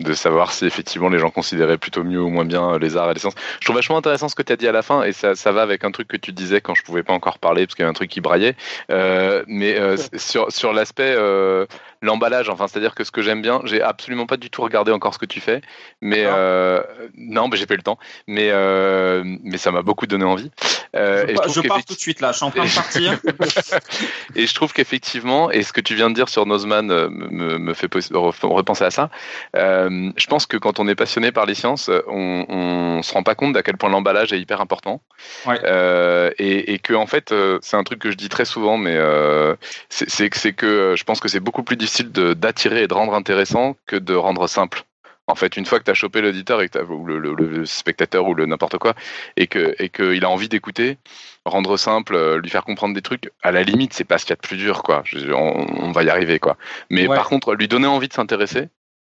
de 0.00 0.12
savoir 0.12 0.52
si 0.52 0.64
effectivement 0.64 1.08
les 1.08 1.18
gens 1.18 1.30
considéraient 1.30 1.76
plutôt 1.76 2.04
mieux 2.04 2.20
ou 2.20 2.28
moins 2.28 2.44
bien 2.44 2.78
les 2.78 2.96
arts 2.96 3.10
et 3.10 3.14
les 3.14 3.20
sciences. 3.20 3.34
Je 3.60 3.66
trouve 3.66 3.76
vachement 3.76 3.98
intéressant 3.98 4.28
ce 4.28 4.36
que 4.36 4.42
tu 4.42 4.52
as 4.52 4.56
dit 4.56 4.68
à 4.68 4.72
la 4.72 4.82
fin 4.82 5.02
et 5.02 5.12
ça, 5.12 5.34
ça 5.34 5.50
va 5.50 5.62
avec 5.62 5.84
un 5.84 5.90
truc 5.90 6.08
que 6.08 6.16
tu 6.16 6.32
disais 6.32 6.60
quand 6.60 6.74
je 6.74 6.82
pouvais 6.84 7.02
pas 7.02 7.12
encore 7.12 7.38
parler 7.38 7.66
parce 7.66 7.74
qu'il 7.74 7.82
y 7.82 7.84
avait 7.84 7.90
un 7.90 7.94
truc 7.94 8.10
qui 8.10 8.20
braillait. 8.20 8.54
Mais 8.88 9.76
sur, 10.16 10.50
sur 10.52 10.72
l'aspect 10.72 11.14
euh, 11.16 11.66
l'emballage, 12.00 12.48
enfin, 12.48 12.68
c'est-à-dire 12.68 12.94
que 12.94 13.04
ce 13.04 13.10
que 13.10 13.22
j'aime 13.22 13.42
bien, 13.42 13.60
j'ai 13.64 13.82
absolument 13.82 14.26
pas 14.26 14.36
du 14.36 14.50
tout 14.50 14.62
regardé 14.62 14.92
encore 14.92 15.14
ce 15.14 15.18
que 15.18 15.26
tu 15.26 15.40
fais, 15.40 15.60
mais 16.00 16.24
euh, 16.26 16.82
non, 17.16 17.48
mais 17.48 17.56
j'ai 17.56 17.66
pas 17.66 17.74
eu 17.74 17.78
le 17.78 17.82
temps, 17.82 17.98
mais 18.26 18.50
euh, 18.50 19.22
mais 19.42 19.58
ça 19.58 19.70
m'a 19.72 19.82
beaucoup 19.82 20.06
donné 20.06 20.24
envie. 20.24 20.50
Euh, 20.96 21.26
Je, 21.48 21.60
et 21.60 21.68
pars 21.68 21.84
tout 21.84 21.94
de 21.94 21.98
suite 21.98 22.20
là, 22.20 22.32
je 22.32 22.36
suis 22.36 22.46
en 22.46 22.50
train 22.50 22.64
de 22.64 22.74
partir. 22.74 23.18
et 24.36 24.46
je 24.46 24.54
trouve 24.54 24.72
qu'effectivement, 24.72 25.50
et 25.50 25.62
ce 25.62 25.72
que 25.72 25.80
tu 25.80 25.94
viens 25.94 26.08
de 26.08 26.14
dire 26.14 26.28
sur 26.28 26.46
Nozman 26.46 26.86
me, 26.86 27.58
me 27.58 27.74
fait 27.74 27.88
repenser 27.92 28.84
à 28.84 28.90
ça, 28.90 29.10
je 29.54 30.26
pense 30.28 30.46
que 30.46 30.56
quand 30.56 30.78
on 30.78 30.88
est 30.88 30.94
passionné 30.94 31.32
par 31.32 31.46
les 31.46 31.54
sciences, 31.54 31.90
on, 32.06 32.46
on 32.48 33.02
se 33.02 33.12
rend 33.12 33.22
pas 33.22 33.34
compte 33.34 33.52
d'à 33.52 33.62
quel 33.62 33.76
point 33.76 33.90
l'emballage 33.90 34.32
est 34.32 34.40
hyper 34.40 34.60
important. 34.60 35.02
Et, 35.46 36.72
et 36.72 36.78
que 36.78 36.94
en 36.94 37.06
fait, 37.06 37.34
c'est 37.60 37.76
un 37.76 37.84
truc 37.84 37.98
que 37.98 38.10
je 38.10 38.16
dis 38.16 38.28
très 38.28 38.44
souvent, 38.44 38.76
mais 38.76 38.96
c'est 39.88 40.08
c'est 40.08 40.30
que 40.30 40.38
c'est 40.38 40.52
que 40.52 40.94
je 40.96 41.04
pense 41.04 41.20
que 41.20 41.28
c'est 41.28 41.40
beaucoup 41.40 41.62
plus 41.62 41.76
difficile 41.76 41.87
de- 42.12 42.34
d'attirer 42.34 42.82
et 42.82 42.86
de 42.88 42.94
rendre 42.94 43.14
intéressant 43.14 43.76
que 43.86 43.96
de 43.96 44.14
rendre 44.14 44.46
simple. 44.48 44.84
En 45.26 45.34
fait, 45.34 45.58
une 45.58 45.66
fois 45.66 45.78
que 45.78 45.84
tu 45.84 45.90
as 45.90 45.94
chopé 45.94 46.22
l'auditeur 46.22 46.62
et 46.62 46.68
que 46.68 46.78
t'as- 46.78 46.84
ou 46.84 47.04
le, 47.04 47.18
le- 47.18 47.34
le 47.34 47.66
spectateur 47.66 48.26
ou 48.26 48.34
le 48.34 48.46
n'importe 48.46 48.78
quoi, 48.78 48.94
et 49.36 49.46
que 49.46 49.74
et 49.78 49.90
qu'il 49.90 50.24
a 50.24 50.30
envie 50.30 50.48
d'écouter, 50.48 50.96
rendre 51.44 51.76
simple, 51.76 52.14
euh, 52.14 52.40
lui 52.40 52.48
faire 52.48 52.64
comprendre 52.64 52.94
des 52.94 53.02
trucs, 53.02 53.30
à 53.42 53.52
la 53.52 53.62
limite, 53.62 53.92
c'est 53.92 54.04
pas 54.04 54.16
ce 54.16 54.24
qu'il 54.24 54.30
y 54.30 54.32
a 54.34 54.36
de 54.36 54.46
plus 54.46 54.56
dur, 54.56 54.82
quoi. 54.82 55.02
Je- 55.04 55.30
on, 55.32 55.66
on 55.84 55.92
va 55.92 56.02
y 56.02 56.08
arriver, 56.08 56.38
quoi. 56.38 56.56
Mais 56.88 57.06
Ouais. 57.06 57.14
par 57.16 57.28
contre, 57.28 57.54
lui 57.54 57.68
donner 57.68 57.86
envie 57.86 58.08
de 58.08 58.14
s'intéresser, 58.14 58.68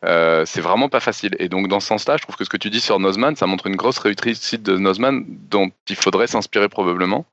euh, 0.07 0.45
c'est 0.47 0.61
vraiment 0.63 0.89
pas 0.89 1.01
facile. 1.01 1.35
Et 1.41 1.49
donc, 1.51 1.69
dans 1.69 1.81
ce 1.81 1.89
sens-là, 1.89 2.17
je 2.17 2.23
trouve 2.23 2.37
que 2.37 2.45
ce 2.45 2.51
que 2.51 2.57
tu 2.57 2.71
dis 2.71 2.81
sur 2.81 2.99
Nozman, 3.01 3.37
ça 3.37 3.47
montre 3.47 3.67
une 3.67 3.77
grosse 3.77 3.99
réussite 3.99 4.63
de 4.63 4.79
Nozman 4.79 5.25
dont 5.27 5.71
il 5.91 5.97
faudrait 5.97 6.27
s'inspirer 6.29 6.69
probablement. 6.71 7.27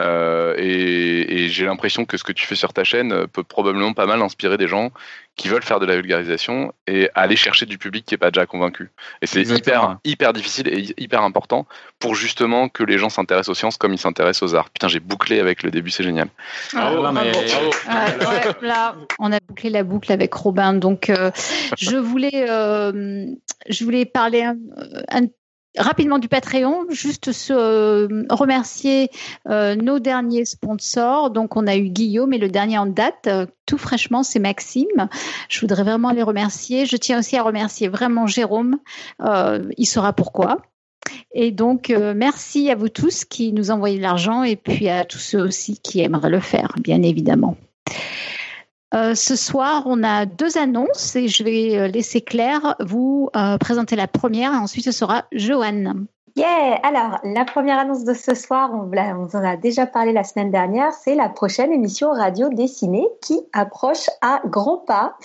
Euh, 0.00 0.54
et 0.58 1.44
et 1.44 1.48
j'ai 1.48 1.66
l'impression 1.66 2.04
que 2.04 2.16
ce 2.16 2.24
que 2.24 2.32
tu 2.32 2.46
fais 2.46 2.54
sur 2.54 2.72
ta 2.72 2.84
chaîne 2.84 3.12
euh, 3.12 3.26
peut 3.26 3.42
probablement 3.44 3.92
pas 3.92 4.06
mal 4.06 4.20
inspirer 4.22 4.56
des 4.56 4.66
gens 4.68 4.90
qui 5.36 5.48
veulent 5.48 5.62
faire 5.62 5.78
de 5.80 5.86
la 5.86 5.94
vulgarisation 5.96 6.72
et 6.86 7.08
aller 7.14 7.36
chercher 7.36 7.64
du 7.66 7.78
public 7.78 8.04
qui 8.04 8.14
est 8.14 8.18
pas 8.18 8.30
déjà 8.30 8.46
convaincu. 8.46 8.90
Et 9.22 9.26
c'est 9.26 9.42
hyper, 9.56 9.80
hyper 10.04 10.32
difficile 10.32 10.68
et 10.68 10.94
hyper 11.02 11.22
important 11.22 11.66
pour 11.98 12.14
justement 12.14 12.68
que 12.68 12.82
les 12.82 12.98
gens 12.98 13.08
s'intéressent 13.08 13.50
aux 13.50 13.54
sciences 13.54 13.76
comme 13.78 13.92
ils 13.92 13.98
s'intéressent 13.98 14.50
aux 14.50 14.54
arts. 14.54 14.70
Putain, 14.70 14.88
j'ai 14.88 15.00
bouclé 15.00 15.38
avec 15.40 15.62
le 15.62 15.70
début, 15.70 15.90
c'est 15.90 16.02
génial. 16.04 16.28
Ah, 16.74 16.90
mais- 17.24 17.32
Ouais, 17.88 18.26
ouais, 18.26 18.52
là, 18.62 18.96
on 19.18 19.32
a 19.32 19.38
bouclé 19.48 19.70
la 19.70 19.82
boucle 19.82 20.12
avec 20.12 20.32
Robin. 20.34 20.74
Donc, 20.74 21.08
euh, 21.10 21.30
je 21.78 21.96
voulais, 21.96 22.46
euh, 22.50 23.26
je 23.68 23.84
voulais 23.84 24.04
parler 24.04 24.42
un- 24.42 24.56
un- 25.10 25.26
rapidement 25.78 26.18
du 26.18 26.28
Patreon, 26.28 26.86
juste 26.90 27.32
se, 27.32 27.52
euh, 27.52 28.24
remercier 28.30 29.10
euh, 29.48 29.76
nos 29.76 29.98
derniers 29.98 30.44
sponsors. 30.44 31.30
Donc, 31.30 31.56
on 31.56 31.66
a 31.66 31.76
eu 31.76 31.88
Guillaume 31.88 32.32
et 32.32 32.38
le 32.38 32.48
dernier 32.48 32.78
en 32.78 32.86
date, 32.86 33.26
euh, 33.26 33.46
tout 33.66 33.78
fraîchement, 33.78 34.22
c'est 34.22 34.40
Maxime. 34.40 35.08
Je 35.48 35.60
voudrais 35.60 35.84
vraiment 35.84 36.10
les 36.10 36.22
remercier. 36.22 36.86
Je 36.86 36.96
tiens 36.96 37.18
aussi 37.18 37.36
à 37.36 37.42
remercier 37.42 37.88
vraiment 37.88 38.26
Jérôme. 38.26 38.78
Il 39.76 39.86
saura 39.86 40.12
pourquoi. 40.12 40.58
Et 41.32 41.52
donc, 41.52 41.94
merci 42.16 42.68
à 42.70 42.74
vous 42.74 42.88
tous 42.88 43.24
qui 43.24 43.52
nous 43.52 43.70
envoyez 43.70 43.98
de 43.98 44.02
l'argent 44.02 44.42
et 44.42 44.56
puis 44.56 44.88
à 44.88 45.04
tous 45.04 45.18
ceux 45.18 45.40
aussi 45.40 45.78
qui 45.78 46.00
aimeraient 46.00 46.30
le 46.30 46.40
faire, 46.40 46.74
bien 46.82 47.02
évidemment. 47.02 47.56
Euh, 48.92 49.14
ce 49.14 49.36
soir, 49.36 49.84
on 49.86 50.02
a 50.02 50.26
deux 50.26 50.58
annonces 50.58 51.14
et 51.14 51.28
je 51.28 51.44
vais 51.44 51.78
euh, 51.78 51.86
laisser 51.86 52.20
Claire 52.20 52.74
vous 52.80 53.30
euh, 53.36 53.56
présenter 53.56 53.94
la 53.94 54.08
première 54.08 54.52
et 54.52 54.56
ensuite 54.56 54.84
ce 54.84 54.90
sera 54.90 55.24
Joanne. 55.30 56.06
Yeah 56.34 56.80
Alors, 56.82 57.18
la 57.22 57.44
première 57.44 57.78
annonce 57.78 58.04
de 58.04 58.14
ce 58.14 58.34
soir, 58.34 58.70
on, 58.72 58.90
en 58.92 59.44
a 59.44 59.56
déjà 59.56 59.86
parlé 59.86 60.12
la 60.12 60.24
semaine 60.24 60.50
dernière, 60.50 60.92
c'est 60.92 61.14
la 61.14 61.28
prochaine 61.28 61.72
émission 61.72 62.10
radio 62.10 62.48
dessinée 62.48 63.06
qui 63.22 63.40
approche 63.52 64.08
à 64.22 64.40
grands 64.46 64.78
pas, 64.78 65.16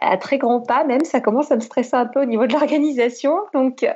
à 0.00 0.16
très 0.18 0.36
grands 0.36 0.60
pas 0.60 0.84
même. 0.84 1.04
Ça 1.04 1.20
commence 1.20 1.50
à 1.50 1.56
me 1.56 1.60
stresser 1.60 1.96
un 1.96 2.06
peu 2.06 2.22
au 2.22 2.26
niveau 2.26 2.46
de 2.46 2.52
l'organisation. 2.52 3.38
Donc, 3.54 3.86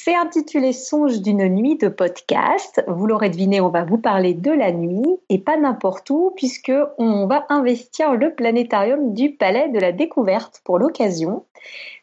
c'est 0.00 0.14
intitulé 0.14 0.72
Songe 0.72 1.22
d'une 1.22 1.48
nuit 1.48 1.76
de 1.76 1.88
podcast. 1.88 2.84
Vous 2.86 3.08
l'aurez 3.08 3.30
deviné, 3.30 3.60
on 3.60 3.68
va 3.68 3.82
vous 3.82 3.98
parler 3.98 4.32
de 4.32 4.52
la 4.52 4.70
nuit 4.70 5.18
et 5.28 5.38
pas 5.38 5.56
n'importe 5.56 6.08
où 6.10 6.32
puisque 6.36 6.72
on 6.98 7.26
va 7.26 7.46
investir 7.48 8.14
le 8.14 8.32
planétarium 8.32 9.12
du 9.12 9.32
Palais 9.32 9.68
de 9.70 9.80
la 9.80 9.90
Découverte 9.90 10.62
pour 10.62 10.78
l'occasion. 10.78 11.44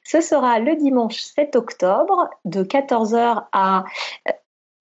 Ce 0.04 0.20
sera 0.20 0.60
le 0.60 0.76
dimanche 0.76 1.22
7 1.22 1.56
octobre 1.56 2.30
de 2.44 2.64
14h 2.64 3.46
à 3.54 3.86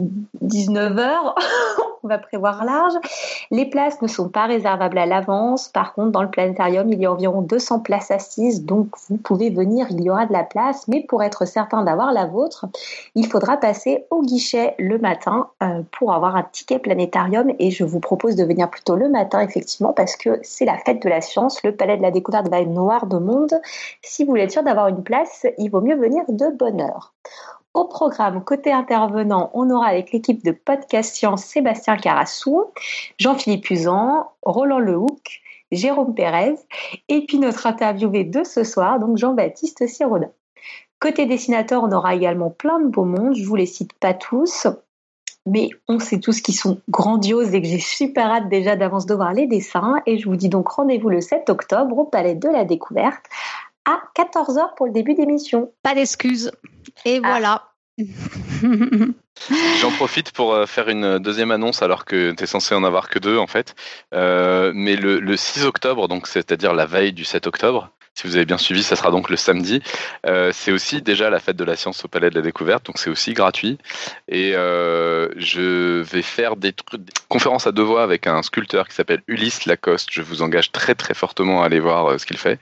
19h, 0.03 1.35
on 2.03 2.09
va 2.09 2.19
prévoir 2.19 2.65
large. 2.65 2.95
Les 3.53 3.65
places 3.67 4.03
ne 4.03 4.09
sont 4.09 4.29
pas 4.29 4.47
réservables 4.47 4.99
à 4.99 5.07
l'avance. 5.07 5.69
Par 5.69 5.95
contre, 5.95 6.11
dans 6.11 6.23
le 6.23 6.31
planétarium, 6.31 6.93
il 6.93 7.01
y 7.01 7.07
a 7.07 7.13
environ 7.13 7.43
200 7.43 7.81
places 7.81 8.11
assises, 8.11 8.65
donc 8.65 8.89
vous 9.09 9.17
pouvez 9.17 9.51
venir, 9.51 9.87
il 9.91 10.03
y 10.03 10.11
aura 10.11 10.27
de 10.27 10.33
la 10.33 10.43
place. 10.43 10.89
Mais 10.89 11.05
pour 11.05 11.23
être 11.23 11.45
certain 11.45 11.85
d'avoir 11.85 12.13
la 12.13 12.27
vôtre, 12.27 12.67
il 13.15 13.27
faudra 13.27 13.57
passer 13.57 14.05
au 14.11 14.23
guichet 14.23 14.75
le 14.79 14.99
matin 14.99 15.49
euh, 15.63 15.83
pour 15.93 16.13
avoir 16.13 16.35
un 16.35 16.43
ticket 16.43 16.81
planétarium. 16.81 17.53
Et 17.61 17.71
je 17.71 17.85
vous 17.85 18.01
propose 18.01 18.35
de 18.35 18.45
venir 18.45 18.69
plutôt 18.71 18.97
le 18.97 19.09
matin, 19.09 19.41
effectivement, 19.41 19.93
parce 19.93 20.17
que 20.17 20.41
c'est 20.43 20.65
la 20.65 20.79
fête 20.79 21.03
de 21.03 21.09
la 21.09 21.21
science. 21.21 21.63
Le 21.63 21.75
palais 21.75 21.97
de 21.97 22.03
la 22.03 22.11
découverte 22.11 22.49
va 22.49 22.61
être 22.61 22.69
noir 22.69 23.07
de 23.07 23.19
monde. 23.19 23.55
Si 24.03 24.25
vous 24.25 24.31
voulez 24.31 24.43
être 24.43 24.51
sûr 24.51 24.65
d'avoir 24.65 24.89
une 24.89 25.05
place, 25.05 25.47
il 25.59 25.71
vaut 25.71 25.81
mieux 25.81 25.97
venir 25.97 26.25
de 26.29 26.51
bonne 26.51 26.81
heure. 26.81 27.13
Au 27.75 27.87
programme, 27.87 28.45
côté 28.45 28.71
intervenant, 28.71 29.51
on 29.53 29.69
aura 29.69 29.89
avec 29.89 30.13
l'équipe 30.13 30.45
de 30.45 30.53
Podcast 30.53 31.13
Science 31.13 31.45
Sébastien 31.45 31.97
Carassou, 31.97 32.67
Jean-Philippe 33.19 33.69
Usan, 33.69 34.31
Roland 34.43 34.79
Lehoucq, 34.79 35.43
Jérôme 35.73 36.15
Pérez, 36.15 36.55
et 37.09 37.27
puis 37.27 37.41
notre 37.41 37.67
interviewé 37.67 38.23
de 38.23 38.45
ce 38.45 38.63
soir, 38.63 39.01
donc 39.01 39.19
Jean-Baptiste 39.19 39.89
Sirodin. 39.89 40.31
Côté 41.01 41.27
dessinateur, 41.27 41.83
on 41.83 41.91
aura 41.91 42.15
également 42.15 42.51
plein 42.51 42.79
de 42.79 42.87
beaux 42.87 43.05
mondes, 43.05 43.35
je 43.35 43.45
vous 43.45 43.57
les 43.57 43.67
cite 43.67 43.93
pas 43.95 44.15
tous, 44.15 44.69
mais 45.45 45.69
on 45.89 45.99
sait 45.99 46.21
tous 46.21 46.41
qu'ils 46.41 46.55
sont 46.55 46.81
grandioses 46.89 47.53
et 47.55 47.61
que 47.61 47.67
j'ai 47.67 47.81
super 47.81 48.31
hâte 48.31 48.49
déjà 48.49 48.77
d'avance 48.77 49.05
de 49.05 49.15
voir 49.15 49.33
les 49.33 49.49
dessins. 49.49 50.01
Et 50.07 50.17
je 50.19 50.29
vous 50.29 50.37
dis 50.37 50.49
donc 50.49 50.69
rendez-vous 50.69 51.11
le 51.11 51.21
7 51.21 51.51
octobre 51.51 51.99
au 51.99 52.05
Palais 52.05 52.37
de 52.37 52.49
la 52.49 52.65
Découverte 52.65 53.25
à 53.87 54.01
14h 54.17 54.75
pour 54.77 54.87
le 54.87 54.93
début 54.93 55.15
d'émission. 55.15 55.73
Pas 55.83 55.95
d'excuses. 55.95 56.51
Et 57.05 57.21
Ah. 57.23 57.29
voilà. 57.29 57.65
J'en 59.81 59.91
profite 59.93 60.33
pour 60.33 60.53
euh, 60.53 60.67
faire 60.67 60.89
une 60.89 61.19
deuxième 61.19 61.51
annonce 61.51 61.83
alors 61.83 62.05
que 62.05 62.33
tu 62.33 62.43
es 62.43 62.47
censé 62.47 62.75
en 62.75 62.83
avoir 62.85 63.09
que 63.09 63.19
deux 63.19 63.37
en 63.39 63.47
fait. 63.47 63.75
Euh, 64.13 64.73
mais 64.75 64.97
le, 64.97 65.21
le 65.21 65.37
6 65.37 65.65
octobre, 65.65 66.09
donc 66.09 66.27
c'est-à-dire 66.27 66.73
la 66.73 66.87
veille 66.87 67.13
du 67.13 67.25
7 67.25 67.47
octobre, 67.47 67.91
si 68.15 68.27
vous 68.27 68.37
avez 68.37 68.45
bien 68.45 68.59
suivi, 68.59 68.83
ça 68.83 68.97
sera 68.97 69.11
donc 69.11 69.29
le 69.29 69.37
samedi. 69.37 69.83
Euh, 70.27 70.51
c'est 70.53 70.73
aussi 70.73 71.03
déjà 71.03 71.31
la 71.31 71.41
fête 71.41 71.57
de 71.57 71.65
la 71.65 71.77
science 71.77 72.05
au 72.05 72.09
Palais 72.09 72.31
de 72.31 72.35
la 72.35 72.43
Découverte, 72.43 72.87
donc 72.87 72.99
c'est 72.99 73.11
aussi 73.11 73.35
gratuit. 73.35 73.79
Et 74.29 74.53
euh, 74.55 75.29
je 75.37 76.01
vais 76.01 76.23
faire 76.23 76.57
des, 76.57 76.73
trucs, 76.73 77.03
des 77.03 77.13
conférences 77.29 77.67
à 77.67 77.73
deux 77.73 77.83
voix 77.83 78.03
avec 78.03 78.27
un 78.27 78.43
sculpteur 78.43 78.89
qui 78.89 78.95
s'appelle 78.95 79.23
Ulysse 79.27 79.67
Lacoste. 79.67 80.09
Je 80.13 80.23
vous 80.23 80.43
engage 80.43 80.71
très 80.71 80.95
très 80.95 81.15
fortement 81.15 81.63
à 81.63 81.67
aller 81.67 81.81
voir 81.81 82.07
euh, 82.07 82.19
ce 82.19 82.27
qu'il 82.27 82.39
fait. 82.39 82.61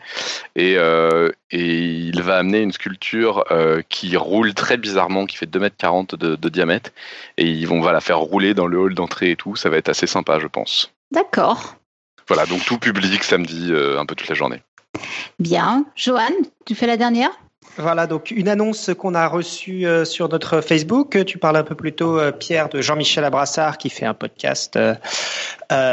Et, 0.56 0.76
euh, 0.78 1.30
et 1.50 1.76
il 1.76 2.22
va 2.22 2.38
amener 2.38 2.60
une 2.60 2.72
sculpture 2.72 3.44
euh, 3.50 3.82
qui 3.88 4.16
roule 4.16 4.54
très 4.54 4.78
bizarrement, 4.78 5.26
qui 5.26 5.36
fait 5.36 5.50
2m40 5.50 6.16
de, 6.16 6.34
de 6.34 6.48
diamètre. 6.48 6.90
Et 7.36 7.46
ils 7.46 7.66
vont, 7.66 7.78
on 7.78 7.82
va 7.82 7.92
la 7.92 8.00
faire 8.00 8.18
rouler 8.18 8.54
dans 8.54 8.66
le 8.66 8.78
hall 8.78 8.94
d'entrée 8.94 9.32
et 9.32 9.36
tout. 9.36 9.56
Ça 9.56 9.68
va 9.68 9.76
être 9.76 9.90
assez 9.90 10.06
sympa, 10.06 10.38
je 10.38 10.46
pense. 10.46 10.92
D'accord. 11.10 11.76
Voilà, 12.28 12.46
donc 12.46 12.64
tout 12.64 12.78
public 12.78 13.22
samedi, 13.24 13.68
euh, 13.70 13.98
un 13.98 14.06
peu 14.06 14.14
toute 14.14 14.28
la 14.28 14.34
journée. 14.34 14.62
Bien. 15.39 15.86
Joanne, 15.97 16.35
tu 16.66 16.74
fais 16.74 16.86
la 16.86 16.97
dernière? 16.97 17.31
Voilà, 17.78 18.06
donc 18.06 18.30
une 18.30 18.48
annonce 18.48 18.90
qu'on 18.98 19.14
a 19.14 19.26
reçue 19.26 19.86
euh, 19.86 20.05
sur 20.05 20.28
notre 20.28 20.60
Facebook. 20.60 21.24
Tu 21.24 21.39
parles 21.39 21.56
un 21.56 21.62
peu 21.62 21.74
plus 21.74 21.94
tôt, 21.94 22.18
euh, 22.18 22.30
Pierre, 22.30 22.68
de 22.68 22.82
Jean-Michel 22.82 23.24
Abrassard 23.24 23.78
qui 23.78 23.89
fait 23.89 24.05
un 24.05 24.12
podcast 24.12 24.76
euh, 24.76 24.94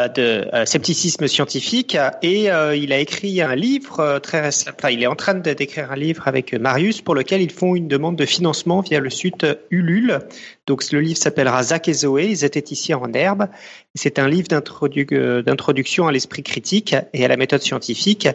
de 0.09 0.45
scepticisme 0.65 1.25
scientifique 1.27 1.97
et 2.21 2.49
il 2.75 2.91
a 2.91 2.99
écrit 2.99 3.41
un 3.41 3.55
livre 3.55 4.19
très 4.19 4.41
récemment. 4.41 4.75
Enfin, 4.77 4.89
il 4.89 5.01
est 5.01 5.07
en 5.07 5.15
train 5.15 5.35
d'écrire 5.35 5.93
un 5.93 5.95
livre 5.95 6.27
avec 6.27 6.53
Marius 6.53 7.01
pour 7.01 7.15
lequel 7.15 7.41
ils 7.41 7.51
font 7.51 7.75
une 7.75 7.87
demande 7.87 8.17
de 8.17 8.25
financement 8.25 8.81
via 8.81 8.99
le 8.99 9.09
site 9.09 9.45
Ulule. 9.71 10.19
Donc 10.67 10.83
le 10.91 10.99
livre 10.99 11.17
s'appellera 11.17 11.63
Zach 11.63 11.87
et 11.87 11.93
Zoé, 11.93 12.25
ils 12.25 12.43
étaient 12.43 12.73
ici 12.73 12.93
en 12.93 13.13
herbe. 13.13 13.47
C'est 13.95 14.19
un 14.19 14.27
livre 14.27 14.49
d'introdu- 14.49 15.43
d'introduction 15.43 16.09
à 16.09 16.11
l'esprit 16.11 16.43
critique 16.43 16.93
et 17.13 17.23
à 17.23 17.29
la 17.29 17.37
méthode 17.37 17.61
scientifique, 17.61 18.27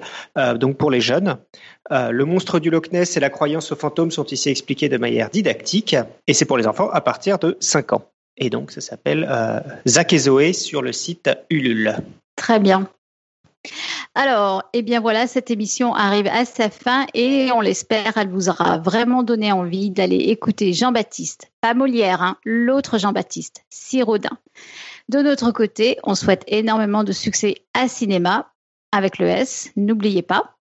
donc 0.56 0.78
pour 0.78 0.90
les 0.90 1.02
jeunes. 1.02 1.36
Euh, 1.92 2.10
le 2.10 2.24
monstre 2.24 2.60
du 2.60 2.70
Loch 2.70 2.92
Ness 2.92 3.16
et 3.16 3.20
la 3.20 3.30
croyance 3.30 3.70
aux 3.72 3.76
fantômes 3.76 4.10
sont 4.10 4.24
ici 4.24 4.48
expliqués 4.48 4.88
de 4.88 4.96
manière 4.96 5.28
didactique 5.28 5.96
et 6.26 6.32
c'est 6.32 6.46
pour 6.46 6.56
les 6.56 6.66
enfants 6.66 6.88
à 6.90 7.00
partir 7.00 7.38
de 7.38 7.56
5 7.60 7.92
ans. 7.92 8.08
Et 8.36 8.50
donc 8.50 8.70
ça 8.70 8.80
s'appelle 8.80 9.26
euh, 9.30 9.60
Zach 9.86 10.12
et 10.12 10.18
Zoé 10.18 10.52
sur 10.52 10.80
le 10.80 10.92
site 10.92 11.30
Ulule. 11.50 11.96
Très 12.36 12.58
bien. 12.58 12.88
Alors, 14.14 14.62
eh 14.72 14.82
bien 14.82 15.00
voilà, 15.00 15.26
cette 15.26 15.50
émission 15.50 15.94
arrive 15.94 16.26
à 16.28 16.44
sa 16.44 16.70
fin 16.70 17.06
et 17.14 17.50
on 17.52 17.60
l'espère, 17.60 18.16
elle 18.16 18.28
vous 18.28 18.48
aura 18.48 18.78
vraiment 18.78 19.22
donné 19.22 19.52
envie 19.52 19.90
d'aller 19.90 20.16
écouter 20.16 20.72
Jean-Baptiste, 20.72 21.50
pas 21.60 21.74
Molière, 21.74 22.22
hein, 22.22 22.36
l'autre 22.44 22.98
Jean-Baptiste, 22.98 23.64
Sirodin. 23.70 24.38
De 25.08 25.18
notre 25.18 25.50
côté, 25.50 25.98
on 26.04 26.14
souhaite 26.14 26.44
énormément 26.46 27.04
de 27.04 27.12
succès 27.12 27.56
à 27.74 27.88
cinéma 27.88 28.53
avec 28.94 29.18
le 29.18 29.26
S, 29.26 29.70
n'oubliez 29.76 30.22
pas, 30.22 30.54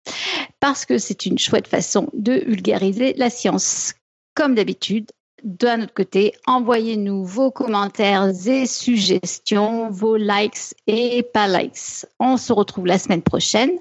parce 0.60 0.86
que 0.86 0.98
c'est 0.98 1.26
une 1.26 1.38
chouette 1.38 1.68
façon 1.68 2.10
de 2.14 2.44
vulgariser 2.48 3.14
la 3.14 3.30
science. 3.30 3.94
Comme 4.34 4.56
d'habitude, 4.56 5.12
de 5.44 5.68
notre 5.68 5.94
côté, 5.94 6.34
envoyez-nous 6.48 7.26
vos 7.26 7.52
commentaires 7.52 8.32
et 8.48 8.66
suggestions, 8.66 9.90
vos 9.92 10.18
likes 10.18 10.74
et 10.88 11.22
pas 11.22 11.48
likes. 11.48 12.06
On 12.20 12.38
se 12.38 12.54
retrouve 12.54 12.88
la 12.88 12.98
semaine 12.98 13.22
prochaine 13.22 13.72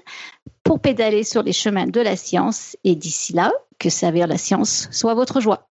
pour 0.63 0.79
pédaler 0.79 1.23
sur 1.23 1.41
les 1.41 1.53
chemins 1.53 1.87
de 1.87 2.01
la 2.01 2.15
science 2.15 2.77
et 2.83 2.95
d'ici 2.95 3.33
là, 3.33 3.51
que 3.79 3.89
servir 3.89 4.27
la 4.27 4.37
science 4.37 4.87
soit 4.91 5.15
votre 5.15 5.41
joie. 5.41 5.67